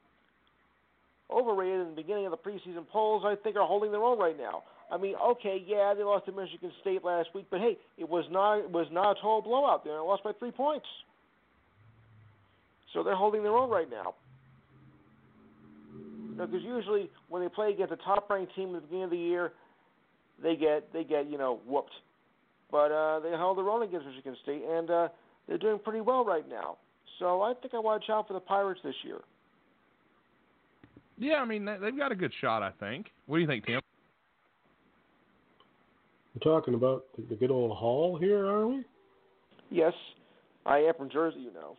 overrated 1.30 1.80
in 1.80 1.88
the 1.90 1.96
beginning 1.96 2.26
of 2.26 2.30
the 2.30 2.36
preseason 2.36 2.86
polls, 2.88 3.24
I 3.26 3.34
think 3.42 3.56
are 3.56 3.66
holding 3.66 3.90
their 3.90 4.02
own 4.02 4.18
right 4.18 4.36
now. 4.38 4.62
I 4.90 4.98
mean, 4.98 5.14
okay, 5.16 5.62
yeah, 5.66 5.94
they 5.96 6.04
lost 6.04 6.26
to 6.26 6.32
Michigan 6.32 6.70
State 6.80 7.02
last 7.04 7.28
week, 7.34 7.46
but 7.50 7.60
hey, 7.60 7.78
it 7.98 8.08
was 8.08 8.24
not 8.30 8.58
it 8.58 8.70
was 8.70 8.86
not 8.92 9.12
a 9.12 9.14
total 9.14 9.42
blowout. 9.42 9.84
They 9.84 9.90
only 9.90 10.06
lost 10.06 10.22
by 10.22 10.32
three 10.38 10.50
points, 10.50 10.86
so 12.92 13.02
they're 13.02 13.16
holding 13.16 13.42
their 13.42 13.54
own 13.54 13.70
right 13.70 13.90
now. 13.90 14.14
Because 16.36 16.62
usually 16.62 17.10
when 17.28 17.42
they 17.42 17.48
play 17.48 17.70
against 17.70 17.92
a 17.92 17.96
top-ranked 17.96 18.54
team 18.56 18.74
at 18.74 18.82
the 18.82 18.86
beginning 18.88 19.04
of 19.04 19.10
the 19.10 19.16
year, 19.16 19.52
they 20.42 20.56
get 20.56 20.92
they 20.92 21.04
get 21.04 21.30
you 21.30 21.38
know 21.38 21.60
whooped. 21.66 21.92
But 22.74 22.90
uh, 22.90 23.20
they 23.20 23.30
held 23.30 23.56
their 23.56 23.70
own 23.70 23.84
against 23.84 24.04
Michigan 24.04 24.36
State, 24.42 24.64
and 24.68 24.90
uh, 24.90 25.08
they're 25.46 25.58
doing 25.58 25.78
pretty 25.78 26.00
well 26.00 26.24
right 26.24 26.48
now. 26.48 26.76
So 27.20 27.40
I 27.40 27.54
think 27.54 27.72
I 27.72 27.78
watch 27.78 28.06
out 28.10 28.26
for 28.26 28.34
the 28.34 28.40
Pirates 28.40 28.80
this 28.82 28.96
year. 29.04 29.20
Yeah, 31.16 31.34
I 31.36 31.44
mean 31.44 31.64
they- 31.64 31.76
they've 31.76 31.96
got 31.96 32.10
a 32.10 32.16
good 32.16 32.32
shot. 32.40 32.64
I 32.64 32.72
think. 32.80 33.12
What 33.26 33.36
do 33.36 33.42
you 33.42 33.46
think, 33.46 33.64
Tim? 33.66 33.80
We're 36.34 36.52
talking 36.52 36.74
about 36.74 37.04
the, 37.16 37.22
the 37.22 37.36
good 37.36 37.52
old 37.52 37.76
Hall 37.78 38.18
here, 38.18 38.44
aren't 38.44 38.70
we? 38.70 38.84
Yes, 39.70 39.92
I 40.66 40.78
am 40.78 40.94
from 40.94 41.10
Jersey, 41.10 41.38
you 41.38 41.52
know, 41.54 41.76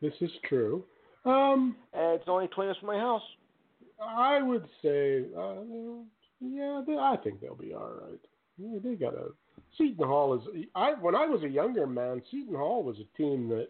This 0.00 0.12
is 0.20 0.30
true. 0.48 0.84
Um, 1.24 1.74
and 1.92 2.14
it's 2.20 2.28
only 2.28 2.46
20 2.46 2.68
minutes 2.68 2.78
from 2.78 2.86
my 2.94 2.98
house. 2.98 3.22
I 4.00 4.40
would 4.40 4.66
say, 4.82 5.24
uh, 5.36 5.54
yeah, 6.40 6.80
they, 6.86 6.94
I 6.96 7.16
think 7.24 7.40
they'll 7.40 7.56
be 7.56 7.74
all 7.74 7.90
right. 8.08 8.20
Yeah, 8.56 8.78
they 8.84 8.94
got 8.94 9.14
a 9.14 9.30
Seton 9.78 10.06
Hall 10.06 10.34
is. 10.34 10.66
I 10.74 10.92
when 11.00 11.14
I 11.14 11.26
was 11.26 11.42
a 11.42 11.48
younger 11.48 11.86
man, 11.86 12.22
Seton 12.30 12.54
Hall 12.54 12.82
was 12.82 12.96
a 12.98 13.16
team 13.16 13.48
that 13.48 13.68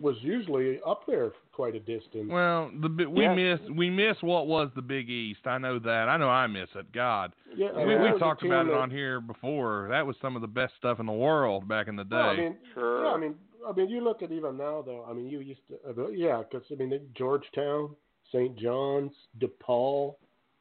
was 0.00 0.16
usually 0.22 0.80
up 0.86 1.02
there 1.06 1.30
for 1.30 1.36
quite 1.52 1.74
a 1.74 1.80
distance. 1.80 2.28
Well, 2.30 2.70
the 2.80 2.88
bi- 2.88 3.06
we 3.06 3.24
Yeah. 3.24 3.34
miss 3.34 3.60
we 3.70 3.90
miss 3.90 4.16
what 4.22 4.46
was 4.46 4.70
the 4.74 4.82
Big 4.82 5.10
East. 5.10 5.46
I 5.46 5.58
know 5.58 5.78
that. 5.80 6.08
I 6.08 6.16
know 6.16 6.28
I 6.30 6.46
miss 6.46 6.68
it. 6.74 6.90
God, 6.92 7.32
yeah, 7.54 7.68
we, 7.72 7.92
that 7.94 8.02
we 8.02 8.10
was 8.12 8.20
talked 8.20 8.42
team 8.42 8.52
about 8.52 8.66
it 8.66 8.72
on 8.74 8.90
here 8.90 9.20
before. 9.20 9.88
That 9.90 10.06
was 10.06 10.16
some 10.22 10.36
of 10.36 10.42
the 10.42 10.48
best 10.48 10.74
stuff 10.78 11.00
in 11.00 11.06
the 11.06 11.12
world 11.12 11.68
back 11.68 11.88
in 11.88 11.96
the 11.96 12.04
day. 12.04 12.16
Well, 12.16 12.30
I 12.30 12.36
mean, 12.36 12.56
Sure. 12.72 13.04
yeah, 13.04 13.10
I 13.12 13.16
mean, 13.18 13.34
I 13.68 13.72
mean, 13.72 13.88
you 13.90 14.00
look 14.02 14.22
at 14.22 14.30
even 14.32 14.56
now 14.56 14.80
though. 14.82 15.04
I 15.08 15.12
mean, 15.12 15.26
you 15.28 15.40
used 15.40 15.60
to, 15.68 16.02
uh, 16.04 16.08
yeah, 16.08 16.42
because 16.48 16.66
I 16.70 16.76
mean, 16.76 16.98
Georgetown, 17.14 17.94
St. 18.32 18.56
John's, 18.58 19.12
DePaul, 19.38 20.14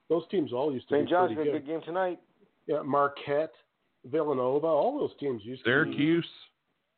those 0.10 0.28
teams 0.30 0.52
all 0.52 0.74
used 0.74 0.90
to 0.90 0.96
be 0.96 1.06
pretty 1.06 1.10
good. 1.12 1.16
St. 1.16 1.30
John's 1.30 1.38
had 1.38 1.48
a 1.48 1.52
good. 1.52 1.66
good 1.66 1.72
game 1.72 1.82
tonight. 1.86 2.20
Yeah, 2.70 2.84
Marquette, 2.84 3.52
Villanova, 4.06 4.68
all 4.68 5.00
those 5.00 5.18
teams 5.20 5.41
used 5.44 5.64
to. 5.64 5.66
be- 5.66 5.72
Syracuse. 5.72 6.26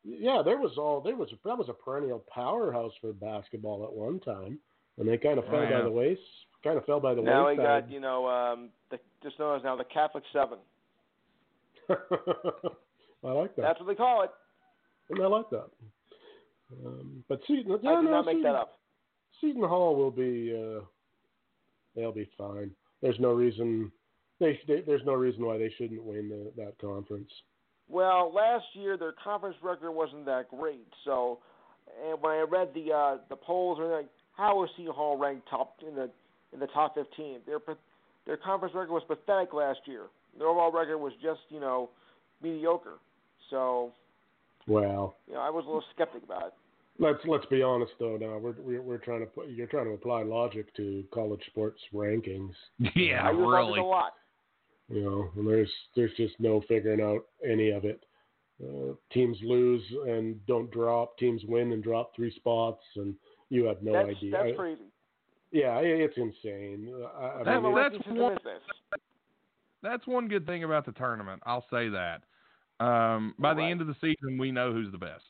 Yeah, 0.04 0.42
there 0.44 0.58
was 0.58 0.72
all 0.76 1.00
there 1.00 1.16
was 1.16 1.30
that 1.44 1.56
was 1.56 1.68
a 1.70 1.72
perennial 1.72 2.22
powerhouse 2.28 2.92
for 3.00 3.12
basketball 3.14 3.84
at 3.84 3.92
one 3.92 4.20
time, 4.20 4.58
and 4.98 5.08
they 5.08 5.16
kind 5.16 5.38
of 5.38 5.46
fell 5.46 5.60
Oh, 5.60 5.62
yeah. 5.62 5.78
by 5.78 5.82
the 5.84 5.90
ways, 5.90 6.18
kind 6.62 6.76
of 6.76 6.84
fell 6.84 7.00
by 7.00 7.14
the 7.14 7.22
Now 7.22 7.48
we 7.48 7.56
got 7.56 7.90
you 7.90 8.00
know 8.00 8.28
um, 8.28 8.68
the 8.90 8.98
just 9.22 9.38
known 9.38 9.56
as 9.56 9.64
now 9.64 9.76
the 9.76 9.84
Catholic 9.84 10.24
Seven. 10.32 10.58
I 11.88 13.30
like 13.30 13.56
that. 13.56 13.62
That's 13.62 13.80
what 13.80 13.86
they 13.86 13.94
call 13.94 14.22
it. 14.24 14.30
And 15.08 15.22
I 15.22 15.26
like 15.26 15.48
that. 15.50 15.68
Um, 16.84 17.24
but 17.28 17.40
Seton, 17.46 17.78
yeah, 17.82 17.90
I 17.90 17.96
did 18.00 18.04
no, 18.04 18.10
not 18.10 18.26
make 18.26 18.36
Seton, 18.36 18.42
that 18.42 18.54
up. 18.58 18.78
Seton 19.40 19.62
Hall 19.62 19.94
will 19.94 20.10
be, 20.10 20.52
uh, 20.52 20.80
they'll 21.94 22.12
be 22.12 22.28
fine. 22.36 22.70
There's 23.02 23.18
no 23.20 23.30
reason 23.32 23.92
they, 24.42 24.60
they 24.66 24.82
there's 24.82 25.04
no 25.06 25.14
reason 25.14 25.44
why 25.46 25.56
they 25.56 25.72
shouldn't 25.78 26.02
win 26.02 26.28
the, 26.28 26.52
that 26.62 26.78
conference. 26.80 27.30
Well, 27.88 28.32
last 28.34 28.64
year 28.74 28.96
their 28.96 29.14
conference 29.22 29.56
record 29.62 29.92
wasn't 29.92 30.24
that 30.26 30.48
great. 30.50 30.86
So, 31.04 31.38
and 32.08 32.20
when 32.20 32.32
I 32.32 32.44
read 32.48 32.70
the 32.74 32.92
uh, 32.92 33.16
the 33.28 33.36
polls, 33.36 33.78
are 33.78 33.96
like, 33.96 34.08
how 34.36 34.56
was 34.56 34.68
Seton 34.76 34.92
Hall 34.94 35.16
ranked 35.16 35.48
top 35.48 35.76
in 35.86 35.94
the 35.94 36.10
in 36.52 36.60
the 36.60 36.66
top 36.68 36.94
15? 36.94 37.40
Their 37.46 37.58
their 38.26 38.36
conference 38.36 38.74
record 38.74 38.92
was 38.92 39.02
pathetic 39.06 39.52
last 39.52 39.80
year. 39.86 40.04
Their 40.38 40.48
overall 40.48 40.72
record 40.72 40.98
was 40.98 41.12
just 41.22 41.40
you 41.50 41.60
know 41.60 41.90
mediocre. 42.42 42.98
So, 43.50 43.92
Well, 44.66 45.16
you 45.28 45.34
know, 45.34 45.40
I 45.40 45.50
was 45.50 45.64
a 45.64 45.66
little 45.66 45.84
skeptic 45.94 46.22
about 46.24 46.46
it. 46.46 46.52
let's 46.98 47.18
let's 47.26 47.46
be 47.46 47.62
honest 47.62 47.92
though. 47.98 48.16
Now 48.16 48.38
we're 48.38 48.54
we're, 48.58 48.82
we're 48.82 48.98
trying 48.98 49.20
to 49.20 49.26
put 49.26 49.48
you're 49.50 49.66
trying 49.66 49.86
to 49.86 49.92
apply 49.92 50.22
logic 50.22 50.74
to 50.76 51.04
college 51.12 51.42
sports 51.46 51.80
rankings. 51.94 52.52
Yeah, 52.96 53.22
I 53.26 53.30
really. 53.30 53.80
a 53.80 53.84
lot. 53.84 54.12
You 54.92 55.02
know, 55.02 55.30
and 55.36 55.46
there's 55.48 55.70
there's 55.96 56.12
just 56.16 56.34
no 56.38 56.62
figuring 56.68 57.00
out 57.00 57.24
any 57.48 57.70
of 57.70 57.84
it. 57.84 58.04
Uh, 58.62 58.92
teams 59.12 59.38
lose 59.42 59.82
and 60.06 60.44
don't 60.46 60.70
drop. 60.70 61.16
Teams 61.18 61.42
win 61.48 61.72
and 61.72 61.82
drop 61.82 62.14
three 62.14 62.32
spots, 62.36 62.82
and 62.96 63.14
you 63.48 63.64
have 63.64 63.82
no 63.82 63.92
that's 63.94 64.10
idea. 64.16 64.30
that's 64.30 64.48
I- 64.52 64.56
crazy. 64.56 64.82
Yeah, 65.50 65.78
it's 65.80 66.16
insane. 66.16 66.92
I, 67.18 67.40
I 67.40 67.42
That- 67.44 67.62
mean, 67.62 67.74
that's 67.74 68.06
one- 68.06 68.38
That's 69.82 70.06
one 70.06 70.28
good 70.28 70.46
thing 70.46 70.64
about 70.64 70.86
the 70.86 70.92
tournament. 70.92 71.42
I'll 71.44 71.66
say 71.70 71.88
that. 71.88 72.22
Um, 72.80 73.34
by 73.38 73.52
the 73.54 73.62
end 73.62 73.80
of 73.80 73.86
the 73.86 73.94
season, 74.00 74.38
we 74.38 74.50
know 74.52 74.72
who's 74.72 74.90
the 74.92 74.98
best. 74.98 75.24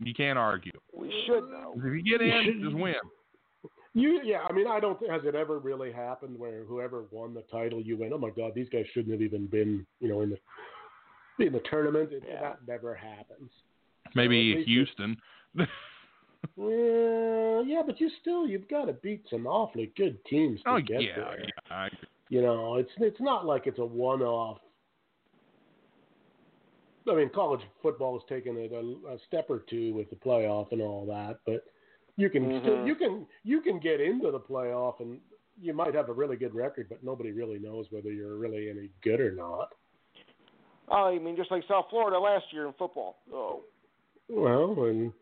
You 0.00 0.12
can't 0.14 0.38
argue. 0.38 0.72
We 0.94 1.10
should 1.26 1.48
know. 1.50 1.74
If 1.76 1.84
you 1.84 2.02
get 2.02 2.20
in, 2.20 2.60
just 2.62 2.74
win. 2.76 2.94
You, 3.92 4.20
yeah, 4.22 4.38
I 4.48 4.52
mean, 4.52 4.66
I 4.68 4.78
don't. 4.78 4.98
Has 5.10 5.22
it 5.24 5.34
ever 5.34 5.58
really 5.58 5.90
happened 5.90 6.38
where 6.38 6.64
whoever 6.64 7.04
won 7.10 7.34
the 7.34 7.42
title, 7.50 7.80
you 7.80 7.96
went, 7.96 8.12
oh 8.12 8.18
my 8.18 8.30
god, 8.30 8.52
these 8.54 8.68
guys 8.72 8.84
shouldn't 8.92 9.12
have 9.12 9.22
even 9.22 9.46
been, 9.46 9.84
you 9.98 10.08
know, 10.08 10.20
in 10.20 10.30
the 10.30 11.44
in 11.44 11.52
the 11.52 11.62
tournament. 11.68 12.12
It, 12.12 12.22
Yeah. 12.26 12.40
That 12.40 12.58
never 12.68 12.94
happens. 12.94 13.50
Maybe 14.14 14.52
at 14.52 14.58
least 14.58 14.68
Houston. 14.68 15.16
Well, 16.56 17.64
yeah, 17.66 17.82
but 17.86 18.00
you 18.00 18.10
still 18.22 18.46
you've 18.46 18.68
got 18.68 18.86
to 18.86 18.94
beat 18.94 19.26
some 19.28 19.46
awfully 19.46 19.92
good 19.94 20.18
teams 20.24 20.58
to 20.62 20.70
oh 20.70 20.80
get 20.80 21.02
yeah, 21.02 21.16
there. 21.16 21.38
yeah. 21.38 21.74
I, 21.74 21.88
You 22.30 22.40
know, 22.40 22.76
it's 22.76 22.90
it's 22.96 23.20
not 23.20 23.44
like 23.44 23.66
it's 23.66 23.78
a 23.78 23.84
one-off 23.84 24.58
I 27.08 27.14
mean, 27.14 27.30
college 27.34 27.60
football 27.82 28.18
has 28.18 28.28
taken 28.28 28.56
it 28.56 28.72
a, 28.72 29.12
a 29.12 29.18
step 29.26 29.46
or 29.48 29.64
two 29.68 29.94
with 29.94 30.10
the 30.10 30.16
playoff 30.16 30.72
and 30.72 30.82
all 30.82 31.06
that, 31.06 31.40
but 31.46 31.64
you 32.20 32.28
can 32.30 32.60
still 32.60 32.76
Mhm. 32.78 32.86
you 32.86 32.94
can 32.94 33.26
you 33.44 33.60
can 33.62 33.78
get 33.78 34.00
into 34.00 34.30
the 34.30 34.38
playoff 34.40 35.00
and 35.00 35.20
you 35.60 35.72
might 35.72 35.94
have 35.94 36.08
a 36.08 36.12
really 36.12 36.36
good 36.36 36.54
record, 36.54 36.88
but 36.88 37.02
nobody 37.02 37.32
really 37.32 37.58
knows 37.58 37.90
whether 37.90 38.10
you're 38.12 38.36
really 38.36 38.70
any 38.70 38.90
good 39.02 39.20
or 39.20 39.32
not. 39.32 39.74
Oh, 40.88 41.04
I 41.04 41.18
mean, 41.18 41.36
just 41.36 41.50
like 41.50 41.62
South 41.68 41.86
Florida 41.90 42.18
last 42.18 42.52
year 42.52 42.66
in 42.66 42.72
football. 42.74 43.18
Oh, 43.32 43.62
Well, 44.28 44.84
and 44.84 45.12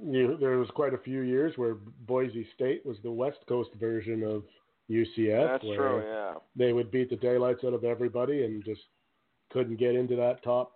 you, 0.00 0.36
there 0.36 0.58
was 0.58 0.70
quite 0.70 0.94
a 0.94 0.98
few 0.98 1.20
years 1.22 1.56
where 1.58 1.74
Boise 2.06 2.44
State 2.54 2.84
was 2.86 2.98
the 3.02 3.10
West 3.10 3.38
Coast 3.48 3.72
version 3.74 4.22
of 4.22 4.44
UCF. 4.88 5.48
that's 5.48 5.64
where 5.64 5.76
true. 5.76 6.02
Yeah. 6.06 6.34
They 6.54 6.72
would 6.72 6.90
beat 6.90 7.10
the 7.10 7.16
daylights 7.16 7.64
out 7.64 7.74
of 7.74 7.84
everybody 7.84 8.44
and 8.44 8.62
just 8.64 8.82
couldn't 9.50 9.76
get 9.76 9.94
into 9.96 10.16
that 10.16 10.42
top 10.42 10.72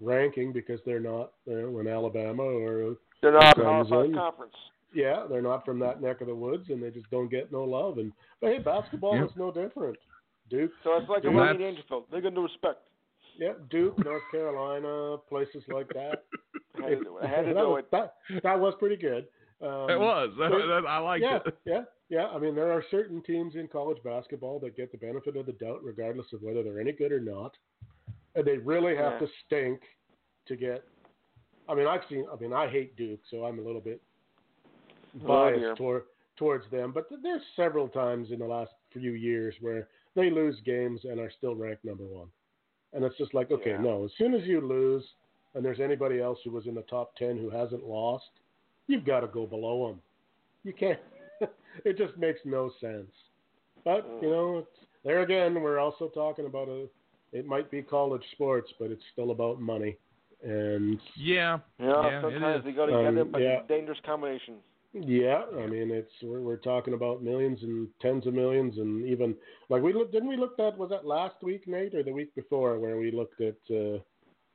ranking 0.00 0.52
because 0.52 0.80
they're 0.84 1.00
not 1.00 1.32
you 1.46 1.60
know, 1.72 1.78
in 1.80 1.88
Alabama 1.88 2.42
or 2.42 2.96
They're 3.22 3.32
not 3.32 3.56
in. 3.56 4.14
conference. 4.14 4.54
Yeah, 4.94 5.24
they're 5.28 5.42
not 5.42 5.64
from 5.64 5.78
that 5.80 6.00
neck 6.00 6.20
of 6.20 6.26
the 6.28 6.34
woods 6.34 6.64
and 6.70 6.82
they 6.82 6.90
just 6.90 7.10
don't 7.10 7.30
get 7.30 7.52
no 7.52 7.64
love. 7.64 7.98
And 7.98 8.12
but 8.40 8.50
hey, 8.52 8.58
basketball 8.58 9.16
Yep. 9.16 9.24
is 9.26 9.36
no 9.36 9.50
different. 9.52 9.96
Duke, 10.50 10.70
So 10.82 10.96
it's 10.96 11.08
like 11.10 11.18
a 11.24 11.28
Duke, 11.28 11.34
Rodney 11.34 11.64
Dangerfield. 11.64 12.04
They're 12.10 12.22
going 12.22 12.34
to 12.34 12.40
respect. 12.40 12.78
yeah, 13.38 13.52
Duke, 13.70 13.98
North 14.02 14.22
Carolina, 14.30 15.16
places 15.28 15.62
like 15.68 15.88
that. 15.90 16.24
I 16.82 16.88
had 16.88 16.98
to 16.98 17.04
do 17.04 17.18
it. 17.18 17.24
I 17.24 17.28
had 17.28 17.42
to 17.46 17.54
that, 17.54 17.66
was, 17.68 17.84
that 17.92 18.14
that 18.42 18.58
was 18.58 18.74
pretty 18.78 18.96
good. 18.96 19.26
Um, 19.60 19.90
it 19.90 19.98
was. 20.00 20.30
That, 20.38 20.50
there- 20.50 20.66
that- 20.68 20.86
I 20.88 20.98
liked 20.98 21.22
yeah, 21.22 21.38
it. 21.44 21.58
yeah, 21.66 21.82
yeah. 22.08 22.26
I 22.28 22.38
mean, 22.38 22.54
there 22.54 22.72
are 22.72 22.82
certain 22.90 23.22
teams 23.22 23.56
in 23.56 23.68
college 23.68 23.98
basketball 24.04 24.58
that 24.60 24.74
get 24.76 24.90
the 24.90 24.98
benefit 24.98 25.36
of 25.36 25.44
the 25.46 25.52
doubt, 25.52 25.80
regardless 25.84 26.26
of 26.32 26.40
whether 26.42 26.62
they're 26.62 26.80
any 26.80 26.92
good 26.92 27.12
or 27.12 27.20
not. 27.20 27.54
And 28.34 28.44
they 28.46 28.56
really 28.56 28.96
have 28.96 29.14
Yeah. 29.14 29.18
to 29.26 29.28
stink 29.44 29.80
to 30.46 30.56
get. 30.56 30.84
I 31.68 31.74
mean, 31.74 31.86
I've 31.86 32.02
seen. 32.08 32.24
I 32.32 32.40
mean, 32.40 32.54
I 32.54 32.68
hate 32.68 32.96
Duke, 32.96 33.20
so 33.30 33.44
I'm 33.44 33.58
a 33.58 33.62
little 33.62 33.80
bit 33.82 34.00
Oh, 35.24 35.26
biased 35.26 35.76
toward 35.76 36.02
towards 36.36 36.70
them. 36.70 36.92
But 36.92 37.08
th- 37.08 37.20
there's 37.22 37.42
several 37.56 37.88
times 37.88 38.30
in 38.30 38.38
the 38.38 38.46
last 38.46 38.70
few 38.92 39.12
years 39.12 39.54
where 39.60 39.88
they 40.14 40.30
lose 40.30 40.56
games 40.64 41.00
and 41.04 41.18
are 41.20 41.30
still 41.36 41.54
ranked 41.54 41.84
number 41.84 42.04
one, 42.04 42.28
and 42.92 43.04
it's 43.04 43.16
just 43.18 43.34
like, 43.34 43.50
okay, 43.50 43.70
Yeah. 43.70 43.80
no. 43.80 44.04
As 44.04 44.12
soon 44.18 44.34
as 44.34 44.44
you 44.44 44.60
lose, 44.60 45.04
and 45.54 45.64
there's 45.64 45.80
anybody 45.80 46.20
else 46.20 46.38
who 46.44 46.50
was 46.50 46.66
in 46.66 46.74
the 46.74 46.82
top 46.82 47.16
ten 47.16 47.36
who 47.36 47.50
hasn't 47.50 47.84
lost, 47.84 48.30
you've 48.86 49.04
got 49.04 49.20
to 49.20 49.26
go 49.28 49.46
below 49.46 49.88
them. 49.88 50.00
You 50.64 50.72
can't. 50.72 51.00
it 51.84 51.96
just 51.98 52.16
makes 52.16 52.40
no 52.44 52.70
sense. 52.80 53.10
But 53.84 54.06
you 54.22 54.28
know, 54.30 54.58
it's, 54.58 54.86
there 55.04 55.22
again, 55.22 55.54
we're 55.60 55.78
also 55.78 56.08
talking 56.08 56.46
about 56.46 56.68
a. 56.68 56.86
It 57.32 57.46
might 57.46 57.70
be 57.70 57.82
college 57.82 58.22
sports, 58.32 58.72
but 58.78 58.90
it's 58.90 59.02
still 59.12 59.30
about 59.32 59.60
money, 59.60 59.96
and 60.42 60.98
Yeah. 61.16 61.58
Yeah, 61.78 61.86
Yeah, 61.86 62.18
it 62.18 62.22
sometimes 62.22 62.58
is. 62.60 62.64
they 62.64 62.72
go 62.72 62.86
together, 62.86 63.20
Um, 63.22 63.30
but 63.30 63.42
yeah. 63.42 63.62
dangerous 63.68 63.98
combination. 64.04 64.54
Yeah, 64.94 65.42
I 65.58 65.66
mean, 65.66 65.90
it's 65.90 66.10
we're, 66.22 66.40
we're 66.40 66.56
talking 66.56 66.94
about 66.94 67.22
millions 67.22 67.62
and 67.62 67.88
tens 68.00 68.26
of 68.26 68.34
millions, 68.34 68.78
and 68.78 69.04
even 69.06 69.34
like 69.68 69.82
we 69.82 69.92
looked. 69.92 70.12
Didn't 70.12 70.28
we 70.28 70.36
look 70.36 70.58
at 70.58 70.76
was 70.78 70.90
that 70.90 71.06
last 71.06 71.36
week, 71.42 71.66
Nate, 71.68 71.94
or 71.94 72.02
the 72.02 72.12
week 72.12 72.34
before, 72.34 72.78
where 72.78 72.96
we 72.96 73.10
looked 73.10 73.40
at 73.40 73.56
uh, 73.70 73.98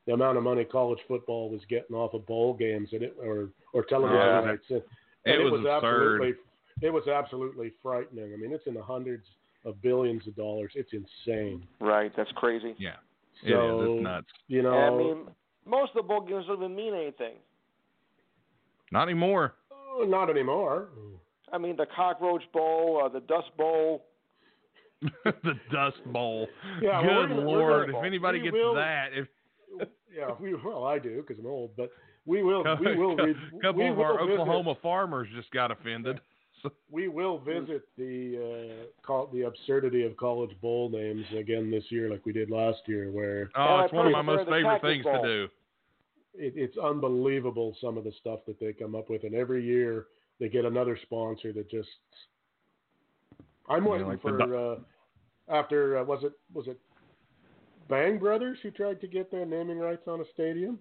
the 0.05 0.13
amount 0.13 0.37
of 0.37 0.43
money 0.43 0.63
college 0.65 0.99
football 1.07 1.49
was 1.49 1.61
getting 1.69 1.95
off 1.95 2.13
of 2.13 2.25
bowl 2.25 2.53
games 2.53 2.89
and 2.93 3.03
it 3.03 3.15
or 3.21 3.49
or 3.73 3.83
television 3.83 4.17
Yeah. 4.19 4.39
rights. 4.45 4.65
And, 4.69 4.81
It 5.25 5.39
and 5.39 5.51
was 5.51 5.61
absurd. 5.61 5.75
absolutely 6.21 6.33
it 6.81 6.89
was 6.91 7.07
absolutely 7.07 7.71
frightening. 7.81 8.33
I 8.33 8.35
mean, 8.37 8.51
it's 8.51 8.65
in 8.67 8.73
the 8.73 8.83
hundreds 8.83 9.25
of 9.63 9.81
billions 9.81 10.27
of 10.27 10.35
dollars. 10.35 10.73
It's 10.75 10.91
insane. 10.91 11.65
Right, 11.79 12.11
that's 12.17 12.31
crazy. 12.33 12.75
Yeah. 12.77 12.95
It 13.43 13.47
is. 13.47 13.51
So 13.51 13.93
It's 13.93 14.03
nuts. 14.03 14.27
you 14.47 14.63
know, 14.63 14.73
And 14.73 14.95
I 14.95 14.97
mean, 14.97 15.17
most 15.65 15.91
of 15.91 15.97
the 15.97 16.03
bowl 16.03 16.21
games 16.21 16.45
don't 16.47 16.57
even 16.57 16.75
mean 16.75 16.93
anything. 16.93 17.35
Not 18.91 19.03
anymore. 19.03 19.55
Not 20.01 20.29
anymore. 20.29 20.89
I 21.51 21.57
mean, 21.57 21.75
the 21.75 21.85
Cockroach 21.95 22.43
Bowl, 22.51 23.01
uh, 23.03 23.09
the 23.09 23.19
Dust 23.21 23.55
Bowl. 23.57 24.05
the 25.25 25.53
Dust 25.71 25.97
Bowl. 26.07 26.47
Yeah, 26.81 27.01
well, 27.01 27.27
Good 27.27 27.35
gonna- 27.35 27.49
lord! 27.49 27.87
gonna- 27.91 27.99
if 27.99 28.05
anybody 28.05 28.39
we 28.39 28.43
gets 28.45 28.53
will- 28.55 28.75
that, 28.75 29.09
if 29.13 29.27
Yeah, 30.15 30.31
we 30.39 30.53
well, 30.53 30.85
I 30.85 30.99
do 30.99 31.23
because 31.27 31.39
I'm 31.39 31.47
old, 31.49 31.71
but 31.75 31.89
we 32.25 32.43
will 32.43 32.63
we 32.79 32.95
will 32.95 33.15
re- 33.15 33.35
couple 33.61 33.83
we 33.83 33.89
of 33.89 33.97
will 33.97 34.03
our 34.05 34.25
visit- 34.25 34.39
Oklahoma 34.39 34.75
farmers 34.81 35.27
just 35.35 35.49
got 35.51 35.71
offended. 35.71 36.19
So, 36.61 36.71
we 36.89 37.09
will 37.09 37.39
visit 37.39 37.81
the 37.97 38.37
uh, 38.85 38.85
call, 39.05 39.27
the 39.33 39.41
absurdity 39.41 40.05
of 40.05 40.15
college 40.15 40.51
bowl 40.61 40.89
names 40.89 41.25
again 41.37 41.69
this 41.69 41.83
year, 41.89 42.09
like 42.09 42.25
we 42.25 42.31
did 42.31 42.49
last 42.49 42.79
year, 42.85 43.11
where 43.11 43.49
oh, 43.57 43.79
it's 43.81 43.91
one 43.91 44.05
of 44.05 44.13
my 44.13 44.21
most 44.21 44.47
favorite 44.49 44.81
things 44.81 45.03
Bowl. 45.03 45.21
to 45.21 45.27
do. 45.27 45.47
It, 46.35 46.53
it's 46.55 46.77
unbelievable 46.77 47.75
some 47.81 47.97
of 47.97 48.03
the 48.03 48.11
stuff 48.19 48.39
that 48.47 48.59
they 48.59 48.73
come 48.73 48.95
up 48.95 49.09
with, 49.09 49.23
and 49.23 49.35
every 49.35 49.63
year 49.63 50.07
they 50.39 50.49
get 50.49 50.65
another 50.65 50.97
sponsor 51.03 51.53
that 51.53 51.69
just. 51.69 51.89
I'm 53.69 53.83
Yeah, 53.85 53.89
waiting 53.91 54.07
like 54.07 54.21
the 54.21 54.29
for 54.29 54.73
uh, 54.73 54.75
after 55.49 55.97
uh, 55.99 56.03
was 56.03 56.23
it 56.23 56.33
was 56.53 56.67
it 56.67 56.77
Bang 57.89 58.17
Brothers 58.17 58.57
who 58.63 58.71
tried 58.71 58.99
to 59.01 59.07
get 59.07 59.31
their 59.31 59.45
naming 59.45 59.79
rights 59.79 60.03
on 60.07 60.19
a 60.21 60.25
stadium. 60.33 60.79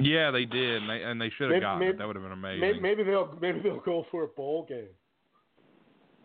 Yeah, 0.00 0.30
they 0.30 0.44
did, 0.44 0.82
and 0.82 0.88
they, 0.90 1.02
and 1.02 1.20
they 1.20 1.30
should 1.30 1.50
have 1.50 1.50
Maybe- 1.50 1.60
gotten 1.60 1.78
maybe- 1.80 1.90
it. 1.90 1.98
That 1.98 2.06
would 2.06 2.14
have 2.16 2.22
been 2.24 2.32
amazing. 2.32 2.60
Maybe, 2.60 2.80
maybe 2.80 3.02
they'll 3.02 3.36
maybe 3.40 3.60
they'll 3.60 3.80
go 3.80 4.06
for 4.10 4.22
a 4.24 4.28
bowl 4.28 4.64
game. 4.68 4.86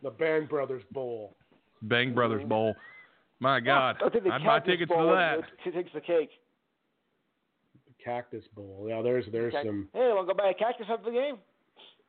The 0.04 0.12
Bang 0.12 0.46
Brothers 0.46 0.84
Bowl. 0.92 1.36
Bang 1.82 2.14
Brothers 2.14 2.48
Bowl. 2.48 2.76
My 3.40 3.60
God, 3.60 3.98
I 4.06 4.10
think 4.10 4.24
the 4.26 4.32
I'd 4.32 4.44
buy 4.46 4.60
tickets 4.60 4.92
for 4.92 5.06
that. 5.16 5.40
it 5.66 5.74
takes 5.74 5.92
the 5.94 6.02
cake. 6.02 6.30
Cactus 8.06 8.44
Bowl. 8.56 8.86
Yeah, 8.88 9.02
there's 9.02 9.26
there's 9.32 9.52
Cac- 9.52 9.66
some. 9.66 9.90
Hey, 9.94 10.12
want 10.14 10.28
to 10.28 10.34
go 10.34 10.38
buy 10.38 10.52
a 10.52 10.54
cactus 10.54 10.86
after 10.90 11.06
the 11.06 11.18
game? 11.18 11.38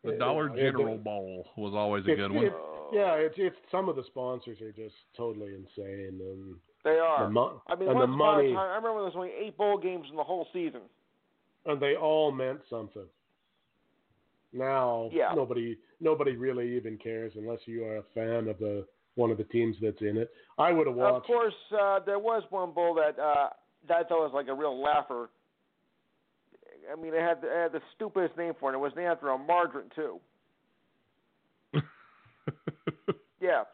The 0.04 0.12
Yeah, 0.12 0.18
Dollar 0.18 0.48
General 0.50 0.96
the- 0.98 1.02
Bowl 1.02 1.46
was 1.56 1.72
always 1.74 2.04
a 2.06 2.10
It's- 2.12 2.18
good 2.28 2.32
one. 2.34 2.44
it's- 2.44 2.62
yeah, 2.92 3.14
it's 3.14 3.34
it's 3.38 3.56
some 3.70 3.88
of 3.88 3.96
the 3.96 4.04
sponsors 4.04 4.60
are 4.60 4.72
just 4.72 4.94
totally 5.16 5.54
insane, 5.54 6.20
and 6.20 6.60
They 6.84 6.98
are. 6.98 7.24
the 7.24 7.30
mo- 7.30 7.62
I 7.66 7.74
mean, 7.74 7.88
and 7.88 7.98
once 7.98 8.08
the 8.10 8.14
upon 8.14 8.34
a 8.34 8.36
money, 8.36 8.52
time, 8.52 8.58
I 8.58 8.76
remember 8.76 8.98
there 8.98 9.04
was 9.06 9.16
only 9.16 9.32
eight 9.32 9.56
bowl 9.56 9.78
games 9.78 10.06
in 10.10 10.16
the 10.16 10.22
whole 10.24 10.46
season. 10.52 10.82
and 11.64 11.80
they 11.80 11.96
all 11.96 12.30
meant 12.30 12.60
something. 12.70 13.08
Now, 14.52 15.10
Yeah. 15.12 15.32
nobody 15.34 15.76
nobody 16.00 16.36
really 16.36 16.76
even 16.76 16.96
cares 16.98 17.34
unless 17.36 17.66
you 17.66 17.84
are 17.86 17.96
a 17.96 18.02
fan 18.14 18.48
of 18.48 18.58
the 18.58 18.86
one 19.16 19.30
of 19.30 19.38
the 19.38 19.44
teams 19.44 19.76
that's 19.80 20.00
in 20.02 20.16
it. 20.18 20.30
I 20.58 20.72
would 20.72 20.86
have 20.86 20.94
watched. 20.94 21.16
Of 21.16 21.22
course, 21.24 21.72
uh, 21.72 21.98
there 22.00 22.18
was 22.18 22.42
one 22.50 22.70
bowl 22.72 22.94
that 22.94 23.18
uh, 23.18 23.50
that 23.88 23.96
I 23.96 24.02
thought 24.04 24.20
was 24.22 24.32
like 24.34 24.46
a 24.48 24.54
real 24.54 24.78
laugher. 24.80 25.30
I 26.92 27.00
mean, 27.00 27.14
it 27.14 27.20
had, 27.20 27.38
it 27.42 27.50
had 27.54 27.72
the 27.72 27.80
stupidest 27.94 28.36
name 28.36 28.52
for 28.58 28.70
it. 28.72 28.74
It 28.76 28.78
was 28.78 28.92
named 28.96 29.08
after 29.08 29.28
a 29.30 29.38
margarine 29.38 29.90
too. 29.94 30.20
Yeah, 33.40 33.64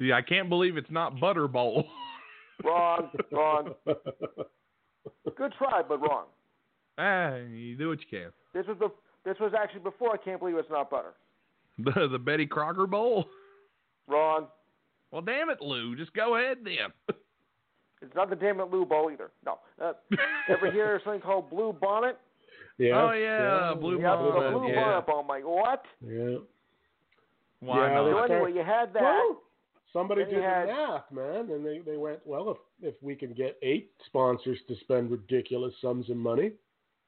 yeah, 0.00 0.14
I 0.14 0.22
can't 0.22 0.48
believe 0.48 0.76
it's 0.76 0.90
not 0.90 1.20
Butter 1.20 1.46
Bowl. 1.46 1.84
wrong, 2.64 3.10
wrong. 3.30 3.74
Good 5.36 5.52
try, 5.58 5.82
but 5.86 6.00
wrong. 6.00 6.24
ah, 6.96 7.34
you 7.36 7.76
do 7.76 7.90
what 7.90 7.98
you 8.00 8.06
can. 8.08 8.30
This 8.54 8.66
was 8.66 8.76
the 8.78 8.88
this 9.24 9.38
was 9.40 9.52
actually 9.56 9.80
before. 9.80 10.12
I 10.14 10.16
can't 10.16 10.40
believe 10.40 10.56
it's 10.56 10.70
not 10.70 10.90
butter. 10.90 11.12
The 11.78 12.08
the 12.10 12.18
Betty 12.18 12.46
Crocker 12.46 12.86
Bowl. 12.86 13.26
Wrong. 14.06 14.46
Well, 15.10 15.22
damn 15.22 15.50
it, 15.50 15.60
Lou, 15.60 15.94
just 15.96 16.12
go 16.14 16.36
ahead 16.36 16.58
then. 16.64 16.92
It's 18.00 18.14
not 18.14 18.30
the 18.30 18.36
damn 18.36 18.60
it 18.60 18.70
Lou 18.70 18.84
Bowl 18.86 19.10
either. 19.12 19.32
No. 19.44 19.58
Uh, 19.82 19.92
ever 20.48 20.70
hear 20.70 20.94
of 20.94 21.02
something 21.02 21.20
called 21.20 21.50
Blue 21.50 21.72
Bonnet? 21.72 22.16
Yeah. 22.78 23.02
oh 23.02 23.12
yeah, 23.12 23.74
Blue 23.78 24.00
yeah, 24.00 24.16
the 24.16 24.22
Bonnet. 24.22 24.52
Blue 24.52 24.68
yeah. 24.68 24.74
Bonnet 24.84 25.06
Bowl. 25.06 25.20
I'm 25.20 25.26
like, 25.28 25.44
what? 25.44 25.84
Yeah. 26.06 26.36
Why 27.60 27.88
Yeah, 27.88 27.94
not? 27.94 28.04
they 28.04 28.10
So 28.28 28.34
anyway, 28.34 28.52
you 28.54 28.64
had 28.64 28.92
that. 28.94 29.02
Well, 29.02 29.42
somebody 29.92 30.24
did 30.24 30.42
had- 30.42 30.68
the 30.68 30.72
math, 30.72 31.10
man, 31.12 31.50
and 31.50 31.64
they, 31.66 31.78
they 31.80 31.96
went, 31.96 32.20
well, 32.24 32.50
if 32.50 32.58
if 32.80 32.94
we 33.02 33.14
can 33.16 33.32
get 33.32 33.58
eight 33.62 33.90
sponsors 34.06 34.58
to 34.68 34.76
spend 34.80 35.10
ridiculous 35.10 35.74
sums 35.82 36.08
of 36.10 36.16
money, 36.16 36.52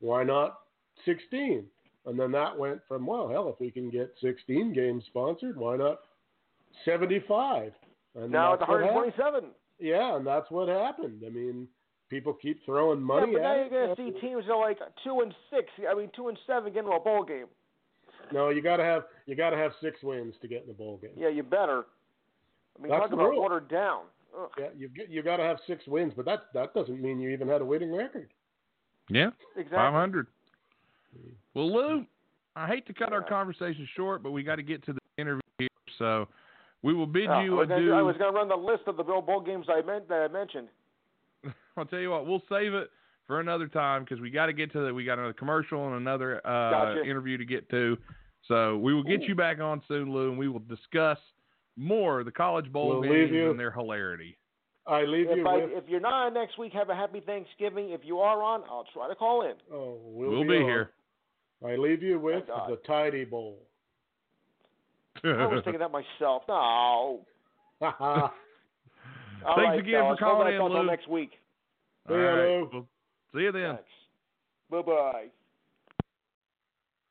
why 0.01 0.25
not 0.25 0.61
sixteen? 1.05 1.65
And 2.07 2.19
then 2.19 2.33
that 2.33 2.59
went 2.59 2.81
from, 2.89 3.07
well, 3.07 3.29
hell, 3.29 3.49
if 3.51 3.61
we 3.61 3.71
can 3.71 3.91
get 3.91 4.13
sixteen 4.21 4.73
games 4.73 5.05
sponsored, 5.07 5.57
why 5.57 5.77
not 5.77 6.01
seventy-five? 6.85 7.73
And 8.17 8.33
now 8.33 8.55
it's 8.55 8.61
that's 8.61 8.71
127. 8.71 9.51
Yeah, 9.79 10.17
and 10.17 10.27
that's 10.27 10.51
what 10.51 10.69
happened. 10.69 11.23
I 11.25 11.31
mean, 11.31 11.69
people 12.11 12.35
keep 12.35 12.63
throwing 12.67 13.01
money 13.01 13.33
yeah, 13.33 13.39
but 13.39 13.43
now 13.43 13.53
at 13.65 13.73
you're 13.73 13.87
gonna 13.87 13.97
see 13.97 14.21
teams 14.21 14.45
that 14.47 14.53
are 14.53 14.61
like 14.61 14.79
two 15.05 15.21
and 15.21 15.33
six. 15.51 15.67
I 15.91 15.95
mean, 15.95 16.11
two 16.15 16.29
and 16.29 16.39
seven 16.47 16.73
getting 16.73 16.91
to 16.91 16.97
a 16.97 17.01
bowl 17.01 17.25
game. 17.25 17.47
No, 18.33 18.51
you 18.51 18.61
gotta 18.63 18.85
have 18.85 19.05
you 19.27 19.35
gotta 19.37 19.57
have 19.57 19.73
six 19.81 20.03
wins 20.03 20.35
to 20.43 20.49
get 20.49 20.63
in 20.63 20.69
the 20.69 20.75
bowl 20.75 20.99
game. 20.99 21.13
Yeah, 21.17 21.29
you 21.29 21.43
better. 21.43 21.85
I 22.79 22.83
mean, 22.83 22.91
That's 22.91 23.03
talk 23.03 23.11
the 23.11 23.17
about 23.17 23.31
rule. 23.31 23.41
watered 23.43 23.69
down. 23.69 24.03
Ugh. 24.39 24.51
Yeah, 24.59 24.67
you 24.77 24.91
you 25.09 25.23
got 25.23 25.39
to 25.39 25.43
have 25.43 25.59
six 25.67 25.87
wins, 25.87 26.13
but 26.15 26.25
that 26.27 26.45
that 26.55 26.73
doesn't 26.75 27.01
mean 27.01 27.21
you 27.21 27.31
even 27.31 27.49
had 27.49 27.61
a 27.61 27.65
winning 27.65 27.93
record. 27.93 28.29
Yeah, 29.09 29.31
Exactly. 29.57 29.77
five 29.77 29.93
hundred. 29.93 30.29
Well, 31.55 31.73
Lou, 31.73 31.99
hmm. 31.99 32.03
I 32.55 32.67
hate 32.69 32.87
to 32.87 32.95
cut 32.95 33.13
our 33.13 33.23
conversation 33.23 33.89
short, 33.97 34.23
but 34.23 34.31
we 34.31 34.43
got 34.45 34.57
to 34.57 34.63
get 34.63 34.85
to 34.87 34.93
the 34.93 35.01
interview 35.19 35.41
here, 35.59 35.69
so 35.99 36.29
we 36.83 36.95
will 36.95 37.07
bid 37.07 37.29
Oh, 37.29 37.41
you 37.41 37.57
I, 37.57 37.59
was 37.59 37.69
gonna, 37.69 37.81
adieu. 37.81 37.93
I 37.95 38.03
was 38.03 38.17
going 38.19 38.33
to 38.33 38.39
run 38.39 38.49
the 38.49 38.55
list 38.57 38.83
of 38.87 38.97
the 38.97 39.03
bowl 39.03 39.21
bowl 39.21 39.41
games 39.41 39.67
I 39.69 39.83
meant 39.83 40.09
that 40.09 40.23
I 40.23 40.29
mentioned. 40.29 40.69
I'll 41.77 41.85
tell 41.87 41.99
you 42.01 42.11
what, 42.11 42.27
we'll 42.27 42.43
save 42.49 42.75
it 42.75 42.91
for 43.27 43.41
another 43.41 43.69
time 43.69 44.05
because 44.05 44.21
we 44.21 44.31
got 44.31 44.47
to 44.47 44.53
get 44.53 44.73
to 44.73 44.87
the 44.87 44.95
we 44.95 45.05
got 45.05 45.19
another 45.19 45.33
commercial 45.33 45.87
and 45.87 45.97
another 45.97 46.39
uh, 46.47 46.71
Gotcha. 46.71 47.05
interview 47.05 47.39
to 47.39 47.45
get 47.45 47.69
to. 47.71 47.97
So 48.49 48.79
we 48.79 48.95
will 48.95 49.05
get 49.05 49.21
Ooh. 49.23 49.27
you 49.29 49.35
back 49.35 49.61
on 49.61 49.83
soon, 49.87 50.13
Lou, 50.13 50.31
and 50.31 50.39
we 50.39 50.49
will 50.49 50.61
discuss 50.61 51.19
more 51.77 52.21
of 52.21 52.27
the 52.27 52.33
college 52.33 52.71
bowl 52.73 53.01
We'll 53.01 53.03
games 53.03 53.33
and 53.33 53.59
their 53.59 53.71
hilarity. 53.71 54.37
I 54.87 55.03
leave 55.05 55.27
If, 55.31 55.37
you 55.37 55.47
I, 55.47 55.57
with. 55.57 55.71
if 55.73 55.85
you're 55.89 56.01
not 56.01 56.15
on 56.27 56.35
next 56.35 56.59
week, 56.59 56.73
have 56.73 56.89
a 56.89 56.95
happy 56.95 57.21
Thanksgiving. 57.21 57.91
If 57.91 58.01
you 58.03 58.19
are 58.19 58.43
on, 58.43 58.63
I'll 58.69 58.87
try 58.93 59.09
to 59.09 59.15
call 59.15 59.43
in. 59.43 59.53
Oh, 59.73 59.99
we'll, 60.03 60.31
We'll 60.31 60.43
be 60.49 60.57
on. 60.57 60.63
here. 60.65 60.91
I 61.65 61.77
leave 61.77 62.03
you 62.03 62.19
with 62.19 62.47
the 62.47 62.79
Tidy 62.87 63.25
Bowl. 63.25 63.59
I 65.23 65.47
was 65.47 65.63
thinking 65.65 65.81
that 65.81 65.91
myself. 65.93 66.43
No. 66.49 67.21
All 69.47 69.57
Thanks 69.57 69.69
right, 69.71 69.79
again 69.81 70.01
for 70.01 70.17
fellas. 70.17 70.19
calling 70.21 70.37
Hold 70.37 70.55
in, 70.55 70.61
on 70.61 70.67
until 70.71 70.83
Lou. 70.83 70.87
next 70.91 71.09
week. 71.09 71.31
See 72.09 72.15
All 72.15 72.21
ya, 72.21 72.27
right. 72.27 72.49
Lou. 72.49 72.69
Well, 72.73 72.87
see 73.35 73.41
you 73.43 73.53
then. 73.53 73.79
Bye 74.71 74.83
bye. 74.83 75.25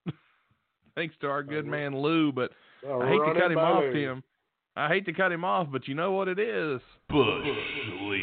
Thanks 0.96 1.16
to 1.22 1.28
our 1.28 1.44
good 1.44 1.66
man 1.66 1.96
Lou, 1.98 2.32
but 2.32 2.52
Uh, 2.88 2.98
I 3.00 3.10
hate 3.10 3.34
to 3.34 3.40
cut 3.40 3.52
him 3.52 3.58
off, 3.58 3.84
Lou. 3.84 3.94
Tim. 3.94 4.24
I 4.76 4.88
hate 4.88 5.06
to 5.08 5.14
cut 5.14 5.32
him 5.32 5.44
off, 5.44 5.68
but 5.72 5.88
you 5.88 5.96
know 5.96 6.14
what 6.14 6.28
it 6.28 6.40
is. 6.40 6.80
Bush 7.10 7.26
Bush 7.46 8.20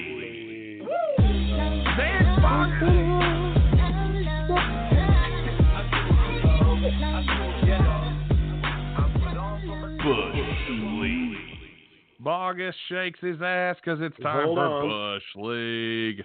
Bogus 12.26 12.74
shakes 12.88 13.20
his 13.20 13.40
ass 13.40 13.76
because 13.76 14.00
it's 14.02 14.16
time 14.20 14.46
Hold 14.46 14.56
for 14.58 14.64
on. 14.66 14.88
Bush 14.88 15.22
League. 15.36 16.24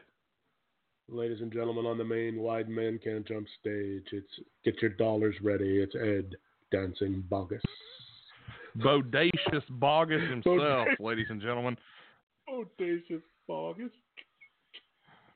Ladies 1.07 1.41
and 1.41 1.53
gentlemen, 1.53 1.85
on 1.85 1.99
the 1.99 2.03
main 2.03 2.39
Wide 2.39 2.67
Men 2.67 2.99
Can't 3.03 3.23
Jump 3.27 3.45
stage, 3.59 4.05
it's 4.11 4.39
Get 4.65 4.81
Your 4.81 4.89
Dollars 4.89 5.35
Ready. 5.43 5.77
It's 5.79 5.93
Ed 5.93 6.35
dancing 6.71 7.23
Bogus. 7.29 7.61
Bodacious 8.79 9.61
Bogus 9.69 10.27
himself, 10.27 10.87
ladies 10.99 11.27
and 11.29 11.39
gentlemen. 11.39 11.77
Bodacious 12.49 13.21
Bogus. 13.47 13.91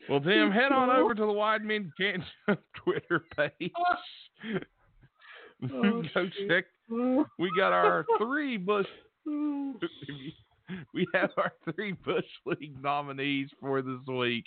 Well, 0.10 0.20
Tim, 0.20 0.50
head 0.50 0.72
on 0.72 0.90
over 0.90 1.14
to 1.14 1.26
the 1.28 1.32
Wide 1.32 1.64
Men 1.64 1.94
Can't 1.96 2.24
Jump 2.48 2.60
Twitter 2.84 3.24
page. 3.38 3.72
Oh, 3.78 5.68
Go 5.68 6.02
shit. 6.12 6.50
check. 6.50 6.66
We 6.90 7.52
got 7.56 7.72
our 7.72 8.04
three 8.18 8.58
Bush. 8.58 8.88
We 10.94 11.08
have 11.14 11.30
our 11.38 11.54
three 11.76 11.92
Bush 11.94 12.26
League 12.46 12.82
nominees 12.82 13.50
for 13.60 13.82
this 13.82 14.06
week. 14.08 14.46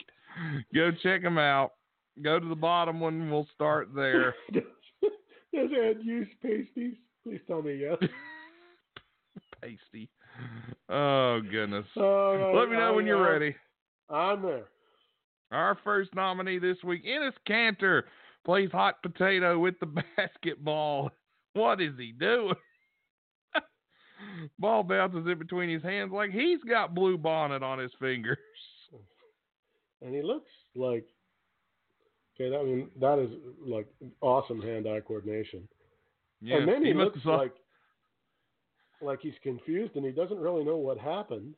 Go 0.75 0.91
check 1.03 1.23
them 1.23 1.39
out. 1.39 1.73
Go 2.23 2.41
to 2.41 2.49
the 2.49 2.55
bottom 2.57 2.99
one. 3.01 3.31
We'll 3.31 3.47
start 3.55 3.91
there. 3.95 4.35
Does 4.53 4.63
Ed 5.55 5.99
use 6.03 6.29
pasties? 6.43 6.95
Please 7.25 7.41
tell 7.47 7.63
me 7.63 7.77
yes. 7.77 7.97
Pasty. 9.61 10.09
Oh 10.89 11.41
goodness. 11.51 11.87
Right, 11.97 12.53
Let 12.55 12.69
me 12.71 12.77
know 12.77 12.93
I 12.93 12.97
when 12.97 13.07
you're 13.07 13.25
am- 13.27 13.33
ready. 13.33 13.57
I'm 14.11 14.43
there. 14.43 14.65
Our 15.51 15.79
first 15.83 16.15
nominee 16.15 16.59
this 16.59 16.77
week, 16.85 17.05
Enes 17.07 17.33
Kanter, 17.49 18.03
plays 18.45 18.71
hot 18.71 19.03
potato 19.03 19.59
with 19.59 19.75
the 19.81 19.87
basketball. 20.17 21.11
What 21.55 21.81
is 21.81 21.95
he 21.99 22.13
doing? 22.13 22.55
Ball 24.59 24.83
bounces 24.83 25.27
in 25.27 25.39
between 25.39 25.71
his 25.71 25.83
hands 25.83 26.13
like 26.13 26.31
he's 26.31 26.63
got 26.69 26.95
blue 26.95 27.19
bonnet 27.19 27.63
on 27.63 27.79
his 27.79 27.93
fingers. 28.01 28.39
And 30.01 30.15
he 30.15 30.23
looks 30.23 30.51
like 30.77 31.05
okay. 32.41 32.55
I 32.55 32.63
mean 32.63 32.89
that 33.01 33.19
is 33.19 33.31
like 33.67 33.89
awesome 34.21 34.63
hand-eye 34.63 35.01
coordination. 35.01 35.67
Yeah, 36.41 36.59
and 36.59 36.69
then 36.69 36.85
he, 36.85 36.93
must 36.93 37.15
looks 37.15 37.23
saw- 37.25 37.37
like 37.37 37.55
like 39.01 39.19
he's 39.21 39.35
confused 39.43 39.97
and 39.97 40.05
he 40.05 40.13
doesn't 40.13 40.39
really 40.39 40.65
know 40.65 40.77
what 40.77 40.99
happened. 40.99 41.55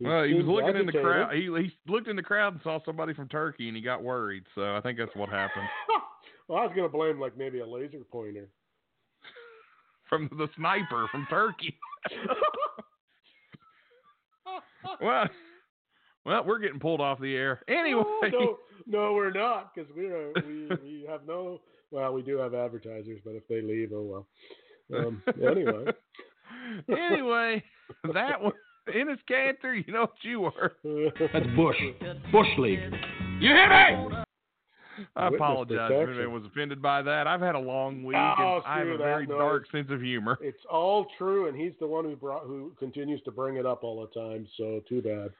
well, 0.00 0.24
he 0.24 0.34
was 0.34 0.46
looking 0.46 0.76
in 0.76 0.86
the 0.86 0.92
crowd. 0.92 1.34
He, 1.34 1.42
he 1.42 1.72
looked 1.86 2.08
in 2.08 2.16
the 2.16 2.22
crowd 2.22 2.54
and 2.54 2.62
saw 2.62 2.80
somebody 2.84 3.14
from 3.14 3.28
Turkey, 3.28 3.68
and 3.68 3.76
he 3.76 3.82
got 3.82 4.02
worried. 4.02 4.44
So 4.54 4.74
I 4.74 4.80
think 4.80 4.98
that's 4.98 5.14
what 5.14 5.28
happened. 5.28 5.66
well, 6.48 6.58
I 6.58 6.66
was 6.66 6.72
gonna 6.74 6.88
blame 6.88 7.20
like 7.20 7.36
maybe 7.36 7.60
a 7.60 7.66
laser 7.66 7.98
pointer. 8.10 8.48
From 10.08 10.30
the 10.36 10.48
sniper 10.56 11.06
from 11.10 11.26
Turkey. 11.28 11.76
well, 15.00 15.28
well, 16.24 16.44
we're 16.44 16.58
getting 16.58 16.80
pulled 16.80 17.00
off 17.00 17.20
the 17.20 17.34
air 17.34 17.62
anyway. 17.68 18.02
Oh, 18.04 18.28
no, 18.30 18.58
no, 18.86 19.12
we're 19.14 19.32
not 19.32 19.74
because 19.74 19.90
we 19.96 20.06
are 20.06 20.32
we 20.46 20.68
we 20.82 21.06
have 21.08 21.26
no. 21.26 21.60
Well, 21.90 22.12
we 22.12 22.22
do 22.22 22.36
have 22.38 22.54
advertisers, 22.54 23.20
but 23.24 23.32
if 23.34 23.46
they 23.48 23.62
leave, 23.62 23.92
oh 23.94 24.02
well. 24.02 24.26
Um, 24.98 25.22
anyway, 25.42 25.86
anyway, 26.88 27.62
that 28.12 28.40
one, 28.40 28.52
Enes 28.88 29.18
Kanter, 29.30 29.84
you 29.86 29.92
know 29.92 30.02
what 30.02 30.14
you 30.22 30.40
were. 30.40 30.76
That's 31.32 31.46
Bush. 31.56 31.76
Bush 32.30 32.48
League. 32.58 32.80
You 33.40 33.50
hear 33.50 33.68
me? 33.68 34.25
I 35.16 35.28
apologize 35.28 35.90
if 35.92 36.08
anyone 36.08 36.32
was 36.42 36.44
offended 36.50 36.80
by 36.80 37.02
that. 37.02 37.26
I've 37.26 37.40
had 37.40 37.54
a 37.54 37.58
long 37.60 38.02
week 38.04 38.16
Oh, 38.16 38.56
and 38.56 38.62
I 38.66 38.78
have 38.78 38.88
a 38.88 38.96
very 38.98 39.26
dark 39.26 39.70
sense 39.70 39.88
of 39.90 40.00
humor. 40.00 40.38
It's 40.40 40.64
all 40.70 41.06
true, 41.18 41.48
and 41.48 41.56
he's 41.56 41.72
the 41.80 41.86
one 41.86 42.04
who 42.04 42.16
brought 42.16 42.44
who 42.44 42.72
continues 42.78 43.20
to 43.22 43.30
bring 43.30 43.56
it 43.56 43.66
up 43.66 43.84
all 43.84 44.00
the 44.00 44.20
time. 44.20 44.46
So 44.56 44.80
too 44.88 45.02
bad. 45.02 45.30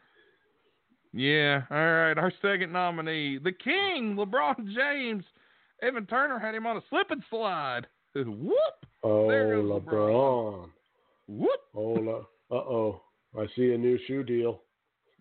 Yeah, 1.12 1.62
all 1.70 1.77
right. 1.77 2.19
Our 2.19 2.33
second 2.43 2.73
nominee, 2.73 3.39
the 3.39 3.53
King, 3.53 4.16
LeBron 4.19 4.74
James. 4.74 5.24
Evan 5.83 6.07
Turner 6.07 6.39
had 6.39 6.55
him 6.55 6.66
on 6.66 6.77
a 6.78 6.83
slip 6.91 7.11
and 7.11 7.23
slide. 7.31 7.87
Whoop. 8.15 8.57
Oh, 9.03 9.28
There 9.28 9.57
goes 9.57 9.83
LeBron. 9.83 10.69
Whoop. 11.28 11.61
Oh, 11.74 12.27
uh 12.51 12.55
oh. 12.55 13.01
I 13.39 13.47
see 13.57 13.73
a 13.73 13.78
new 13.78 13.99
shoe 14.07 14.23
deal. 14.24 14.62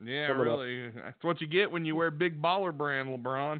Yeah, 0.04 0.28
Coming 0.28 0.42
up. 0.48 0.60
really. 0.60 0.90
That's 0.96 1.24
what 1.24 1.42
you 1.42 1.48
get 1.48 1.72
when 1.72 1.86
you 1.86 1.96
wear 1.96 2.12
big 2.12 2.42
baller 2.42 2.76
brand, 2.76 3.10
LeBron. 3.10 3.60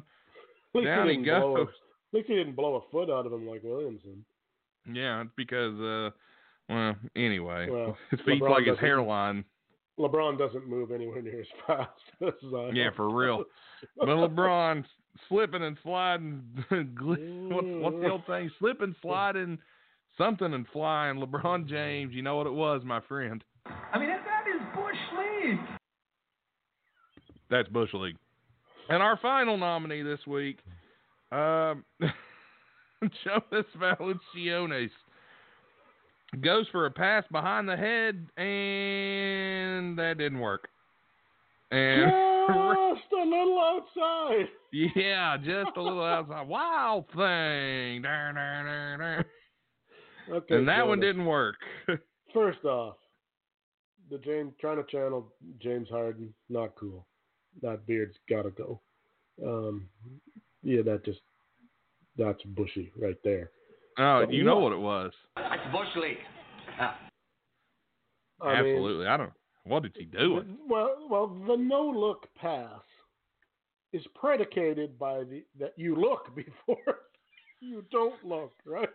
At 0.76 0.80
least 0.80 0.86
Down 0.86 1.08
he 1.08 1.14
he 1.16 1.22
didn't 1.24 1.40
blow 1.40 1.56
a- 1.56 1.62
At 1.62 1.68
least 2.12 2.28
he 2.28 2.34
didn't 2.34 2.54
blow 2.56 2.74
a 2.76 2.90
foot 2.90 3.10
out 3.10 3.26
of 3.26 3.32
him 3.32 3.46
like 3.46 3.62
Williamson. 3.62 4.24
Yeah, 4.92 5.22
it's 5.22 5.30
because, 5.36 5.74
uh, 5.80 6.10
well, 6.68 6.94
anyway, 7.16 7.68
Well, 7.70 7.96
his 8.10 8.20
feet's 8.20 8.42
LeBron 8.42 8.50
like 8.50 8.64
his 8.64 8.74
doesn't- 8.76 8.84
hairline. 8.84 9.44
LeBron 9.98 10.38
doesn't 10.38 10.68
move 10.68 10.90
anywhere 10.92 11.22
near 11.22 11.40
as 11.40 11.46
fast 11.66 11.90
as 12.20 12.34
Zion. 12.50 12.76
Yeah, 12.76 12.90
for 12.94 13.08
real. 13.14 13.44
But 13.96 14.08
LeBron 14.08 14.84
slipping 15.28 15.62
and 15.62 15.78
sliding. 15.82 16.42
what's, 16.68 16.82
what's 17.00 17.96
the 18.02 18.10
old 18.10 18.26
thing? 18.26 18.50
Slipping, 18.58 18.94
sliding, 19.00 19.58
something 20.18 20.52
and 20.52 20.66
flying. 20.72 21.16
LeBron 21.18 21.66
James, 21.66 22.12
you 22.12 22.20
know 22.20 22.36
what 22.36 22.46
it 22.46 22.52
was, 22.52 22.82
my 22.84 23.00
friend. 23.08 23.42
I 23.64 23.98
mean, 23.98 24.08
that, 24.10 24.22
that 24.24 24.44
is 24.54 24.60
Bush 24.74 25.18
League. 25.18 25.58
That's 27.50 27.68
Bush 27.70 27.90
League. 27.94 28.16
And 28.88 29.02
our 29.02 29.16
final 29.18 29.56
nominee 29.56 30.02
this 30.02 30.24
week, 30.26 30.58
um, 31.32 31.84
Jonas 33.24 33.66
Valanciunas 33.78 34.90
goes 36.40 36.66
for 36.70 36.86
a 36.86 36.90
pass 36.90 37.24
behind 37.30 37.68
the 37.68 37.76
head, 37.76 38.26
and 38.36 39.98
that 39.98 40.18
didn't 40.18 40.40
work. 40.40 40.68
And 41.70 42.10
Just 42.96 43.12
a 43.12 43.24
little 43.24 43.60
outside. 43.60 44.46
yeah, 44.72 45.36
just 45.36 45.76
a 45.76 45.82
little 45.82 46.04
outside. 46.04 46.46
Wild 46.46 47.06
thing. 47.08 48.02
Dar, 48.02 48.32
dar, 48.32 48.96
dar. 48.98 49.26
Okay, 50.36 50.54
And 50.56 50.68
that 50.68 50.86
one 50.86 51.00
didn't 51.00 51.26
work. 51.26 51.56
First 52.34 52.64
off, 52.64 52.96
the 54.10 54.18
James 54.18 54.52
trying 54.60 54.76
to 54.76 54.84
channel 54.90 55.32
James 55.60 55.88
Harden, 55.88 56.32
not 56.48 56.74
cool. 56.76 57.06
That 57.62 57.86
beard's 57.86 58.16
gotta 58.28 58.50
go. 58.50 58.80
Um, 59.44 59.88
yeah, 60.62 60.82
that 60.82 61.04
just 61.04 61.20
that's 62.16 62.42
bushy 62.42 62.90
right 62.98 63.18
there. 63.24 63.50
Oh, 63.98 64.24
But 64.26 64.32
you 64.32 64.44
know 64.44 64.56
what- 64.56 64.64
what 64.64 64.72
it 64.72 64.80
was. 64.80 65.12
That's 65.36 65.72
Bush 65.72 65.88
League. 65.96 66.18
I 66.78 68.62
mean, 68.62 68.74
Absolutely. 68.74 69.06
I 69.06 69.16
don't. 69.16 69.32
What 69.64 69.82
did 69.82 69.96
he 69.98 70.04
do? 70.04 70.44
Well, 70.68 71.06
well, 71.10 71.26
the 71.46 71.56
no 71.56 71.82
look 71.82 72.26
pass 72.36 72.80
is 73.92 74.06
predicated 74.14 74.98
by 74.98 75.24
the 75.24 75.44
that 75.58 75.72
you 75.76 75.96
look 75.96 76.34
before 76.36 76.98
you 77.60 77.84
don't 77.90 78.22
look, 78.24 78.52
right? 78.64 78.88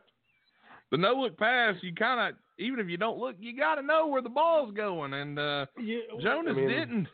The 0.91 0.97
no 0.97 1.13
look 1.13 1.38
pass, 1.38 1.75
you 1.81 1.93
kind 1.93 2.19
of 2.33 2.39
even 2.59 2.79
if 2.79 2.88
you 2.88 2.97
don't 2.97 3.17
look, 3.17 3.35
you 3.39 3.57
got 3.57 3.75
to 3.75 3.81
know 3.81 4.07
where 4.07 4.21
the 4.21 4.29
ball's 4.29 4.73
going. 4.73 5.13
And 5.13 5.39
uh, 5.39 5.65
Yeah, 5.79 5.99
Jonas 6.21 6.53
I 6.55 6.59
mean, 6.59 6.67
didn't. 6.69 7.07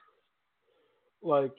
Like 1.22 1.54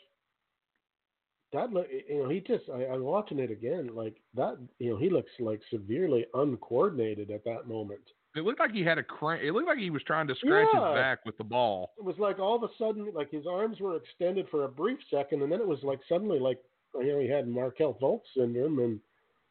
that, 1.53 1.73
look, 1.73 1.87
you 2.09 2.23
know, 2.23 2.29
he 2.29 2.41
just. 2.41 2.65
I, 2.73 2.87
I'm 2.87 3.03
watching 3.03 3.39
it 3.39 3.51
again. 3.51 3.91
Like 3.95 4.17
that, 4.35 4.59
you 4.79 4.91
know, 4.91 4.97
he 4.97 5.11
looks 5.11 5.31
like 5.41 5.61
severely 5.71 6.27
uncoordinated 6.35 7.31
at 7.31 7.45
that 7.45 7.67
moment. 7.67 8.01
It 8.37 8.45
looked 8.45 8.61
like 8.61 8.73
he 8.73 8.83
had 8.85 8.99
a 8.99 9.03
cramp. 9.03 9.43
It 9.43 9.53
looked 9.53 9.67
like 9.67 9.79
he 9.79 9.91
was 9.91 10.03
trying 10.03 10.29
to 10.29 10.35
scratch 10.35 10.69
Yeah. 10.73 10.89
his 10.89 10.95
back 10.97 11.25
with 11.25 11.37
the 11.39 11.45
ball. 11.45 11.93
It 11.99 12.05
was 12.05 12.19
like 12.19 12.39
all 12.39 12.57
of 12.57 12.63
a 12.63 12.73
sudden, 12.79 13.11
like 13.15 13.31
his 13.31 13.47
arms 13.47 13.81
were 13.81 13.97
extended 13.97 14.47
for 14.51 14.65
a 14.65 14.69
brief 14.69 14.99
second, 15.11 15.43
and 15.43 15.51
then 15.51 15.61
it 15.61 15.67
was 15.67 15.83
like 15.83 16.01
suddenly 16.09 16.39
like 16.39 16.59
you 16.95 17.07
know 17.07 17.19
he 17.19 17.29
had 17.29 17.49
Markelle 17.49 17.97
Fultz 18.01 18.27
syndrome 18.37 18.79
and 18.79 19.01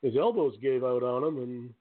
his 0.03 0.15
elbows 0.15 0.55
gave 0.61 0.83
out 0.83 1.03
on 1.03 1.23
him 1.23 1.37
and 1.37 1.73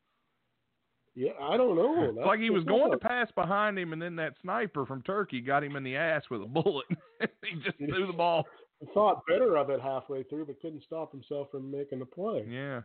yeah, 1.16 1.30
I 1.40 1.56
don't 1.56 1.74
know. 1.74 2.04
It's 2.04 2.14
That's 2.16 2.26
like 2.26 2.40
he 2.40 2.50
was 2.50 2.62
going 2.64 2.92
to 2.92 2.98
pass 2.98 3.28
behind 3.34 3.78
him, 3.78 3.94
and 3.94 4.00
then 4.00 4.16
that 4.16 4.34
sniper 4.42 4.84
from 4.84 5.02
Turkey 5.02 5.40
got 5.40 5.64
him 5.64 5.74
in 5.74 5.82
the 5.82 5.96
ass 5.96 6.22
with 6.30 6.42
a 6.42 6.46
bullet. 6.46 6.86
he 7.20 7.56
just 7.64 7.78
threw 7.78 8.06
the 8.06 8.12
ball. 8.12 8.44
thought 8.92 9.22
better 9.26 9.56
of 9.56 9.70
it 9.70 9.80
halfway 9.80 10.22
through, 10.24 10.44
but 10.44 10.60
couldn't 10.60 10.84
stop 10.84 11.10
himself 11.10 11.48
from 11.50 11.70
making 11.70 12.00
the 12.00 12.04
play. 12.04 12.44
Yeah. 12.46 12.82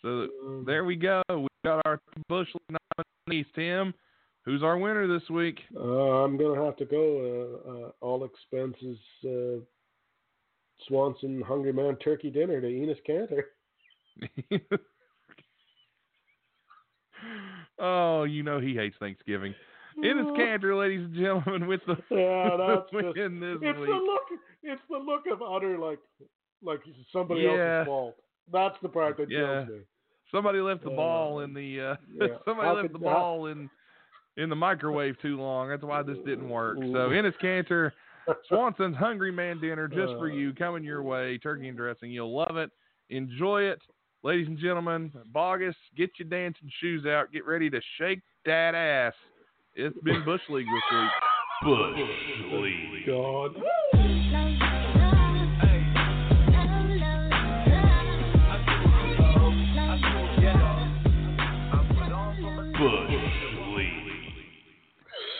So 0.00 0.28
there 0.66 0.84
we 0.84 0.96
go. 0.96 1.22
We 1.28 1.48
got 1.64 1.82
our 1.84 2.00
Bush 2.28 2.48
nominees. 3.28 3.46
Tim, 3.54 3.92
who's 4.44 4.62
our 4.62 4.78
winner 4.78 5.06
this 5.06 5.28
week? 5.28 5.58
Uh, 5.76 6.24
I'm 6.24 6.38
gonna 6.38 6.64
have 6.64 6.76
to 6.78 6.84
go 6.86 7.60
uh, 7.66 7.70
uh, 7.70 7.90
all 8.00 8.24
expenses 8.24 8.98
uh, 9.24 9.60
Swanson 10.88 11.42
Hungry 11.42 11.72
Man 11.72 11.96
Turkey 11.96 12.30
Dinner 12.30 12.60
to 12.60 12.66
Enes 12.66 12.96
Kanter. 13.06 13.42
oh, 17.78 18.24
you 18.24 18.42
know 18.42 18.60
he 18.60 18.74
hates 18.74 18.96
Thanksgiving. 18.98 19.54
Enes 19.98 20.36
Kanter, 20.36 20.78
ladies 20.78 21.06
and 21.06 21.14
gentlemen, 21.14 21.66
with 21.66 21.80
the 21.86 21.96
Yeah, 22.10 22.56
that's 22.58 22.90
just, 22.92 23.14
this 23.16 23.58
it's 23.62 23.78
week. 23.78 23.88
the 23.88 23.94
look. 23.94 24.22
It's 24.62 24.82
the 24.90 24.98
look 24.98 25.22
of 25.32 25.40
utter 25.42 25.78
like 25.78 25.98
like 26.62 26.80
somebody 27.12 27.42
Yeah. 27.42 27.78
else's 27.80 27.86
fault. 27.86 28.16
That's 28.52 28.76
the 28.82 28.88
part 28.88 29.16
that 29.16 29.30
Yeah. 29.30 29.64
kills 29.64 29.68
me. 29.68 29.84
Somebody 30.32 30.58
left 30.58 30.82
the 30.84 30.90
Uh, 30.90 30.96
ball 30.96 31.40
in 31.40 31.54
the 31.54 31.80
uh, 31.80 31.96
yeah. 32.20 32.26
somebody 32.44 32.68
How 32.68 32.74
left 32.74 32.88
could- 32.88 32.94
the 32.94 32.98
ball 33.04 33.46
in 33.46 33.70
in 34.36 34.50
the 34.50 34.56
microwave 34.56 35.18
too 35.22 35.38
long. 35.38 35.68
That's 35.70 35.82
why 35.82 36.02
this 36.02 36.18
didn't 36.26 36.48
work. 36.50 36.76
So 36.78 37.08
Enes 37.08 37.32
Kanter, 37.42 37.92
Swanson's 38.48 38.96
Hungry 38.96 39.32
Man 39.32 39.58
Dinner 39.60 39.88
just 39.88 40.12
for 40.18 40.28
you, 40.28 40.52
coming 40.52 40.84
your 40.84 41.02
way. 41.02 41.38
Turkey 41.38 41.68
and 41.68 41.76
dressing. 41.76 42.10
You'll 42.10 42.36
love 42.36 42.58
it. 42.58 42.70
Enjoy 43.08 43.62
it. 43.62 43.80
Ladies 44.22 44.48
and 44.48 44.58
gentlemen, 44.58 45.12
Bogus, 45.32 45.76
get 45.96 46.10
your 46.18 46.28
dancing 46.28 46.70
shoes 46.80 47.06
out. 47.06 47.32
Get 47.32 47.46
ready 47.46 47.70
to 47.70 47.80
shake 47.98 48.20
that 48.44 48.74
ass. 48.74 49.14
It's 49.74 49.96
been 50.02 50.24
Bush 50.24 50.40
League 50.48 50.66
this 50.66 50.98
week. 50.98 51.10
Bush 51.62 51.98
League. 52.52 53.06
God. 53.06 53.54
Bush 53.54 53.62
League. 53.92 54.62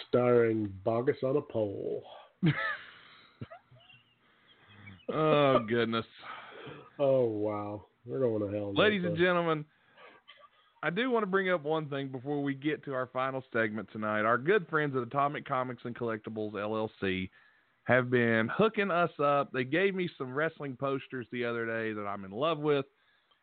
Starring 0.08 0.72
Bogus 0.84 1.16
on 1.22 1.36
a 1.36 1.42
pole. 1.42 2.02
Oh 5.12 5.60
goodness. 5.68 6.06
Oh 6.98 7.24
wow, 7.26 7.84
we're 8.06 8.20
going 8.20 8.50
to 8.50 8.56
hell. 8.56 8.72
Ladies 8.74 9.04
and 9.04 9.16
gentlemen, 9.16 9.64
I 10.82 10.90
do 10.90 11.10
want 11.10 11.22
to 11.22 11.26
bring 11.26 11.50
up 11.50 11.64
one 11.64 11.88
thing 11.88 12.08
before 12.08 12.42
we 12.42 12.54
get 12.54 12.84
to 12.84 12.94
our 12.94 13.06
final 13.12 13.42
segment 13.52 13.88
tonight. 13.92 14.22
Our 14.24 14.38
good 14.38 14.66
friends 14.68 14.94
at 14.96 15.02
Atomic 15.02 15.46
Comics 15.46 15.82
and 15.84 15.96
Collectibles 15.96 16.52
LLC 16.52 17.28
have 17.84 18.10
been 18.10 18.48
hooking 18.48 18.90
us 18.90 19.10
up. 19.22 19.50
They 19.52 19.64
gave 19.64 19.94
me 19.94 20.08
some 20.18 20.34
wrestling 20.34 20.76
posters 20.76 21.26
the 21.32 21.44
other 21.44 21.66
day 21.66 21.92
that 21.92 22.06
I'm 22.06 22.24
in 22.24 22.30
love 22.30 22.58
with. 22.58 22.84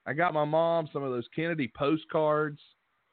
I 0.05 0.13
got 0.13 0.33
my 0.33 0.45
mom 0.45 0.87
some 0.91 1.03
of 1.03 1.11
those 1.11 1.27
Kennedy 1.35 1.71
postcards 1.75 2.59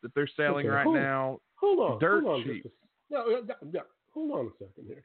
that 0.03 0.13
they're 0.15 0.29
selling 0.37 0.67
Okay, 0.67 0.75
right 0.75 0.85
hold- 0.85 0.97
now. 0.97 1.39
Hold 1.57 1.79
on, 1.93 1.99
dirt 2.01 2.25
hold 2.25 2.41
on. 2.41 2.45
cheap. 2.47 2.65
A, 2.65 2.69
no, 3.13 3.29
yeah, 3.29 3.37
yeah, 3.47 3.55
yeah, 3.73 3.81
hold 4.13 4.33
on 4.33 4.47
a 4.47 4.51
second 4.65 4.87
here. 4.87 5.05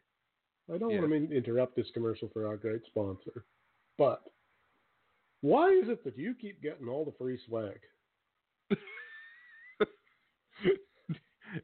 I 0.73 0.77
don't 0.77 0.89
Yeah. 0.89 1.01
want 1.01 1.11
to 1.29 1.35
interrupt 1.35 1.75
this 1.75 1.91
commercial 1.93 2.29
for 2.29 2.47
our 2.47 2.57
great 2.57 2.81
sponsor, 2.87 3.45
but 3.97 4.23
why 5.41 5.69
is 5.69 5.89
it 5.89 6.03
that 6.03 6.17
you 6.17 6.33
keep 6.39 6.61
getting 6.61 6.87
all 6.87 7.05
the 7.05 7.13
free 7.17 7.39
swag? 7.47 7.79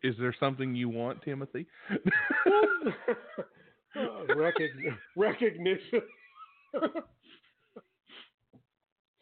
Is 0.03 0.15
there 0.19 0.33
something 0.39 0.73
you 0.75 0.89
want, 0.89 1.21
Timothy? 1.21 1.67
Uh, 1.89 1.97
recogn- 4.29 4.97
recognition. 5.17 6.01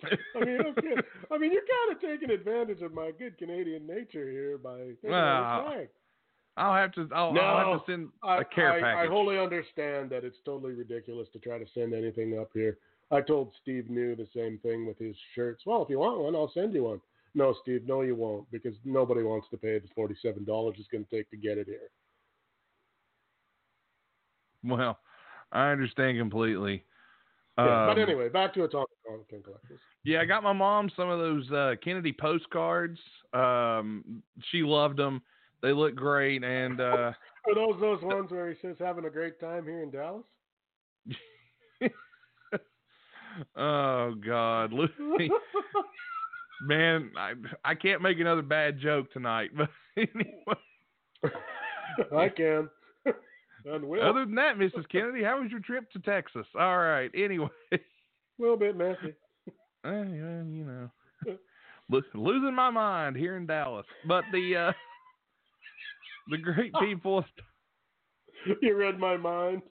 I 0.01 0.39
mean, 0.45 0.61
okay. 0.61 0.95
I 1.31 1.37
mean, 1.37 1.51
you're 1.51 1.61
kind 1.61 1.91
of 1.91 2.01
taking 2.01 2.29
advantage 2.29 2.81
of 2.81 2.93
my 2.93 3.11
good 3.17 3.37
Canadian 3.37 3.85
nature 3.85 4.29
here 4.29 4.57
by 4.57 4.91
Well. 5.03 5.87
I'll 6.57 6.75
have 6.75 6.91
to. 6.93 7.07
I'll, 7.13 7.33
No, 7.33 7.41
I'll 7.41 7.73
have 7.73 7.85
to 7.85 7.91
send 7.91 8.09
I, 8.23 8.41
a 8.41 8.45
care 8.45 8.73
I, 8.73 8.81
package. 8.81 9.09
I 9.09 9.11
wholly 9.11 9.39
understand 9.39 10.09
that 10.09 10.23
it's 10.23 10.37
totally 10.45 10.73
ridiculous 10.73 11.27
to 11.33 11.39
try 11.39 11.57
to 11.57 11.65
send 11.73 11.93
anything 11.93 12.37
up 12.39 12.49
here. 12.53 12.77
I 13.11 13.21
told 13.21 13.53
Steve 13.61 13.89
New 13.89 14.15
the 14.15 14.27
same 14.35 14.59
thing 14.59 14.85
with 14.85 14.97
his 14.99 15.15
shirts. 15.33 15.63
Well, 15.65 15.81
if 15.83 15.89
you 15.89 15.99
want 15.99 16.21
one, 16.21 16.35
I'll 16.35 16.51
send 16.53 16.73
you 16.73 16.83
one. 16.83 17.01
No, 17.35 17.55
Steve, 17.61 17.83
no, 17.87 18.01
you 18.01 18.15
won't, 18.15 18.49
because 18.51 18.75
nobody 18.85 19.23
wants 19.23 19.47
to 19.51 19.57
pay 19.57 19.79
the 19.79 19.87
forty-seven 19.95 20.45
dollars 20.45 20.75
it's 20.79 20.87
going 20.87 21.05
to 21.05 21.15
take 21.15 21.29
to 21.31 21.37
get 21.37 21.57
it 21.57 21.67
here. 21.67 21.89
Well, 24.63 24.99
I 25.51 25.69
understand 25.69 26.17
completely. 26.17 26.83
Yeah, 27.57 27.85
but 27.87 27.91
Um, 27.91 27.99
anyway, 27.99 28.29
back 28.29 28.53
to 28.53 28.63
Atomic 28.63 28.87
and 29.05 29.43
Collectors. 29.43 29.79
Yeah, 30.03 30.21
I 30.21 30.25
got 30.25 30.43
my 30.43 30.53
mom 30.53 30.89
some 30.95 31.09
of 31.09 31.19
those 31.19 31.51
uh, 31.51 31.75
Kennedy 31.83 32.13
postcards. 32.13 32.99
Um, 33.33 34.23
she 34.49 34.63
loved 34.63 34.97
them. 34.97 35.21
They 35.61 35.73
look 35.73 35.95
great, 35.95 36.43
and 36.43 36.79
uh, 36.79 37.11
Are 37.47 37.55
those 37.55 37.79
those 37.79 38.01
ones 38.01 38.31
where 38.31 38.49
he 38.49 38.55
says 38.61 38.75
having 38.79 39.05
a 39.05 39.09
great 39.09 39.39
time 39.39 39.65
here 39.65 39.81
in 39.81 39.91
Dallas? 39.91 40.23
Oh 43.55 44.15
God, 44.25 44.73
Lu- 44.73 44.87
man, 46.61 47.11
I 47.17 47.33
I 47.63 47.75
can't 47.75 48.01
make 48.01 48.19
another 48.19 48.41
bad 48.41 48.79
joke 48.79 49.11
tonight. 49.11 49.51
But 49.95 50.07
anyway, 50.13 51.41
I 52.15 52.29
can. 52.29 52.69
other 54.01 54.25
than 54.25 54.35
that, 54.35 54.55
Mrs. 54.57 54.87
Kennedy, 54.89 55.23
how 55.23 55.41
was 55.41 55.51
your 55.51 55.59
trip 55.59 55.91
to 55.91 55.99
Texas? 55.99 56.45
All 56.57 56.77
right. 56.77 57.11
Anyway, 57.13 57.49
a 57.73 57.77
little 58.37 58.55
bit 58.55 58.77
messy. 58.77 59.15
Yeah, 59.83 60.03
you 60.03 60.63
know, 60.65 60.89
lo- 61.89 62.01
losing 62.13 62.55
my 62.55 62.69
mind 62.69 63.17
here 63.17 63.35
in 63.35 63.45
Dallas, 63.45 63.85
but 64.07 64.23
the 64.31 64.55
uh, 64.55 64.71
the 66.29 66.37
great 66.37 66.73
people. 66.79 67.25
you 68.61 68.75
read 68.75 68.99
my 68.99 69.17
mind. 69.17 69.61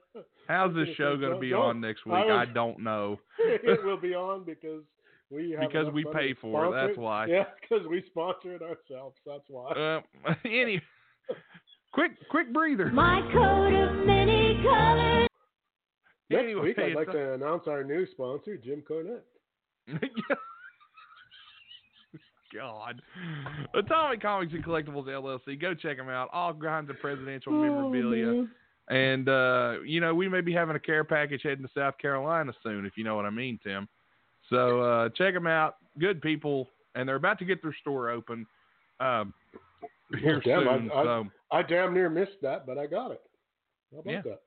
How's 0.49 0.75
this 0.75 0.89
show 0.97 1.17
going 1.17 1.35
to 1.35 1.39
be 1.39 1.51
No, 1.51 1.63
on 1.63 1.81
next 1.81 2.05
week? 2.07 2.15
I 2.15 2.43
I, 2.43 2.45
don't 2.47 2.81
know. 2.81 3.21
it 3.39 3.85
will 3.85 3.99
be 4.01 4.15
on 4.15 4.45
because 4.45 4.83
we 5.31 5.51
have 5.53 5.69
Because 5.69 5.93
we 5.93 6.05
pay 6.13 6.35
for 6.41 6.67
it, 6.67 6.87
that's 6.87 6.99
why. 6.99 7.27
Yeah, 7.27 7.45
because 7.61 7.87
we 7.87 8.03
sponsor 8.07 8.55
it 8.55 8.63
ourselves. 8.63 9.17
That's 9.27 9.45
why. 9.49 9.71
Uh, 9.73 10.01
any 10.47 10.81
quick 11.93 12.13
quick 12.31 12.51
breather. 12.53 12.91
My 12.91 13.21
coat 13.33 13.75
of 13.75 14.07
many 14.07 14.61
colors. 14.63 15.29
Next 16.31 16.43
anyway, 16.45 16.63
week, 16.63 16.79
I'd 16.79 16.95
like 16.95 17.09
a- 17.09 17.13
to 17.13 17.33
announce 17.35 17.65
our 17.67 17.85
new 17.85 18.07
sponsor, 18.11 18.57
Jim 18.57 18.83
Cornette. 18.91 19.21
God. 22.55 23.03
Atomic 23.75 24.23
Comics 24.23 24.53
and 24.55 24.65
Collectibles 24.65 25.07
LLC. 25.07 25.61
Go 25.61 25.75
check 25.75 25.99
them 25.99 26.09
out. 26.09 26.31
All 26.33 26.55
kinds 26.55 26.89
of 26.89 26.99
presidential 27.01 27.53
Oh, 27.55 27.61
memorabilia. 27.63 28.27
man. 28.27 28.51
And, 28.89 29.29
uh, 29.29 29.77
you 29.85 30.01
know, 30.01 30.15
we 30.15 30.29
may 30.29 30.41
be 30.41 30.53
having 30.53 30.77
a 30.77 30.81
care 30.81 31.05
package 31.05 31.43
heading 31.43 31.65
to 31.65 31.71
South 31.75 31.99
Carolina 31.99 32.53
soon, 32.63 32.87
if 32.87 32.97
you 32.97 33.05
know 33.05 33.17
what 33.17 33.27
I 33.27 33.31
mean, 33.31 33.59
Tim. 33.63 33.89
So 34.49 34.81
uh, 34.81 35.09
check 35.11 35.35
them 35.35 35.47
out. 35.47 35.77
Good 35.99 36.23
people. 36.23 36.69
And 36.95 37.09
they're 37.09 37.17
about 37.17 37.39
to 37.41 37.45
get 37.45 37.63
their 37.63 37.77
store 37.81 38.09
open 38.09 38.47
um, 38.99 39.35
here 40.21 40.41
Damn, 40.45 40.61
soon. 40.61 40.91
I, 40.91 40.95
I, 40.95 41.05
so, 41.05 41.27
I 41.53 41.63
damn 41.63 41.93
near 41.93 42.09
missed 42.09 42.41
that, 42.43 42.67
but 42.67 42.79
I 42.79 42.87
got 42.87 43.11
it. 43.11 43.21
How 43.93 44.01
about 44.01 44.11
Yeah. 44.11 44.23
that? 44.25 44.41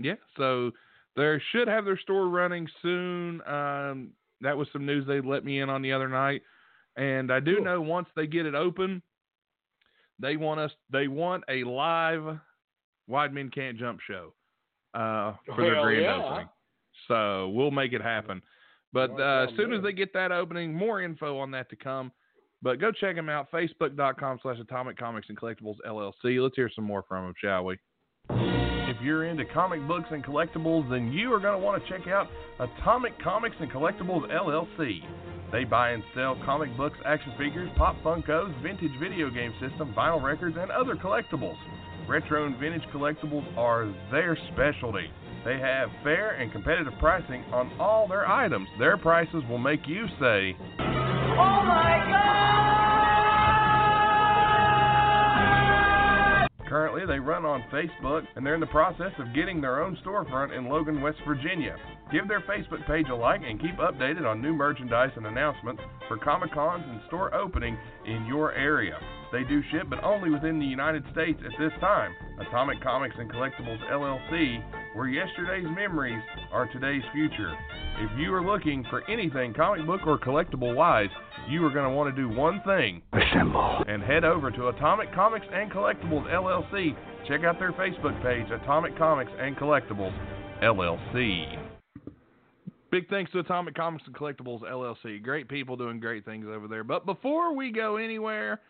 Yeah, 0.00 0.14
so 0.36 0.70
they 1.16 1.40
should 1.50 1.66
have 1.66 1.84
their 1.84 1.98
store 1.98 2.28
running 2.28 2.68
soon. 2.82 3.42
Um, 3.48 4.12
that 4.40 4.56
was 4.56 4.68
some 4.72 4.86
news 4.86 5.06
they 5.06 5.20
let 5.20 5.44
me 5.44 5.60
in 5.60 5.68
on 5.68 5.82
the 5.82 5.92
other 5.92 6.08
night, 6.08 6.42
and 6.96 7.32
I 7.32 7.40
do 7.40 7.56
Cool. 7.56 7.64
know 7.64 7.80
once 7.80 8.08
they 8.14 8.28
get 8.28 8.46
it 8.46 8.54
open, 8.54 9.02
they 10.20 10.36
want 10.36 10.60
us. 10.60 10.70
They 10.90 11.08
want 11.08 11.42
a 11.48 11.64
live 11.64 12.38
Wide 13.08 13.32
Men 13.32 13.50
Can't 13.50 13.76
Jump 13.78 14.00
show 14.06 14.32
uh, 14.94 15.34
for 15.54 15.62
their 15.62 15.82
grand 15.82 16.02
yeah. 16.02 16.22
opening. 16.22 16.48
So 17.08 17.48
we'll 17.48 17.70
make 17.70 17.92
it 17.92 18.02
happen. 18.02 18.42
But 18.92 19.10
uh, 19.20 19.46
as 19.48 19.56
soon 19.56 19.72
as 19.72 19.82
they 19.82 19.92
get 19.92 20.12
that 20.14 20.32
opening, 20.32 20.74
more 20.74 21.02
info 21.02 21.38
on 21.38 21.50
that 21.52 21.68
to 21.70 21.76
come. 21.76 22.12
But 22.62 22.80
go 22.80 22.90
check 22.90 23.14
them 23.14 23.28
out, 23.28 23.50
facebook.com 23.52 24.40
slash 24.42 24.58
Atomic 24.60 24.98
Comics 24.98 25.28
and 25.28 25.38
Collectibles 25.38 25.76
LLC. 25.86 26.42
Let's 26.42 26.56
hear 26.56 26.70
some 26.74 26.84
more 26.84 27.04
from 27.08 27.26
them, 27.26 27.34
shall 27.40 27.64
we? 27.64 27.78
If 28.30 28.96
you're 29.02 29.26
into 29.26 29.44
comic 29.44 29.86
books 29.86 30.08
and 30.10 30.24
collectibles, 30.24 30.90
then 30.90 31.12
you 31.12 31.32
are 31.32 31.38
going 31.38 31.58
to 31.58 31.64
want 31.64 31.82
to 31.82 31.88
check 31.88 32.08
out 32.08 32.26
Atomic 32.58 33.22
Comics 33.22 33.54
and 33.60 33.70
Collectibles 33.70 34.28
LLC. 34.30 35.00
They 35.52 35.64
buy 35.64 35.90
and 35.90 36.02
sell 36.14 36.36
comic 36.44 36.76
books, 36.76 36.98
action 37.06 37.32
figures, 37.38 37.70
pop 37.76 37.96
Funkos, 38.02 38.60
vintage 38.62 38.98
video 39.00 39.30
game 39.30 39.52
system, 39.60 39.94
vinyl 39.96 40.22
records, 40.22 40.56
and 40.58 40.70
other 40.70 40.94
collectibles. 40.94 41.56
Retro 42.08 42.46
and 42.46 42.56
vintage 42.56 42.88
collectibles 42.90 43.44
are 43.58 43.92
their 44.10 44.36
specialty. 44.52 45.10
They 45.44 45.58
have 45.58 45.90
fair 46.02 46.30
and 46.40 46.50
competitive 46.50 46.94
pricing 46.98 47.44
on 47.52 47.70
all 47.78 48.08
their 48.08 48.26
items. 48.26 48.66
Their 48.78 48.96
prices 48.96 49.42
will 49.48 49.58
make 49.58 49.86
you 49.86 50.06
say, 50.18 50.56
Oh 50.80 51.62
my 51.66 52.04
God! 52.08 52.28
Currently, 56.66 57.06
they 57.06 57.18
run 57.18 57.44
on 57.44 57.62
Facebook 57.72 58.26
and 58.36 58.44
they're 58.44 58.54
in 58.54 58.60
the 58.60 58.66
process 58.66 59.12
of 59.18 59.34
getting 59.34 59.60
their 59.60 59.82
own 59.82 59.96
storefront 60.04 60.56
in 60.56 60.68
Logan, 60.68 61.00
West 61.00 61.18
Virginia. 61.26 61.76
Give 62.12 62.26
their 62.26 62.40
Facebook 62.42 62.86
page 62.86 63.08
a 63.10 63.14
like 63.14 63.42
and 63.42 63.60
keep 63.60 63.76
updated 63.76 64.26
on 64.26 64.42
new 64.42 64.54
merchandise 64.54 65.12
and 65.16 65.26
announcements 65.26 65.82
for 66.08 66.18
Comic 66.18 66.52
Cons 66.52 66.84
and 66.86 67.00
store 67.06 67.34
opening 67.34 67.76
in 68.06 68.26
your 68.26 68.52
area. 68.52 68.98
They 69.30 69.44
do 69.44 69.62
ship, 69.70 69.88
but 69.90 70.02
only 70.02 70.30
within 70.30 70.58
the 70.58 70.66
United 70.66 71.04
States 71.12 71.38
at 71.44 71.52
this 71.58 71.72
time. 71.80 72.14
Atomic 72.40 72.82
Comics 72.82 73.16
and 73.18 73.30
Collectibles 73.30 73.80
LLC, 73.90 74.62
where 74.94 75.08
yesterday's 75.08 75.66
memories 75.74 76.22
are 76.50 76.66
today's 76.72 77.02
future. 77.12 77.52
If 77.98 78.10
you 78.18 78.32
are 78.32 78.44
looking 78.44 78.84
for 78.88 79.08
anything 79.10 79.52
comic 79.52 79.84
book 79.86 80.06
or 80.06 80.18
collectible 80.18 80.74
wise, 80.74 81.10
you 81.48 81.64
are 81.66 81.70
going 81.70 81.88
to 81.88 81.94
want 81.94 82.14
to 82.14 82.22
do 82.22 82.28
one 82.28 82.62
thing. 82.64 83.02
Assemble. 83.12 83.84
And 83.86 84.02
head 84.02 84.24
over 84.24 84.50
to 84.50 84.68
Atomic 84.68 85.12
Comics 85.14 85.46
and 85.52 85.70
Collectibles 85.70 86.26
LLC. 86.32 86.96
Check 87.26 87.44
out 87.44 87.58
their 87.58 87.72
Facebook 87.72 88.22
page, 88.22 88.50
Atomic 88.50 88.96
Comics 88.96 89.32
and 89.38 89.56
Collectibles 89.56 90.16
LLC. 90.62 91.58
Big 92.90 93.08
thanks 93.10 93.30
to 93.32 93.40
Atomic 93.40 93.74
Comics 93.74 94.04
and 94.06 94.14
Collectibles 94.14 94.62
LLC. 94.62 95.22
Great 95.22 95.48
people 95.48 95.76
doing 95.76 96.00
great 96.00 96.24
things 96.24 96.46
over 96.48 96.66
there. 96.68 96.84
But 96.84 97.04
before 97.04 97.54
we 97.54 97.70
go 97.70 97.96
anywhere, 97.96 98.60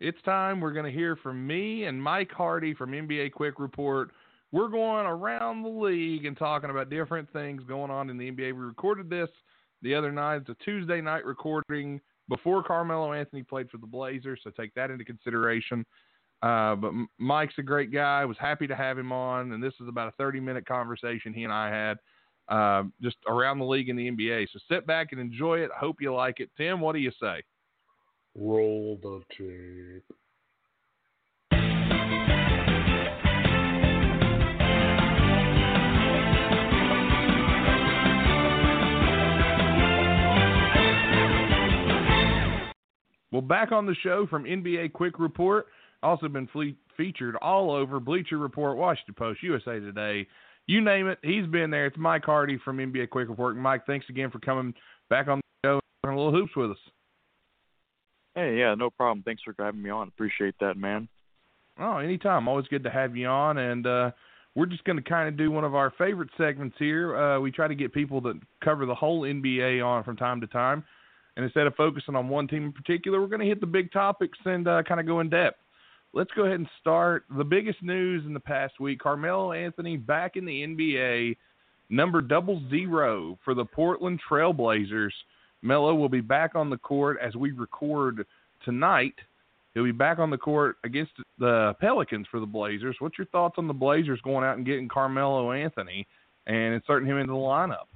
it's 0.00 0.20
time 0.22 0.60
we're 0.60 0.72
going 0.72 0.84
to 0.84 0.96
hear 0.96 1.16
from 1.16 1.46
me 1.46 1.84
and 1.84 2.00
Mike 2.00 2.30
Hardy 2.30 2.74
from 2.74 2.92
NBA 2.92 3.32
Quick 3.32 3.58
Report. 3.58 4.10
We're 4.52 4.68
going 4.68 5.06
around 5.06 5.62
the 5.62 5.68
league 5.68 6.24
and 6.24 6.36
talking 6.36 6.70
about 6.70 6.88
different 6.88 7.30
things 7.32 7.62
going 7.64 7.90
on 7.90 8.08
in 8.08 8.16
the 8.16 8.30
NBA. 8.30 8.38
We 8.38 8.52
recorded 8.52 9.10
this 9.10 9.28
the 9.82 9.94
other 9.94 10.12
night. 10.12 10.42
It's 10.42 10.48
a 10.48 10.64
Tuesday 10.64 11.00
night 11.00 11.24
recording 11.24 12.00
before 12.28 12.62
Carmelo 12.62 13.12
Anthony 13.12 13.42
played 13.42 13.70
for 13.70 13.78
the 13.78 13.86
Blazers, 13.86 14.40
so 14.44 14.50
take 14.50 14.72
that 14.74 14.90
into 14.90 15.04
consideration. 15.04 15.84
Uh, 16.42 16.76
but 16.76 16.92
Mike's 17.18 17.54
a 17.58 17.62
great 17.62 17.90
guy. 17.92 18.24
Was 18.24 18.36
happy 18.38 18.66
to 18.68 18.76
have 18.76 18.96
him 18.96 19.12
on, 19.12 19.52
and 19.52 19.62
this 19.62 19.74
is 19.80 19.88
about 19.88 20.08
a 20.08 20.12
30 20.12 20.40
minute 20.40 20.66
conversation 20.66 21.34
he 21.34 21.44
and 21.44 21.52
I 21.52 21.68
had 21.68 21.98
uh, 22.48 22.84
just 23.02 23.16
around 23.26 23.58
the 23.58 23.64
league 23.64 23.88
in 23.88 23.96
the 23.96 24.10
NBA. 24.10 24.46
So 24.52 24.60
sit 24.70 24.86
back 24.86 25.08
and 25.12 25.20
enjoy 25.20 25.58
it. 25.58 25.70
I 25.74 25.78
hope 25.78 25.96
you 26.00 26.14
like 26.14 26.40
it. 26.40 26.50
Tim, 26.56 26.80
what 26.80 26.92
do 26.92 27.00
you 27.00 27.10
say? 27.20 27.42
Roll 28.40 28.96
the 29.02 29.20
tape. 29.36 30.04
Well, 43.32 43.42
back 43.42 43.72
on 43.72 43.86
the 43.86 43.94
show 44.02 44.26
from 44.30 44.44
NBA 44.44 44.92
Quick 44.92 45.18
Report, 45.18 45.66
also 46.02 46.28
been 46.28 46.46
fle- 46.46 46.76
featured 46.96 47.34
all 47.42 47.72
over 47.72 47.98
Bleacher 47.98 48.38
Report, 48.38 48.76
Washington 48.76 49.14
Post, 49.14 49.42
USA 49.42 49.80
Today, 49.80 50.28
you 50.66 50.80
name 50.80 51.08
it. 51.08 51.18
He's 51.22 51.46
been 51.46 51.70
there. 51.70 51.86
It's 51.86 51.96
Mike 51.98 52.24
Hardy 52.24 52.58
from 52.64 52.78
NBA 52.78 53.10
Quick 53.10 53.28
Report. 53.28 53.56
Mike, 53.56 53.84
thanks 53.86 54.06
again 54.08 54.30
for 54.30 54.38
coming 54.38 54.74
back 55.10 55.26
on 55.26 55.38
the 55.38 55.68
show 55.68 55.80
and 56.04 56.12
a 56.12 56.16
little 56.16 56.32
hoops 56.32 56.54
with 56.54 56.70
us. 56.70 56.78
Hey, 58.34 58.58
yeah, 58.58 58.74
no 58.74 58.90
problem. 58.90 59.22
Thanks 59.24 59.42
for 59.42 59.54
having 59.58 59.82
me 59.82 59.90
on. 59.90 60.08
Appreciate 60.08 60.54
that, 60.60 60.76
man. 60.76 61.08
Oh, 61.78 61.98
anytime. 61.98 62.48
Always 62.48 62.66
good 62.66 62.84
to 62.84 62.90
have 62.90 63.16
you 63.16 63.26
on. 63.26 63.58
And 63.58 63.86
uh, 63.86 64.10
we're 64.54 64.66
just 64.66 64.84
going 64.84 64.96
to 64.96 65.08
kind 65.08 65.28
of 65.28 65.36
do 65.36 65.50
one 65.50 65.64
of 65.64 65.74
our 65.74 65.92
favorite 65.98 66.30
segments 66.36 66.76
here. 66.78 67.16
Uh, 67.16 67.40
we 67.40 67.50
try 67.50 67.68
to 67.68 67.74
get 67.74 67.92
people 67.92 68.20
that 68.22 68.38
cover 68.62 68.86
the 68.86 68.94
whole 68.94 69.22
NBA 69.22 69.84
on 69.84 70.04
from 70.04 70.16
time 70.16 70.40
to 70.40 70.46
time. 70.46 70.84
And 71.36 71.44
instead 71.44 71.68
of 71.68 71.74
focusing 71.76 72.16
on 72.16 72.28
one 72.28 72.48
team 72.48 72.64
in 72.64 72.72
particular, 72.72 73.20
we're 73.20 73.28
going 73.28 73.40
to 73.40 73.46
hit 73.46 73.60
the 73.60 73.66
big 73.66 73.92
topics 73.92 74.38
and 74.44 74.66
uh, 74.66 74.82
kind 74.82 74.98
of 74.98 75.06
go 75.06 75.20
in 75.20 75.30
depth. 75.30 75.58
Let's 76.12 76.30
go 76.34 76.42
ahead 76.42 76.56
and 76.56 76.68
start. 76.80 77.24
The 77.36 77.44
biggest 77.44 77.82
news 77.82 78.24
in 78.26 78.34
the 78.34 78.40
past 78.40 78.80
week 78.80 78.98
Carmelo 78.98 79.52
Anthony 79.52 79.96
back 79.96 80.36
in 80.36 80.44
the 80.44 80.62
NBA, 80.64 81.36
number 81.90 82.20
double 82.20 82.60
zero 82.70 83.38
for 83.44 83.54
the 83.54 83.64
Portland 83.64 84.20
Trailblazers. 84.28 85.12
Melo 85.62 85.94
will 85.94 86.08
be 86.08 86.20
back 86.20 86.54
on 86.54 86.70
the 86.70 86.78
court 86.78 87.18
as 87.22 87.34
we 87.34 87.52
record 87.52 88.26
tonight. 88.64 89.14
He'll 89.74 89.84
be 89.84 89.92
back 89.92 90.18
on 90.18 90.30
the 90.30 90.38
court 90.38 90.76
against 90.84 91.12
the 91.38 91.74
Pelicans 91.80 92.26
for 92.30 92.40
the 92.40 92.46
Blazers. 92.46 92.96
What's 92.98 93.18
your 93.18 93.26
thoughts 93.28 93.56
on 93.58 93.66
the 93.66 93.74
Blazers 93.74 94.20
going 94.22 94.44
out 94.44 94.56
and 94.56 94.66
getting 94.66 94.88
Carmelo 94.88 95.52
Anthony 95.52 96.06
and 96.46 96.74
inserting 96.74 97.08
him 97.08 97.18
into 97.18 97.32
the 97.32 97.38
lineup? 97.38 97.86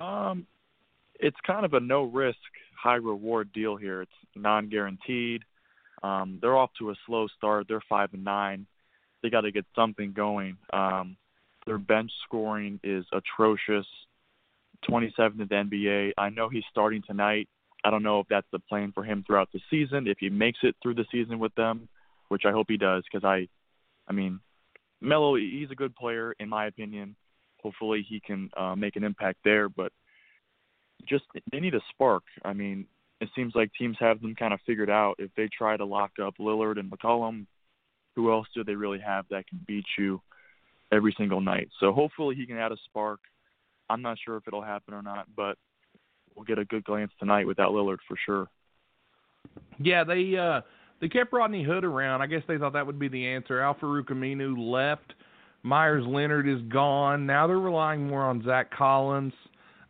Um, 0.00 0.46
it's 1.18 1.36
kind 1.46 1.64
of 1.64 1.74
a 1.74 1.80
no 1.80 2.04
risk, 2.04 2.38
high 2.80 2.94
reward 2.94 3.52
deal 3.52 3.76
here. 3.76 4.02
It's 4.02 4.12
non 4.34 4.68
guaranteed. 4.68 5.42
Um, 6.02 6.38
they're 6.40 6.56
off 6.56 6.70
to 6.78 6.90
a 6.90 6.94
slow 7.06 7.26
start. 7.36 7.66
They're 7.68 7.82
five 7.88 8.10
and 8.12 8.24
nine. 8.24 8.66
They 9.22 9.30
got 9.30 9.42
to 9.42 9.50
get 9.50 9.64
something 9.74 10.12
going. 10.12 10.56
Um, 10.72 11.16
their 11.66 11.78
bench 11.78 12.12
scoring 12.24 12.78
is 12.84 13.04
atrocious. 13.12 13.86
27th 14.88 15.40
in 15.40 15.48
the 15.48 15.54
NBA. 15.54 16.12
I 16.18 16.30
know 16.30 16.48
he's 16.48 16.64
starting 16.70 17.02
tonight. 17.06 17.48
I 17.84 17.90
don't 17.90 18.02
know 18.02 18.20
if 18.20 18.26
that's 18.28 18.46
the 18.52 18.58
plan 18.58 18.92
for 18.92 19.04
him 19.04 19.24
throughout 19.26 19.48
the 19.52 19.60
season. 19.70 20.06
If 20.06 20.18
he 20.18 20.28
makes 20.28 20.58
it 20.62 20.74
through 20.82 20.94
the 20.94 21.06
season 21.12 21.38
with 21.38 21.54
them, 21.54 21.88
which 22.28 22.42
I 22.44 22.52
hope 22.52 22.66
he 22.68 22.76
does, 22.76 23.04
because 23.10 23.24
I, 23.24 23.48
I 24.08 24.12
mean, 24.12 24.40
Melo, 25.00 25.36
he's 25.36 25.70
a 25.70 25.76
good 25.76 25.94
player 25.94 26.34
in 26.40 26.48
my 26.48 26.66
opinion. 26.66 27.16
Hopefully 27.62 28.04
he 28.08 28.20
can 28.20 28.50
uh, 28.56 28.74
make 28.74 28.96
an 28.96 29.04
impact 29.04 29.38
there, 29.44 29.68
but 29.68 29.92
just 31.08 31.24
they 31.52 31.60
need 31.60 31.74
a 31.74 31.80
spark. 31.90 32.22
I 32.44 32.52
mean, 32.52 32.86
it 33.20 33.28
seems 33.34 33.54
like 33.54 33.70
teams 33.78 33.96
have 34.00 34.20
them 34.20 34.34
kind 34.34 34.52
of 34.52 34.60
figured 34.66 34.90
out. 34.90 35.14
If 35.18 35.30
they 35.36 35.48
try 35.56 35.76
to 35.76 35.84
lock 35.84 36.12
up 36.22 36.34
Lillard 36.38 36.78
and 36.78 36.90
McCollum, 36.90 37.46
who 38.14 38.32
else 38.32 38.46
do 38.54 38.64
they 38.64 38.74
really 38.74 39.00
have 39.00 39.26
that 39.30 39.46
can 39.46 39.60
beat 39.66 39.84
you 39.98 40.20
every 40.92 41.14
single 41.16 41.40
night? 41.40 41.68
So 41.80 41.92
hopefully 41.92 42.34
he 42.34 42.46
can 42.46 42.58
add 42.58 42.72
a 42.72 42.76
spark. 42.86 43.20
I'm 43.88 44.02
not 44.02 44.18
sure 44.24 44.36
if 44.36 44.44
it'll 44.46 44.62
happen 44.62 44.94
or 44.94 45.02
not, 45.02 45.26
but 45.36 45.56
we'll 46.34 46.44
get 46.44 46.58
a 46.58 46.64
good 46.64 46.84
glance 46.84 47.12
tonight 47.18 47.46
without 47.46 47.72
Lillard 47.72 47.98
for 48.06 48.16
sure. 48.24 48.48
Yeah, 49.78 50.04
they 50.04 50.36
uh 50.36 50.60
they 51.00 51.08
kept 51.08 51.32
Rodney 51.32 51.62
Hood 51.62 51.84
around. 51.84 52.22
I 52.22 52.26
guess 52.26 52.42
they 52.48 52.58
thought 52.58 52.72
that 52.72 52.86
would 52.86 52.98
be 52.98 53.08
the 53.08 53.26
answer. 53.26 53.60
Al-Farouq 53.60 54.08
Aminu 54.08 54.56
left. 54.58 55.14
Meyers 55.62 56.04
Leonard 56.06 56.48
is 56.48 56.62
gone. 56.68 57.26
Now 57.26 57.46
they're 57.46 57.58
relying 57.58 58.06
more 58.06 58.22
on 58.22 58.42
Zach 58.44 58.70
Collins. 58.70 59.32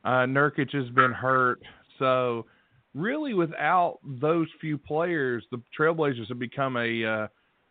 Uh, 0.05 0.24
Nurkic 0.24 0.73
has 0.73 0.89
been 0.90 1.12
hurt. 1.12 1.60
So 1.98 2.47
really, 2.94 3.35
without 3.35 3.98
those 4.05 4.48
few 4.60 4.78
players, 4.78 5.44
the 5.51 5.60
Trailblazers 5.78 6.28
have 6.28 6.39
become 6.39 6.77
a 6.77 7.05
uh, 7.05 7.27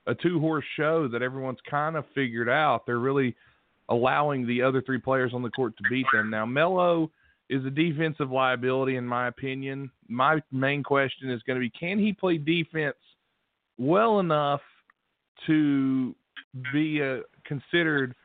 a 0.07 0.15
two 0.15 0.39
horse 0.39 0.65
show 0.77 1.07
that 1.07 1.21
everyone's 1.21 1.59
kind 1.69 1.95
of 1.95 2.05
figured 2.13 2.49
out. 2.49 2.85
They're 2.85 2.99
really 2.99 3.35
allowing 3.89 4.47
the 4.47 4.61
other 4.61 4.81
three 4.81 4.99
players 4.99 5.31
on 5.33 5.41
the 5.41 5.49
court 5.49 5.75
to 5.77 5.83
beat 5.89 6.05
them. 6.13 6.29
Now 6.29 6.45
Melo 6.45 7.11
is 7.49 7.63
a 7.65 7.69
defensive 7.69 8.31
liability 8.31 8.95
in 8.95 9.05
my 9.05 9.27
opinion. 9.27 9.91
My 10.07 10.41
main 10.51 10.83
question 10.83 11.29
is 11.29 11.41
going 11.43 11.59
to 11.59 11.61
be 11.61 11.69
can 11.69 11.99
he 11.99 12.13
play 12.13 12.37
defense 12.37 12.95
well 13.77 14.19
enough 14.19 14.61
to 15.47 16.15
be 16.73 17.01
uh, 17.01 17.17
considered 17.45 18.15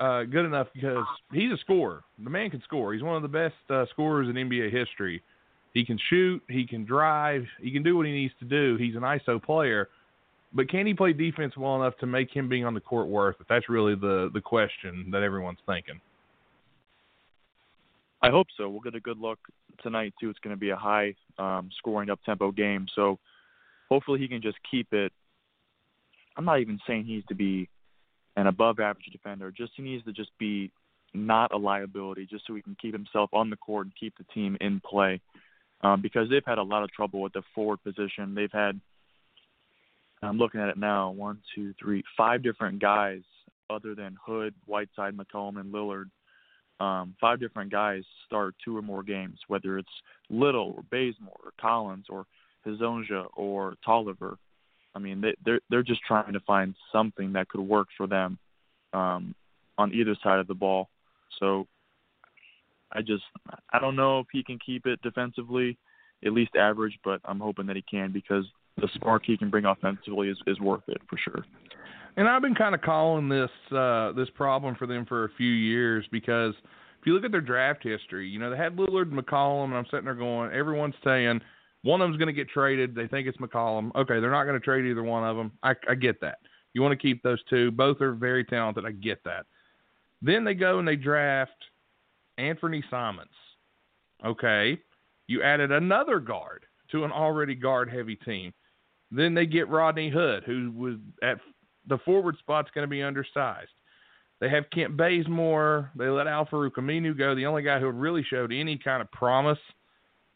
uh, 0.00 0.24
good 0.24 0.44
enough 0.44 0.68
because 0.74 1.04
he's 1.32 1.52
a 1.52 1.56
scorer. 1.58 2.02
The 2.22 2.30
man 2.30 2.50
can 2.50 2.62
score. 2.62 2.92
He's 2.94 3.02
one 3.02 3.16
of 3.16 3.22
the 3.22 3.28
best 3.28 3.54
uh, 3.70 3.86
scorers 3.90 4.28
in 4.28 4.34
NBA 4.34 4.72
history. 4.72 5.22
He 5.72 5.84
can 5.84 5.98
shoot, 6.08 6.42
he 6.48 6.66
can 6.66 6.84
drive, 6.84 7.42
he 7.60 7.70
can 7.72 7.82
do 7.82 7.96
what 7.96 8.06
he 8.06 8.12
needs 8.12 8.34
to 8.38 8.44
do. 8.44 8.76
He's 8.76 8.94
an 8.94 9.02
ISO 9.02 9.42
player. 9.42 9.88
But 10.54 10.70
can 10.70 10.86
he 10.86 10.94
play 10.94 11.12
defense 11.12 11.56
well 11.56 11.74
enough 11.76 11.96
to 11.98 12.06
make 12.06 12.30
him 12.30 12.48
being 12.48 12.64
on 12.64 12.74
the 12.74 12.80
court 12.80 13.08
worth 13.08 13.36
it? 13.40 13.46
That's 13.48 13.68
really 13.68 13.96
the 13.96 14.30
the 14.32 14.40
question 14.40 15.10
that 15.10 15.22
everyone's 15.22 15.58
thinking. 15.66 16.00
I 18.22 18.30
hope 18.30 18.46
so. 18.56 18.70
We'll 18.70 18.80
get 18.80 18.94
a 18.94 19.00
good 19.00 19.18
look 19.18 19.38
tonight 19.82 20.14
too. 20.20 20.30
It's 20.30 20.38
going 20.38 20.56
to 20.56 20.60
be 20.60 20.70
a 20.70 20.76
high 20.76 21.14
um, 21.38 21.68
scoring 21.76 22.08
up 22.08 22.20
tempo 22.24 22.52
game, 22.52 22.86
so 22.94 23.18
hopefully 23.90 24.20
he 24.20 24.28
can 24.28 24.40
just 24.40 24.56
keep 24.70 24.92
it. 24.92 25.12
I'm 26.36 26.44
not 26.44 26.60
even 26.60 26.78
saying 26.86 27.04
he 27.04 27.14
needs 27.14 27.26
to 27.26 27.34
be 27.34 27.68
an 28.36 28.46
above 28.46 28.80
average 28.80 29.06
defender. 29.12 29.50
Just 29.50 29.72
he 29.76 29.82
needs 29.82 30.04
to 30.04 30.12
just 30.12 30.30
be 30.38 30.70
not 31.12 31.52
a 31.52 31.56
liability, 31.56 32.26
just 32.26 32.46
so 32.46 32.54
he 32.54 32.62
can 32.62 32.76
keep 32.80 32.92
himself 32.92 33.30
on 33.32 33.50
the 33.50 33.56
court 33.56 33.86
and 33.86 33.94
keep 33.98 34.16
the 34.16 34.24
team 34.32 34.56
in 34.60 34.80
play. 34.80 35.20
Um, 35.82 36.00
because 36.00 36.30
they've 36.30 36.42
had 36.46 36.58
a 36.58 36.62
lot 36.62 36.82
of 36.82 36.90
trouble 36.92 37.20
with 37.20 37.34
the 37.34 37.42
forward 37.54 37.82
position. 37.84 38.34
They've 38.34 38.50
had 38.50 38.80
I'm 40.26 40.38
looking 40.38 40.60
at 40.60 40.68
it 40.68 40.76
now. 40.76 41.10
One, 41.10 41.38
two, 41.54 41.74
three, 41.80 42.02
five 42.16 42.42
different 42.42 42.80
guys 42.80 43.22
other 43.70 43.94
than 43.94 44.16
Hood, 44.24 44.54
Whiteside, 44.66 45.16
McCollum, 45.16 45.58
and 45.58 45.72
Lillard. 45.72 46.10
Um, 46.80 47.14
five 47.20 47.40
different 47.40 47.70
guys 47.70 48.02
start 48.26 48.54
two 48.64 48.76
or 48.76 48.82
more 48.82 49.02
games, 49.02 49.38
whether 49.48 49.78
it's 49.78 49.88
Little 50.28 50.74
or 50.76 50.82
Bazemore 50.90 51.40
or 51.44 51.52
Collins 51.60 52.06
or 52.08 52.26
Hezonja 52.66 53.26
or 53.36 53.74
Tolliver. 53.84 54.38
I 54.94 54.98
mean, 54.98 55.20
they, 55.20 55.34
they're 55.44 55.60
they're 55.70 55.82
just 55.82 56.02
trying 56.06 56.32
to 56.32 56.40
find 56.40 56.74
something 56.92 57.32
that 57.32 57.48
could 57.48 57.60
work 57.60 57.88
for 57.96 58.06
them. 58.06 58.38
Um, 58.92 59.34
on 59.78 59.92
either 59.92 60.16
side 60.22 60.38
of 60.38 60.46
the 60.46 60.54
ball. 60.54 60.88
So 61.40 61.66
I 62.92 63.00
just 63.00 63.24
I 63.72 63.78
don't 63.78 63.96
know 63.96 64.20
if 64.20 64.26
he 64.32 64.42
can 64.42 64.58
keep 64.64 64.86
it 64.86 65.02
defensively, 65.02 65.76
at 66.24 66.32
least 66.32 66.56
average, 66.56 66.98
but 67.04 67.20
I'm 67.24 67.40
hoping 67.40 67.66
that 67.66 67.76
he 67.76 67.82
can 67.82 68.12
because 68.12 68.44
the 68.76 68.88
spark 68.94 69.22
he 69.24 69.36
can 69.36 69.50
bring 69.50 69.64
offensively 69.64 70.28
is, 70.28 70.38
is 70.46 70.60
worth 70.60 70.82
it 70.88 71.00
for 71.08 71.16
sure. 71.18 71.44
And 72.16 72.28
I've 72.28 72.42
been 72.42 72.54
kind 72.54 72.74
of 72.74 72.80
calling 72.80 73.28
this 73.28 73.50
uh, 73.76 74.12
this 74.12 74.28
problem 74.34 74.76
for 74.76 74.86
them 74.86 75.04
for 75.04 75.24
a 75.24 75.28
few 75.36 75.50
years 75.50 76.06
because 76.12 76.54
if 77.00 77.06
you 77.06 77.12
look 77.12 77.24
at 77.24 77.32
their 77.32 77.40
draft 77.40 77.82
history, 77.82 78.28
you 78.28 78.38
know 78.38 78.50
they 78.50 78.56
had 78.56 78.76
Lillard 78.76 79.10
and 79.10 79.20
McCollum, 79.20 79.66
and 79.66 79.74
I'm 79.74 79.86
sitting 79.90 80.04
there 80.04 80.14
going, 80.14 80.52
everyone's 80.52 80.94
saying 81.02 81.40
one 81.82 82.00
of 82.00 82.08
them's 82.08 82.18
going 82.18 82.28
to 82.28 82.32
get 82.32 82.48
traded. 82.48 82.94
They 82.94 83.06
think 83.06 83.26
it's 83.26 83.38
McCollum. 83.38 83.94
Okay, 83.94 84.20
they're 84.20 84.30
not 84.30 84.44
going 84.44 84.58
to 84.58 84.64
trade 84.64 84.86
either 84.86 85.02
one 85.02 85.24
of 85.24 85.36
them. 85.36 85.52
I, 85.62 85.74
I 85.88 85.94
get 85.94 86.20
that. 86.22 86.38
You 86.72 86.82
want 86.82 86.92
to 86.92 86.96
keep 87.02 87.22
those 87.22 87.42
two. 87.50 87.70
Both 87.70 88.00
are 88.00 88.14
very 88.14 88.44
talented. 88.44 88.86
I 88.86 88.92
get 88.92 89.22
that. 89.24 89.46
Then 90.22 90.44
they 90.44 90.54
go 90.54 90.78
and 90.78 90.88
they 90.88 90.96
draft 90.96 91.52
Anthony 92.38 92.82
Simons. 92.90 93.28
Okay, 94.24 94.78
you 95.26 95.42
added 95.42 95.72
another 95.72 96.20
guard 96.20 96.64
to 96.90 97.04
an 97.04 97.12
already 97.12 97.54
guard 97.54 97.90
heavy 97.90 98.16
team. 98.16 98.52
Then 99.14 99.34
they 99.34 99.46
get 99.46 99.68
Rodney 99.68 100.10
Hood, 100.10 100.44
who 100.44 100.72
was 100.74 100.94
at 101.22 101.38
the 101.88 101.98
forward 101.98 102.36
spot's 102.38 102.70
going 102.74 102.86
to 102.86 102.90
be 102.90 103.02
undersized. 103.02 103.70
They 104.40 104.48
have 104.50 104.64
Kent 104.74 104.96
Bazemore. 104.96 105.90
They 105.96 106.08
let 106.08 106.26
Al-Farouq 106.26 106.72
Aminu 106.72 107.16
go, 107.16 107.34
the 107.34 107.46
only 107.46 107.62
guy 107.62 107.78
who 107.78 107.88
really 107.90 108.24
showed 108.28 108.52
any 108.52 108.76
kind 108.76 109.00
of 109.00 109.10
promise. 109.12 109.58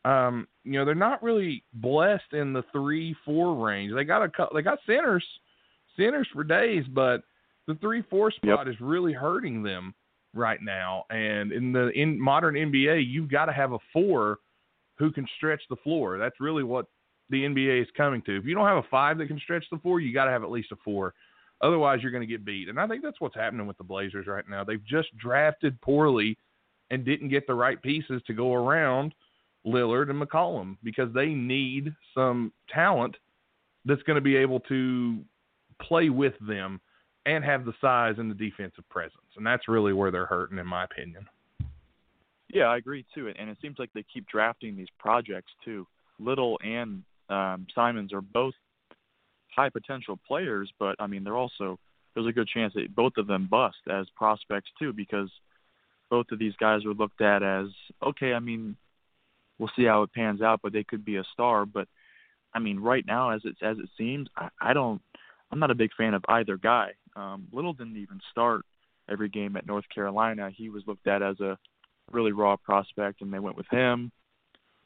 Um, 0.04 0.46
you 0.64 0.72
know, 0.72 0.84
they're 0.84 0.94
not 0.94 1.22
really 1.22 1.64
blessed 1.74 2.32
in 2.32 2.52
the 2.52 2.64
three, 2.72 3.16
four 3.24 3.66
range. 3.66 3.92
They 3.94 4.04
got 4.04 4.22
a 4.22 4.48
they 4.54 4.62
got 4.62 4.78
centers, 4.86 5.24
centers 5.96 6.28
for 6.32 6.44
days, 6.44 6.84
but 6.88 7.22
the 7.66 7.74
three, 7.76 8.02
four 8.08 8.30
spot 8.30 8.66
yep. 8.66 8.74
is 8.74 8.80
really 8.80 9.12
hurting 9.12 9.62
them 9.62 9.94
right 10.34 10.62
now. 10.62 11.04
And 11.10 11.52
in 11.52 11.72
the 11.72 11.88
in 11.88 12.20
modern 12.20 12.54
NBA, 12.54 13.04
you've 13.06 13.30
got 13.30 13.46
to 13.46 13.52
have 13.52 13.72
a 13.72 13.78
four 13.92 14.38
who 14.98 15.10
can 15.10 15.26
stretch 15.36 15.62
the 15.68 15.76
floor. 15.76 16.18
That's 16.18 16.40
really 16.40 16.62
what 16.62 16.86
the 17.30 17.44
NBA 17.44 17.82
is 17.82 17.88
coming 17.96 18.22
to. 18.22 18.36
If 18.36 18.44
you 18.44 18.54
don't 18.54 18.66
have 18.66 18.78
a 18.78 18.88
five 18.90 19.18
that 19.18 19.26
can 19.26 19.38
stretch 19.38 19.64
the 19.70 19.78
four, 19.78 20.00
you 20.00 20.12
got 20.12 20.24
to 20.24 20.30
have 20.30 20.42
at 20.42 20.50
least 20.50 20.72
a 20.72 20.76
four. 20.84 21.14
Otherwise, 21.60 22.00
you're 22.02 22.12
going 22.12 22.26
to 22.26 22.32
get 22.32 22.44
beat. 22.44 22.68
And 22.68 22.78
I 22.78 22.86
think 22.86 23.02
that's 23.02 23.20
what's 23.20 23.34
happening 23.34 23.66
with 23.66 23.78
the 23.78 23.84
Blazers 23.84 24.26
right 24.26 24.48
now. 24.48 24.64
They've 24.64 24.84
just 24.84 25.08
drafted 25.18 25.80
poorly 25.80 26.38
and 26.90 27.04
didn't 27.04 27.28
get 27.28 27.46
the 27.46 27.54
right 27.54 27.80
pieces 27.82 28.22
to 28.26 28.32
go 28.32 28.54
around 28.54 29.12
Lillard 29.66 30.08
and 30.08 30.22
McCollum 30.22 30.76
because 30.82 31.12
they 31.12 31.26
need 31.26 31.94
some 32.14 32.52
talent 32.72 33.16
that's 33.84 34.02
going 34.02 34.16
to 34.16 34.22
be 34.22 34.36
able 34.36 34.60
to 34.60 35.18
play 35.82 36.10
with 36.10 36.34
them 36.46 36.80
and 37.26 37.44
have 37.44 37.64
the 37.64 37.74
size 37.80 38.14
and 38.18 38.30
the 38.30 38.34
defensive 38.34 38.88
presence. 38.88 39.16
And 39.36 39.44
that's 39.44 39.68
really 39.68 39.92
where 39.92 40.10
they're 40.10 40.26
hurting, 40.26 40.58
in 40.58 40.66
my 40.66 40.84
opinion. 40.84 41.26
Yeah, 42.52 42.64
I 42.64 42.78
agree 42.78 43.04
too. 43.14 43.30
And 43.38 43.50
it 43.50 43.58
seems 43.60 43.78
like 43.78 43.90
they 43.92 44.04
keep 44.12 44.26
drafting 44.26 44.76
these 44.76 44.88
projects 44.98 45.52
too. 45.64 45.86
Little 46.18 46.58
and 46.64 47.02
um, 47.28 47.66
Simons 47.74 48.12
are 48.12 48.20
both 48.20 48.54
high 49.54 49.68
potential 49.68 50.18
players, 50.26 50.72
but 50.78 50.96
I 50.98 51.06
mean 51.06 51.24
they're 51.24 51.36
also 51.36 51.78
there's 52.14 52.26
a 52.26 52.32
good 52.32 52.48
chance 52.48 52.74
that 52.74 52.94
both 52.94 53.12
of 53.16 53.26
them 53.26 53.46
bust 53.50 53.76
as 53.88 54.06
prospects 54.16 54.70
too 54.78 54.92
because 54.92 55.30
both 56.10 56.26
of 56.32 56.38
these 56.38 56.54
guys 56.58 56.84
are 56.84 56.94
looked 56.94 57.20
at 57.20 57.42
as 57.42 57.66
okay. 58.02 58.32
I 58.32 58.40
mean, 58.40 58.76
we'll 59.58 59.70
see 59.76 59.84
how 59.84 60.02
it 60.02 60.12
pans 60.12 60.42
out, 60.42 60.60
but 60.62 60.72
they 60.72 60.84
could 60.84 61.04
be 61.04 61.16
a 61.16 61.24
star. 61.32 61.66
But 61.66 61.88
I 62.54 62.58
mean, 62.58 62.78
right 62.80 63.04
now 63.06 63.30
as 63.30 63.42
it 63.44 63.56
as 63.62 63.78
it 63.78 63.88
seems, 63.96 64.28
I, 64.36 64.48
I 64.60 64.72
don't. 64.72 65.00
I'm 65.50 65.58
not 65.58 65.70
a 65.70 65.74
big 65.76 65.90
fan 65.96 66.14
of 66.14 66.24
either 66.28 66.56
guy. 66.58 66.90
Um, 67.16 67.48
Little 67.52 67.72
didn't 67.72 67.96
even 67.96 68.20
start 68.30 68.66
every 69.10 69.28
game 69.28 69.56
at 69.56 69.66
North 69.66 69.86
Carolina. 69.94 70.50
He 70.54 70.68
was 70.68 70.82
looked 70.86 71.06
at 71.06 71.22
as 71.22 71.40
a 71.40 71.58
really 72.12 72.32
raw 72.32 72.56
prospect, 72.56 73.22
and 73.22 73.32
they 73.32 73.38
went 73.38 73.56
with 73.56 73.68
him. 73.70 74.12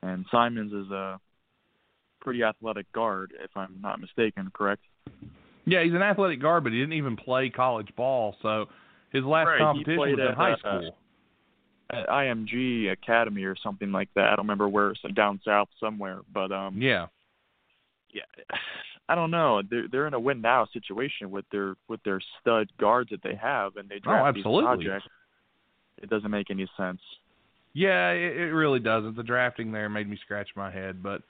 And 0.02 0.24
Simons 0.30 0.72
is 0.72 0.90
a 0.90 1.20
pretty 2.22 2.42
athletic 2.42 2.90
guard, 2.92 3.32
if 3.42 3.50
I'm 3.56 3.76
not 3.82 4.00
mistaken, 4.00 4.50
correct? 4.54 4.82
Yeah, 5.66 5.82
he's 5.84 5.92
an 5.92 6.02
athletic 6.02 6.40
guard, 6.40 6.64
but 6.64 6.72
he 6.72 6.78
didn't 6.78 6.94
even 6.94 7.16
play 7.16 7.50
college 7.50 7.88
ball. 7.96 8.36
So 8.42 8.66
his 9.12 9.24
last 9.24 9.46
right, 9.46 9.58
competition 9.58 9.98
was 9.98 10.18
in 10.18 10.20
at, 10.20 10.34
high 10.34 10.52
uh, 10.52 10.56
school. 10.56 10.96
At 11.90 12.08
IMG 12.08 12.90
Academy 12.90 13.44
or 13.44 13.54
something 13.62 13.92
like 13.92 14.08
that. 14.14 14.24
I 14.24 14.30
don't 14.30 14.46
remember 14.46 14.68
where, 14.68 14.94
so 15.02 15.08
down 15.08 15.40
south 15.44 15.68
somewhere. 15.78 16.20
But 16.32 16.50
um, 16.50 16.80
yeah, 16.80 17.06
yeah, 18.12 18.22
I 19.08 19.14
don't 19.14 19.30
know. 19.30 19.62
They're 19.68 19.88
they're 19.90 20.06
in 20.06 20.14
a 20.14 20.20
win 20.20 20.40
now 20.40 20.66
situation 20.72 21.30
with 21.30 21.44
their 21.52 21.74
with 21.88 22.02
their 22.04 22.20
stud 22.40 22.68
guards 22.80 23.10
that 23.10 23.22
they 23.22 23.34
have, 23.34 23.76
and 23.76 23.88
they 23.88 23.98
draft 23.98 24.24
oh, 24.24 24.38
absolutely. 24.38 24.76
these 24.76 24.88
projects. 24.88 25.08
It 25.98 26.10
doesn't 26.10 26.30
make 26.30 26.50
any 26.50 26.66
sense. 26.76 27.00
Yeah, 27.74 28.10
it, 28.10 28.36
it 28.36 28.52
really 28.52 28.80
doesn't. 28.80 29.16
The 29.16 29.22
drafting 29.22 29.70
there 29.70 29.88
made 29.88 30.08
me 30.08 30.18
scratch 30.24 30.48
my 30.56 30.70
head, 30.70 31.02
but 31.02 31.22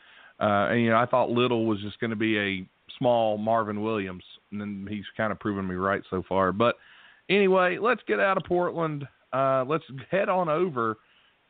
uh, 0.43 0.69
and 0.71 0.83
you 0.83 0.91
know 0.91 0.97
I 0.97 1.07
thought 1.07 1.31
Little 1.31 1.67
was 1.67 1.81
just 1.81 2.01
going 2.01 2.11
to 2.11 2.17
be 2.17 2.39
a 2.39 2.67
small 2.99 3.39
Marvin 3.39 3.83
Williams, 3.83 4.25
and 4.51 4.61
then 4.61 4.87
he's 4.91 5.05
kind 5.17 5.33
of 5.33 5.39
proven 5.39 5.67
me 5.67 5.77
right 5.77 6.03
so 6.11 6.23
far. 6.29 6.53
But 6.53 6.77
anyway, 7.31 7.79
let's 7.81 8.03
get 8.07 8.21
out 8.21 8.37
of 8.37 8.43
Portland. 8.45 9.07
Uh, 9.33 9.65
let's 9.67 9.85
head 10.11 10.29
on 10.29 10.49
over 10.49 10.99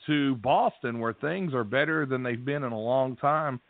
to 0.07 0.37
Boston, 0.37 0.99
where 0.99 1.15
things 1.15 1.55
are 1.55 1.65
better 1.65 2.07
than 2.07 2.23
they've 2.23 2.45
been 2.45 2.65
in 2.65 2.73
a 2.73 2.79
long 2.79 3.17
time. 3.17 3.61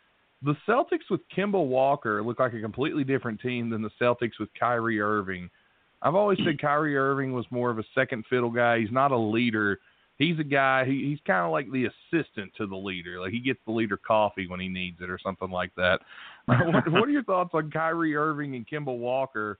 The 0.43 0.55
Celtics 0.67 1.09
with 1.09 1.21
Kemba 1.35 1.65
Walker 1.65 2.21
look 2.21 2.39
like 2.39 2.53
a 2.53 2.59
completely 2.61 3.05
different 3.05 3.39
team 3.39 3.69
than 3.69 3.81
the 3.81 3.91
Celtics 4.01 4.39
with 4.39 4.49
Kyrie 4.59 4.99
Irving. 4.99 5.49
I've 6.01 6.15
always 6.15 6.37
said 6.45 6.59
Kyrie 6.59 6.97
Irving 6.97 7.31
was 7.31 7.45
more 7.49 7.69
of 7.69 7.79
a 7.79 7.83
second 7.95 8.25
fiddle 8.29 8.49
guy. 8.49 8.79
He's 8.79 8.91
not 8.91 9.13
a 9.13 9.17
leader. 9.17 9.79
He's 10.17 10.39
a 10.39 10.43
guy. 10.43 10.85
He, 10.85 11.09
he's 11.09 11.19
kind 11.25 11.45
of 11.45 11.51
like 11.51 11.71
the 11.71 11.85
assistant 11.85 12.51
to 12.57 12.67
the 12.67 12.75
leader. 12.75 13.19
Like 13.19 13.31
he 13.31 13.39
gets 13.39 13.59
the 13.65 13.71
leader 13.71 13.97
coffee 13.97 14.47
when 14.47 14.59
he 14.59 14.69
needs 14.69 14.97
it 15.01 15.09
or 15.09 15.19
something 15.23 15.49
like 15.49 15.73
that. 15.75 15.99
what, 16.45 16.91
what, 16.91 17.03
are 17.03 17.11
your 17.11 17.23
thoughts 17.23 17.51
on 17.53 17.71
Kyrie 17.71 18.15
Irving 18.15 18.55
and 18.55 18.67
Kemba 18.67 18.95
Walker 18.95 19.57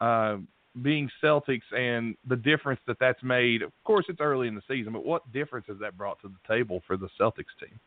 uh, 0.00 0.38
being 0.82 1.10
Celtics 1.22 1.60
and 1.76 2.16
the 2.26 2.36
difference 2.36 2.80
that 2.86 2.98
that's 2.98 3.22
made? 3.22 3.62
Of 3.62 3.72
course, 3.84 4.06
it's 4.08 4.20
early 4.20 4.48
in 4.48 4.54
the 4.54 4.62
season, 4.68 4.92
but 4.92 5.04
what 5.04 5.30
difference 5.32 5.66
has 5.68 5.78
that 5.80 5.98
brought 5.98 6.20
to 6.22 6.28
the 6.28 6.54
table 6.54 6.82
for 6.86 6.96
the 6.96 7.08
Celtics 7.20 7.52
team? 7.60 7.78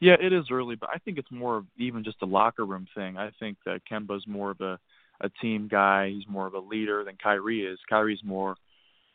Yeah, 0.00 0.16
it 0.20 0.32
is 0.32 0.46
early, 0.50 0.74
but 0.74 0.90
I 0.92 0.98
think 0.98 1.16
it's 1.16 1.30
more 1.30 1.58
of 1.58 1.66
even 1.78 2.02
just 2.02 2.22
a 2.22 2.26
locker 2.26 2.66
room 2.66 2.88
thing. 2.94 3.16
I 3.16 3.30
think 3.38 3.56
that 3.64 3.82
Kemba's 3.90 4.26
more 4.26 4.50
of 4.50 4.60
a 4.60 4.78
a 5.22 5.28
team 5.40 5.68
guy. 5.70 6.10
He's 6.10 6.28
more 6.28 6.46
of 6.46 6.54
a 6.54 6.58
leader 6.58 7.04
than 7.04 7.16
Kyrie 7.22 7.64
is. 7.64 7.78
Kyrie's 7.88 8.22
more, 8.24 8.56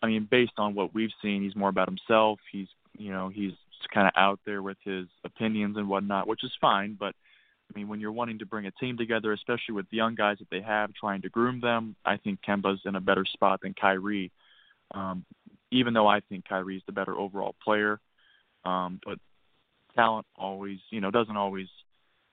I 0.02 0.08
mean, 0.08 0.28
based 0.30 0.54
on 0.58 0.76
what 0.76 0.94
we've 0.94 1.12
seen, 1.22 1.42
he's 1.44 1.56
more 1.56 1.70
about 1.70 1.90
himself. 1.90 2.40
He's 2.52 2.68
you 2.98 3.12
know 3.12 3.30
he's 3.30 3.54
kind 3.94 4.08
of 4.08 4.14
out 4.16 4.40
there 4.46 4.62
with 4.62 4.78
his 4.84 5.06
opinions 5.24 5.78
and 5.78 5.88
whatnot, 5.88 6.28
which 6.28 6.44
is 6.44 6.52
fine. 6.60 6.96
But 7.00 7.16
I 7.70 7.78
mean, 7.78 7.88
when 7.88 8.00
you're 8.00 8.12
wanting 8.12 8.40
to 8.40 8.46
bring 8.46 8.66
a 8.66 8.72
team 8.72 8.98
together, 8.98 9.34
especially 9.34 9.74
with 9.76 9.90
the 9.90 9.98
young 9.98 10.16
guys 10.16 10.38
that 10.40 10.50
they 10.50 10.62
have, 10.62 10.94
trying 10.94 11.22
to 11.24 11.30
groom 11.30 11.60
them, 11.60 11.96
I 12.06 12.18
think 12.18 12.40
Kemba's 12.48 12.82
in 12.86 12.96
a 12.96 13.02
better 13.02 13.26
spot 13.26 13.62
than 13.62 13.74
Kyrie. 13.74 14.32
Um, 14.94 15.26
even 15.72 15.94
though 15.94 16.08
I 16.08 16.22
think 16.22 16.48
Kyrie's 16.48 16.84
the 16.86 16.94
better 16.94 17.18
overall 17.18 17.56
player, 17.62 18.00
um, 18.64 19.02
but 19.06 19.20
talent 19.96 20.26
always, 20.38 20.80
you 20.92 21.02
know, 21.02 21.12
doesn't 21.12 21.36
always 21.36 21.68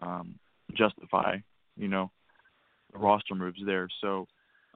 um, 0.00 0.38
justify, 0.72 1.38
you 1.76 1.88
know, 1.88 2.10
roster 2.92 3.34
moves 3.34 3.60
there. 3.66 3.88
So 4.00 4.28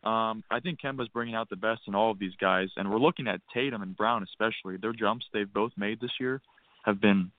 um, 0.04 0.44
I 0.50 0.60
think 0.60 0.80
Kemba's 0.80 1.08
bringing 1.08 1.34
out 1.34 1.50
the 1.50 1.56
best 1.56 1.82
in 1.88 1.94
all 1.94 2.10
of 2.10 2.18
these 2.18 2.34
guys, 2.40 2.68
and 2.76 2.90
we're 2.90 2.98
looking 2.98 3.26
at 3.26 3.40
Tatum 3.52 3.82
and 3.82 3.96
Brown 3.96 4.22
especially. 4.22 4.76
Their 4.76 4.92
jumps 4.92 5.26
they've 5.32 5.52
both 5.52 5.72
made 5.76 6.00
this 6.00 6.12
year 6.20 6.40
have 6.84 7.00
been 7.00 7.30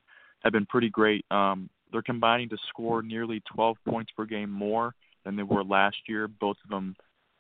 have 0.44 0.54
been 0.54 0.66
pretty 0.66 0.90
great. 0.90 1.26
Um, 1.32 1.70
they're 1.92 2.02
combining 2.02 2.50
to 2.50 2.58
score 2.70 3.02
nearly 3.02 3.42
12 3.54 3.78
points 3.88 4.12
per 4.16 4.26
game 4.26 4.50
more 4.50 4.94
than 5.26 5.36
they 5.36 5.44
were 5.44 5.64
last 5.64 5.98
year. 6.08 6.28
Both 6.28 6.58
of 6.64 6.70
them 6.70 6.96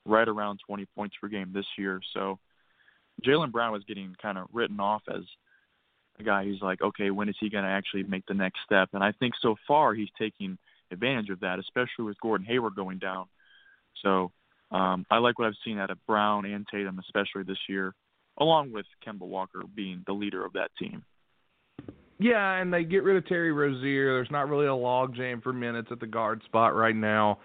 right 0.06 0.28
around 0.28 0.60
20 0.66 0.86
points 0.96 1.16
per 1.22 1.28
game 1.28 1.52
this 1.54 1.66
year. 1.78 2.02
So 2.14 2.40
Jaylen 3.26 3.52
Brown 3.52 3.72
was 3.72 3.84
getting 3.88 4.16
kind 4.22 4.38
of 4.38 4.48
written 4.52 4.80
off 4.80 5.04
as 5.10 5.24
a 6.20 6.24
guy 6.24 6.44
who's 6.44 6.62
like, 6.62 6.82
okay, 6.82 7.12
when 7.12 7.30
is 7.30 7.36
he 7.40 7.50
going 7.50 7.64
to 7.64 7.70
actually 7.70 8.04
make 8.04 8.26
the 8.26 8.34
next 8.34 8.60
step? 8.66 8.90
And 8.94 9.04
I 9.04 9.12
think 9.14 9.34
so 9.41 9.56
far 9.68 9.94
he's 9.94 10.10
taking 10.18 10.58
advantage 10.91 11.30
of 11.30 11.41
that, 11.41 11.60
especially 11.60 12.06
with 12.06 12.20
Gordon 12.20 12.48
Hayward 12.48 12.76
going 12.76 12.98
down. 12.98 13.26
So 14.02 14.32
um, 14.72 15.06
I 15.10 15.18
like 15.18 15.40
what 15.40 15.48
I've 15.48 15.54
seen 15.66 15.80
out 15.80 15.90
of 15.90 16.06
Brown 16.06 16.46
and 16.46 16.66
Tatum, 16.70 17.00
especially 17.00 17.44
this 17.44 17.58
year, 17.68 17.94
along 18.40 18.72
with 18.72 18.86
Kemba 19.06 19.28
Walker 19.28 19.62
being 19.76 20.04
the 20.06 20.14
leader 20.14 20.46
of 20.46 20.54
that 20.54 20.72
team. 20.78 21.04
Yeah, 22.20 22.56
and 22.56 22.74
they 22.74 22.84
get 22.84 23.04
rid 23.04 23.18
of 23.18 23.28
Terry 23.28 23.52
Rozier. 23.52 24.16
There's 24.16 24.32
not 24.32 24.50
really 24.50 24.66
a 24.66 24.70
logjam 24.70 25.41
for 25.41 25.54
minutes 25.54 25.88
at 25.91 26.00
the 26.00 26.08
guard 26.08 26.41
spot 26.46 26.76
right 26.76 26.96
now. 26.96 27.40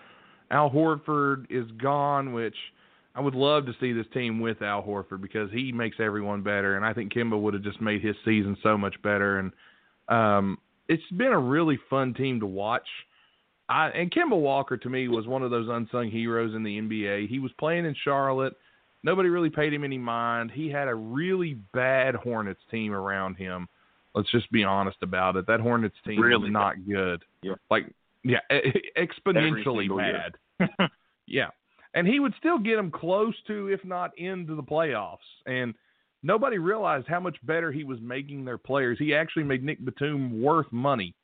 Al 0.50 0.70
Horford 0.70 1.46
is 1.50 1.70
gone, 1.80 2.32
which– 2.32 2.56
I 3.14 3.20
would 3.20 3.34
love 3.34 3.66
to 3.66 3.72
see 3.80 3.92
this 3.92 4.06
team 4.12 4.40
with 4.40 4.60
Al 4.60 4.82
Horford 4.82 5.20
because 5.20 5.50
he 5.52 5.70
makes 5.70 5.98
everyone 6.00 6.42
better, 6.42 6.76
and 6.76 6.84
I 6.84 6.92
think 6.92 7.12
Kemba 7.12 7.40
would 7.40 7.54
have 7.54 7.62
just 7.62 7.80
made 7.80 8.02
his 8.02 8.16
season 8.24 8.56
so 8.62 8.76
much 8.76 9.00
better. 9.02 9.38
And 9.38 9.52
um, 10.08 10.58
it's 10.88 11.02
been 11.16 11.32
a 11.32 11.38
really 11.38 11.78
fun 11.88 12.14
team 12.14 12.40
to 12.40 12.46
watch. 12.46 12.86
I, 13.68 13.88
and 13.88 14.12
Kemba 14.12 14.38
Walker 14.38 14.76
to 14.76 14.90
me 14.90 15.08
was 15.08 15.26
one 15.26 15.42
of 15.42 15.50
those 15.50 15.68
unsung 15.70 16.10
heroes 16.10 16.54
in 16.54 16.62
the 16.62 16.78
NBA. 16.78 17.28
He 17.28 17.38
was 17.38 17.50
playing 17.58 17.86
in 17.86 17.94
Charlotte. 18.04 18.54
nobody 19.02 19.28
really 19.28 19.50
paid 19.50 19.72
him 19.72 19.84
any 19.84 19.98
mind. 19.98 20.50
He 20.50 20.68
had 20.68 20.88
a 20.88 20.94
really 20.94 21.54
bad 21.72 22.14
Hornets 22.14 22.60
team 22.70 22.92
around 22.92 23.36
him. 23.36 23.68
Let's 24.14 24.30
just 24.30 24.50
be 24.52 24.64
honest 24.64 24.98
about 25.02 25.36
it. 25.36 25.46
That 25.46 25.60
Hornets 25.60 25.96
team 26.06 26.20
Really 26.20 26.48
is 26.48 26.52
not 26.52 26.74
good. 26.86 27.22
Yeah. 27.42 27.54
Like 27.70 27.92
yeah, 28.22 28.38
exponentially 28.96 29.88
bad. 29.96 30.70
yeah. 31.26 31.48
And 31.94 32.08
he 32.08 32.20
would 32.20 32.34
still 32.38 32.58
get 32.58 32.76
them 32.76 32.90
close 32.90 33.34
to 33.46 33.68
if 33.68 33.84
not 33.84 34.16
into 34.18 34.56
the 34.56 34.62
playoffs. 34.62 35.18
And 35.46 35.74
nobody 36.22 36.58
realized 36.58 37.06
how 37.06 37.20
much 37.20 37.36
better 37.44 37.70
he 37.70 37.84
was 37.84 37.98
making 38.00 38.44
their 38.44 38.58
players. 38.58 38.98
He 38.98 39.14
actually 39.14 39.44
made 39.44 39.62
Nick 39.62 39.84
Batum 39.84 40.42
worth 40.42 40.70
money. 40.72 41.14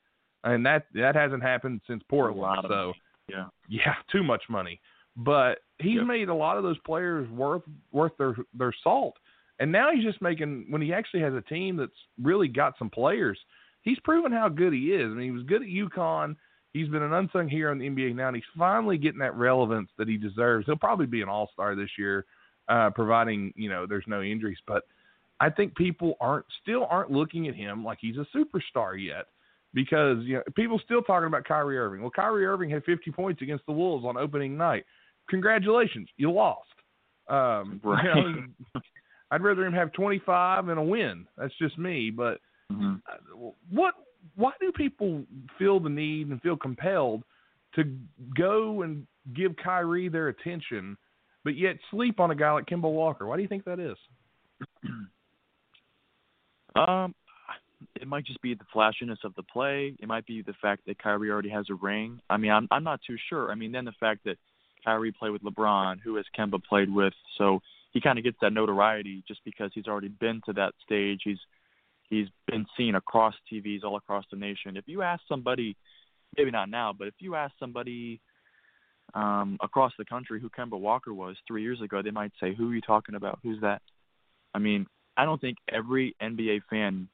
And 0.44 0.64
that 0.66 0.86
that 0.94 1.14
hasn't 1.14 1.42
happened 1.42 1.80
since 1.86 2.02
Portland. 2.08 2.58
so 2.62 2.68
money. 2.86 3.02
Yeah. 3.28 3.46
yeah, 3.68 3.94
too 4.12 4.22
much 4.22 4.42
money. 4.48 4.80
But 5.16 5.58
he's 5.78 5.96
Yep. 5.96 6.06
made 6.06 6.28
a 6.28 6.34
lot 6.34 6.56
of 6.56 6.62
those 6.62 6.78
players 6.78 7.28
worth 7.30 7.62
worth 7.92 8.12
their 8.18 8.34
their 8.54 8.72
salt. 8.82 9.16
And 9.58 9.70
now 9.70 9.90
he's 9.92 10.04
just 10.04 10.22
making 10.22 10.66
when 10.70 10.80
he 10.80 10.92
actually 10.94 11.20
has 11.20 11.34
a 11.34 11.42
team 11.42 11.76
that's 11.76 11.92
really 12.22 12.48
got 12.48 12.78
some 12.78 12.88
players. 12.88 13.38
He's 13.82 13.98
proven 14.00 14.32
how 14.32 14.48
good 14.48 14.72
he 14.72 14.92
is. 14.92 15.04
I 15.06 15.14
mean, 15.14 15.24
he 15.24 15.30
was 15.30 15.42
good 15.42 15.62
at 15.62 15.68
UConn. 15.68 16.36
He's 16.72 16.88
been 16.88 17.02
an 17.02 17.12
unsung 17.12 17.48
hero 17.48 17.72
in 17.72 17.78
the 17.78 17.88
NBA 17.88 18.14
now, 18.14 18.28
and 18.28 18.36
he's 18.36 18.44
finally 18.56 18.96
getting 18.96 19.18
that 19.20 19.34
relevance 19.36 19.90
that 19.98 20.06
he 20.08 20.16
deserves. 20.16 20.66
He'll 20.66 20.76
probably 20.76 21.06
be 21.06 21.20
an 21.20 21.28
All 21.28 21.50
Star 21.52 21.74
this 21.74 21.90
year, 21.98 22.24
uh, 22.68 22.90
providing 22.90 23.52
you 23.56 23.68
know 23.68 23.86
there's 23.86 24.04
no 24.06 24.22
injuries. 24.22 24.58
But 24.66 24.84
I 25.40 25.50
think 25.50 25.74
people 25.76 26.14
aren't 26.20 26.46
still 26.62 26.86
aren't 26.88 27.10
looking 27.10 27.48
at 27.48 27.54
him 27.54 27.84
like 27.84 27.98
he's 28.00 28.16
a 28.16 28.26
superstar 28.34 29.02
yet 29.02 29.26
because 29.74 30.18
you 30.24 30.34
know 30.34 30.42
people 30.54 30.80
still 30.84 31.02
talking 31.02 31.26
about 31.26 31.44
Kyrie 31.44 31.78
Irving. 31.78 32.00
Well, 32.00 32.10
Kyrie 32.10 32.46
Irving 32.46 32.70
had 32.70 32.84
50 32.84 33.10
points 33.12 33.42
against 33.42 33.66
the 33.66 33.72
Wolves 33.72 34.04
on 34.04 34.16
opening 34.16 34.56
night. 34.56 34.84
Congratulations, 35.28 36.08
you 36.16 36.30
lost. 36.30 36.68
Um, 37.28 37.80
you 37.84 37.90
know, 37.90 38.80
I'd 39.30 39.42
rather 39.42 39.64
him 39.64 39.72
have 39.72 39.92
25 39.92 40.68
and 40.68 40.78
a 40.78 40.82
win. 40.82 41.26
That's 41.36 41.56
just 41.58 41.78
me. 41.78 42.10
But 42.10 42.40
Mm-hmm. 42.72 42.94
uh, 43.10 43.50
what? 43.70 43.94
Why 44.36 44.52
do 44.60 44.70
people 44.72 45.24
feel 45.58 45.80
the 45.80 45.88
need 45.88 46.28
and 46.28 46.40
feel 46.42 46.56
compelled 46.56 47.24
to 47.74 47.84
go 48.36 48.82
and 48.82 49.06
give 49.34 49.52
Kyrie 49.56 50.08
their 50.08 50.28
attention, 50.28 50.96
but 51.42 51.56
yet 51.56 51.76
sleep 51.90 52.20
on 52.20 52.30
a 52.30 52.34
guy 52.34 52.52
like 52.52 52.66
Kemba 52.66 52.82
Walker? 52.82 53.26
Why 53.26 53.36
do 53.36 53.42
you 53.42 53.48
think 53.48 53.64
that 53.64 53.80
is? 53.80 53.96
Um, 56.76 57.16
it 58.00 58.08
might 58.08 58.24
just 58.24 58.40
be 58.40 58.54
the 58.54 58.64
flashiness 58.72 59.18
of 59.24 59.34
the 59.34 59.42
play. 59.42 59.94
It 60.00 60.08
might 60.08 60.26
be 60.26 60.42
the 60.42 60.54
fact 60.60 60.82
that 60.86 61.02
Kyrie 61.02 61.30
already 61.30 61.50
has 61.50 61.66
a 61.70 61.74
ring. 61.74 62.20
I 62.30 62.36
mean, 62.36 62.50
I'm 62.50 62.66
I'm 62.70 62.84
not 62.84 63.00
too 63.06 63.16
sure. 63.28 63.50
I 63.50 63.54
mean, 63.54 63.72
then 63.72 63.84
the 63.84 63.92
fact 64.00 64.20
that 64.24 64.36
Kyrie 64.84 65.12
played 65.12 65.30
with 65.32 65.42
LeBron, 65.42 66.00
who 66.02 66.16
has 66.16 66.24
Kemba 66.36 66.62
played 66.64 66.92
with, 66.92 67.12
so 67.36 67.60
he 67.92 68.00
kind 68.00 68.18
of 68.18 68.24
gets 68.24 68.38
that 68.40 68.52
notoriety 68.52 69.22
just 69.28 69.40
because 69.44 69.70
he's 69.74 69.86
already 69.86 70.08
been 70.08 70.40
to 70.46 70.52
that 70.54 70.72
stage. 70.84 71.20
He's 71.24 71.38
he's 72.08 72.28
been 72.46 72.66
seen 72.76 72.94
across 72.94 73.34
TVs 73.52 73.84
all 73.84 73.96
across 73.96 74.24
the 74.30 74.36
nation. 74.36 74.76
If 74.76 74.84
you 74.86 75.02
ask 75.02 75.22
somebody, 75.28 75.76
maybe 76.36 76.50
not 76.50 76.70
now, 76.70 76.94
but 76.96 77.08
if 77.08 77.14
you 77.18 77.34
ask 77.34 77.52
somebody 77.58 78.20
um, 79.14 79.58
across 79.60 79.92
the 79.98 80.04
country 80.04 80.40
who 80.40 80.48
Kemba 80.48 80.78
Walker 80.78 81.12
was 81.12 81.36
three 81.46 81.62
years 81.62 81.80
ago, 81.82 82.02
they 82.02 82.10
might 82.10 82.32
say, 82.40 82.54
"Who 82.54 82.70
are 82.70 82.74
you 82.74 82.80
talking 82.80 83.14
about? 83.14 83.40
Who's 83.42 83.60
that?" 83.60 83.82
I 84.54 84.58
mean, 84.58 84.86
I 85.16 85.24
don't 85.24 85.40
think 85.40 85.58
every 85.68 86.16
NBA 86.22 86.62
fan 86.70 87.08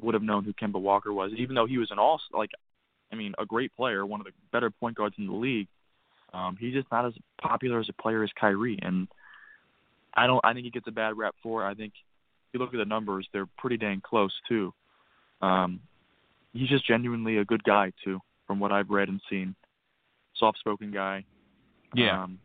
would 0.00 0.14
have 0.14 0.22
known 0.22 0.44
who 0.44 0.52
Kemba 0.52 0.80
Walker 0.80 1.12
was, 1.12 1.32
even 1.36 1.54
though 1.54 1.66
he 1.66 1.78
was 1.78 1.90
an 1.90 1.98
all 1.98 2.20
like, 2.32 2.50
I 3.12 3.16
mean, 3.16 3.34
a 3.38 3.46
great 3.46 3.74
player, 3.76 4.04
one 4.04 4.20
of 4.20 4.26
the 4.26 4.32
better 4.52 4.70
point 4.70 4.96
guards 4.96 5.14
in 5.18 5.26
the 5.26 5.32
league. 5.32 5.68
Um, 6.34 6.56
he's 6.58 6.74
just 6.74 6.90
not 6.90 7.06
as 7.06 7.14
popular 7.40 7.80
as 7.80 7.88
a 7.88 8.02
player 8.02 8.22
as 8.22 8.30
Kyrie, 8.38 8.78
and 8.82 9.08
I 10.14 10.26
don't. 10.26 10.40
I 10.44 10.52
think 10.52 10.64
he 10.64 10.70
gets 10.70 10.88
a 10.88 10.92
bad 10.92 11.16
rap 11.16 11.34
for. 11.42 11.64
it. 11.64 11.70
I 11.70 11.74
think 11.74 11.92
if 11.94 12.54
you 12.54 12.60
look 12.60 12.74
at 12.74 12.78
the 12.78 12.84
numbers, 12.84 13.26
they're 13.32 13.48
pretty 13.58 13.76
dang 13.76 14.02
close 14.04 14.32
too. 14.48 14.74
Um, 15.40 15.80
he's 16.52 16.68
just 16.68 16.86
genuinely 16.86 17.38
a 17.38 17.44
good 17.44 17.62
guy 17.64 17.92
too, 18.04 18.20
from 18.46 18.58
what 18.60 18.72
I've 18.72 18.90
read 18.90 19.08
and 19.08 19.20
seen. 19.30 19.54
Soft-spoken 20.38 20.90
guy. 20.90 21.24
Yeah. 21.94 22.24
Um, 22.24 22.38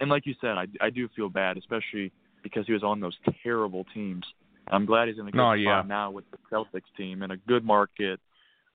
and 0.00 0.10
like 0.10 0.26
you 0.26 0.34
said, 0.40 0.56
I 0.56 0.66
I 0.80 0.90
do 0.90 1.08
feel 1.14 1.28
bad, 1.28 1.56
especially 1.58 2.10
because 2.42 2.66
he 2.66 2.72
was 2.72 2.82
on 2.82 3.00
those 3.00 3.16
terrible 3.42 3.86
teams. 3.94 4.24
I'm 4.68 4.86
glad 4.86 5.08
he's 5.08 5.18
in 5.18 5.28
a 5.28 5.30
good 5.30 5.40
Oh, 5.40 5.52
spot 5.52 5.58
yeah. 5.58 5.82
now 5.86 6.10
with 6.10 6.24
the 6.30 6.38
Celtics 6.50 6.82
team 6.96 7.22
in 7.22 7.30
a 7.30 7.36
good 7.36 7.64
market, 7.64 8.20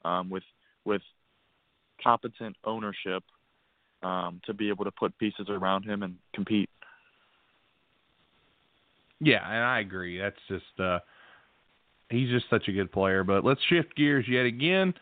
um, 0.05 0.29
with 0.29 0.43
with 0.85 1.01
competent 2.03 2.55
ownership 2.63 3.23
um, 4.03 4.41
to 4.45 4.53
be 4.53 4.69
able 4.69 4.85
to 4.85 4.91
put 4.91 5.17
pieces 5.17 5.47
around 5.49 5.83
him 5.83 6.03
and 6.03 6.15
compete. 6.33 6.69
Yeah, 9.19 9.43
and 9.45 9.63
I 9.63 9.79
agree. 9.79 10.19
That's 10.19 10.35
just 10.47 10.79
uh 10.79 10.99
he's 12.09 12.29
just 12.29 12.45
such 12.49 12.67
a 12.67 12.71
good 12.71 12.91
player. 12.91 13.23
But 13.23 13.43
let's 13.43 13.61
shift 13.69 13.95
gears 13.95 14.25
yet 14.27 14.45
again. 14.45 14.93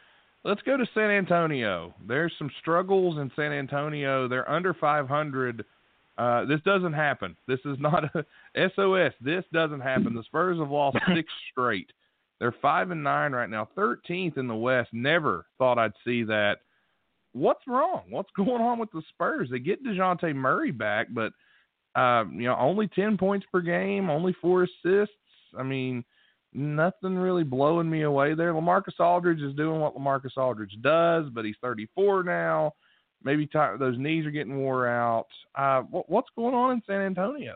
Let's 0.44 0.62
go 0.62 0.78
to 0.78 0.86
San 0.94 1.10
Antonio. 1.10 1.94
There's 2.08 2.32
some 2.38 2.52
struggles 2.62 3.18
in 3.18 3.32
San 3.36 3.52
Antonio. 3.52 4.28
They're 4.28 4.50
under 4.50 4.74
500. 4.76 5.66
Uh, 6.18 6.46
this 6.46 6.62
doesn't 6.62 6.94
happen. 6.94 7.36
This 7.48 7.60
is 7.66 7.78
not 7.80 8.06
a 8.16 8.26
SOS. 8.76 9.14
This 9.20 9.44
doesn't 9.52 9.82
happen. 9.82 10.14
The 10.14 10.24
Spurs 10.24 10.60
have 10.60 10.70
lost 10.70 10.98
six 11.16 11.30
straight. 11.52 11.92
They're 12.40 12.56
five 12.62 12.92
and 12.92 13.04
nine 13.04 13.32
right 13.32 13.50
now, 13.50 13.70
13th 13.78 14.38
in 14.38 14.48
the 14.48 14.56
West. 14.56 14.90
Never 14.92 15.46
thought 15.58 15.78
I'd 15.78 15.94
see 16.04 16.24
that. 16.24 16.58
What's 17.34 17.68
wrong? 17.68 18.04
What's 18.10 18.32
going 18.36 18.62
on 18.62 18.80
with 18.80 18.92
the 18.92 19.02
Spurs? 19.10 19.50
They 19.52 19.60
get 19.60 19.84
Dejounte 19.84 20.34
Murray 20.36 20.72
back, 20.72 21.08
but 21.14 21.34
uh, 21.96 22.26
you 22.32 22.44
know, 22.44 22.58
only 22.60 22.88
10 22.90 23.18
points 23.18 23.46
per 23.52 23.62
game, 23.62 24.10
only 24.10 24.36
four 24.42 24.64
assists. 24.64 25.16
I 25.58 25.64
mean, 25.64 26.04
nothing 26.54 27.16
really 27.16 27.44
blowing 27.44 27.90
me 27.90 28.04
away 28.04 28.34
there. 28.34 28.54
LaMarcus 28.54 29.00
Aldridge 29.00 29.42
is 29.42 29.56
doing 29.56 29.80
what 29.80 29.96
LaMarcus 29.96 30.38
Aldridge 30.38 30.78
does, 30.82 31.26
but 31.34 31.46
he's 31.46 31.56
34 31.62 32.24
now. 32.24 32.74
Maybe 33.26 33.46
ti 33.48 33.60
those 33.78 33.98
knees 33.98 34.26
are 34.26 34.32
getting 34.32 34.58
wore 34.58 34.88
out. 34.88 35.28
Uh, 35.56 35.82
what, 35.82 36.10
what's 36.10 36.30
going 36.36 36.56
on 36.56 36.72
in 36.72 36.82
San 36.88 37.02
Antonio? 37.02 37.56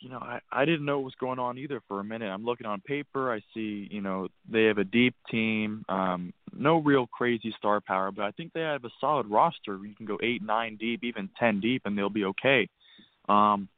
you 0.00 0.08
know, 0.08 0.18
I, 0.18 0.40
I 0.52 0.64
didn't 0.64 0.84
know 0.84 0.98
what 0.98 1.06
was 1.06 1.14
going 1.18 1.38
on 1.38 1.58
either 1.58 1.82
for 1.88 2.00
a 2.00 2.04
minute. 2.04 2.28
I'm 2.28 2.44
looking 2.44 2.66
on 2.66 2.80
paper. 2.80 3.32
I 3.32 3.40
see, 3.52 3.88
you 3.90 4.00
know, 4.00 4.28
they 4.50 4.64
have 4.64 4.78
a 4.78 4.84
deep 4.84 5.14
team, 5.30 5.84
um, 5.88 6.32
no 6.56 6.78
real 6.78 7.06
crazy 7.06 7.52
star 7.58 7.80
power, 7.80 8.12
but 8.12 8.24
I 8.24 8.30
think 8.32 8.52
they 8.52 8.60
have 8.60 8.84
a 8.84 8.90
solid 9.00 9.26
roster. 9.26 9.78
You 9.84 9.94
can 9.96 10.06
go 10.06 10.18
eight, 10.22 10.42
nine 10.42 10.76
deep, 10.76 11.02
even 11.02 11.28
ten 11.38 11.60
deep, 11.60 11.82
and 11.84 11.98
they'll 11.98 12.10
be 12.10 12.24
okay. 12.24 12.68
Um, 13.28 13.68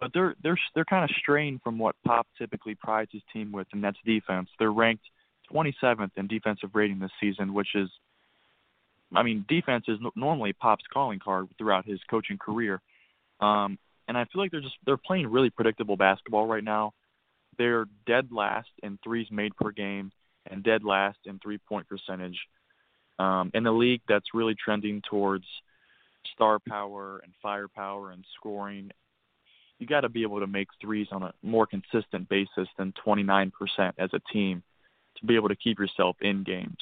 but 0.00 0.10
they're 0.12 0.34
they're 0.42 0.58
they're 0.74 0.84
kind 0.84 1.04
of 1.04 1.10
strained 1.16 1.60
from 1.62 1.78
what 1.78 1.96
Pop 2.04 2.26
typically 2.36 2.74
prides 2.74 3.10
his 3.12 3.22
team 3.32 3.52
with, 3.52 3.66
and 3.72 3.82
that's 3.82 3.98
defense. 4.04 4.48
They're 4.58 4.72
ranked 4.72 5.04
27th 5.52 6.10
in 6.16 6.26
defensive 6.26 6.70
rating 6.74 6.98
this 6.98 7.10
season, 7.20 7.54
which 7.54 7.68
is, 7.74 7.88
I 9.14 9.22
mean, 9.22 9.44
defense 9.48 9.84
is 9.88 9.98
normally 10.14 10.52
Pop's 10.52 10.84
calling 10.92 11.18
card 11.18 11.48
throughout 11.56 11.86
his 11.86 11.98
coaching 12.10 12.38
career. 12.38 12.80
Um, 13.40 13.78
and 14.06 14.16
I 14.16 14.24
feel 14.24 14.42
like 14.42 14.50
they're 14.50 14.60
just 14.60 14.76
they're 14.84 14.96
playing 14.96 15.28
really 15.28 15.50
predictable 15.50 15.96
basketball 15.96 16.46
right 16.46 16.64
now. 16.64 16.92
They're 17.56 17.86
dead 18.06 18.28
last 18.30 18.68
in 18.82 18.98
threes 19.02 19.26
made 19.30 19.56
per 19.56 19.70
game 19.70 20.12
and 20.50 20.62
dead 20.62 20.84
last 20.84 21.18
in 21.24 21.38
three 21.38 21.58
point 21.58 21.88
percentage. 21.88 22.38
Um, 23.18 23.50
in 23.54 23.66
a 23.66 23.72
league 23.72 24.02
that's 24.08 24.34
really 24.34 24.54
trending 24.54 25.02
towards 25.08 25.44
star 26.34 26.58
power 26.68 27.20
and 27.24 27.32
firepower 27.42 28.12
and 28.12 28.24
scoring, 28.36 28.90
you 29.78 29.86
got 29.86 30.02
to 30.02 30.08
be 30.08 30.22
able 30.22 30.40
to 30.40 30.46
make 30.46 30.68
threes 30.80 31.08
on 31.10 31.22
a 31.22 31.32
more 31.42 31.66
consistent 31.66 32.28
basis 32.28 32.68
than 32.76 32.92
29% 33.04 33.50
as 33.98 34.10
a 34.12 34.20
team 34.32 34.62
to 35.18 35.26
be 35.26 35.34
able 35.34 35.48
to 35.48 35.56
keep 35.56 35.78
yourself 35.78 36.16
in 36.20 36.44
games. 36.44 36.78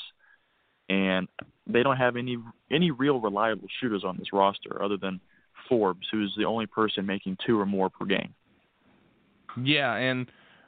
And 0.88 1.28
they 1.66 1.82
don't 1.82 1.96
have 1.96 2.16
any 2.16 2.38
any 2.70 2.90
real 2.90 3.20
reliable 3.20 3.68
shooters 3.80 4.04
on 4.04 4.16
this 4.18 4.32
roster 4.32 4.82
other 4.82 4.96
than 4.96 5.20
Forbes, 5.68 6.06
who's 6.12 6.32
the 6.36 6.44
only 6.44 6.66
person 6.66 7.04
making 7.04 7.36
two 7.44 7.58
or 7.58 7.66
more 7.66 7.90
per 7.90 8.04
game. 8.04 8.34
Yeah, 9.62 9.94
and 9.94 10.26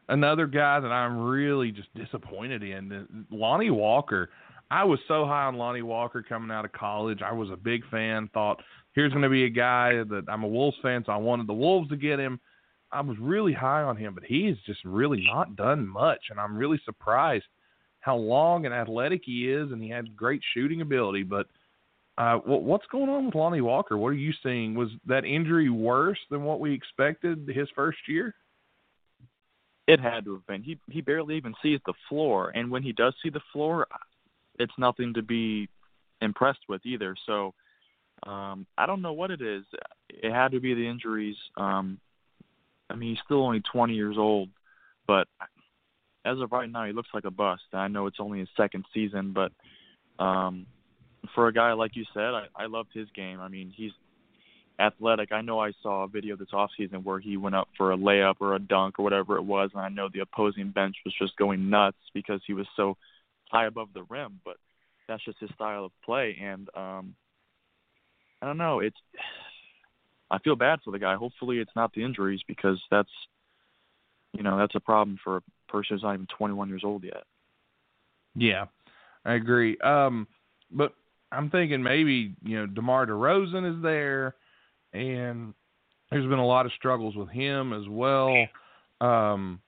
another 0.09 0.47
guy 0.47 0.81
that 0.81 0.90
I'm 0.90 1.19
really 1.19 1.70
just 1.70 1.93
disappointed 1.95 2.62
in, 2.62 3.27
Lonnie 3.31 3.70
Walker. 3.70 4.31
I 4.70 4.85
was 4.85 4.99
so 5.09 5.24
high 5.24 5.45
on 5.45 5.57
Lonnie 5.57 5.82
Walker 5.82 6.23
coming 6.27 6.51
out 6.51 6.65
of 6.65 6.73
college. 6.73 7.20
I 7.23 7.32
was 7.32 7.51
a 7.51 7.57
big 7.57 7.89
fan. 7.90 8.28
Thought 8.35 8.62
here's 8.95 9.12
going 9.12 9.23
to 9.23 9.31
be 9.31 9.45
a 9.45 9.51
guy 9.51 10.03
that 10.05 10.24
I'm 10.28 10.43
a 10.43 10.49
Wolves 10.49 10.77
fan, 10.82 11.05
so 11.07 11.12
I 11.12 11.16
wanted 11.16 11.47
the 11.47 11.55
Wolves 11.55 11.89
to 11.90 11.97
get 11.97 12.19
him. 12.19 12.40
I 12.90 13.01
was 13.03 13.16
really 13.20 13.53
high 13.53 13.82
on 13.82 13.97
him, 13.97 14.15
but 14.15 14.24
he's 14.24 14.57
just 14.66 14.81
really 14.85 15.27
not 15.31 15.57
done 15.57 15.86
much, 15.86 16.20
and 16.31 16.40
I'm 16.40 16.57
really 16.57 16.81
surprised 16.85 17.45
how 18.09 18.16
long 18.16 18.66
and 18.66 18.74
athletic 18.74 19.22
he 19.24 19.39
is, 19.59 19.66
and 19.72 19.82
he 19.82 19.90
had 19.97 20.16
great 20.24 20.43
shooting 20.52 20.80
ability. 20.80 21.24
But 21.24 21.47
uh, 22.22 22.36
what, 22.48 22.62
what's 22.62 22.86
going 22.90 23.10
on 23.14 23.26
with 23.26 23.35
Lonnie 23.35 23.60
Walker? 23.72 23.97
What 23.97 24.09
are 24.14 24.24
you 24.26 24.32
seeing? 24.43 24.74
Was 24.74 24.90
that 25.06 25.24
injury 25.24 25.70
worse 25.70 26.22
than 26.30 26.43
what 26.48 26.60
we 26.60 26.70
expected 26.72 27.36
his 27.60 27.68
first 27.74 27.98
year? 28.09 28.35
It 29.86 30.01
had 30.01 30.24
to 30.24 30.32
have 30.36 30.47
been. 30.47 30.62
He 30.62 30.74
he 30.94 31.01
barely 31.01 31.36
even 31.36 31.55
sees 31.62 31.80
the 31.85 31.98
floor, 32.09 32.39
and 32.56 32.70
when 32.72 32.82
he 32.82 32.93
does 32.93 33.14
see 33.22 33.30
the 33.30 33.48
floor, 33.52 33.86
it's 34.62 34.78
nothing 34.78 35.14
to 35.14 35.22
be 35.22 35.68
impressed 36.20 36.64
with 36.68 36.82
either. 36.93 37.14
So 37.26 37.55
Um, 38.26 38.66
I 38.76 38.85
don't 38.86 39.02
know 39.02 39.12
what 39.20 39.30
it 39.30 39.40
is. 39.40 39.64
It 40.09 40.32
had 40.32 40.51
to 40.52 40.60
be 40.60 40.74
the 40.74 40.86
injuries. 40.86 41.36
Um, 41.56 41.86
I 42.90 42.94
mean, 42.97 43.10
he's 43.10 43.24
still 43.24 43.44
only 43.47 43.62
20 43.72 43.94
years 43.94 44.16
old, 44.18 44.48
but 45.06 45.28
as 46.28 46.40
of 46.40 46.52
right 46.52 46.70
now, 46.70 46.84
he 46.84 46.92
looks 46.92 47.09
like 47.14 47.24
a 47.24 47.30
bust. 47.30 47.62
I 47.72 47.88
know 47.88 48.06
it's 48.06 48.20
only 48.20 48.40
his 48.40 48.48
second 48.56 48.84
season, 48.92 49.34
but 49.34 49.52
um, 50.22 50.66
for 51.34 51.48
a 51.48 51.52
guy 51.52 51.72
like 51.72 51.96
you 51.96 52.05
said, 52.12 52.34
I, 52.34 52.46
I 52.56 52.66
loved 52.66 52.90
his 52.92 53.09
game. 53.14 53.40
I 53.40 53.48
mean, 53.48 53.72
he's 53.74 53.92
athletic. 54.78 55.32
I 55.32 55.40
know 55.40 55.60
I 55.60 55.72
saw 55.82 56.05
a 56.05 56.09
video 56.09 56.36
this 56.36 56.48
off 56.52 56.70
season 56.76 57.02
where 57.02 57.18
he 57.18 57.36
went 57.36 57.55
up 57.55 57.68
for 57.76 57.92
a 57.92 57.96
layup 57.96 58.36
or 58.40 58.55
a 58.55 58.59
dunk 58.59 58.98
or 58.98 59.02
whatever 59.02 59.36
it 59.36 59.42
was, 59.42 59.70
and 59.74 59.82
I 59.82 59.88
know 59.88 60.09
the 60.12 60.20
opposing 60.20 60.70
bench 60.70 60.96
was 61.05 61.14
just 61.18 61.36
going 61.36 61.70
nuts 61.70 61.98
because 62.14 62.40
he 62.46 62.52
was 62.52 62.66
so 62.76 62.96
high 63.50 63.66
above 63.66 63.88
the 63.94 64.05
rim. 64.05 64.40
But 64.44 64.56
that's 65.09 65.24
just 65.24 65.40
his 65.40 65.50
style 65.55 65.86
of 65.86 65.92
play, 66.05 66.38
and 66.40 66.68
um, 66.76 67.14
I 68.42 68.46
don't 68.46 68.59
know. 68.59 68.80
It's 68.80 68.96
I 70.30 70.38
feel 70.40 70.56
bad 70.56 70.80
for 70.84 70.90
the 70.90 70.98
guy. 70.98 71.14
Hopefully, 71.14 71.59
it's 71.59 71.74
not 71.74 71.94
the 71.94 72.05
injuries 72.05 72.40
because 72.46 72.78
that's 72.90 73.09
you 74.34 74.42
know 74.42 74.59
that's 74.59 74.74
a 74.74 74.80
problem 74.80 75.18
for 75.24 75.42
person 75.69 75.97
who's 75.97 76.03
not 76.03 76.15
even 76.15 76.27
21 76.36 76.69
years 76.69 76.82
old 76.85 77.05
yet. 77.05 77.24
Yeah, 78.35 78.66
I 79.24 79.35
agree. 79.35 79.77
Um, 79.78 80.27
but 80.70 80.95
I'm 81.32 81.51
thinking 81.51 81.82
maybe 81.82 82.35
you 82.43 82.59
know 82.59 82.66
DeMar 82.66 83.07
DeRozan 83.07 83.77
is 83.77 83.82
there, 83.82 84.35
and 84.93 85.55
there's 86.11 86.28
been 86.28 86.39
a 86.39 86.47
lot 86.47 86.66
of 86.66 86.73
struggles 86.73 87.16
with 87.16 87.28
him 87.28 87.73
as 87.73 87.89
well. 87.89 88.35
Um, 89.01 89.61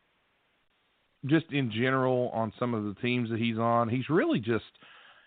just 1.27 1.47
in 1.53 1.71
general 1.71 2.31
on 2.33 2.53
some 2.59 2.75
of 2.75 2.85
the 2.85 3.01
teams 3.01 3.31
that 3.31 3.39
he's 3.39 3.59
on, 3.59 3.89
he's 3.89 4.09
really 4.09 4.41
just 4.41 4.65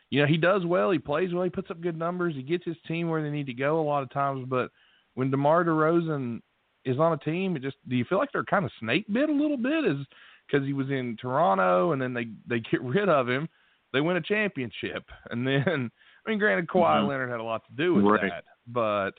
you 0.10 0.22
know 0.22 0.28
he 0.28 0.38
does 0.38 0.66
well, 0.66 0.91
he 0.91 1.00
plays 1.00 1.34
well, 1.34 1.44
he 1.44 1.50
puts 1.50 1.70
up 1.70 1.82
good 1.82 1.98
numbers, 1.98 2.36
he 2.36 2.44
gets 2.44 2.66
his 2.66 2.78
team 2.88 3.10
where 3.10 3.22
they 3.22 3.30
need 3.30 3.48
to 3.48 3.54
go 3.54 3.80
a 3.80 3.84
lot 3.84 4.04
of 4.04 4.12
times. 4.12 4.45
But 4.50 4.72
when 5.14 5.32
DeMar 5.32 5.66
DeRozan 5.66 6.41
is 6.86 7.00
on 7.00 7.14
a 7.14 7.18
team, 7.18 7.56
it 7.56 7.62
just 7.62 7.78
do 7.88 7.95
you 7.95 8.06
feel 8.06 8.18
like 8.18 8.32
they're 8.32 8.44
kind 8.44 8.66
of 8.66 8.72
snake 8.80 9.06
bit 9.12 9.30
a 9.30 9.34
little 9.34 9.58
bit? 9.58 9.86
Is 9.86 10.06
because 10.53 10.65
he 10.67 10.73
was 10.73 10.89
in 10.89 11.17
Toronto 11.19 11.91
and 11.93 12.01
then 12.01 12.13
they 12.13 12.27
they 12.47 12.59
get 12.59 12.81
rid 12.84 13.09
of 13.09 13.27
him, 13.27 13.49
they 13.91 14.01
win 14.01 14.17
a 14.17 14.21
championship, 14.21 15.03
and 15.31 15.45
then 15.45 15.91
I 16.25 16.30
mean, 16.30 16.39
granted, 16.39 16.67
Kawhi 16.67 17.01
Mhm. 17.01 17.07
Leonard 17.07 17.30
had 17.30 17.39
a 17.39 17.43
lot 17.43 17.63
to 17.67 17.73
do 17.75 17.95
with 17.95 18.05
Right. 18.05 18.30
that, 18.31 18.43
but 18.67 19.11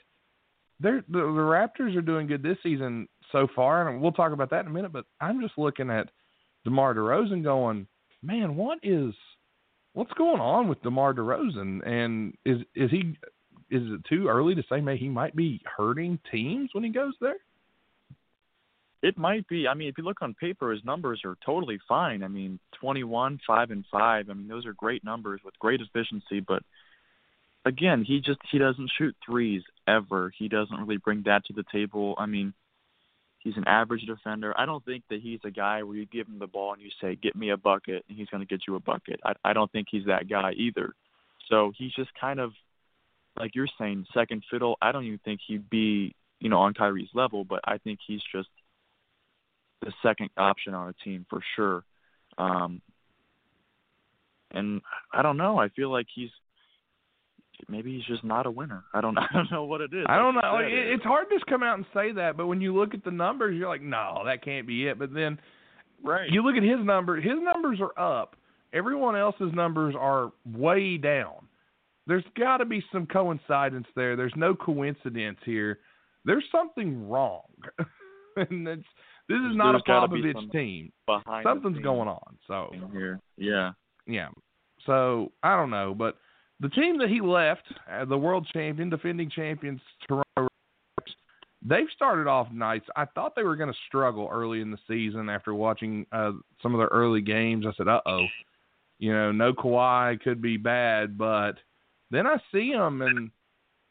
they're 0.80 1.04
the, 1.08 1.18
the 1.18 1.24
Raptors 1.24 1.96
are 1.96 2.02
doing 2.02 2.26
good 2.26 2.42
this 2.42 2.58
season 2.62 3.08
so 3.30 3.46
far, 3.54 3.88
and 3.88 4.00
we'll 4.00 4.12
talk 4.12 4.32
about 4.32 4.50
that 4.50 4.60
in 4.60 4.66
a 4.66 4.74
minute. 4.74 4.92
But 4.92 5.04
I'm 5.20 5.40
just 5.40 5.56
looking 5.58 5.90
at 5.90 6.10
DeMar 6.64 6.94
DeRozan, 6.94 7.42
going, 7.42 7.86
man, 8.22 8.56
what 8.56 8.78
is 8.82 9.14
what's 9.92 10.12
going 10.14 10.40
on 10.40 10.66
with 10.68 10.82
DeMar 10.82 11.14
DeRozan? 11.14 11.86
And 11.86 12.36
is 12.44 12.58
is 12.74 12.90
he 12.90 13.16
is 13.70 13.82
it 13.92 14.04
too 14.08 14.28
early 14.28 14.54
to 14.54 14.62
say 14.68 14.80
maybe 14.80 15.00
he 15.00 15.08
might 15.08 15.34
be 15.36 15.60
hurting 15.76 16.18
teams 16.30 16.70
when 16.72 16.84
he 16.84 16.90
goes 16.90 17.14
there? 17.20 17.36
It 19.04 19.18
might 19.18 19.46
be. 19.48 19.68
I 19.68 19.74
mean, 19.74 19.88
if 19.88 19.98
you 19.98 20.04
look 20.04 20.22
on 20.22 20.32
paper, 20.32 20.72
his 20.72 20.82
numbers 20.82 21.20
are 21.26 21.36
totally 21.44 21.78
fine. 21.86 22.22
I 22.22 22.28
mean, 22.28 22.58
21, 22.80 23.38
5 23.46 23.70
and 23.70 23.84
5. 23.92 24.30
I 24.30 24.32
mean, 24.32 24.48
those 24.48 24.64
are 24.64 24.72
great 24.72 25.04
numbers 25.04 25.42
with 25.44 25.58
great 25.58 25.82
efficiency, 25.82 26.40
but 26.40 26.62
again, 27.66 28.02
he 28.02 28.20
just 28.20 28.40
he 28.50 28.56
doesn't 28.56 28.90
shoot 28.96 29.14
threes 29.26 29.60
ever. 29.86 30.32
He 30.34 30.48
doesn't 30.48 30.80
really 30.80 30.96
bring 30.96 31.24
that 31.26 31.44
to 31.44 31.52
the 31.52 31.66
table. 31.70 32.14
I 32.16 32.24
mean, 32.24 32.54
he's 33.40 33.58
an 33.58 33.68
average 33.68 34.06
defender. 34.06 34.58
I 34.58 34.64
don't 34.64 34.82
think 34.86 35.04
that 35.10 35.20
he's 35.20 35.40
a 35.44 35.50
guy 35.50 35.82
where 35.82 35.96
you 35.96 36.06
give 36.06 36.26
him 36.26 36.38
the 36.38 36.46
ball 36.46 36.72
and 36.72 36.80
you 36.80 36.88
say, 37.02 37.14
"Get 37.14 37.36
me 37.36 37.50
a 37.50 37.58
bucket," 37.58 38.06
and 38.08 38.16
he's 38.16 38.30
going 38.30 38.40
to 38.40 38.46
get 38.46 38.66
you 38.66 38.74
a 38.74 38.80
bucket. 38.80 39.20
I 39.22 39.34
I 39.44 39.52
don't 39.52 39.70
think 39.70 39.88
he's 39.90 40.06
that 40.06 40.30
guy 40.30 40.52
either. 40.52 40.94
So 41.50 41.74
he's 41.76 41.92
just 41.92 42.10
kind 42.18 42.40
of 42.40 42.52
like 43.38 43.54
you're 43.54 43.68
saying, 43.78 44.06
second 44.14 44.44
fiddle. 44.50 44.78
I 44.80 44.92
don't 44.92 45.04
even 45.04 45.20
think 45.22 45.40
he'd 45.46 45.68
be, 45.68 46.14
you 46.40 46.48
know, 46.48 46.60
on 46.60 46.72
Kyrie's 46.72 47.10
level, 47.12 47.44
but 47.44 47.60
I 47.64 47.76
think 47.76 47.98
he's 48.06 48.22
just 48.32 48.48
the 49.84 49.92
second 50.02 50.30
option 50.36 50.74
on 50.74 50.88
a 50.88 51.04
team 51.04 51.26
for 51.28 51.40
sure. 51.56 51.84
Um, 52.38 52.80
and 54.50 54.80
I 55.12 55.22
don't 55.22 55.36
know. 55.36 55.58
I 55.58 55.68
feel 55.70 55.90
like 55.90 56.06
he's 56.14 56.30
maybe 57.68 57.94
he's 57.94 58.04
just 58.04 58.24
not 58.24 58.46
a 58.46 58.50
winner. 58.50 58.84
I 58.92 59.00
don't 59.00 59.16
I 59.18 59.26
don't 59.32 59.50
know 59.50 59.64
what 59.64 59.80
it 59.80 59.92
is. 59.92 60.06
I 60.08 60.16
don't 60.16 60.34
Like 60.34 60.44
know. 60.44 60.52
Like, 60.54 60.66
it, 60.66 60.92
it's 60.94 61.04
hard 61.04 61.28
to 61.28 61.36
just 61.36 61.46
come 61.46 61.62
out 61.62 61.76
and 61.76 61.86
say 61.94 62.12
that, 62.12 62.36
but 62.36 62.46
when 62.46 62.60
you 62.60 62.74
look 62.74 62.94
at 62.94 63.04
the 63.04 63.10
numbers, 63.10 63.56
you're 63.56 63.68
like, 63.68 63.82
no, 63.82 64.22
that 64.26 64.44
can't 64.44 64.66
be 64.66 64.86
it. 64.86 64.98
But 64.98 65.12
then 65.12 65.38
right. 66.02 66.30
you 66.30 66.42
look 66.42 66.56
at 66.56 66.62
his 66.62 66.84
numbers. 66.84 67.24
His 67.24 67.38
numbers 67.40 67.80
are 67.80 67.98
up. 68.20 68.36
Everyone 68.72 69.16
else's 69.16 69.52
numbers 69.54 69.94
are 69.98 70.32
way 70.44 70.96
down. 70.96 71.46
There's 72.06 72.24
got 72.36 72.58
to 72.58 72.64
be 72.64 72.84
some 72.92 73.06
coincidence 73.06 73.86
there. 73.96 74.16
There's 74.16 74.34
no 74.36 74.54
coincidence 74.54 75.38
here. 75.44 75.78
There's 76.24 76.44
something 76.50 77.08
wrong, 77.08 77.44
and 78.36 78.66
it's 78.66 78.82
this 79.28 79.38
is 79.38 79.56
not 79.56 79.72
There's 79.72 79.82
a 79.82 79.86
gotta 79.86 80.08
Popovich 80.08 80.52
team. 80.52 80.92
Something's 81.42 81.78
going 81.78 82.08
on. 82.08 82.38
So 82.46 82.70
here. 82.92 83.20
Yeah. 83.36 83.72
yeah. 84.06 84.28
So 84.86 85.32
I 85.42 85.56
don't 85.56 85.70
know, 85.70 85.94
but 85.94 86.18
the 86.60 86.68
team 86.68 86.98
that 86.98 87.08
he 87.08 87.20
left, 87.20 87.64
uh, 87.90 88.04
the 88.04 88.18
world 88.18 88.46
champion, 88.52 88.90
defending 88.90 89.30
champions, 89.30 89.80
Toronto, 90.06 90.48
they've 91.62 91.88
started 91.94 92.26
off 92.26 92.48
nice. 92.52 92.82
I 92.96 93.06
thought 93.06 93.34
they 93.34 93.42
were 93.42 93.56
going 93.56 93.72
to 93.72 93.78
struggle 93.86 94.28
early 94.30 94.60
in 94.60 94.70
the 94.70 94.78
season 94.86 95.28
after 95.28 95.54
watching 95.54 96.06
uh, 96.12 96.32
some 96.62 96.74
of 96.74 96.78
their 96.78 96.88
early 96.88 97.22
games. 97.22 97.64
I 97.66 97.72
said, 97.76 97.88
"Uh 97.88 98.00
oh, 98.06 98.26
you 98.98 99.12
know, 99.12 99.32
no 99.32 99.52
Kawhi 99.52 100.20
could 100.20 100.42
be 100.42 100.56
bad," 100.56 101.16
but 101.18 101.54
then 102.10 102.26
I 102.26 102.36
see 102.52 102.72
them 102.72 103.02
and 103.02 103.30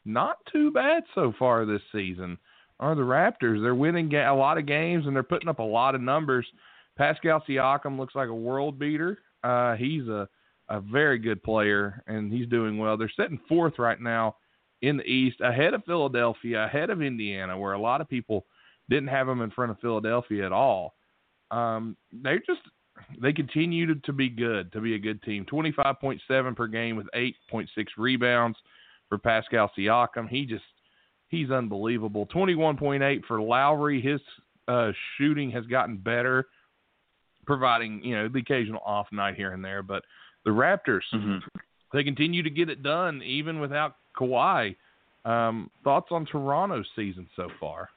not 0.06 0.38
too 0.52 0.72
bad 0.72 1.04
so 1.16 1.34
far 1.38 1.66
this 1.66 1.82
season. 1.92 2.38
Are 2.80 2.96
the 2.96 3.02
Raptors? 3.02 3.62
They're 3.62 3.76
winning 3.76 4.10
ga- 4.10 4.32
a 4.32 4.36
lot 4.36 4.58
of 4.58 4.66
games 4.66 5.06
and 5.06 5.16
they're 5.16 5.24
putting 5.24 5.50
up 5.50 5.60
a 5.60 5.64
lot 5.64 5.96
of 5.96 6.02
numbers. 6.02 6.46
Pascal 6.98 7.44
Siakam 7.48 7.98
looks 7.98 8.16
like 8.16 8.30
a 8.30 8.34
world 8.34 8.78
beater. 8.78 9.20
Uh, 9.44 9.76
he's 9.76 10.08
a 10.08 10.28
a 10.70 10.80
very 10.80 11.20
good 11.20 11.44
player 11.44 12.02
and 12.08 12.32
he's 12.32 12.48
doing 12.48 12.78
well. 12.78 12.98
They're 12.98 13.12
sitting 13.16 13.40
fourth 13.50 13.78
right 13.78 14.00
now 14.00 14.38
in 14.82 14.98
the 14.98 15.04
East, 15.04 15.40
ahead 15.42 15.74
of 15.74 15.84
Philadelphia, 15.86 16.66
ahead 16.66 16.90
of 16.90 17.02
Indiana, 17.02 17.58
where 17.58 17.74
a 17.74 17.80
lot 17.80 18.02
of 18.02 18.10
people 18.10 18.46
didn't 18.90 19.10
have 19.10 19.28
them 19.28 19.42
in 19.42 19.52
front 19.52 19.72
of 19.72 19.80
Philadelphia 19.80 20.46
at 20.46 20.52
all. 20.52 20.96
Um, 21.52 21.96
they 22.12 22.38
just 22.46 22.62
they 23.22 23.34
continue 23.34 23.86
to, 23.88 23.96
to 24.02 24.14
be 24.14 24.30
good, 24.30 24.72
to 24.72 24.82
be 24.82 24.96
a 24.96 25.00
good 25.00 25.22
team. 25.24 25.46
Twenty 25.46 25.72
five 25.72 26.00
point 26.00 26.22
seven 26.28 26.56
per 26.56 26.68
game 26.68 26.96
with 26.96 27.08
eight 27.14 27.36
point 27.50 27.70
six 27.76 27.94
rebounds 27.98 28.58
for 29.10 29.18
Pascal 29.18 29.72
Siakam. 29.78 30.30
He 30.30 30.46
just 30.46 30.64
he's 31.34 31.52
unbelievable. 31.52 32.28
Twenty 32.28 32.56
one 32.56 32.78
point 32.78 33.02
eight 33.04 33.24
for 33.28 33.42
Lowry. 33.42 34.00
His 34.02 34.22
uh, 34.68 34.92
shooting 35.18 35.52
has 35.52 35.66
gotten 35.66 35.98
better, 35.98 36.46
providing 37.46 38.02
you 38.04 38.16
know 38.16 38.30
the 38.30 38.40
occasional 38.40 38.82
off 38.86 39.08
night 39.12 39.36
here 39.36 39.52
and 39.52 39.66
there, 39.66 39.82
but 39.84 40.04
the 40.46 40.52
Raptors, 40.52 41.02
they 41.92 42.04
continue 42.04 42.44
to 42.44 42.50
get 42.50 42.70
it 42.70 42.84
done 42.84 43.22
even 43.24 43.60
without 43.60 43.96
Kawhi. 44.18 44.76
Um, 45.26 45.70
thoughts 45.84 46.08
on 46.12 46.26
Toronto's 46.26 46.88
season 46.96 47.28
so 47.36 47.48
far? 47.60 47.90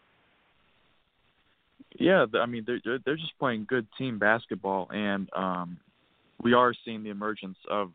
Yeah, 1.98 2.26
I 2.40 2.46
mean 2.46 2.64
they're 2.66 2.80
they're- 2.84 2.98
they're 3.04 3.16
just 3.16 3.38
playing 3.38 3.66
good 3.68 3.86
team 3.98 4.18
basketball, 4.18 4.88
and 4.90 5.28
um, 5.34 5.78
we 6.42 6.52
are 6.52 6.72
seeing 6.84 7.02
the 7.02 7.10
emergence 7.10 7.58
of 7.70 7.92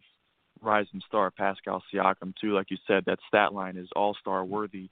rising 0.62 1.02
star 1.08 1.32
Pascal 1.32 1.82
Siakam 1.94 2.34
too. 2.40 2.54
Like 2.54 2.72
you 2.72 2.78
said, 2.88 3.04
that 3.06 3.20
stat 3.28 3.54
line 3.54 3.78
is 3.78 3.88
all 3.96 4.16
star 4.20 4.44
worthy, 4.46 4.90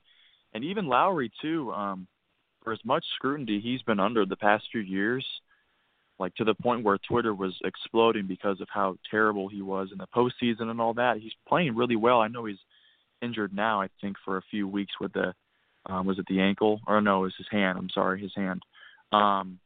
and 0.54 0.64
even 0.64 0.86
Lowry 0.86 1.30
too. 1.40 1.72
Um, 1.72 2.06
for 2.62 2.72
as 2.72 2.80
much 2.84 3.04
scrutiny 3.14 3.60
he's 3.60 3.82
been 3.82 4.00
under 4.00 4.26
the 4.26 4.36
past 4.36 4.64
few 4.70 4.82
years, 4.82 5.24
like 6.18 6.34
to 6.34 6.44
the 6.44 6.54
point 6.54 6.84
where 6.84 6.98
Twitter 7.08 7.34
was 7.34 7.54
exploding 7.64 8.26
because 8.26 8.60
of 8.60 8.68
how 8.70 8.96
terrible 9.10 9.48
he 9.48 9.62
was 9.62 9.88
in 9.92 9.98
the 9.98 10.06
postseason 10.14 10.70
and 10.70 10.80
all 10.80 10.94
that. 10.94 11.16
He's 11.18 11.32
playing 11.48 11.74
really 11.74 11.96
well. 11.96 12.20
I 12.20 12.28
know 12.28 12.44
he's 12.44 12.58
injured 13.22 13.54
now. 13.54 13.80
I 13.80 13.88
think 14.00 14.16
for 14.24 14.36
a 14.36 14.42
few 14.50 14.68
weeks 14.68 14.92
with 15.00 15.12
the 15.14 15.34
um, 15.86 16.06
was 16.06 16.18
it 16.18 16.26
the 16.28 16.40
ankle 16.40 16.80
or 16.86 17.00
no, 17.00 17.20
it 17.20 17.22
was 17.22 17.34
his 17.38 17.46
hand. 17.50 17.78
I'm 17.78 17.88
sorry, 17.94 18.20
his 18.20 18.34
hand. 18.36 18.62
Um, 19.12 19.58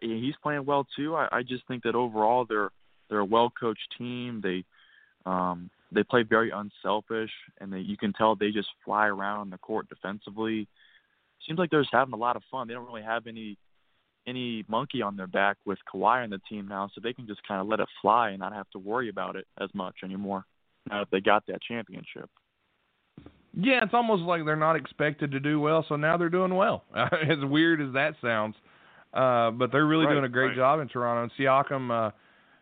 he's 0.00 0.34
playing 0.42 0.64
well 0.64 0.86
too. 0.96 1.14
I, 1.14 1.28
I 1.30 1.42
just 1.42 1.66
think 1.68 1.82
that 1.82 1.94
overall 1.94 2.46
they're 2.48 2.70
they're 3.08 3.18
a 3.18 3.24
well 3.24 3.52
coached 3.58 3.94
team. 3.98 4.40
They 4.42 4.64
um, 5.26 5.70
they 5.92 6.02
play 6.02 6.22
very 6.22 6.50
unselfish, 6.50 7.30
and 7.60 7.72
they, 7.72 7.78
you 7.78 7.96
can 7.96 8.12
tell 8.12 8.36
they 8.36 8.50
just 8.50 8.68
fly 8.84 9.06
around 9.06 9.40
on 9.40 9.50
the 9.50 9.58
court 9.58 9.88
defensively. 9.88 10.68
Seems 11.46 11.58
like 11.58 11.70
they're 11.70 11.82
just 11.82 11.94
having 11.94 12.14
a 12.14 12.18
lot 12.18 12.36
of 12.36 12.42
fun. 12.50 12.68
They 12.68 12.74
don't 12.74 12.86
really 12.86 13.02
have 13.02 13.26
any 13.26 13.56
any 14.26 14.62
monkey 14.68 15.00
on 15.00 15.16
their 15.16 15.26
back 15.26 15.56
with 15.64 15.78
Kawhi 15.92 16.22
on 16.22 16.28
the 16.28 16.40
team 16.50 16.68
now, 16.68 16.90
so 16.94 17.00
they 17.02 17.14
can 17.14 17.26
just 17.26 17.40
kind 17.48 17.62
of 17.62 17.66
let 17.66 17.80
it 17.80 17.88
fly 18.02 18.30
and 18.30 18.40
not 18.40 18.52
have 18.52 18.68
to 18.70 18.78
worry 18.78 19.08
about 19.08 19.36
it 19.36 19.46
as 19.58 19.70
much 19.74 19.96
anymore. 20.04 20.44
Now 20.90 21.00
that 21.00 21.08
they 21.10 21.20
got 21.20 21.46
that 21.46 21.62
championship. 21.62 22.28
Yeah, 23.54 23.82
it's 23.82 23.94
almost 23.94 24.22
like 24.22 24.44
they're 24.44 24.56
not 24.56 24.76
expected 24.76 25.30
to 25.32 25.40
do 25.40 25.58
well, 25.58 25.84
so 25.88 25.96
now 25.96 26.16
they're 26.18 26.28
doing 26.28 26.54
well. 26.54 26.84
as 26.94 27.38
weird 27.42 27.80
as 27.80 27.94
that 27.94 28.14
sounds, 28.20 28.54
uh, 29.14 29.50
but 29.50 29.72
they're 29.72 29.86
really 29.86 30.04
Right, 30.04 30.12
doing 30.12 30.24
a 30.24 30.28
great 30.28 30.48
right. 30.48 30.56
job 30.56 30.80
in 30.80 30.88
Toronto. 30.88 31.22
And 31.22 31.32
Siakam, 31.38 31.90
uh, 31.90 32.10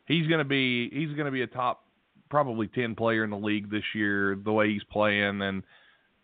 he's 0.07 0.29
going 0.29 0.39
to 0.39 0.45
be 0.45 0.89
he's 0.91 1.15
going 1.17 1.27
to 1.27 1.33
be 1.33 1.43
a 1.43 1.47
top 1.49 1.83
probably 2.29 2.67
ten 2.69 2.95
player 2.95 3.25
in 3.25 3.31
the 3.31 3.37
league 3.37 3.71
this 3.71 3.85
year. 3.95 4.37
The 4.43 4.53
way 4.53 4.73
he's 4.73 4.85
playing, 4.85 5.43
and 5.43 5.63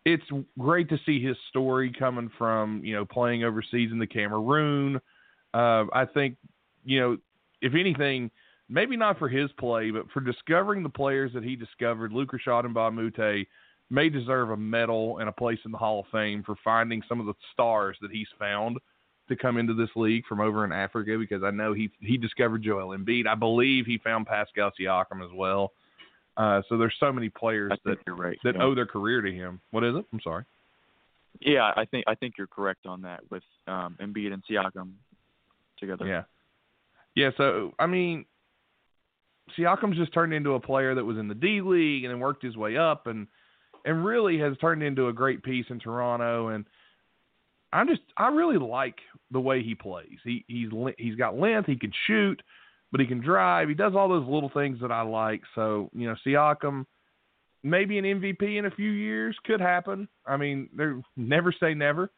it's 0.04 0.24
great 0.58 0.88
to 0.88 0.98
see 1.06 1.22
his 1.22 1.36
story 1.48 1.92
coming 1.96 2.30
from 2.38 2.84
you 2.84 2.94
know 2.94 3.04
playing 3.04 3.44
overseas 3.44 3.90
in 3.92 3.98
the 3.98 4.06
Cameroon. 4.06 5.00
Uh, 5.54 5.84
I 5.92 6.06
think 6.12 6.36
you 6.84 7.00
know 7.00 7.16
if 7.60 7.74
anything, 7.74 8.30
maybe 8.68 8.96
not 8.96 9.18
for 9.18 9.28
his 9.28 9.50
play, 9.58 9.90
but 9.90 10.10
for 10.12 10.20
discovering 10.20 10.82
the 10.82 10.88
players 10.88 11.32
that 11.34 11.44
he 11.44 11.56
discovered, 11.56 12.12
Luc 12.12 12.32
Richard 12.32 12.66
and 12.66 12.74
Mbah 12.74 12.88
a 13.18 13.46
Moute 13.90 14.12
deserve 14.12 14.50
a 14.50 14.56
medal 14.56 15.18
and 15.18 15.28
a 15.28 15.32
place 15.32 15.58
in 15.64 15.70
the 15.70 15.78
Hall 15.78 16.00
of 16.00 16.06
Fame 16.10 16.42
for 16.42 16.56
finding 16.64 17.02
some 17.08 17.20
of 17.20 17.26
the 17.26 17.34
stars 17.52 17.96
that 18.00 18.10
he's 18.10 18.28
found 18.38 18.78
to 19.28 19.36
come 19.36 19.56
into 19.56 19.74
this 19.74 19.90
league 19.94 20.26
from 20.26 20.40
over 20.40 20.64
in 20.64 20.72
Africa 20.72 21.16
because 21.18 21.42
I 21.42 21.50
know 21.50 21.72
he 21.72 21.90
he 22.00 22.16
discovered 22.16 22.62
Joel 22.62 22.96
Embiid. 22.96 23.26
I 23.26 23.34
believe 23.34 23.86
he 23.86 23.98
found 23.98 24.26
Pascal 24.26 24.72
Siakam 24.78 25.24
as 25.24 25.30
well. 25.34 25.72
Uh, 26.36 26.62
so 26.68 26.78
there's 26.78 26.94
so 26.98 27.12
many 27.12 27.28
players 27.28 27.72
that 27.84 27.98
right, 28.08 28.38
that 28.44 28.54
yeah. 28.56 28.62
owe 28.62 28.74
their 28.74 28.86
career 28.86 29.20
to 29.20 29.30
him. 29.30 29.60
What 29.70 29.84
is 29.84 29.94
it? 29.94 30.04
I'm 30.12 30.20
sorry. 30.22 30.44
Yeah, 31.40 31.72
I 31.76 31.84
think 31.84 32.04
I 32.06 32.14
think 32.14 32.34
you're 32.38 32.46
correct 32.46 32.86
on 32.86 33.02
that 33.02 33.20
with 33.30 33.42
um, 33.66 33.96
Embiid 34.00 34.32
and 34.32 34.42
Siakam 34.48 34.92
together. 35.78 36.06
Yeah. 36.06 36.22
Yeah, 37.14 37.30
so 37.36 37.72
I 37.78 37.86
mean 37.86 38.24
Siakam's 39.58 39.98
just 39.98 40.14
turned 40.14 40.32
into 40.32 40.54
a 40.54 40.60
player 40.60 40.94
that 40.94 41.04
was 41.04 41.18
in 41.18 41.28
the 41.28 41.34
D 41.34 41.60
League 41.60 42.04
and 42.04 42.12
then 42.12 42.20
worked 42.20 42.42
his 42.42 42.56
way 42.56 42.76
up 42.76 43.06
and 43.06 43.26
and 43.84 44.04
really 44.04 44.38
has 44.38 44.56
turned 44.58 44.82
into 44.82 45.08
a 45.08 45.12
great 45.12 45.42
piece 45.42 45.66
in 45.68 45.78
Toronto 45.78 46.48
and 46.48 46.64
I'm 47.72 47.88
just 47.88 48.02
I 48.16 48.28
really 48.28 48.58
like 48.58 48.96
the 49.30 49.40
way 49.40 49.62
he 49.62 49.74
plays. 49.74 50.18
He 50.24 50.44
he's 50.46 50.68
he's 50.98 51.16
got 51.16 51.38
length, 51.38 51.66
he 51.66 51.76
can 51.76 51.92
shoot, 52.06 52.42
but 52.92 53.00
he 53.00 53.06
can 53.06 53.20
drive. 53.20 53.68
He 53.68 53.74
does 53.74 53.94
all 53.96 54.08
those 54.08 54.28
little 54.28 54.50
things 54.50 54.78
that 54.82 54.92
I 54.92 55.02
like. 55.02 55.40
So, 55.54 55.90
you 55.92 56.06
know, 56.06 56.14
Siakam 56.24 56.86
maybe 57.62 57.98
an 57.98 58.04
MVP 58.04 58.58
in 58.58 58.66
a 58.66 58.70
few 58.70 58.90
years 58.90 59.36
could 59.44 59.60
happen. 59.60 60.08
I 60.26 60.36
mean, 60.36 60.68
they 60.76 60.86
never 61.16 61.52
say 61.52 61.74
never. 61.74 62.10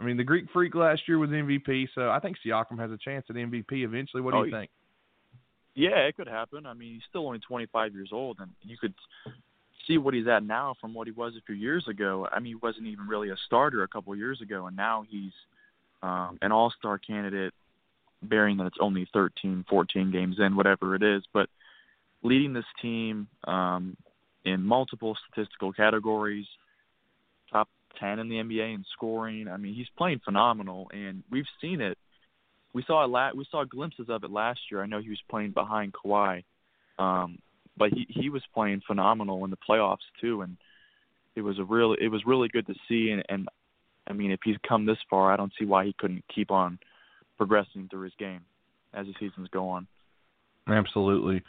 I 0.00 0.04
mean, 0.04 0.16
the 0.16 0.24
Greek 0.24 0.46
Freak 0.52 0.74
last 0.74 1.02
year 1.06 1.18
was 1.18 1.30
MVP, 1.30 1.88
so 1.94 2.10
I 2.10 2.18
think 2.18 2.36
Siakam 2.44 2.78
has 2.78 2.90
a 2.90 2.96
chance 2.96 3.24
at 3.30 3.36
MVP 3.36 3.84
eventually. 3.84 4.22
What 4.22 4.32
do 4.32 4.38
Oh, 4.38 4.42
you 4.44 4.50
think? 4.50 4.70
Yeah, 5.74 6.00
it 6.00 6.16
could 6.16 6.28
happen. 6.28 6.66
I 6.66 6.74
mean, 6.74 6.94
he's 6.94 7.02
still 7.08 7.26
only 7.26 7.38
25 7.38 7.94
years 7.94 8.10
old, 8.12 8.38
and 8.40 8.50
you 8.62 8.76
could 8.76 8.94
see 9.86 9.96
what 9.96 10.12
he's 10.12 10.26
at 10.26 10.42
now 10.44 10.74
from 10.80 10.92
what 10.92 11.06
he 11.06 11.12
was 11.12 11.34
a 11.36 11.40
few 11.46 11.54
years 11.54 11.88
ago. 11.88 12.28
I 12.30 12.40
mean, 12.40 12.52
he 12.52 12.54
wasn't 12.56 12.86
even 12.88 13.06
really 13.06 13.30
a 13.30 13.36
starter 13.46 13.82
a 13.82 13.88
couple 13.88 14.12
of 14.12 14.18
years 14.18 14.40
ago, 14.40 14.66
and 14.66 14.76
now 14.76 15.04
he's 15.08 15.32
um, 16.02 16.38
an 16.42 16.52
all-star 16.52 16.98
candidate, 16.98 17.54
bearing 18.22 18.56
that 18.58 18.66
it's 18.66 18.76
only 18.80 19.08
13, 19.12 19.64
14 19.68 20.10
games 20.10 20.36
in, 20.38 20.56
whatever 20.56 20.94
it 20.94 21.02
is. 21.02 21.22
But 21.32 21.48
leading 22.22 22.52
this 22.52 22.64
team 22.80 23.28
um, 23.44 23.96
in 24.44 24.62
multiple 24.62 25.16
statistical 25.28 25.72
categories, 25.72 26.46
top 27.50 27.68
10 28.00 28.18
in 28.18 28.28
the 28.28 28.36
NBA 28.36 28.74
in 28.74 28.84
scoring. 28.92 29.48
I 29.48 29.56
mean, 29.56 29.74
he's 29.74 29.88
playing 29.96 30.20
phenomenal, 30.24 30.90
and 30.92 31.22
we've 31.30 31.46
seen 31.60 31.80
it. 31.80 31.98
We 32.72 32.82
saw 32.86 33.04
a 33.04 33.06
la- 33.06 33.32
we 33.34 33.46
saw 33.50 33.64
glimpses 33.64 34.06
of 34.08 34.24
it 34.24 34.30
last 34.30 34.60
year. 34.70 34.82
I 34.82 34.86
know 34.86 35.00
he 35.00 35.10
was 35.10 35.20
playing 35.28 35.50
behind 35.50 35.92
Kawhi, 35.92 36.42
um, 36.98 37.38
but 37.76 37.90
he 37.92 38.06
he 38.08 38.30
was 38.30 38.42
playing 38.54 38.80
phenomenal 38.86 39.44
in 39.44 39.50
the 39.50 39.58
playoffs 39.68 39.98
too, 40.20 40.40
and 40.40 40.56
it 41.36 41.42
was 41.42 41.58
a 41.58 41.64
real 41.64 41.92
it 41.92 42.08
was 42.08 42.24
really 42.24 42.48
good 42.48 42.66
to 42.68 42.74
see. 42.88 43.10
And, 43.10 43.22
and 43.28 43.48
I 44.06 44.14
mean, 44.14 44.30
if 44.30 44.40
he's 44.42 44.56
come 44.66 44.86
this 44.86 44.96
far, 45.10 45.30
I 45.30 45.36
don't 45.36 45.52
see 45.58 45.66
why 45.66 45.84
he 45.84 45.94
couldn't 45.98 46.24
keep 46.34 46.50
on 46.50 46.78
progressing 47.42 47.88
through 47.90 48.02
his 48.02 48.12
game 48.20 48.40
as 48.94 49.04
the 49.06 49.14
seasons 49.18 49.48
go 49.52 49.68
on. 49.68 49.88
Absolutely. 50.68 51.42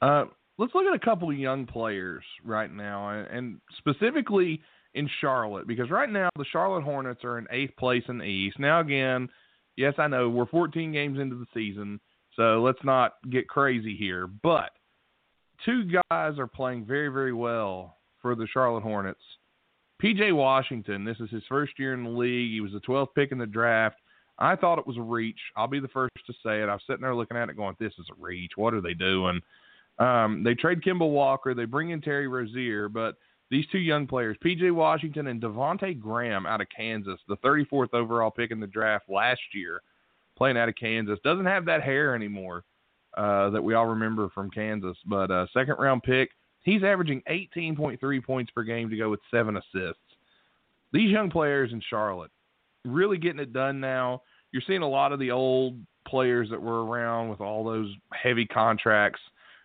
Uh, 0.00 0.24
let's 0.56 0.74
look 0.74 0.86
at 0.86 0.94
a 0.94 1.04
couple 1.04 1.28
of 1.28 1.36
young 1.36 1.66
players 1.66 2.24
right 2.42 2.72
now, 2.72 3.10
and, 3.10 3.60
specifically 3.76 4.62
in 4.94 5.06
Charlotte, 5.20 5.66
because 5.66 5.90
right 5.90 6.08
now 6.08 6.30
the 6.38 6.46
Charlotte 6.50 6.82
Hornets 6.82 7.24
are 7.24 7.36
in 7.36 7.46
eighth 7.50 7.76
place 7.76 8.04
in 8.08 8.16
the 8.16 8.24
East. 8.24 8.58
Now, 8.58 8.80
again, 8.80 9.28
yes, 9.76 9.92
I 9.98 10.06
know 10.06 10.30
we're 10.30 10.46
14 10.46 10.92
games 10.92 11.18
into 11.18 11.36
the 11.36 11.46
season, 11.52 12.00
so 12.36 12.62
let's 12.62 12.82
not 12.82 13.12
get 13.30 13.46
crazy 13.46 13.94
here, 13.94 14.26
but 14.26 14.70
two 15.66 15.84
guys 16.10 16.38
are 16.38 16.46
playing 16.46 16.86
very, 16.86 17.08
very 17.08 17.34
well 17.34 17.98
for 18.22 18.34
the 18.34 18.46
Charlotte 18.50 18.82
Hornets. 18.82 19.20
PJ 20.02 20.34
Washington, 20.34 21.04
this 21.04 21.20
is 21.20 21.28
his 21.28 21.42
first 21.50 21.78
year 21.78 21.92
in 21.92 22.04
the 22.04 22.10
league. 22.10 22.52
He 22.52 22.62
was 22.62 22.72
the 22.72 22.80
12th 22.80 23.14
pick 23.14 23.30
in 23.30 23.38
the 23.38 23.46
draft. 23.46 23.96
I 24.38 24.56
thought 24.56 24.78
it 24.78 24.86
was 24.86 24.96
a 24.96 25.02
reach. 25.02 25.38
I'll 25.56 25.68
be 25.68 25.80
the 25.80 25.88
first 25.88 26.14
to 26.26 26.32
say 26.44 26.62
it. 26.62 26.68
I 26.68 26.74
was 26.74 26.82
sitting 26.86 27.02
there 27.02 27.14
looking 27.14 27.36
at 27.36 27.48
it 27.48 27.56
going, 27.56 27.76
this 27.78 27.92
is 27.98 28.06
a 28.10 28.22
reach. 28.22 28.52
What 28.56 28.74
are 28.74 28.80
they 28.80 28.94
doing? 28.94 29.40
Um, 29.98 30.42
they 30.42 30.54
trade 30.54 30.82
Kemba 30.82 31.08
Walker. 31.08 31.54
They 31.54 31.66
bring 31.66 31.90
in 31.90 32.00
Terry 32.00 32.26
Rozier, 32.26 32.88
but 32.88 33.16
these 33.50 33.66
two 33.70 33.78
young 33.78 34.06
players, 34.06 34.36
PJ 34.44 34.72
Washington 34.72 35.28
and 35.28 35.40
Devonte 35.40 36.00
Graham 36.00 36.46
out 36.46 36.60
of 36.60 36.66
Kansas, 36.76 37.20
the 37.28 37.36
34th 37.36 37.94
overall 37.94 38.30
pick 38.30 38.50
in 38.50 38.58
the 38.58 38.66
draft 38.66 39.08
last 39.08 39.40
year, 39.52 39.80
playing 40.36 40.56
out 40.56 40.68
of 40.68 40.74
Kansas, 40.74 41.18
doesn't 41.22 41.44
have 41.44 41.64
that 41.66 41.82
hair 41.82 42.14
anymore 42.14 42.64
uh, 43.16 43.50
that 43.50 43.62
we 43.62 43.74
all 43.74 43.86
remember 43.86 44.28
from 44.30 44.50
Kansas, 44.50 44.96
but 45.06 45.30
uh, 45.30 45.46
second 45.52 45.76
round 45.78 46.02
pick. 46.02 46.30
He's 46.62 46.82
averaging 46.82 47.22
18.3 47.30 48.24
points 48.24 48.50
per 48.50 48.62
game 48.64 48.90
to 48.90 48.96
go 48.96 49.10
with 49.10 49.20
seven 49.30 49.56
assists. 49.56 50.00
These 50.92 51.10
young 51.10 51.30
players 51.30 51.72
in 51.72 51.82
Charlotte 51.88 52.30
really 52.84 53.18
getting 53.18 53.40
it 53.40 53.52
done 53.52 53.80
now. 53.80 54.22
You're 54.52 54.62
seeing 54.66 54.82
a 54.82 54.88
lot 54.88 55.12
of 55.12 55.18
the 55.18 55.30
old 55.30 55.80
players 56.06 56.50
that 56.50 56.60
were 56.60 56.84
around 56.84 57.28
with 57.28 57.40
all 57.40 57.64
those 57.64 57.92
heavy 58.12 58.46
contracts 58.46 59.20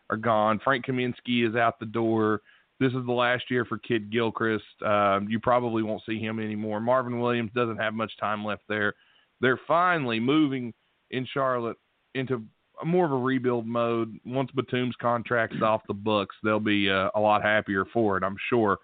are 0.10 0.18
gone. 0.18 0.60
Frank 0.64 0.86
Kaminsky 0.86 1.48
is 1.48 1.56
out 1.56 1.80
the 1.80 1.86
door. 1.86 2.42
This 2.80 2.94
is 2.94 3.06
the 3.06 3.12
last 3.12 3.44
year 3.52 3.66
for 3.66 3.78
Kidd-Gilchrist. 3.78 4.64
Um, 4.86 5.28
you 5.30 5.40
probably 5.40 5.84
won't 5.84 6.02
see 6.08 6.18
him 6.18 6.40
anymore. 6.40 6.80
Marvin 6.80 7.20
Williams 7.20 7.52
doesn't 7.54 7.78
have 7.78 7.94
much 7.94 8.12
time 8.20 8.44
left 8.44 8.64
there. 8.70 8.94
They're 9.42 9.60
finally 9.68 10.20
moving 10.20 10.74
in 11.12 11.28
Charlotte 11.32 11.78
into 12.16 12.44
more 12.86 13.06
of 13.06 13.12
a 13.12 13.18
rebuild 13.18 13.68
mode. 13.68 14.18
Once 14.26 14.50
Batum's 14.56 14.96
contract's 15.02 15.62
off 15.62 15.82
the 15.88 15.94
books, 15.94 16.36
they'll 16.44 16.60
be 16.60 16.90
uh, 16.90 17.10
a 17.16 17.20
lot 17.20 17.42
happier 17.42 17.86
for 17.92 18.18
it, 18.18 18.24
I'm 18.24 18.38
sure. 18.50 18.78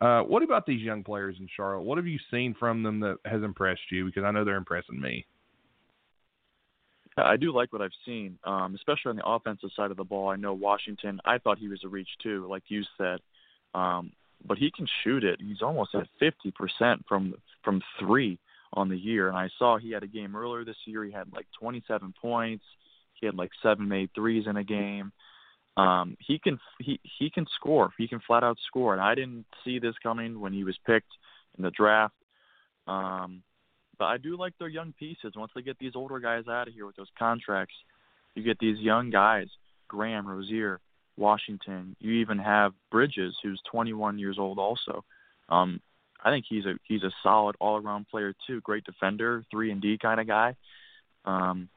Uh, 0.00 0.20
what 0.20 0.42
about 0.42 0.66
these 0.66 0.82
young 0.82 1.02
players 1.02 1.36
in 1.40 1.48
Charlotte? 1.56 1.82
What 1.82 1.96
have 1.98 2.06
you 2.06 2.18
seen 2.30 2.54
from 2.58 2.82
them 2.82 3.00
that 3.00 3.16
has 3.24 3.42
impressed 3.42 3.90
you? 3.90 4.06
Because 4.06 4.24
I 4.24 4.30
know 4.30 4.44
they're 4.44 4.56
impressing 4.56 5.00
me. 5.00 5.24
I 7.18 7.36
do 7.36 7.50
like 7.50 7.72
what 7.72 7.80
I've 7.80 7.90
seen, 8.04 8.38
um, 8.44 8.74
especially 8.74 9.10
on 9.10 9.16
the 9.16 9.26
offensive 9.26 9.70
side 9.74 9.90
of 9.90 9.96
the 9.96 10.04
ball. 10.04 10.28
I 10.28 10.36
know 10.36 10.52
Washington. 10.52 11.18
I 11.24 11.38
thought 11.38 11.58
he 11.58 11.68
was 11.68 11.80
a 11.82 11.88
reach 11.88 12.10
too, 12.22 12.46
like 12.50 12.64
you 12.68 12.82
said, 12.98 13.20
um, 13.74 14.12
but 14.46 14.58
he 14.58 14.70
can 14.70 14.86
shoot 15.02 15.24
it. 15.24 15.40
He's 15.40 15.62
almost 15.62 15.94
at 15.94 16.06
fifty 16.20 16.50
percent 16.50 17.04
from 17.08 17.34
from 17.64 17.80
three 17.98 18.38
on 18.74 18.90
the 18.90 18.98
year. 18.98 19.28
And 19.28 19.36
I 19.36 19.48
saw 19.58 19.78
he 19.78 19.92
had 19.92 20.02
a 20.02 20.06
game 20.06 20.36
earlier 20.36 20.62
this 20.62 20.76
year. 20.84 21.04
He 21.04 21.12
had 21.12 21.32
like 21.32 21.46
twenty 21.58 21.82
seven 21.88 22.12
points. 22.20 22.64
He 23.14 23.24
had 23.24 23.34
like 23.34 23.50
seven 23.62 23.88
made 23.88 24.10
threes 24.14 24.44
in 24.46 24.58
a 24.58 24.64
game. 24.64 25.10
Um, 25.76 26.16
he 26.20 26.38
can 26.38 26.58
he 26.78 27.00
he 27.18 27.30
can 27.30 27.46
score. 27.54 27.90
He 27.98 28.08
can 28.08 28.20
flat 28.26 28.42
out 28.42 28.58
score. 28.66 28.92
And 28.92 29.02
I 29.02 29.14
didn't 29.14 29.44
see 29.64 29.78
this 29.78 29.94
coming 30.02 30.40
when 30.40 30.52
he 30.52 30.64
was 30.64 30.76
picked 30.86 31.12
in 31.56 31.64
the 31.64 31.70
draft. 31.70 32.14
Um, 32.86 33.42
but 33.98 34.06
I 34.06 34.18
do 34.18 34.36
like 34.36 34.54
their 34.58 34.68
young 34.68 34.94
pieces. 34.98 35.34
Once 35.36 35.52
they 35.54 35.62
get 35.62 35.78
these 35.78 35.92
older 35.94 36.18
guys 36.18 36.44
out 36.48 36.68
of 36.68 36.74
here 36.74 36.86
with 36.86 36.96
those 36.96 37.10
contracts, 37.18 37.74
you 38.34 38.42
get 38.42 38.58
these 38.58 38.78
young 38.78 39.10
guys, 39.10 39.48
Graham, 39.88 40.26
Rozier, 40.26 40.80
Washington. 41.16 41.96
You 41.98 42.12
even 42.12 42.38
have 42.38 42.72
Bridges, 42.90 43.34
who's 43.42 43.60
21 43.70 44.18
years 44.18 44.38
old, 44.38 44.58
also. 44.58 45.04
Um, 45.48 45.80
I 46.22 46.30
think 46.30 46.44
he's 46.48 46.64
a 46.64 46.74
he's 46.84 47.02
a 47.02 47.12
solid 47.22 47.56
all 47.60 47.76
around 47.76 48.08
player 48.08 48.34
too. 48.46 48.60
Great 48.62 48.84
defender, 48.84 49.44
three 49.50 49.70
and 49.70 49.80
D 49.80 49.98
kind 50.00 50.20
of 50.20 50.26
guy. 50.26 50.56
Um, 51.24 51.68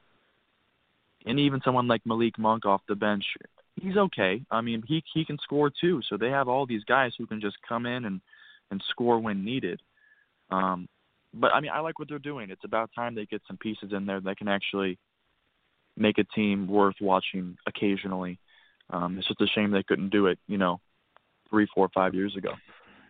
and 1.26 1.38
even 1.38 1.60
someone 1.64 1.86
like 1.86 2.06
Malik 2.06 2.38
Monk 2.38 2.64
off 2.64 2.80
the 2.88 2.94
bench, 2.94 3.24
he's 3.80 3.96
okay. 3.96 4.42
I 4.50 4.60
mean, 4.60 4.82
he 4.86 5.02
he 5.12 5.24
can 5.24 5.38
score 5.38 5.70
too. 5.80 6.00
So 6.08 6.16
they 6.16 6.30
have 6.30 6.48
all 6.48 6.66
these 6.66 6.84
guys 6.84 7.12
who 7.18 7.26
can 7.26 7.40
just 7.40 7.56
come 7.68 7.86
in 7.86 8.04
and 8.04 8.20
and 8.70 8.82
score 8.90 9.18
when 9.18 9.44
needed. 9.44 9.80
Um, 10.50 10.88
but 11.34 11.52
I 11.54 11.60
mean, 11.60 11.70
I 11.72 11.80
like 11.80 11.98
what 11.98 12.08
they're 12.08 12.18
doing. 12.18 12.50
It's 12.50 12.64
about 12.64 12.90
time 12.94 13.14
they 13.14 13.26
get 13.26 13.42
some 13.46 13.56
pieces 13.56 13.92
in 13.92 14.06
there 14.06 14.20
that 14.20 14.36
can 14.36 14.48
actually 14.48 14.98
make 15.96 16.18
a 16.18 16.24
team 16.24 16.66
worth 16.66 16.96
watching 17.00 17.56
occasionally. 17.66 18.38
Um, 18.90 19.18
it's 19.18 19.28
just 19.28 19.40
a 19.40 19.46
shame 19.46 19.70
they 19.70 19.82
couldn't 19.82 20.10
do 20.10 20.26
it, 20.26 20.38
you 20.48 20.58
know, 20.58 20.80
three, 21.48 21.66
four, 21.74 21.88
five 21.94 22.14
years 22.14 22.34
ago. 22.36 22.52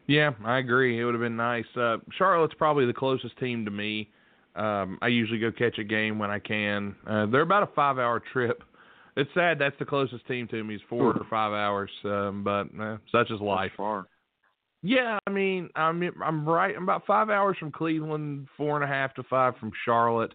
Yeah, 0.07 0.33
I 0.45 0.59
agree. 0.59 1.01
It 1.01 1.05
would 1.05 1.15
have 1.15 1.23
been 1.23 1.37
nice. 1.37 1.65
Uh, 1.77 1.99
Charlotte's 2.19 2.55
probably 2.55 2.85
the 2.85 2.93
closest 2.93 3.39
team 3.39 3.65
to 3.65 3.71
me. 3.71 4.11
Um, 4.57 4.99
I 5.01 5.09
usually 5.09 5.39
go 5.39 5.53
catch 5.53 5.79
a 5.79 5.85
game 5.85 6.19
when 6.19 6.31
I 6.31 6.39
can. 6.41 6.97
Uh, 7.07 7.27
they're 7.27 7.43
about 7.43 7.63
a 7.63 7.69
five-hour 7.69 8.23
trip. 8.33 8.63
It's 9.17 9.31
sad 9.35 9.59
that's 9.59 9.79
the 9.79 9.85
closest 9.85 10.27
team 10.27 10.47
to 10.49 10.63
me 10.63 10.77
is 10.77 10.81
four 10.89 11.17
or 11.17 11.27
five 11.29 11.53
hours, 11.53 11.91
um, 12.05 12.43
but 12.45 12.69
uh, 12.81 12.99
such 13.11 13.31
is 13.31 13.41
life. 13.41 13.73
far. 13.77 14.07
Yeah, 14.83 15.19
I 15.27 15.31
mean, 15.31 15.69
I'm 15.77 16.03
I'm 16.25 16.49
right. 16.49 16.75
I'm 16.75 16.85
about 16.85 17.07
five 17.07 17.29
hours 17.29 17.57
from 17.59 17.73
Cleveland, 17.73 18.47
four 18.57 18.77
and 18.77 18.85
a 18.85 18.93
half 18.93 19.15
to 19.15 19.23
five 19.25 19.55
from 19.59 19.73
Charlotte, 19.85 20.33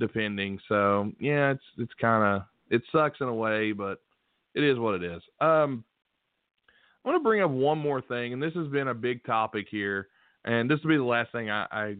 depending. 0.00 0.58
So 0.68 1.12
yeah, 1.20 1.52
it's 1.52 1.62
it's 1.78 1.92
kind 2.00 2.36
of 2.36 2.42
it 2.70 2.82
sucks 2.90 3.20
in 3.20 3.28
a 3.28 3.34
way, 3.34 3.72
but 3.72 4.00
it 4.54 4.64
is 4.64 4.78
what 4.78 4.94
it 4.94 5.04
is. 5.04 5.22
Um, 5.40 5.84
I 7.04 7.08
want 7.08 7.20
to 7.20 7.24
bring 7.24 7.42
up 7.42 7.50
one 7.50 7.78
more 7.78 8.00
thing, 8.00 8.32
and 8.32 8.42
this 8.42 8.54
has 8.54 8.66
been 8.68 8.88
a 8.88 8.94
big 8.94 9.22
topic 9.24 9.66
here, 9.70 10.08
and 10.44 10.68
this 10.68 10.80
will 10.82 10.90
be 10.90 10.96
the 10.96 11.04
last 11.04 11.30
thing 11.30 11.50
I 11.50 11.66
I, 11.70 11.96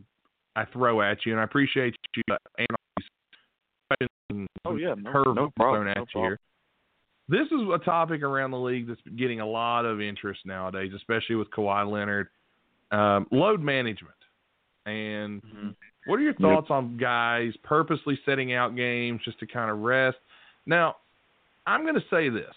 I 0.56 0.64
throw 0.72 1.00
at 1.02 1.24
you, 1.24 1.32
and 1.32 1.40
I 1.40 1.44
appreciate 1.44 1.94
you 2.16 2.22
and 2.58 2.66
these 2.66 2.68
questions 2.68 2.83
Oh 4.64 4.76
yeah, 4.76 4.94
no, 4.96 5.10
curve 5.12 5.36
no 5.36 5.50
problem. 5.56 5.84
thrown 5.84 5.88
at 5.88 5.96
no 5.96 6.02
you 6.02 6.06
problem. 6.12 6.30
here. 6.30 6.38
This 7.28 7.46
is 7.46 7.60
a 7.74 7.78
topic 7.84 8.22
around 8.22 8.50
the 8.50 8.58
league 8.58 8.86
that's 8.86 9.00
getting 9.16 9.40
a 9.40 9.46
lot 9.46 9.86
of 9.86 10.00
interest 10.00 10.40
nowadays, 10.44 10.92
especially 10.94 11.36
with 11.36 11.50
Kawhi 11.50 11.90
Leonard. 11.90 12.28
Um, 12.90 13.26
load 13.32 13.60
management. 13.60 14.14
And 14.86 15.42
Mm-hmm. 15.42 15.68
what 16.04 16.16
are 16.16 16.22
your 16.22 16.34
thoughts 16.34 16.66
on 16.68 16.98
guys 16.98 17.52
purposely 17.62 18.18
setting 18.26 18.52
out 18.52 18.76
games 18.76 19.20
just 19.24 19.38
to 19.40 19.46
kind 19.46 19.70
of 19.70 19.78
rest? 19.78 20.18
Now, 20.66 20.96
I'm 21.66 21.82
going 21.82 21.94
to 21.94 22.04
say 22.10 22.28
this. 22.28 22.54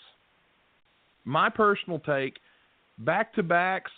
My 1.24 1.50
personal 1.50 2.00
take 2.00 2.36
back 3.00 3.34
to 3.36 3.44
backs, 3.44 3.92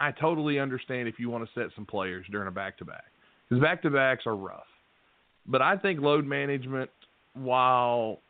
I 0.00 0.10
totally 0.10 0.58
understand 0.58 1.08
if 1.08 1.18
you 1.18 1.30
want 1.30 1.44
to 1.44 1.60
set 1.60 1.70
some 1.76 1.86
players 1.86 2.26
during 2.30 2.48
a 2.48 2.50
back 2.50 2.76
to 2.78 2.84
back 2.84 3.04
because 3.48 3.62
back 3.62 3.82
to 3.82 3.90
backs 3.90 4.24
are 4.26 4.34
rough. 4.36 4.66
But 5.46 5.62
I 5.62 5.76
think 5.76 6.00
load 6.00 6.26
management, 6.26 6.90
while 7.34 8.20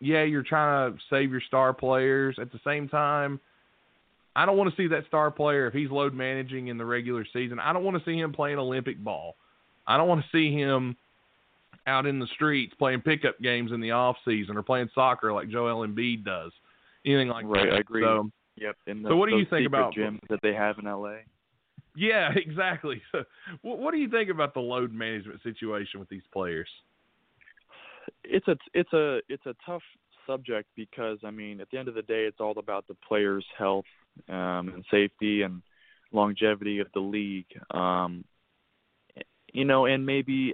yeah, 0.00 0.22
you're 0.22 0.42
trying 0.42 0.92
to 0.92 0.98
save 1.10 1.30
your 1.30 1.40
star 1.40 1.72
players 1.72 2.36
at 2.40 2.52
the 2.52 2.60
same 2.64 2.88
time. 2.88 3.40
I 4.36 4.46
don't 4.46 4.56
want 4.56 4.70
to 4.70 4.76
see 4.76 4.86
that 4.88 5.06
star 5.08 5.30
player 5.30 5.66
if 5.66 5.74
he's 5.74 5.90
load 5.90 6.14
managing 6.14 6.68
in 6.68 6.78
the 6.78 6.84
regular 6.84 7.26
season. 7.32 7.58
I 7.58 7.72
don't 7.72 7.82
want 7.82 7.96
to 7.98 8.04
see 8.04 8.16
him 8.18 8.32
playing 8.32 8.58
Olympic 8.58 9.02
ball. 9.02 9.34
I 9.86 9.96
don't 9.96 10.06
want 10.06 10.22
to 10.22 10.28
see 10.30 10.52
him 10.52 10.96
out 11.86 12.06
in 12.06 12.20
the 12.20 12.26
streets 12.28 12.74
playing 12.78 13.00
pickup 13.00 13.40
games 13.40 13.72
in 13.72 13.80
the 13.80 13.90
off 13.90 14.16
season 14.24 14.56
or 14.56 14.62
playing 14.62 14.90
soccer 14.94 15.32
like 15.32 15.48
Joel 15.48 15.86
Embiid 15.86 16.24
does. 16.24 16.52
Anything 17.04 17.28
like 17.28 17.46
Right, 17.46 17.70
that. 17.70 17.76
I 17.76 17.78
agree. 17.78 18.02
So, 18.02 18.30
Yep. 18.60 18.76
In 18.86 19.02
the, 19.02 19.10
so 19.10 19.16
what 19.16 19.28
do 19.28 19.36
you 19.36 19.46
think 19.48 19.66
about 19.66 19.94
gyms 19.94 20.20
that 20.28 20.40
they 20.42 20.52
have 20.52 20.78
in 20.78 20.84
LA? 20.84 21.18
Yeah, 21.96 22.32
exactly. 22.36 23.02
So, 23.12 23.24
what 23.62 23.92
do 23.92 23.98
you 23.98 24.08
think 24.08 24.30
about 24.30 24.54
the 24.54 24.60
load 24.60 24.92
management 24.92 25.42
situation 25.42 26.00
with 26.00 26.08
these 26.08 26.22
players? 26.32 26.68
It's 28.24 28.48
a 28.48 28.56
it's 28.74 28.92
a 28.92 29.20
it's 29.28 29.46
a 29.46 29.54
tough 29.64 29.82
subject 30.26 30.68
because 30.76 31.18
I 31.24 31.30
mean 31.30 31.60
at 31.60 31.70
the 31.70 31.78
end 31.78 31.88
of 31.88 31.94
the 31.94 32.02
day 32.02 32.24
it's 32.24 32.40
all 32.40 32.58
about 32.58 32.86
the 32.86 32.96
players' 33.06 33.46
health 33.56 33.86
um, 34.28 34.68
and 34.74 34.84
safety 34.90 35.42
and 35.42 35.62
longevity 36.12 36.80
of 36.80 36.88
the 36.94 37.00
league. 37.00 37.46
Um, 37.70 38.24
you 39.52 39.64
know, 39.64 39.86
and 39.86 40.04
maybe 40.04 40.52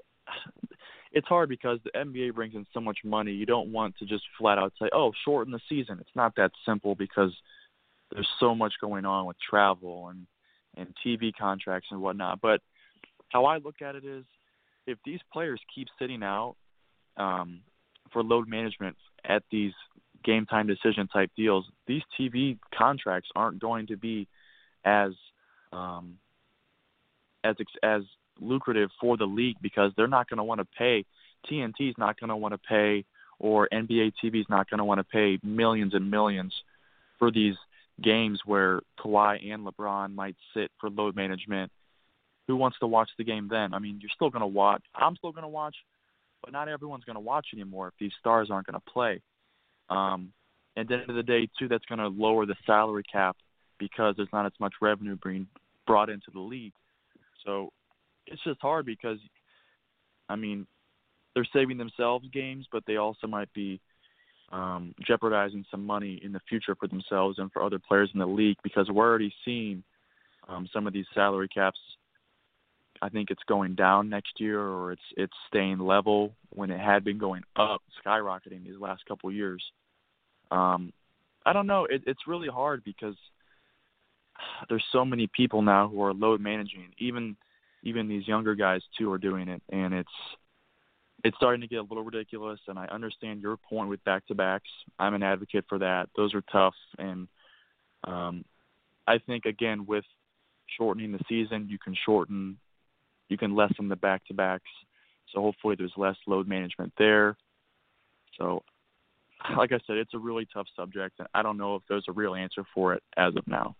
it's 1.13 1.29
hard 1.29 1.49
because 1.49 1.79
the 1.85 1.91
NBA 1.91 2.35
brings 2.35 2.55
in 2.55 2.67
so 2.73 2.81
much 2.81 2.99
money. 3.05 3.33
You 3.33 3.47
don't 3.47 3.73
want 3.73 3.97
to 3.99 4.07
just 4.07 4.25
flat 4.39 4.59
out 4.59 4.73
say, 4.81 4.89
"Oh, 4.93 5.13
shorten 5.25 5.53
the 5.53 5.61
season." 5.69 5.99
It's 6.01 6.17
not 6.17 6.35
that 6.37 6.51
simple 6.67 6.95
because 6.95 7.33
there's 8.13 8.29
so 8.41 8.55
much 8.55 8.75
going 8.81 9.05
on 9.05 9.27
with 9.27 9.37
travel 9.39 10.09
and 10.09 10.27
and 10.77 10.95
TV 11.07 11.33
contracts 11.33 11.89
and 11.91 12.01
whatnot. 12.01 12.41
But 12.41 12.61
how 13.29 13.45
I 13.45 13.59
look 13.59 13.81
at 13.81 13.95
it 13.95 14.05
is, 14.05 14.25
if 14.87 14.99
these 15.05 15.21
players 15.33 15.61
keep 15.75 15.89
sitting 15.99 16.23
out 16.23 16.57
um, 17.17 17.61
for 18.13 18.23
load 18.23 18.49
management 18.49 18.97
at 19.25 19.43
these 19.51 19.73
game 20.25 20.47
time 20.47 20.67
decision 20.67 21.09
type 21.09 21.31
deals, 21.37 21.67
these 21.87 22.03
TV 22.19 22.59
contracts 22.77 23.29
aren't 23.35 23.61
going 23.61 23.87
to 23.89 23.97
be 23.97 24.27
as 24.85 25.13
um, 25.73 26.19
as 27.43 27.57
as 27.83 28.03
lucrative 28.41 28.91
for 29.01 29.17
the 29.17 29.27
league 29.27 29.57
because 29.63 29.93
they're 29.97 30.09
not 30.09 30.29
going 30.29 30.39
to 30.39 30.45
want 30.45 30.61
to 30.61 30.67
pay. 30.79 31.05
TNT's 31.51 31.97
not 31.99 32.19
going 32.19 32.31
to 32.31 32.37
want 32.37 32.53
to 32.53 32.59
pay, 32.59 33.05
or 33.39 33.69
NBA 33.73 34.13
TV's 34.23 34.49
not 34.49 34.69
going 34.71 34.79
to 34.79 34.85
want 34.85 34.99
to 34.99 35.05
pay 35.05 35.39
millions 35.43 35.95
and 35.95 36.11
millions 36.11 36.55
for 37.19 37.31
these 37.31 37.55
games 38.03 38.41
where 38.45 38.81
Kawhi 38.99 39.53
and 39.53 39.67
LeBron 39.67 40.15
might 40.15 40.37
sit 40.55 40.71
for 40.81 40.91
load 40.91 41.15
management. 41.15 41.71
Who 42.49 42.57
wants 42.57 42.79
to 42.81 42.87
watch 42.87 43.09
the 43.17 43.25
game 43.25 43.49
then? 43.51 43.73
I 43.73 43.79
mean, 43.79 43.99
you're 44.01 44.11
still 44.15 44.31
going 44.31 44.41
to 44.41 44.47
watch. 44.47 44.83
I'm 44.95 45.17
still 45.17 45.33
going 45.33 45.45
to 45.45 45.49
watch, 45.49 45.77
but 46.45 46.53
not 46.53 46.69
everyone's 46.69 47.05
going 47.05 47.15
to 47.15 47.21
watch 47.21 47.49
anymore 47.55 47.89
if 47.89 47.95
these 47.99 48.13
stars 48.21 48.49
aren't 48.51 48.67
going 48.67 48.79
to 48.79 48.93
play. 48.93 49.21
Um, 49.89 50.33
at 50.77 50.89
the 50.89 50.95
end 50.95 51.09
of 51.09 51.17
the 51.17 51.23
day, 51.23 51.49
too, 51.59 51.69
that's 51.69 51.85
going 51.87 52.01
to 52.01 52.09
lower 52.09 52.47
the 52.47 52.57
salary 52.67 53.05
cap 53.11 53.37
because 53.79 54.15
there's 54.17 54.29
not 54.33 54.47
as 54.47 54.53
much 54.61 54.75
revenue 54.83 55.17
being 55.25 55.47
brought 55.87 56.11
into 56.11 56.31
the 56.33 56.41
league. 56.41 56.73
So 57.45 57.73
it's 58.27 58.43
just 58.45 58.61
hard 58.61 58.87
because, 58.87 59.19
I 60.29 60.37
mean, 60.37 60.67
they're 61.35 61.47
saving 61.53 61.79
themselves 61.79 62.27
games, 62.33 62.67
but 62.71 62.83
they 62.87 62.97
also 62.97 63.27
might 63.27 63.53
be 63.53 63.81
um, 64.53 64.95
jeopardizing 65.07 65.65
some 65.71 65.85
money 65.85 66.21
in 66.23 66.33
the 66.33 66.41
future 66.49 66.75
for 66.75 66.89
themselves 66.89 67.39
and 67.39 67.51
for 67.53 67.63
other 67.63 67.79
players 67.79 68.11
in 68.13 68.21
the 68.21 68.27
league 68.27 68.57
because 68.63 68.89
we're 68.91 69.09
already 69.09 69.33
seeing 69.45 69.83
um, 70.49 70.69
some 70.73 70.87
of 70.87 70.93
these 70.93 71.07
salary 71.15 71.49
caps. 71.49 71.79
I 73.05 73.11
think 73.11 73.31
it's 73.31 73.43
going 73.47 73.75
down 73.75 74.09
next 74.09 74.41
year, 74.41 74.59
or 74.59 74.93
it's 74.93 75.03
it's 75.19 75.33
staying 75.49 75.79
level 75.79 76.33
when 76.49 76.71
it 76.71 76.81
had 76.81 77.05
been 77.05 77.19
going 77.19 77.43
up, 77.55 77.83
skyrocketing 78.05 78.65
these 78.65 78.81
last 78.81 79.05
couple 79.07 79.31
years. 79.31 79.63
Um, 80.51 80.91
I 81.45 81.53
don't 81.53 81.67
know. 81.67 81.85
It, 81.85 82.05
it's 82.07 82.27
really 82.27 82.49
hard 82.49 82.83
because 82.83 83.15
there's 84.71 84.85
so 84.91 85.05
many 85.05 85.27
people 85.27 85.61
now 85.61 85.87
who 85.87 86.03
are 86.03 86.15
load 86.15 86.41
managing. 86.41 86.95
Even 86.97 87.37
even 87.83 88.09
these 88.09 88.27
younger 88.27 88.55
guys 88.55 88.81
too 88.97 89.13
are 89.13 89.19
doing 89.19 89.49
it, 89.49 89.63
and 89.71 89.93
it's 89.93 90.09
it's 91.25 91.37
starting 91.37 91.61
to 91.61 91.67
get 91.67 91.81
a 91.81 91.83
little 91.83 92.05
ridiculous. 92.05 92.61
And 92.69 92.79
I 92.79 92.87
understand 92.87 93.43
your 93.43 93.59
point 93.59 93.91
with 93.91 94.03
back 94.05 94.27
to 94.29 94.35
backs. 94.35 94.71
I'm 94.99 95.13
an 95.13 95.23
advocate 95.23 95.67
for 95.69 95.79
that. 95.81 96.09
Those 96.17 96.33
are 96.33 96.43
tough, 96.51 96.75
and 96.97 97.29
um, 98.05 98.47
I 99.07 99.19
think 99.19 99.45
again 99.45 99.85
with 99.85 100.05
shortening 100.79 101.13
the 101.13 101.21
season, 101.29 101.69
you 101.69 101.79
can 101.79 101.95
shorten, 102.07 102.57
you 103.35 103.39
can 103.39 103.57
lessen 103.57 103.89
the 103.89 103.97
back 103.97 104.25
to 104.27 104.33
backs. 104.33 104.71
So 105.33 105.41
hopefully 105.41 105.75
there's 105.77 105.93
less 105.97 106.15
load 106.29 106.47
management 106.47 106.93
there. 106.97 107.37
So, 108.39 108.63
like 109.59 109.73
I 109.73 109.81
said, 109.89 109.97
it's 109.97 110.15
a 110.15 110.19
really 110.19 110.47
tough 110.55 110.69
subject, 110.77 111.17
and 111.19 111.27
I 111.35 111.43
don't 111.43 111.59
know 111.59 111.75
if 111.75 111.83
there's 111.89 112.05
a 112.09 112.13
real 112.13 112.37
answer 112.37 112.63
for 112.73 112.95
it 112.95 113.03
as 113.17 113.35
of 113.35 113.45
now. 113.49 113.75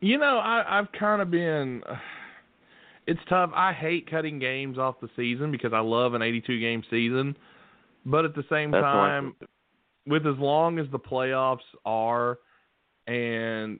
You 0.00 0.16
know, 0.16 0.38
I, 0.38 0.78
I've 0.78 0.90
kind 0.98 1.20
of 1.20 1.30
been. 1.30 1.82
It's 3.06 3.20
tough. 3.28 3.50
I 3.54 3.74
hate 3.74 4.10
cutting 4.10 4.38
games 4.38 4.78
off 4.78 4.94
the 5.02 5.10
season 5.14 5.52
because 5.52 5.72
I 5.74 5.80
love 5.80 6.14
an 6.14 6.22
82 6.22 6.58
game 6.58 6.82
season, 6.88 7.36
but 8.06 8.24
at 8.24 8.34
the 8.34 8.44
same 8.48 8.70
That's 8.70 8.82
time, 8.82 9.34
with 10.06 10.26
as 10.26 10.38
long 10.38 10.78
as 10.78 10.86
the 10.90 10.98
playoffs 10.98 11.58
are, 11.84 12.38
and 13.06 13.78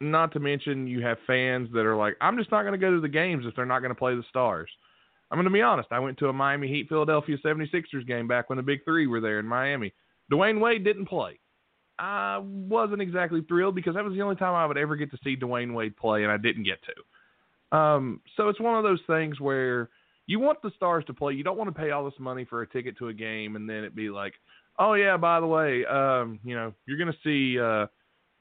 not 0.00 0.32
to 0.32 0.40
mention 0.40 0.86
you 0.86 1.02
have 1.02 1.18
fans 1.26 1.68
that 1.72 1.86
are 1.86 1.96
like, 1.96 2.16
I'm 2.20 2.36
just 2.36 2.50
not 2.50 2.62
going 2.62 2.72
to 2.72 2.78
go 2.78 2.92
to 2.92 3.00
the 3.00 3.08
games 3.08 3.44
if 3.46 3.54
they're 3.56 3.66
not 3.66 3.80
going 3.80 3.90
to 3.90 3.98
play 3.98 4.14
the 4.14 4.24
Stars. 4.28 4.70
I'm 5.30 5.36
going 5.36 5.44
to 5.44 5.50
be 5.50 5.62
honest. 5.62 5.88
I 5.90 5.98
went 5.98 6.18
to 6.18 6.28
a 6.28 6.32
Miami 6.32 6.68
Heat 6.68 6.88
Philadelphia 6.88 7.36
76ers 7.44 8.06
game 8.06 8.28
back 8.28 8.48
when 8.48 8.56
the 8.56 8.62
Big 8.62 8.84
Three 8.84 9.06
were 9.06 9.20
there 9.20 9.40
in 9.40 9.46
Miami. 9.46 9.92
Dwyane 10.32 10.60
Wade 10.60 10.84
didn't 10.84 11.06
play. 11.06 11.38
I 11.98 12.38
wasn't 12.42 13.02
exactly 13.02 13.40
thrilled 13.48 13.74
because 13.74 13.94
that 13.94 14.04
was 14.04 14.14
the 14.14 14.22
only 14.22 14.36
time 14.36 14.54
I 14.54 14.66
would 14.66 14.76
ever 14.76 14.96
get 14.96 15.10
to 15.12 15.18
see 15.24 15.36
Dwyane 15.36 15.74
Wade 15.74 15.96
play, 15.96 16.22
and 16.22 16.30
I 16.30 16.36
didn't 16.36 16.64
get 16.64 16.78
to. 16.84 17.76
Um, 17.76 18.20
so 18.36 18.48
it's 18.48 18.60
one 18.60 18.76
of 18.76 18.84
those 18.84 19.00
things 19.06 19.40
where 19.40 19.88
you 20.26 20.40
want 20.40 20.60
the 20.62 20.70
stars 20.76 21.04
to 21.06 21.14
play. 21.14 21.34
You 21.34 21.44
don't 21.44 21.56
want 21.56 21.74
to 21.74 21.80
pay 21.80 21.90
all 21.90 22.04
this 22.04 22.18
money 22.18 22.44
for 22.44 22.62
a 22.62 22.66
ticket 22.66 22.98
to 22.98 23.08
a 23.08 23.14
game 23.14 23.56
and 23.56 23.68
then 23.68 23.84
it 23.84 23.94
be 23.94 24.10
like, 24.10 24.34
oh 24.78 24.94
yeah, 24.94 25.16
by 25.16 25.40
the 25.40 25.46
way, 25.46 25.84
um, 25.86 26.38
you 26.44 26.54
know, 26.54 26.72
you're 26.86 26.98
going 26.98 27.12
to 27.12 27.18
see 27.24 27.58
uh, 27.58 27.86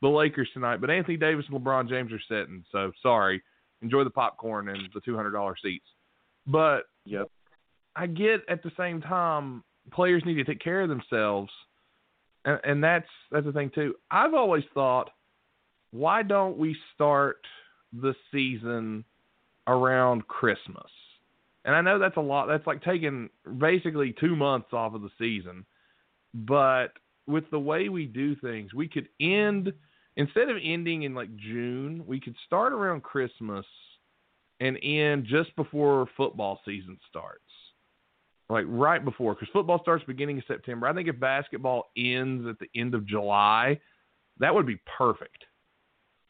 the 0.02 0.08
Lakers 0.08 0.50
tonight, 0.54 0.82
but 0.82 0.90
Anthony 0.90 1.18
Davis 1.18 1.46
and 1.50 1.60
LeBron 1.60 1.90
James 1.90 2.12
are 2.12 2.22
sitting, 2.30 2.64
so 2.72 2.92
sorry. 3.02 3.42
Enjoy 3.82 4.04
the 4.04 4.10
popcorn 4.10 4.70
and 4.70 4.90
the 4.94 5.02
two 5.02 5.16
hundred 5.16 5.32
dollar 5.32 5.56
seats. 5.62 5.86
But 6.48 6.84
yep. 7.06 7.30
I 7.96 8.08
get 8.08 8.42
at 8.50 8.64
the 8.64 8.72
same 8.78 9.02
time 9.02 9.64
players 9.92 10.24
need 10.26 10.36
to 10.36 10.44
take 10.44 10.62
care 10.62 10.82
of 10.82 10.90
themselves, 10.90 11.52
and, 12.46 12.60
and 12.64 12.84
that's 12.84 13.08
that's 13.32 13.46
the 13.46 13.52
thing 13.52 13.72
too. 13.74 13.96
I've 14.12 14.34
always 14.34 14.64
thought, 14.74 15.12
why 15.92 16.24
don't 16.24 16.58
we 16.58 16.76
start 16.94 17.38
the 17.94 18.14
season 18.32 19.06
around 19.68 20.28
Christmas? 20.28 20.92
And 21.64 21.76
I 21.76 21.82
know 21.82 21.98
that's 21.98 22.18
a 22.18 22.22
lot. 22.22 22.48
That's 22.48 22.68
like 22.68 22.84
taking 22.84 23.30
basically 23.58 24.14
two 24.20 24.36
months 24.36 24.68
off 24.72 24.94
of 24.94 25.02
the 25.02 25.10
season. 25.18 25.66
But 26.34 26.90
with 27.28 27.50
the 27.52 27.60
way 27.60 27.90
we 27.90 28.06
do 28.06 28.36
things, 28.36 28.74
we 28.74 28.88
could 28.88 29.08
end 29.20 29.74
instead 30.18 30.50
of 30.50 30.58
ending 30.64 31.04
in 31.04 31.14
like 31.14 31.36
June, 31.36 32.04
we 32.08 32.20
could 32.20 32.36
start 32.46 32.74
around 32.74 33.04
Christmas 33.04 33.66
and 34.60 34.78
end 34.84 35.26
just 35.26 35.56
before 35.56 36.08
football 36.16 36.60
season 36.66 36.98
starts. 37.10 37.42
Like 38.48 38.66
right 38.68 39.04
before, 39.04 39.34
because 39.34 39.50
football 39.52 39.80
starts 39.82 40.04
beginning 40.06 40.38
of 40.38 40.44
September. 40.48 40.88
I 40.88 40.94
think 40.94 41.08
if 41.08 41.20
basketball 41.20 41.86
ends 41.98 42.48
at 42.48 42.60
the 42.60 42.68
end 42.80 42.94
of 42.94 43.08
July, 43.08 43.80
that 44.40 44.54
would 44.54 44.68
be 44.68 44.80
perfect. 44.98 45.44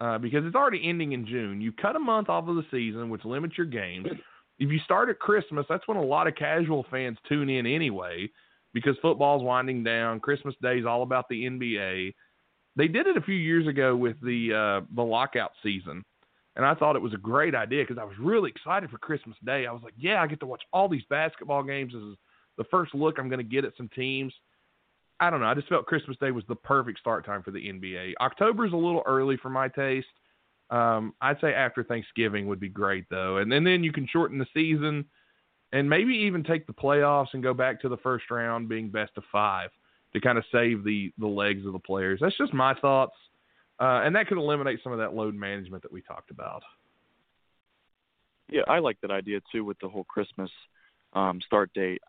Uh, 0.01 0.17
because 0.17 0.45
it's 0.45 0.55
already 0.55 0.81
ending 0.87 1.13
in 1.13 1.25
June. 1.25 1.61
You 1.61 1.71
cut 1.71 1.95
a 1.95 1.99
month 1.99 2.29
off 2.29 2.47
of 2.47 2.55
the 2.55 2.65
season, 2.71 3.09
which 3.09 3.23
limits 3.25 3.57
your 3.57 3.67
games. 3.67 4.07
If 4.57 4.71
you 4.71 4.79
start 4.79 5.09
at 5.09 5.19
Christmas, 5.19 5.65
that's 5.67 5.87
when 5.87 5.97
a 5.97 6.03
lot 6.03 6.27
of 6.27 6.35
casual 6.35 6.85
fans 6.89 7.17
tune 7.27 7.49
in 7.49 7.65
anyway, 7.65 8.29
because 8.75 8.97
football's 9.01 9.41
winding 9.41 9.83
down. 9.85 10.19
Christmas 10.19 10.53
Day 10.61 10.77
is 10.77 10.85
all 10.85 11.01
about 11.01 11.29
the 11.29 11.45
NBA. 11.45 12.13
they 12.75 12.87
did 12.89 13.07
it 13.07 13.17
a 13.17 13.21
few 13.21 13.33
years 13.33 13.67
ago 13.67 13.95
with 13.95 14.17
the 14.21 14.53
uh, 14.53 14.85
the 14.93 15.01
lockout 15.01 15.51
season, 15.63 16.03
and 16.57 16.65
I 16.65 16.75
thought 16.75 16.97
it 16.97 17.01
was 17.01 17.13
a 17.13 17.17
great 17.17 17.55
idea 17.55 17.83
because 17.83 17.97
I 17.97 18.03
was 18.03 18.17
really 18.19 18.51
excited 18.51 18.91
for 18.91 18.97
Christmas 18.99 19.37
Day. 19.43 19.65
I 19.65 19.71
was 19.71 19.81
like, 19.81 19.93
yeah, 19.97 20.21
I 20.21 20.27
get 20.27 20.41
to 20.41 20.45
watch 20.45 20.61
all 20.73 20.89
these 20.89 21.05
basketball 21.09 21.63
games. 21.63 21.93
This 21.93 22.03
is 22.03 22.17
the 22.57 22.65
first 22.65 22.93
look 22.93 23.17
I'm 23.17 23.29
going 23.29 23.39
to 23.39 23.43
get 23.43 23.63
at 23.65 23.73
some 23.77 23.89
teams. 23.95 24.33
I 25.21 25.29
don't 25.29 25.39
know. 25.39 25.47
I 25.47 25.53
just 25.53 25.69
felt 25.69 25.85
Christmas 25.85 26.17
Day 26.17 26.31
was 26.31 26.43
the 26.49 26.55
perfect 26.55 26.99
start 26.99 27.25
time 27.25 27.41
for 27.41 27.51
the 27.51 27.59
NBA. 27.59 28.15
October 28.19 28.65
is 28.65 28.73
a 28.73 28.77
little 28.77 29.03
early 29.05 29.37
for 29.37 29.49
my 29.49 29.69
taste. 29.69 30.07
Um, 30.69 31.13
I'd 31.21 31.39
say 31.39 31.53
after 31.53 31.81
Thanksgiving 31.85 32.47
would 32.47 32.59
be 32.59 32.67
great 32.67 33.05
though, 33.09 33.37
and 33.37 33.49
then 33.49 33.63
then 33.63 33.85
you 33.85 33.93
can 33.93 34.05
shorten 34.11 34.37
the 34.37 34.47
season 34.53 35.05
and 35.75 35.89
maybe 35.89 36.13
even 36.13 36.41
take 36.41 36.65
the 36.67 36.73
playoffs 36.73 37.27
and 37.33 37.43
go 37.43 37.53
back 37.53 37.81
to 37.81 37.89
the 37.89 37.97
first 37.97 38.31
round 38.31 38.69
being 38.69 38.89
best 38.89 39.11
of 39.17 39.23
five 39.29 39.69
to 40.13 40.21
kind 40.21 40.37
of 40.37 40.45
save 40.51 40.85
the 40.85 41.11
the 41.19 41.27
legs 41.27 41.65
of 41.65 41.73
the 41.73 41.79
players. 41.79 42.19
That's 42.21 42.37
just 42.37 42.53
my 42.53 42.73
thoughts, 42.75 43.15
uh, 43.81 44.01
and 44.03 44.15
that 44.15 44.27
could 44.27 44.37
eliminate 44.37 44.79
some 44.81 44.93
of 44.93 44.99
that 44.99 45.13
load 45.13 45.35
management 45.35 45.83
that 45.83 45.91
we 45.91 46.01
talked 46.01 46.31
about. 46.31 46.63
Yeah, 48.49 48.61
I 48.69 48.79
like 48.79 49.01
that 49.01 49.11
idea 49.11 49.41
too 49.51 49.65
with 49.65 49.77
the 49.79 49.89
whole 49.89 50.05
Christmas 50.05 50.49
um, 51.13 51.41
start 51.45 51.73
date. 51.73 52.01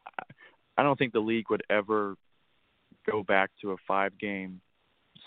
I 0.79 0.85
don't 0.85 0.97
think 0.97 1.13
the 1.13 1.21
league 1.21 1.51
would 1.51 1.65
ever 1.69 2.15
go 3.11 3.25
back 3.25 3.51
to 3.63 3.73
a 3.73 3.77
five 3.89 4.17
game 4.19 4.61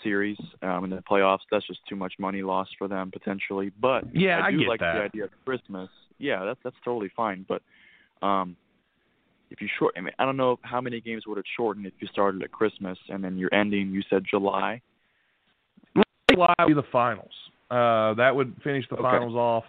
series 0.02 0.38
um, 0.62 0.84
in 0.84 0.90
the 0.90 1.02
playoffs. 1.02 1.40
That's 1.50 1.66
just 1.66 1.80
too 1.88 1.96
much 1.96 2.14
money 2.18 2.40
lost 2.40 2.70
for 2.78 2.88
them 2.88 3.10
potentially. 3.10 3.70
But 3.78 4.04
yeah, 4.14 4.40
I 4.42 4.50
do 4.50 4.60
get 4.60 4.68
like 4.68 4.80
that. 4.80 4.94
the 4.94 5.02
idea 5.02 5.24
of 5.24 5.30
Christmas. 5.44 5.90
Yeah, 6.18 6.44
that's 6.46 6.60
that's 6.64 6.76
totally 6.84 7.10
fine. 7.14 7.44
But 7.46 7.60
um, 8.22 8.56
if 9.50 9.60
you 9.60 9.68
short, 9.78 9.94
I 9.96 10.00
mean, 10.00 10.12
I 10.18 10.24
don't 10.24 10.36
know 10.36 10.58
how 10.62 10.80
many 10.80 11.00
games 11.00 11.26
would 11.26 11.38
it 11.38 11.44
shorten 11.56 11.84
if 11.84 11.92
you 12.00 12.08
started 12.08 12.42
at 12.42 12.52
Christmas 12.52 12.98
and 13.08 13.22
then 13.22 13.36
you're 13.36 13.52
ending. 13.52 13.90
You 13.90 14.02
said 14.08 14.24
July. 14.28 14.80
July 16.30 16.54
would 16.60 16.68
be 16.68 16.74
the 16.74 16.86
finals. 16.92 17.32
Uh, 17.70 18.14
that 18.14 18.34
would 18.34 18.54
finish 18.62 18.88
the 18.88 18.96
Okay. 18.96 19.02
finals 19.02 19.34
off. 19.34 19.64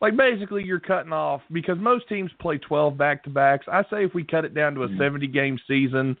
Like 0.00 0.16
basically, 0.16 0.64
you're 0.64 0.80
cutting 0.80 1.12
off 1.12 1.40
because 1.52 1.78
most 1.78 2.08
teams 2.08 2.30
play 2.38 2.58
12 2.58 2.98
back 2.98 3.22
to 3.24 3.30
backs. 3.30 3.66
I 3.68 3.82
say 3.84 4.04
if 4.04 4.12
we 4.12 4.24
cut 4.24 4.44
it 4.44 4.54
down 4.54 4.74
to 4.74 4.84
a 4.84 4.88
70 4.98 5.26
game 5.28 5.58
season, 5.66 6.16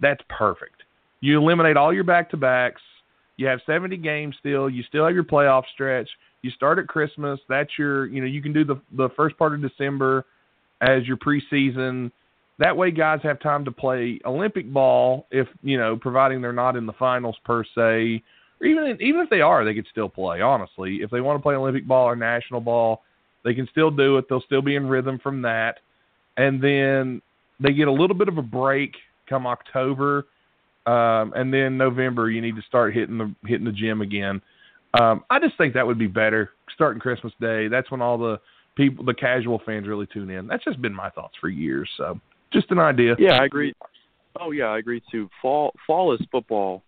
that's 0.00 0.20
perfect. 0.28 0.82
You 1.20 1.40
eliminate 1.40 1.76
all 1.76 1.94
your 1.94 2.04
back 2.04 2.28
to 2.30 2.36
backs. 2.36 2.82
You 3.36 3.46
have 3.46 3.60
70 3.64 3.96
games 3.98 4.36
still. 4.38 4.68
You 4.68 4.82
still 4.82 5.06
have 5.06 5.14
your 5.14 5.24
playoff 5.24 5.62
stretch. 5.72 6.08
You 6.42 6.50
start 6.50 6.78
at 6.78 6.88
Christmas. 6.88 7.40
That's 7.48 7.70
your, 7.78 8.06
you 8.06 8.20
know, 8.20 8.26
you 8.26 8.42
can 8.42 8.52
do 8.52 8.64
the 8.64 8.80
the 8.96 9.08
first 9.16 9.38
part 9.38 9.54
of 9.54 9.62
December 9.62 10.26
as 10.82 11.06
your 11.06 11.16
preseason. 11.16 12.10
That 12.58 12.76
way, 12.76 12.90
guys 12.90 13.20
have 13.22 13.40
time 13.40 13.64
to 13.64 13.72
play 13.72 14.20
Olympic 14.26 14.70
ball 14.70 15.26
if 15.30 15.48
you 15.62 15.78
know, 15.78 15.96
providing 15.96 16.42
they're 16.42 16.52
not 16.52 16.76
in 16.76 16.84
the 16.84 16.92
finals 16.92 17.36
per 17.44 17.64
se, 17.64 18.22
or 18.60 18.66
even 18.66 18.98
even 19.00 19.20
if 19.20 19.30
they 19.30 19.40
are, 19.40 19.64
they 19.64 19.74
could 19.74 19.86
still 19.90 20.08
play. 20.08 20.40
Honestly, 20.42 20.96
if 20.96 21.10
they 21.10 21.20
want 21.20 21.38
to 21.38 21.42
play 21.42 21.54
Olympic 21.54 21.86
ball 21.86 22.04
or 22.04 22.16
national 22.16 22.60
ball, 22.60 23.02
they 23.44 23.54
can 23.54 23.66
still 23.70 23.90
do 23.90 24.18
it. 24.18 24.26
They'll 24.28 24.42
still 24.42 24.62
be 24.62 24.76
in 24.76 24.86
rhythm 24.86 25.18
from 25.22 25.40
that, 25.42 25.78
and 26.36 26.62
then 26.62 27.22
they 27.58 27.72
get 27.72 27.88
a 27.88 27.92
little 27.92 28.16
bit 28.16 28.28
of 28.28 28.38
a 28.38 28.42
break 28.42 28.94
come 29.28 29.46
October, 29.46 30.26
um, 30.86 31.32
and 31.34 31.52
then 31.52 31.78
November 31.78 32.30
you 32.30 32.40
need 32.40 32.56
to 32.56 32.62
start 32.62 32.92
hitting 32.92 33.18
the 33.18 33.34
hitting 33.46 33.64
the 33.64 33.72
gym 33.72 34.02
again. 34.02 34.42
Um, 35.00 35.24
I 35.30 35.38
just 35.38 35.56
think 35.56 35.72
that 35.74 35.86
would 35.86 35.98
be 35.98 36.06
better 36.06 36.50
starting 36.74 37.00
Christmas 37.00 37.32
Day. 37.40 37.68
That's 37.68 37.90
when 37.90 38.02
all 38.02 38.18
the 38.18 38.38
people, 38.76 39.04
the 39.04 39.14
casual 39.14 39.60
fans, 39.64 39.86
really 39.86 40.06
tune 40.06 40.30
in. 40.30 40.46
That's 40.46 40.64
just 40.64 40.80
been 40.80 40.94
my 40.94 41.10
thoughts 41.10 41.34
for 41.40 41.48
years. 41.48 41.88
So, 41.96 42.18
just 42.52 42.70
an 42.70 42.78
idea. 42.78 43.14
Yeah, 43.18 43.34
I 43.40 43.44
agree. 43.44 43.72
Oh 44.40 44.50
yeah, 44.50 44.66
I 44.66 44.78
agree 44.78 45.02
too. 45.10 45.28
Fall 45.40 45.74
fall 45.86 46.12
is 46.14 46.20
football 46.30 46.82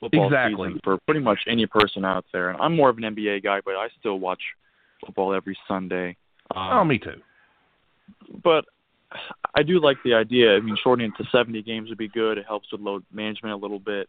football 0.00 0.26
Exactly. 0.26 0.68
season 0.68 0.80
for 0.84 0.98
pretty 1.06 1.20
much 1.20 1.40
any 1.48 1.66
person 1.66 2.04
out 2.04 2.24
there. 2.32 2.50
And 2.50 2.60
I'm 2.60 2.76
more 2.76 2.88
of 2.90 2.98
an 2.98 3.04
NBA 3.04 3.42
guy, 3.42 3.60
but 3.64 3.72
I 3.74 3.88
still 3.98 4.18
watch 4.18 4.40
football 5.04 5.34
every 5.34 5.56
Sunday. 5.66 6.16
Um, 6.54 6.70
Oh, 6.72 6.84
me 6.84 6.98
too. 6.98 7.20
but 8.42 8.64
I 9.54 9.62
do 9.62 9.80
like 9.80 9.96
the 10.04 10.14
idea. 10.14 10.56
I 10.56 10.60
mean, 10.60 10.76
shortening 10.82 11.12
it 11.16 11.22
to 11.22 11.28
70 11.30 11.62
games 11.62 11.88
would 11.88 11.98
be 11.98 12.08
good. 12.08 12.38
It 12.38 12.46
helps 12.46 12.70
with 12.72 12.80
load 12.80 13.04
management 13.12 13.52
a 13.54 13.56
little 13.56 13.78
bit, 13.78 14.08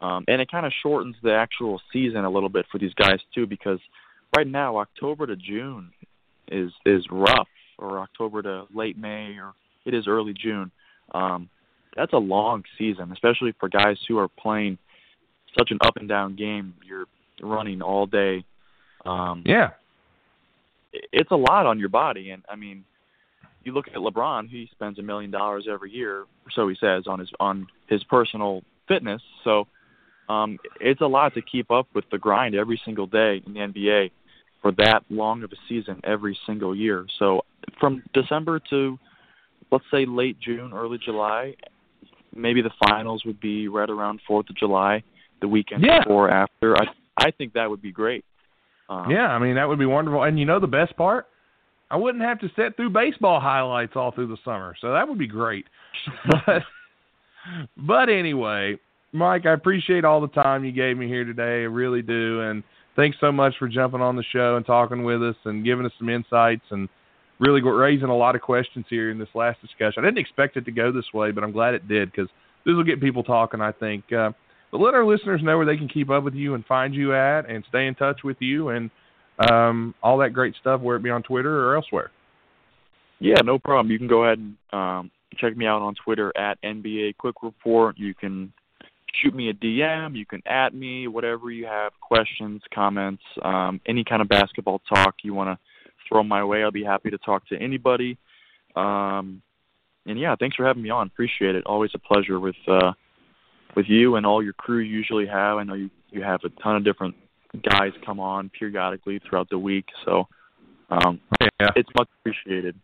um, 0.00 0.24
and 0.28 0.40
it 0.40 0.50
kind 0.50 0.66
of 0.66 0.72
shortens 0.82 1.16
the 1.22 1.32
actual 1.34 1.80
season 1.92 2.24
a 2.24 2.30
little 2.30 2.50
bit 2.50 2.66
for 2.70 2.78
these 2.78 2.94
guys 2.94 3.18
too. 3.34 3.46
Because 3.46 3.78
right 4.36 4.46
now, 4.46 4.76
October 4.76 5.26
to 5.26 5.36
June 5.36 5.90
is 6.50 6.72
is 6.86 7.04
rough, 7.10 7.48
or 7.78 7.98
October 8.00 8.42
to 8.42 8.64
late 8.74 8.96
May, 8.98 9.36
or 9.38 9.52
it 9.84 9.94
is 9.94 10.06
early 10.06 10.32
June. 10.34 10.70
Um, 11.12 11.48
that's 11.96 12.12
a 12.12 12.18
long 12.18 12.64
season, 12.78 13.12
especially 13.12 13.52
for 13.60 13.68
guys 13.68 13.98
who 14.08 14.18
are 14.18 14.28
playing 14.28 14.78
such 15.56 15.70
an 15.70 15.78
up 15.86 15.96
and 15.96 16.08
down 16.08 16.34
game. 16.34 16.74
You're 16.84 17.06
running 17.42 17.82
all 17.82 18.06
day. 18.06 18.44
Um, 19.04 19.42
Yeah. 19.44 19.70
it's 21.12 21.30
a 21.30 21.36
lot 21.36 21.66
on 21.66 21.78
your 21.80 21.88
body 21.88 22.30
and 22.30 22.42
i 22.48 22.54
mean 22.54 22.84
you 23.64 23.72
look 23.72 23.88
at 23.88 23.94
lebron 23.94 24.48
he 24.48 24.68
spends 24.70 24.98
a 24.98 25.02
million 25.02 25.30
dollars 25.30 25.66
every 25.68 25.90
year 25.90 26.24
so 26.54 26.68
he 26.68 26.76
says 26.80 27.04
on 27.06 27.18
his 27.18 27.30
on 27.40 27.66
his 27.88 28.02
personal 28.04 28.62
fitness 28.86 29.20
so 29.42 29.66
um 30.28 30.56
it's 30.80 31.00
a 31.00 31.06
lot 31.06 31.34
to 31.34 31.42
keep 31.42 31.70
up 31.72 31.88
with 31.94 32.04
the 32.12 32.18
grind 32.18 32.54
every 32.54 32.80
single 32.84 33.06
day 33.08 33.42
in 33.44 33.54
the 33.54 33.60
nba 33.60 34.10
for 34.64 34.72
that 34.72 35.00
long 35.10 35.42
of 35.42 35.52
a 35.52 35.56
season 35.68 36.00
every 36.04 36.36
single 36.46 36.74
year 36.74 37.06
so 37.18 37.42
from 37.78 38.02
december 38.14 38.58
to 38.70 38.98
let's 39.70 39.84
say 39.90 40.06
late 40.06 40.38
june 40.40 40.72
early 40.72 40.96
july 41.04 41.54
maybe 42.34 42.62
the 42.62 42.70
finals 42.88 43.22
would 43.26 43.38
be 43.40 43.68
right 43.68 43.90
around 43.90 44.18
fourth 44.26 44.48
of 44.48 44.56
july 44.56 45.02
the 45.42 45.48
weekend 45.48 45.82
Yeah. 45.84 45.98
before 46.02 46.28
or 46.28 46.30
after 46.30 46.76
i 46.78 46.86
i 47.18 47.30
think 47.30 47.52
that 47.52 47.68
would 47.68 47.82
be 47.82 47.92
great 47.92 48.24
um, 48.88 49.10
Yeah, 49.10 49.28
I 49.28 49.38
mean 49.38 49.54
that 49.54 49.66
would 49.66 49.78
be 49.78 49.86
wonderful. 49.86 50.24
And 50.24 50.38
you 50.38 50.44
know 50.44 50.60
the 50.60 50.66
best 50.66 50.94
part? 50.96 51.26
I 51.90 51.96
wouldn't 51.96 52.22
have 52.22 52.38
to 52.40 52.48
sit 52.56 52.76
through 52.76 52.90
baseball 52.90 53.40
highlights 53.40 53.92
all 53.96 54.10
through 54.12 54.26
the 54.28 54.36
summer. 54.44 54.74
So 54.80 54.92
that 54.92 55.08
would 55.08 55.18
be 55.18 55.26
great. 55.26 55.64
but 56.46 56.62
but 57.76 58.08
anyway, 58.08 58.76
Mike, 59.12 59.46
I 59.46 59.52
appreciate 59.52 60.04
all 60.04 60.20
the 60.20 60.28
time 60.28 60.64
you 60.64 60.72
gave 60.72 60.96
me 60.96 61.06
here 61.08 61.24
today. 61.24 61.62
I 61.62 61.66
really 61.66 62.02
do. 62.02 62.40
And 62.42 62.62
thanks 62.96 63.16
so 63.20 63.32
much 63.32 63.54
for 63.58 63.68
jumping 63.68 64.00
on 64.00 64.16
the 64.16 64.24
show 64.32 64.56
and 64.56 64.66
talking 64.66 65.04
with 65.04 65.22
us 65.22 65.36
and 65.44 65.64
giving 65.64 65.86
us 65.86 65.92
some 65.98 66.08
insights 66.08 66.64
and 66.70 66.88
really 67.40 67.62
raising 67.62 68.08
a 68.08 68.16
lot 68.16 68.34
of 68.36 68.42
questions 68.42 68.86
here 68.88 69.10
in 69.10 69.18
this 69.18 69.28
last 69.34 69.60
discussion. 69.60 70.04
I 70.04 70.08
didn't 70.08 70.18
expect 70.18 70.56
it 70.56 70.64
to 70.64 70.72
go 70.72 70.92
this 70.92 71.12
way, 71.12 71.30
but 71.30 71.42
I'm 71.42 71.52
glad 71.52 71.74
it 71.74 71.88
did 71.88 72.10
because 72.10 72.28
this 72.64 72.74
will 72.74 72.84
get 72.84 73.00
people 73.00 73.22
talking, 73.22 73.60
I 73.60 73.72
think. 73.72 74.04
Uh, 74.12 74.30
but 74.70 74.80
let 74.80 74.94
our 74.94 75.04
listeners 75.04 75.40
know 75.42 75.56
where 75.56 75.66
they 75.66 75.76
can 75.76 75.88
keep 75.88 76.10
up 76.10 76.24
with 76.24 76.34
you 76.34 76.54
and 76.54 76.64
find 76.66 76.94
you 76.94 77.14
at 77.14 77.48
and 77.48 77.64
stay 77.68 77.86
in 77.86 77.94
touch 77.94 78.20
with 78.24 78.36
you 78.40 78.70
and 78.70 78.90
um, 79.50 79.94
all 80.02 80.18
that 80.18 80.32
great 80.32 80.54
stuff, 80.60 80.80
whether 80.80 80.96
it 80.96 81.02
be 81.02 81.10
on 81.10 81.22
Twitter 81.22 81.68
or 81.68 81.76
elsewhere. 81.76 82.10
Yeah, 83.20 83.40
no 83.44 83.58
problem. 83.58 83.90
You 83.90 83.98
can 83.98 84.08
go 84.08 84.24
ahead 84.24 84.38
and 84.38 84.56
um, 84.72 85.10
check 85.38 85.56
me 85.56 85.66
out 85.66 85.82
on 85.82 85.94
Twitter 85.94 86.32
at 86.36 86.60
NBA 86.62 87.16
Quick 87.16 87.36
Report. 87.42 87.96
You 87.98 88.14
can 88.14 88.52
shoot 89.22 89.34
me 89.34 89.50
a 89.50 89.54
DM. 89.54 90.16
You 90.16 90.26
can 90.26 90.42
at 90.46 90.74
me, 90.74 91.08
whatever 91.08 91.50
you 91.50 91.66
have, 91.66 91.92
questions, 92.00 92.62
comments, 92.72 93.22
um, 93.42 93.80
any 93.86 94.04
kind 94.04 94.22
of 94.22 94.28
basketball 94.28 94.80
talk 94.88 95.16
you 95.22 95.34
want 95.34 95.48
to 95.48 95.58
throw 96.08 96.22
my 96.22 96.44
way. 96.44 96.62
I'll 96.62 96.70
be 96.70 96.84
happy 96.84 97.10
to 97.10 97.18
talk 97.18 97.46
to 97.48 97.56
anybody. 97.56 98.18
Um, 98.76 99.42
and 100.06 100.18
yeah, 100.18 100.34
thanks 100.38 100.56
for 100.56 100.66
having 100.66 100.82
me 100.82 100.90
on. 100.90 101.06
Appreciate 101.06 101.54
it. 101.54 101.64
Always 101.66 101.90
a 101.94 101.98
pleasure 101.98 102.38
with 102.38 102.56
uh, 102.68 102.92
with 103.74 103.86
you 103.88 104.16
and 104.16 104.26
all 104.26 104.42
your 104.42 104.52
crew 104.52 104.78
you 104.78 104.96
usually 104.96 105.26
have. 105.26 105.56
I 105.56 105.64
know 105.64 105.74
you 105.74 105.90
you 106.10 106.22
have 106.22 106.40
a 106.44 106.50
ton 106.62 106.76
of 106.76 106.84
different 106.84 107.14
guys 107.70 107.92
come 108.04 108.20
on 108.20 108.50
periodically 108.50 109.20
throughout 109.28 109.48
the 109.48 109.58
week, 109.58 109.86
so 110.04 110.28
um, 110.90 111.20
yeah. 111.40 111.68
it's 111.76 111.88
much 111.96 112.08
appreciated. 112.20 112.78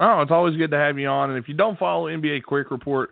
Oh, 0.00 0.20
it's 0.20 0.30
always 0.30 0.56
good 0.56 0.70
to 0.72 0.76
have 0.76 0.98
you 0.98 1.08
on. 1.08 1.30
And 1.30 1.38
if 1.38 1.48
you 1.48 1.54
don't 1.54 1.78
follow 1.78 2.06
NBA 2.06 2.42
Quick 2.42 2.70
Report, 2.70 3.10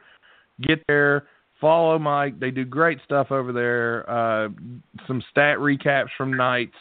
get 0.60 0.82
there. 0.88 1.24
Follow 1.60 1.98
Mike. 1.98 2.40
They 2.40 2.50
do 2.50 2.64
great 2.64 2.98
stuff 3.04 3.30
over 3.30 3.52
there. 3.52 4.08
Uh, 4.08 4.48
some 5.06 5.22
stat 5.30 5.58
recaps 5.58 6.08
from 6.16 6.36
nights. 6.36 6.74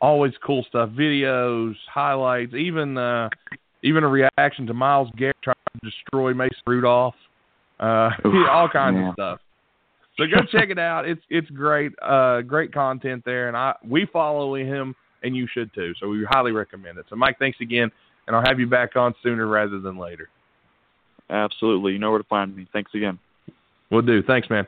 Always 0.00 0.32
cool 0.44 0.64
stuff. 0.68 0.90
Videos, 0.90 1.74
highlights, 1.92 2.54
even 2.54 2.98
uh, 2.98 3.28
even 3.82 4.04
a 4.04 4.08
reaction 4.08 4.66
to 4.66 4.74
Myles 4.74 5.08
Garrett 5.16 5.36
trying 5.42 5.56
to 5.72 5.90
destroy 5.90 6.34
Mason 6.34 6.56
Rudolph. 6.66 7.14
Uh, 7.78 8.10
all 8.50 8.68
kinds 8.68 8.96
yeah. 8.96 9.08
of 9.08 9.14
stuff. 9.14 9.40
So 10.16 10.24
go 10.26 10.42
check 10.50 10.70
it 10.70 10.78
out. 10.78 11.08
It's 11.08 11.22
it's 11.30 11.48
great, 11.50 11.92
uh, 12.02 12.42
great 12.42 12.72
content 12.72 13.22
there, 13.24 13.46
and 13.48 13.56
I 13.56 13.74
we 13.86 14.06
follow 14.12 14.54
him, 14.56 14.94
and 15.22 15.36
you 15.36 15.46
should 15.52 15.72
too. 15.74 15.92
So 16.00 16.08
we 16.08 16.26
highly 16.28 16.50
recommend 16.50 16.98
it. 16.98 17.06
So 17.08 17.14
Mike, 17.14 17.38
thanks 17.38 17.58
again, 17.60 17.90
and 18.26 18.34
I'll 18.34 18.44
have 18.44 18.58
you 18.58 18.66
back 18.66 18.96
on 18.96 19.14
sooner 19.22 19.46
rather 19.46 19.78
than 19.78 19.96
later. 19.96 20.28
Absolutely. 21.30 21.92
You 21.92 21.98
know 21.98 22.10
where 22.10 22.18
to 22.18 22.28
find 22.28 22.56
me. 22.56 22.66
Thanks 22.72 22.92
again. 22.94 23.18
We'll 23.90 24.02
do. 24.02 24.22
Thanks, 24.22 24.50
man. 24.50 24.66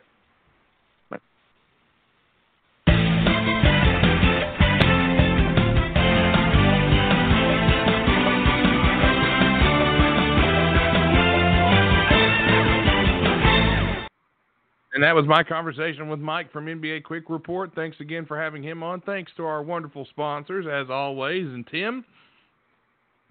And 15.00 15.06
that 15.06 15.14
was 15.14 15.24
my 15.26 15.42
conversation 15.42 16.10
with 16.10 16.20
Mike 16.20 16.52
from 16.52 16.66
NBA 16.66 17.04
Quick 17.04 17.30
Report. 17.30 17.70
Thanks 17.74 17.96
again 18.00 18.26
for 18.26 18.38
having 18.38 18.62
him 18.62 18.82
on. 18.82 19.00
Thanks 19.00 19.32
to 19.38 19.44
our 19.44 19.62
wonderful 19.62 20.06
sponsors, 20.10 20.66
as 20.70 20.90
always. 20.90 21.46
And 21.46 21.66
Tim, 21.68 22.04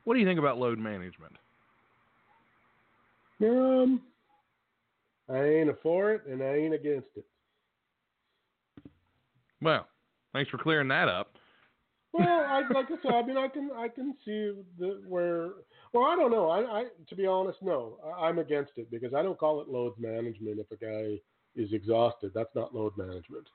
what 0.04 0.16
do 0.16 0.20
you 0.20 0.26
think 0.26 0.40
about 0.40 0.58
load 0.58 0.80
management? 0.80 1.34
Um, 3.44 4.02
I 5.32 5.44
ain't 5.44 5.82
for 5.82 6.12
it, 6.12 6.26
and 6.26 6.42
I 6.42 6.56
ain't 6.56 6.74
against 6.74 7.10
it. 7.16 7.26
Well, 9.62 9.88
thanks 10.34 10.50
for 10.50 10.58
clearing 10.58 10.88
that 10.88 11.08
up. 11.08 11.34
Well, 12.14 12.28
I, 12.28 12.62
like 12.74 12.88
I 12.90 12.96
said, 13.04 13.14
I 13.14 13.22
mean, 13.22 13.38
I 13.38 13.48
can 13.48 13.70
I 13.76 13.88
can 13.88 14.16
see 14.26 14.54
the 14.80 15.02
where. 15.08 15.52
Well, 15.94 16.06
I 16.06 16.16
don't 16.16 16.32
know. 16.32 16.50
I, 16.50 16.80
I 16.80 16.86
to 17.08 17.16
be 17.16 17.28
honest, 17.28 17.60
no, 17.62 17.98
I, 18.04 18.28
I'm 18.28 18.40
against 18.40 18.72
it 18.78 18.90
because 18.90 19.14
I 19.14 19.22
don't 19.22 19.38
call 19.38 19.62
it 19.62 19.70
load 19.70 19.94
management 20.00 20.60
if 20.60 20.72
a 20.72 20.84
guy 20.84 21.20
is 21.56 21.74
exhausted. 21.74 22.32
That's 22.34 22.56
not 22.56 22.74
load 22.74 22.98
management. 22.98 23.48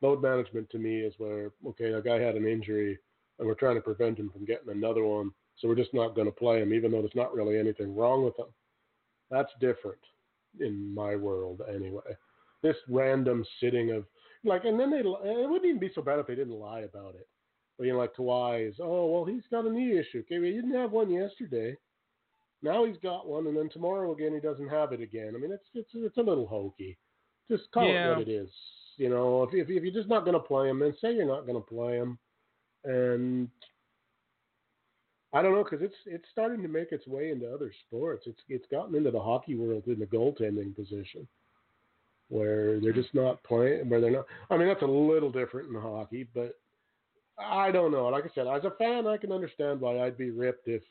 Load 0.00 0.22
management 0.22 0.70
to 0.70 0.78
me 0.78 1.00
is 1.00 1.14
where 1.18 1.50
okay, 1.66 1.92
a 1.92 2.02
guy 2.02 2.20
had 2.20 2.36
an 2.36 2.46
injury 2.46 2.98
and 3.38 3.46
we're 3.46 3.54
trying 3.54 3.76
to 3.76 3.80
prevent 3.80 4.18
him 4.18 4.30
from 4.30 4.44
getting 4.44 4.70
another 4.70 5.04
one, 5.04 5.30
so 5.56 5.68
we're 5.68 5.76
just 5.76 5.94
not 5.94 6.16
going 6.16 6.26
to 6.26 6.32
play 6.32 6.60
him, 6.60 6.74
even 6.74 6.90
though 6.90 7.00
there's 7.00 7.12
not 7.14 7.32
really 7.32 7.56
anything 7.56 7.94
wrong 7.94 8.24
with 8.24 8.36
him. 8.36 8.46
That's 9.30 9.50
different 9.60 10.00
in 10.60 10.94
my 10.94 11.16
world, 11.16 11.62
anyway. 11.68 12.16
This 12.62 12.76
random 12.88 13.44
sitting 13.60 13.92
of 13.92 14.04
like, 14.44 14.64
and 14.64 14.78
then 14.78 14.90
they 14.90 14.98
it 14.98 15.04
wouldn't 15.48 15.64
even 15.64 15.78
be 15.78 15.90
so 15.94 16.02
bad 16.02 16.18
if 16.18 16.26
they 16.26 16.34
didn't 16.34 16.54
lie 16.58 16.80
about 16.80 17.14
it. 17.14 17.28
But, 17.76 17.86
you 17.86 17.92
know, 17.92 17.98
like 17.98 18.16
Kawhi 18.16 18.68
is, 18.68 18.76
oh 18.80 19.06
well, 19.06 19.24
he's 19.24 19.46
got 19.50 19.66
a 19.66 19.70
knee 19.70 19.98
issue. 19.98 20.20
Okay, 20.20 20.38
well, 20.38 20.48
he 20.48 20.54
didn't 20.54 20.74
have 20.74 20.90
one 20.90 21.10
yesterday. 21.10 21.76
Now 22.62 22.84
he's 22.84 22.96
got 23.02 23.28
one, 23.28 23.46
and 23.46 23.56
then 23.56 23.68
tomorrow 23.72 24.12
again 24.12 24.34
he 24.34 24.40
doesn't 24.40 24.68
have 24.68 24.92
it 24.92 25.00
again. 25.00 25.34
I 25.36 25.38
mean, 25.38 25.52
it's 25.52 25.68
it's 25.74 25.90
it's 25.94 26.16
a 26.16 26.22
little 26.22 26.46
hokey. 26.46 26.98
Just 27.48 27.70
call 27.72 27.88
Yeah. 27.88 28.06
it 28.06 28.18
what 28.18 28.28
it 28.28 28.30
is. 28.30 28.50
You 28.96 29.10
know, 29.10 29.44
if 29.44 29.54
if, 29.54 29.70
if 29.70 29.82
you're 29.84 29.94
just 29.94 30.08
not 30.08 30.24
going 30.24 30.34
to 30.34 30.40
play 30.40 30.68
him, 30.68 30.80
then 30.80 30.94
say 31.00 31.14
you're 31.14 31.24
not 31.26 31.46
going 31.46 31.60
to 31.60 31.68
play 31.68 31.96
him. 31.96 32.18
And 32.84 33.48
I 35.32 35.42
don't 35.42 35.52
know 35.52 35.64
because 35.64 35.82
it's 35.82 35.96
it's 36.06 36.24
starting 36.32 36.62
to 36.62 36.68
make 36.68 36.90
its 36.92 37.06
way 37.06 37.30
into 37.30 37.52
other 37.52 37.72
sports. 37.86 38.24
It's 38.26 38.40
it's 38.48 38.66
gotten 38.70 38.94
into 38.94 39.10
the 39.10 39.20
hockey 39.20 39.54
world 39.54 39.84
in 39.86 39.98
the 39.98 40.06
goaltending 40.06 40.74
position, 40.74 41.28
where 42.28 42.80
they're 42.80 42.92
just 42.92 43.14
not 43.14 43.42
playing. 43.44 43.88
Where 43.88 44.00
they're 44.00 44.10
not. 44.10 44.26
I 44.50 44.56
mean, 44.56 44.68
that's 44.68 44.82
a 44.82 44.86
little 44.86 45.30
different 45.30 45.68
in 45.68 45.80
hockey, 45.80 46.26
but 46.34 46.58
I 47.38 47.70
don't 47.70 47.92
know. 47.92 48.06
Like 48.08 48.24
I 48.24 48.30
said, 48.34 48.46
as 48.46 48.64
a 48.64 48.70
fan, 48.72 49.06
I 49.06 49.16
can 49.18 49.32
understand 49.32 49.80
why 49.80 50.00
I'd 50.00 50.16
be 50.18 50.30
ripped 50.30 50.66
if 50.66 50.82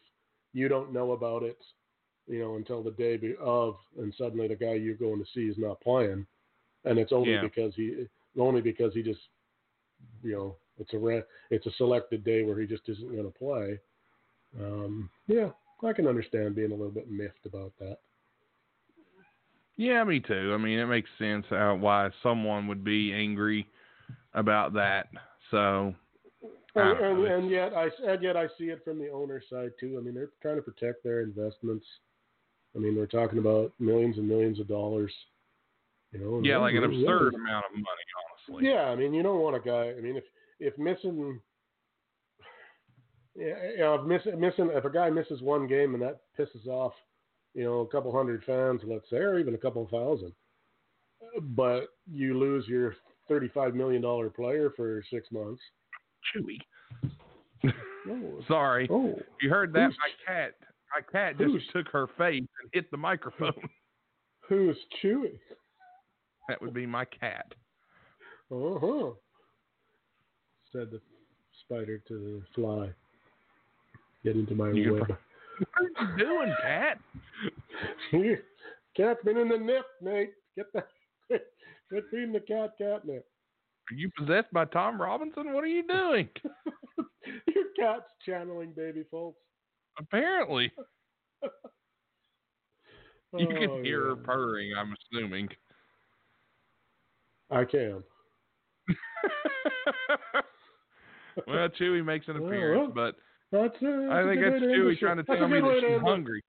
you 0.54 0.68
don't 0.68 0.94
know 0.94 1.12
about 1.12 1.44
it, 1.44 1.58
you 2.28 2.40
know, 2.40 2.56
until 2.56 2.84
the 2.84 2.92
day 2.92 3.20
of, 3.42 3.76
and 4.00 4.14
suddenly 4.18 4.48
the 4.48 4.56
guy 4.56 4.74
you're 4.74 4.96
going 4.96 5.20
to 5.20 5.30
see 5.34 5.48
is 5.48 5.58
not 5.58 5.82
playing, 5.82 6.26
and 6.86 7.00
it's 7.00 7.12
only 7.12 7.34
Yeah. 7.34 7.42
because 7.42 7.74
he 7.76 8.06
only 8.38 8.62
because 8.62 8.94
he 8.94 9.02
just, 9.02 9.20
you 10.22 10.34
know, 10.34 10.56
it's 10.80 10.94
a 10.94 11.00
re- 11.00 11.24
it's 11.50 11.66
a 11.66 11.72
selected 11.72 12.24
day 12.24 12.44
where 12.44 12.60
he 12.60 12.68
just 12.68 12.88
isn't 12.88 13.12
going 13.12 13.24
to 13.32 13.38
play. 13.38 13.80
Um, 14.60 15.10
yeah, 15.28 15.50
I 15.84 15.94
can 15.94 16.08
understand 16.08 16.56
being 16.56 16.72
a 16.72 16.76
little 16.76 16.92
bit 16.92 17.10
miffed 17.10 17.46
about 17.46 17.74
that. 17.80 18.00
Yeah, 19.78 20.04
me 20.04 20.20
too. 20.20 20.54
I 20.54 20.58
mean, 20.58 20.80
it 20.80 20.88
makes 20.88 21.10
sense 21.20 21.46
how 21.50 21.76
why 21.76 22.10
someone 22.24 22.68
would 22.68 22.84
be 22.84 23.14
angry 23.14 23.68
about 24.34 24.74
that. 24.74 25.08
So, 25.52 25.94
And, 26.76 27.00
and, 27.00 27.26
and 27.26 27.50
yet 27.50 27.74
I 27.74 27.90
and 28.06 28.22
yet 28.24 28.36
I 28.36 28.48
see 28.58 28.66
it 28.66 28.84
from 28.84 29.00
the 29.00 29.10
owner 29.10 29.42
side 29.50 29.72
too. 29.80 29.98
I 30.00 30.04
mean, 30.04 30.16
they're 30.16 30.32
trying 30.42 30.56
to 30.56 30.62
protect 30.62 31.04
their 31.04 31.22
investments. 31.22 31.86
I 32.76 32.80
mean, 32.80 32.96
we're 32.96 33.06
talking 33.06 33.40
about 33.40 33.74
millions 33.80 34.18
and 34.18 34.28
millions 34.28 34.60
of 34.60 34.68
dollars. 34.68 35.14
You 36.12 36.20
know, 36.20 36.42
yeah, 36.44 36.58
like 36.58 36.74
an 36.74 36.84
absurd 36.84 37.36
amount 37.36 37.66
of 37.66 37.74
money, 37.74 37.86
honestly. 38.50 38.70
Yeah, 38.70 38.86
I 38.86 38.96
mean, 38.96 39.14
you 39.14 39.24
don't 39.24 39.42
want 39.42 39.56
a 39.56 39.60
guy. 39.60 39.94
I 39.98 40.02
mean, 40.02 40.16
if 40.16 40.24
if 40.60 40.78
missing, 40.78 41.40
you 43.38 43.78
know, 43.80 43.96
if 43.96 44.06
missing 44.06 44.40
missing 44.40 44.70
if 44.74 44.84
a 44.86 44.90
guy 44.90 45.10
misses 45.10 45.42
one 45.42 45.68
game 45.68 45.94
and 45.94 46.02
that 46.04 46.22
pisses 46.38 46.68
off, 46.68 46.94
you 47.54 47.64
know, 47.64 47.80
a 47.82 47.88
couple 47.88 48.12
hundred 48.12 48.44
fans, 48.46 48.82
let's 48.86 49.10
say, 49.10 49.18
or 49.18 49.40
even 49.40 49.54
a 49.54 49.58
couple 49.58 49.88
thousand, 49.92 50.34
but 51.56 51.88
you 52.12 52.38
lose 52.38 52.68
your 52.68 52.96
thirty-five 53.28 53.76
million 53.76 54.02
dollar 54.02 54.30
player 54.30 54.72
for 54.76 55.04
six 55.12 55.28
months. 55.32 55.62
Chewy. 56.36 56.58
Oh, 58.10 58.40
Sorry. 58.48 58.88
oh, 58.90 59.20
you 59.42 59.50
heard 59.50 59.74
that, 59.74 59.88
Who's- 59.88 59.98
my 60.00 60.34
cat, 60.34 60.54
my 60.96 61.02
cat 61.12 61.38
just 61.38 61.70
took 61.74 61.88
her 61.92 62.08
face 62.18 62.40
and 62.62 62.70
hit 62.72 62.90
the 62.92 62.98
microphone. 62.98 63.52
who's 64.48 64.78
Chewy? 65.04 65.38
that 66.48 66.62
would 66.62 66.74
be 66.74 66.86
my 66.86 67.04
cat. 67.06 67.54
Uh 68.50 68.80
huh. 68.80 69.10
Said 70.72 70.92
the 70.92 71.02
spider 71.66 71.98
to 72.08 72.14
the 72.14 72.42
fly. 72.56 72.90
Get 74.24 74.36
into 74.36 74.56
my 74.56 74.72
You 74.72 74.94
web. 74.96 75.08
What 75.10 75.18
are 75.98 76.06
you 76.06 76.18
doing, 76.18 76.54
cat? 76.62 77.00
Cat's 78.96 79.24
been 79.24 79.38
in 79.38 79.50
the 79.50 79.58
net, 79.58 79.84
Nate. 80.02 80.32
Get 80.56 80.66
the 80.74 80.84
quit 81.90 82.04
feeding 82.12 82.32
the 82.34 82.40
cat 82.42 82.72
catnip. 82.78 83.26
Are 83.90 83.96
you 83.96 84.10
possessed 84.18 84.52
by 84.52 84.66
Tom 84.66 85.00
Robinson? 85.02 85.54
What 85.54 85.64
are 85.64 85.68
you 85.68 85.84
doing? 85.88 86.30
Your 87.48 87.66
cat's 87.80 88.10
channeling 88.26 88.74
baby 88.76 89.04
folks. 89.10 89.40
Apparently, 90.00 90.72
you 91.44 91.50
Oh, 93.34 93.38
can 93.60 93.84
hear 93.84 94.06
her 94.06 94.16
purring. 94.16 94.74
I'm 94.78 94.94
assuming. 95.14 95.48
I 97.52 97.64
can. 97.66 98.04
well, 101.48 101.70
Chewy 101.80 102.04
makes 102.04 102.28
an 102.28 102.40
Well, 102.42 102.48
appearance, 102.48 102.92
well, 102.96 103.12
but 103.14 103.16
That's, 103.52 103.76
uh, 103.76 103.80
that's 103.82 104.12
I 104.12 104.24
think 104.28 104.42
that's 104.42 104.54
way 104.54 104.60
to 104.60 104.64
end 104.64 104.64
the 104.64 104.68
Chewy 104.68 105.00
trying 105.00 105.18
to 105.18 105.24
That's 105.24 105.40
tell 105.40 105.48
me 105.48 105.62
that 105.62 105.76
she's 105.80 105.84
end 105.92 106.02
the- 106.02 106.06
hungry. 106.06 106.44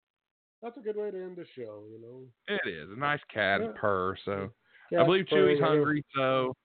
That's 0.63 0.77
a 0.77 0.81
good 0.81 0.97
way 0.97 1.11
to 1.13 1.17
end 1.23 1.37
the 1.37 1.47
show, 1.55 1.85
you 1.89 2.01
know. 2.01 2.23
It 2.49 2.69
is 2.69 2.91
a 2.91 2.97
nice 2.99 3.21
cat 3.33 3.61
Yeah. 3.63 3.73
purr. 3.77 4.17
So 4.25 4.51
I 4.99 5.05
believe 5.05 5.27
Chewy's 5.27 5.61
hungry. 5.61 6.05
So 6.17 6.57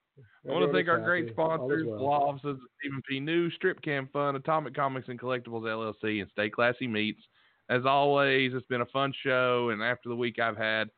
I 0.48 0.52
want 0.52 0.66
to 0.66 0.72
thank 0.74 0.88
our 0.90 1.00
great 1.00 1.26
happy. 1.26 1.30
Is 1.30 1.36
sponsors, 1.36 1.86
well. 1.86 2.04
Law 2.04 2.30
Offices, 2.30 2.58
of 2.64 2.70
Stephen 2.80 3.02
P. 3.08 3.20
News, 3.20 3.54
Strip 3.56 3.82
Cam 3.84 4.08
Fun, 4.08 4.36
Atomic 4.36 4.74
Comics 4.74 5.10
and 5.10 5.20
Collectibles 5.20 5.68
LLC, 5.68 6.22
and 6.22 6.32
Stay 6.32 6.50
Classy 6.50 6.88
Meats. 6.88 7.22
As 7.70 7.86
always, 7.86 8.54
it's 8.56 8.66
been 8.66 8.82
a 8.82 8.86
fun 8.88 9.14
show, 9.24 9.70
and 9.70 9.82
after 9.84 10.10
the 10.10 10.16
week 10.16 10.40
I've 10.40 10.58
had, 10.58 10.90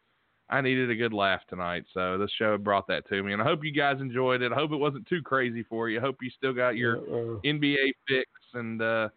I 0.49 0.61
needed 0.61 0.89
a 0.89 0.95
good 0.95 1.13
laugh 1.13 1.41
tonight. 1.49 1.83
So 1.93 2.17
this 2.17 2.31
show 2.37 2.57
brought 2.57 2.87
that 2.87 3.07
to 3.09 3.21
me, 3.23 3.33
and 3.33 3.41
I 3.41 3.45
hope 3.45 3.63
you 3.63 3.71
guys 3.71 3.99
enjoyed 3.99 4.41
it. 4.41 4.51
I 4.51 4.55
hope 4.55 4.71
it 4.71 4.77
wasn't 4.77 5.05
too 5.07 5.21
crazy 5.21 5.63
for 5.63 5.89
you. 5.89 5.97
I 5.97 6.01
hope 6.01 6.17
you 6.21 6.29
still 6.29 6.53
got 6.53 6.77
your 6.77 6.97
Uh, 6.97 7.39
NBA 7.43 7.93
fix, 8.07 8.29
and 8.53 8.81
uh, 8.81 9.09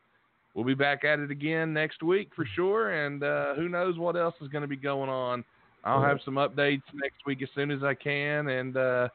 we'll 0.58 0.66
be 0.66 0.74
back 0.74 1.04
at 1.04 1.20
it 1.20 1.30
again 1.30 1.72
next 1.72 2.02
week 2.02 2.32
for 2.34 2.44
sure. 2.56 3.04
And 3.04 3.22
uh, 3.22 3.54
who 3.54 3.68
knows 3.68 3.96
what 3.96 4.16
else 4.16 4.34
is 4.40 4.48
going 4.48 4.62
to 4.62 4.68
be 4.68 4.74
going 4.74 5.08
on. 5.08 5.44
I'll 5.84 6.02
have 6.02 6.18
some 6.24 6.34
updates 6.34 6.82
next 6.94 7.18
week 7.26 7.42
as 7.42 7.48
soon 7.54 7.70
as 7.70 7.84
I 7.84 7.94
can. 7.94 8.48
And 8.48 8.76
uh, 8.76 9.08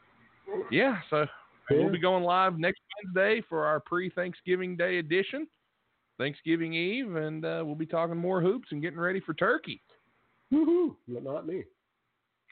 yeah, 0.72 1.00
so 1.10 1.26
we'll 1.70 1.92
be 1.92 2.00
going 2.00 2.24
live 2.24 2.58
next 2.58 2.80
Wednesday 3.04 3.44
for 3.50 3.66
our 3.66 3.82
pre 3.82 4.10
Thanksgiving 4.10 4.78
Day 4.78 5.00
edition, 5.00 5.46
Thanksgiving 6.18 6.74
Eve, 6.74 7.18
and 7.18 7.44
uh, 7.44 7.62
we'll 7.66 7.76
be 7.76 7.86
talking 7.86 8.16
more 8.16 8.42
hoops 8.42 8.70
and 8.72 8.82
getting 8.82 9.00
ready 9.00 9.20
for 9.20 9.34
turkey. 9.34 9.82
Woohoo! 10.54 10.96
But 11.10 11.26
not 11.26 11.46
me. 11.46 11.66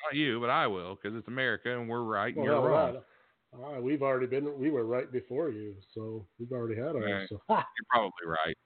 Not 0.03 0.15
you, 0.15 0.41
but 0.41 0.49
I 0.49 0.67
will 0.67 0.95
because 1.01 1.17
it's 1.17 1.29
America 1.29 1.79
and 1.79 1.87
we're 1.87 2.03
right 2.03 2.35
and 2.35 2.43
Well, 2.45 2.61
you're 2.61 2.69
wrong. 2.69 2.93
that- 2.95 3.05
uh, 3.53 3.81
we've 3.81 4.01
already 4.01 4.27
been. 4.27 4.57
We 4.57 4.71
were 4.71 4.85
right 4.85 5.11
before 5.11 5.49
you, 5.49 5.75
so 5.93 6.25
we've 6.39 6.51
already 6.51 6.75
had 6.75 6.95
ours. 6.95 7.03
Right. 7.05 7.27
So. 7.29 7.41
You're 7.49 7.63
probably 7.89 8.25
right. 8.25 8.57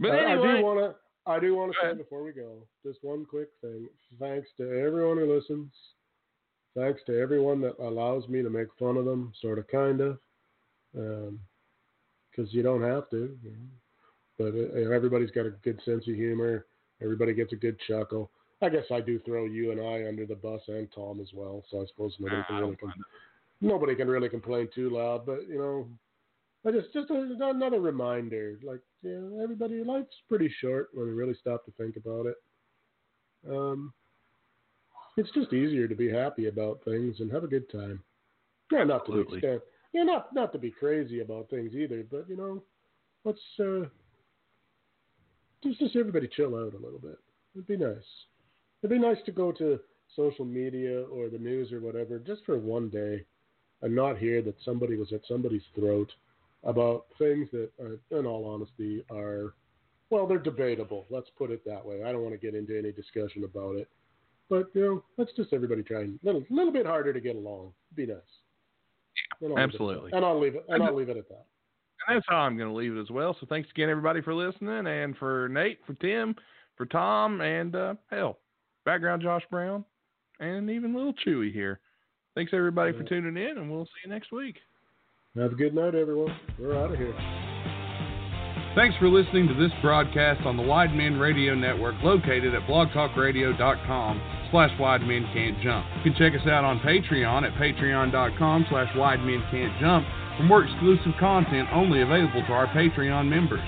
But 0.00 0.10
I, 0.12 0.32
anyway, 0.32 0.48
I 0.48 0.56
do 0.58 0.64
want 0.64 0.78
to. 0.80 1.30
I 1.30 1.40
do 1.40 1.54
want 1.56 1.72
to 1.72 1.78
say 1.82 1.96
before 1.96 2.22
we 2.22 2.32
go, 2.32 2.58
just 2.84 2.98
one 3.02 3.24
quick 3.24 3.48
thing. 3.62 3.88
Thanks 4.20 4.48
to 4.58 4.64
everyone 4.64 5.16
who 5.16 5.34
listens. 5.34 5.70
Thanks 6.76 7.00
to 7.06 7.18
everyone 7.18 7.60
that 7.62 7.78
allows 7.78 8.28
me 8.28 8.42
to 8.42 8.50
make 8.50 8.66
fun 8.78 8.96
of 8.96 9.04
them, 9.04 9.32
sort 9.40 9.58
of, 9.58 9.66
kind 9.68 10.00
of, 10.00 10.18
because 10.92 12.52
you 12.52 12.62
don't 12.62 12.82
have 12.82 13.08
to. 13.10 13.36
you 13.42 13.50
know. 13.50 13.68
But 14.36 14.54
uh, 14.54 14.92
everybody's 14.94 15.30
got 15.30 15.46
a 15.46 15.50
good 15.62 15.80
sense 15.84 16.06
of 16.08 16.14
humor. 16.14 16.66
Everybody 17.00 17.32
gets 17.32 17.52
a 17.52 17.56
good 17.56 17.78
chuckle. 17.88 18.30
I 18.60 18.68
guess 18.68 18.84
I 18.90 19.00
do 19.00 19.18
throw 19.20 19.44
you 19.44 19.70
and 19.72 19.80
I 19.80 20.08
under 20.08 20.26
the 20.26 20.34
bus 20.34 20.60
and 20.68 20.88
Tom 20.94 21.20
as 21.20 21.28
well. 21.32 21.62
So 21.70 21.80
I 21.82 21.86
suppose 21.86 22.14
nobody 22.18 22.40
Ah, 22.40 22.46
can 22.48 22.60
really 22.60 22.76
com- 22.76 23.04
nobody 23.60 23.94
can 23.94 24.08
really 24.08 24.28
complain 24.28 24.68
too 24.74 24.90
loud. 24.90 25.24
But 25.26 25.48
you 25.48 25.58
know, 25.58 25.86
I 26.66 26.70
just 26.70 26.92
just 26.92 27.10
a, 27.10 27.36
another 27.40 27.80
reminder. 27.80 28.58
Like 28.62 28.80
you 29.02 29.10
know, 29.10 29.42
everybody, 29.42 29.82
life's 29.84 30.16
pretty 30.28 30.52
short 30.60 30.88
when 30.94 31.06
you 31.06 31.14
really 31.14 31.36
stop 31.40 31.64
to 31.66 31.72
think 31.72 31.96
about 31.96 32.26
it. 32.26 32.36
Um, 33.48 33.92
it's 35.16 35.30
just 35.32 35.52
easier 35.52 35.86
to 35.86 35.94
be 35.94 36.10
happy 36.10 36.48
about 36.48 36.80
things 36.84 37.20
and 37.20 37.30
have 37.30 37.44
a 37.44 37.48
good 37.48 37.70
time. 37.70 38.02
Yeah, 38.72 38.84
not 38.84 39.06
to 39.06 39.12
the 39.12 39.18
Absolutely. 39.20 39.38
extent. 39.38 39.62
Yeah, 39.92 40.02
not 40.04 40.34
not 40.34 40.52
to 40.52 40.58
be 40.58 40.70
crazy 40.70 41.20
about 41.20 41.50
things 41.50 41.74
either. 41.74 42.04
But 42.10 42.28
you 42.28 42.36
know, 42.36 42.62
let's 43.24 43.38
uh, 43.60 43.88
just 45.62 45.78
just 45.78 45.96
everybody 45.96 46.28
chill 46.34 46.56
out 46.56 46.74
a 46.74 46.82
little 46.82 46.98
bit. 46.98 47.18
It'd 47.54 47.66
be 47.66 47.76
nice. 47.76 47.96
It'd 48.82 48.90
be 48.90 48.98
nice 48.98 49.22
to 49.26 49.32
go 49.32 49.52
to 49.52 49.78
social 50.16 50.44
media 50.44 51.02
or 51.04 51.28
the 51.28 51.38
news 51.38 51.72
or 51.72 51.80
whatever 51.80 52.18
just 52.18 52.44
for 52.44 52.58
one 52.58 52.88
day 52.88 53.24
and 53.82 53.94
not 53.94 54.18
hear 54.18 54.42
that 54.42 54.56
somebody 54.64 54.96
was 54.96 55.12
at 55.12 55.20
somebody's 55.28 55.62
throat 55.74 56.10
about 56.64 57.06
things 57.18 57.48
that, 57.52 57.70
uh, 57.80 58.18
in 58.18 58.26
all 58.26 58.46
honesty, 58.46 59.04
are, 59.10 59.54
well, 60.10 60.26
they're 60.26 60.38
debatable. 60.38 61.06
Let's 61.10 61.28
put 61.36 61.50
it 61.50 61.64
that 61.66 61.84
way. 61.84 62.02
I 62.02 62.12
don't 62.12 62.22
want 62.22 62.34
to 62.34 62.38
get 62.38 62.54
into 62.54 62.78
any 62.78 62.92
discussion 62.92 63.44
about 63.44 63.76
it. 63.76 63.88
But, 64.50 64.68
you 64.74 64.82
know, 64.82 65.04
let's 65.16 65.32
just 65.36 65.52
everybody 65.52 65.82
try 65.82 66.00
and 66.00 66.18
a 66.22 66.26
little, 66.26 66.44
little 66.50 66.72
bit 66.72 66.86
harder 66.86 67.12
to 67.12 67.20
get 67.20 67.36
along. 67.36 67.72
Be 67.94 68.06
nice. 68.06 68.18
And 69.40 69.52
I'll 69.52 69.56
leave 69.56 69.58
it 69.58 69.60
at 69.60 69.74
Absolutely. 69.74 70.10
And 70.12 70.24
I'll 70.24 70.40
leave 70.40 70.54
it. 70.54 70.64
And 70.68 70.82
I'll 70.82 70.94
leave 70.94 71.08
it 71.08 71.16
at 71.16 71.28
that. 71.28 71.46
And 72.06 72.16
that's 72.16 72.26
how 72.28 72.36
I'm 72.36 72.56
going 72.58 72.68
to 72.68 72.74
leave 72.74 72.96
it 72.96 73.00
as 73.00 73.10
well. 73.10 73.36
So 73.40 73.46
thanks 73.48 73.70
again, 73.70 73.88
everybody, 73.88 74.20
for 74.20 74.34
listening, 74.34 74.86
and 74.86 75.16
for 75.16 75.48
Nate, 75.48 75.80
for 75.86 75.94
Tim, 75.94 76.34
for 76.76 76.86
Tom, 76.86 77.40
and 77.40 77.74
uh, 77.74 77.94
hell, 78.10 78.38
background 78.84 79.22
Josh 79.22 79.42
Brown, 79.50 79.84
and 80.40 80.68
even 80.68 80.94
little 80.94 81.14
Chewy 81.26 81.52
here. 81.52 81.80
Thanks 82.34 82.52
everybody 82.52 82.92
for 82.92 83.04
tuning 83.04 83.42
in, 83.42 83.58
and 83.58 83.70
we'll 83.70 83.86
see 83.86 83.90
you 84.04 84.10
next 84.10 84.32
week. 84.32 84.56
Have 85.36 85.50
a 85.50 85.56
good 85.56 85.74
night, 85.74 85.96
everyone. 85.96 86.32
We're 86.60 86.78
out 86.78 86.92
of 86.92 86.96
here. 86.96 87.12
Thanks 88.76 88.96
for 88.98 89.08
listening 89.08 89.48
to 89.48 89.54
this 89.54 89.72
broadcast 89.82 90.46
on 90.46 90.56
the 90.56 90.62
Wide 90.62 90.94
Men 90.94 91.18
Radio 91.18 91.56
Network 91.56 91.96
located 92.04 92.54
at 92.54 92.62
blogtalkradio.com 92.70 94.22
slash 94.52 94.70
Wide 94.78 95.02
Men 95.02 95.26
Can't 95.34 95.60
Jump. 95.60 95.86
You 95.96 96.12
can 96.12 96.14
check 96.14 96.40
us 96.40 96.46
out 96.46 96.62
on 96.62 96.78
Patreon 96.78 97.42
at 97.42 97.52
patreon.com 97.58 98.66
slash 98.70 98.94
Wide 98.94 99.26
Men 99.26 99.42
Can't 99.50 99.74
Jump 99.80 100.06
for 100.36 100.44
more 100.44 100.62
exclusive 100.62 101.18
content 101.18 101.68
only 101.72 102.02
available 102.02 102.42
to 102.46 102.52
our 102.52 102.68
Patreon 102.68 103.28
members. 103.28 103.66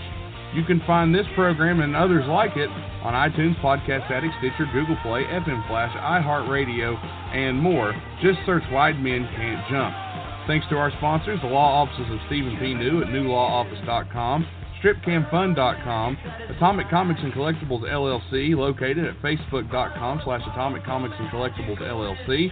You 0.55 0.63
can 0.63 0.81
find 0.87 1.13
this 1.13 1.27
program 1.35 1.81
and 1.81 1.97
others 1.97 2.27
like 2.29 2.57
it 2.57 2.71
on 3.03 3.13
iTunes, 3.13 3.61
Podcast 3.61 4.09
Addict, 4.09 4.35
Stitcher, 4.39 4.71
Google 4.73 4.97
Play, 5.03 5.25
FM 5.25 5.67
Flash, 5.67 5.91
iHeartRadio, 5.99 6.95
and 7.35 7.59
more. 7.59 7.93
Just 8.23 8.39
search 8.47 8.63
Wide 8.71 9.03
Men 9.03 9.29
Can't 9.35 9.69
Jump. 9.69 10.06
Thanks 10.47 10.65
to 10.71 10.77
our 10.77 10.93
sponsors, 10.99 11.41
the 11.43 11.49
law 11.49 11.83
offices 11.83 12.07
of 12.09 12.19
Stephen 12.29 12.57
P. 12.61 12.73
New 12.73 13.03
at 13.03 13.09
newlawoffice.com, 13.09 14.47
stripcamfun.com, 14.81 16.19
Atomic 16.51 16.89
Comics 16.89 17.21
and 17.25 17.33
Collectibles 17.33 17.83
LLC, 17.83 18.55
located 18.57 19.07
at 19.07 19.21
facebook.com 19.21 20.21
slash 20.23 20.43
Atomic 20.53 20.85
Comics 20.85 21.17
and 21.19 21.29
Collectibles 21.31 21.81
LLC, 21.83 22.49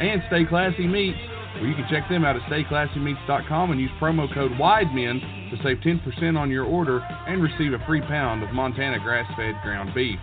and 0.00 0.22
Stay 0.28 0.46
Classy 0.46 0.86
Meats, 0.86 1.18
where 1.56 1.66
you 1.66 1.74
can 1.74 1.86
check 1.90 2.08
them 2.08 2.24
out 2.24 2.34
at 2.34 2.42
stayclassymeats.com 2.50 3.72
and 3.72 3.78
use 3.78 3.90
promo 4.00 4.32
code 4.32 4.52
WIDEMEN 4.52 5.50
to 5.50 5.62
save 5.62 5.76
10% 5.78 6.38
on 6.38 6.50
your 6.50 6.64
order 6.64 7.00
and 7.28 7.42
receive 7.42 7.74
a 7.74 7.86
free 7.86 8.00
pound 8.00 8.42
of 8.42 8.54
Montana 8.54 8.98
grass-fed 9.00 9.54
ground 9.62 9.94
beef. 9.94 10.18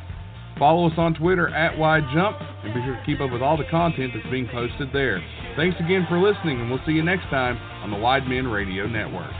Follow 0.57 0.87
us 0.87 0.93
on 0.97 1.13
Twitter 1.13 1.49
at 1.49 1.77
WideJump 1.77 2.65
and 2.65 2.73
be 2.73 2.81
sure 2.83 2.95
to 2.95 3.03
keep 3.05 3.21
up 3.21 3.31
with 3.31 3.43
all 3.43 3.57
the 3.57 3.69
content 3.69 4.11
that's 4.15 4.29
being 4.31 4.47
posted 4.51 4.89
there. 4.91 5.21
Thanks 5.55 5.77
again 5.79 6.05
for 6.07 6.19
listening, 6.19 6.61
and 6.61 6.69
we'll 6.69 6.79
see 6.85 6.93
you 6.93 7.03
next 7.03 7.25
time 7.29 7.57
on 7.83 7.91
the 7.91 7.97
Wide 7.97 8.27
Men 8.27 8.47
Radio 8.47 8.87
Network. 8.87 9.31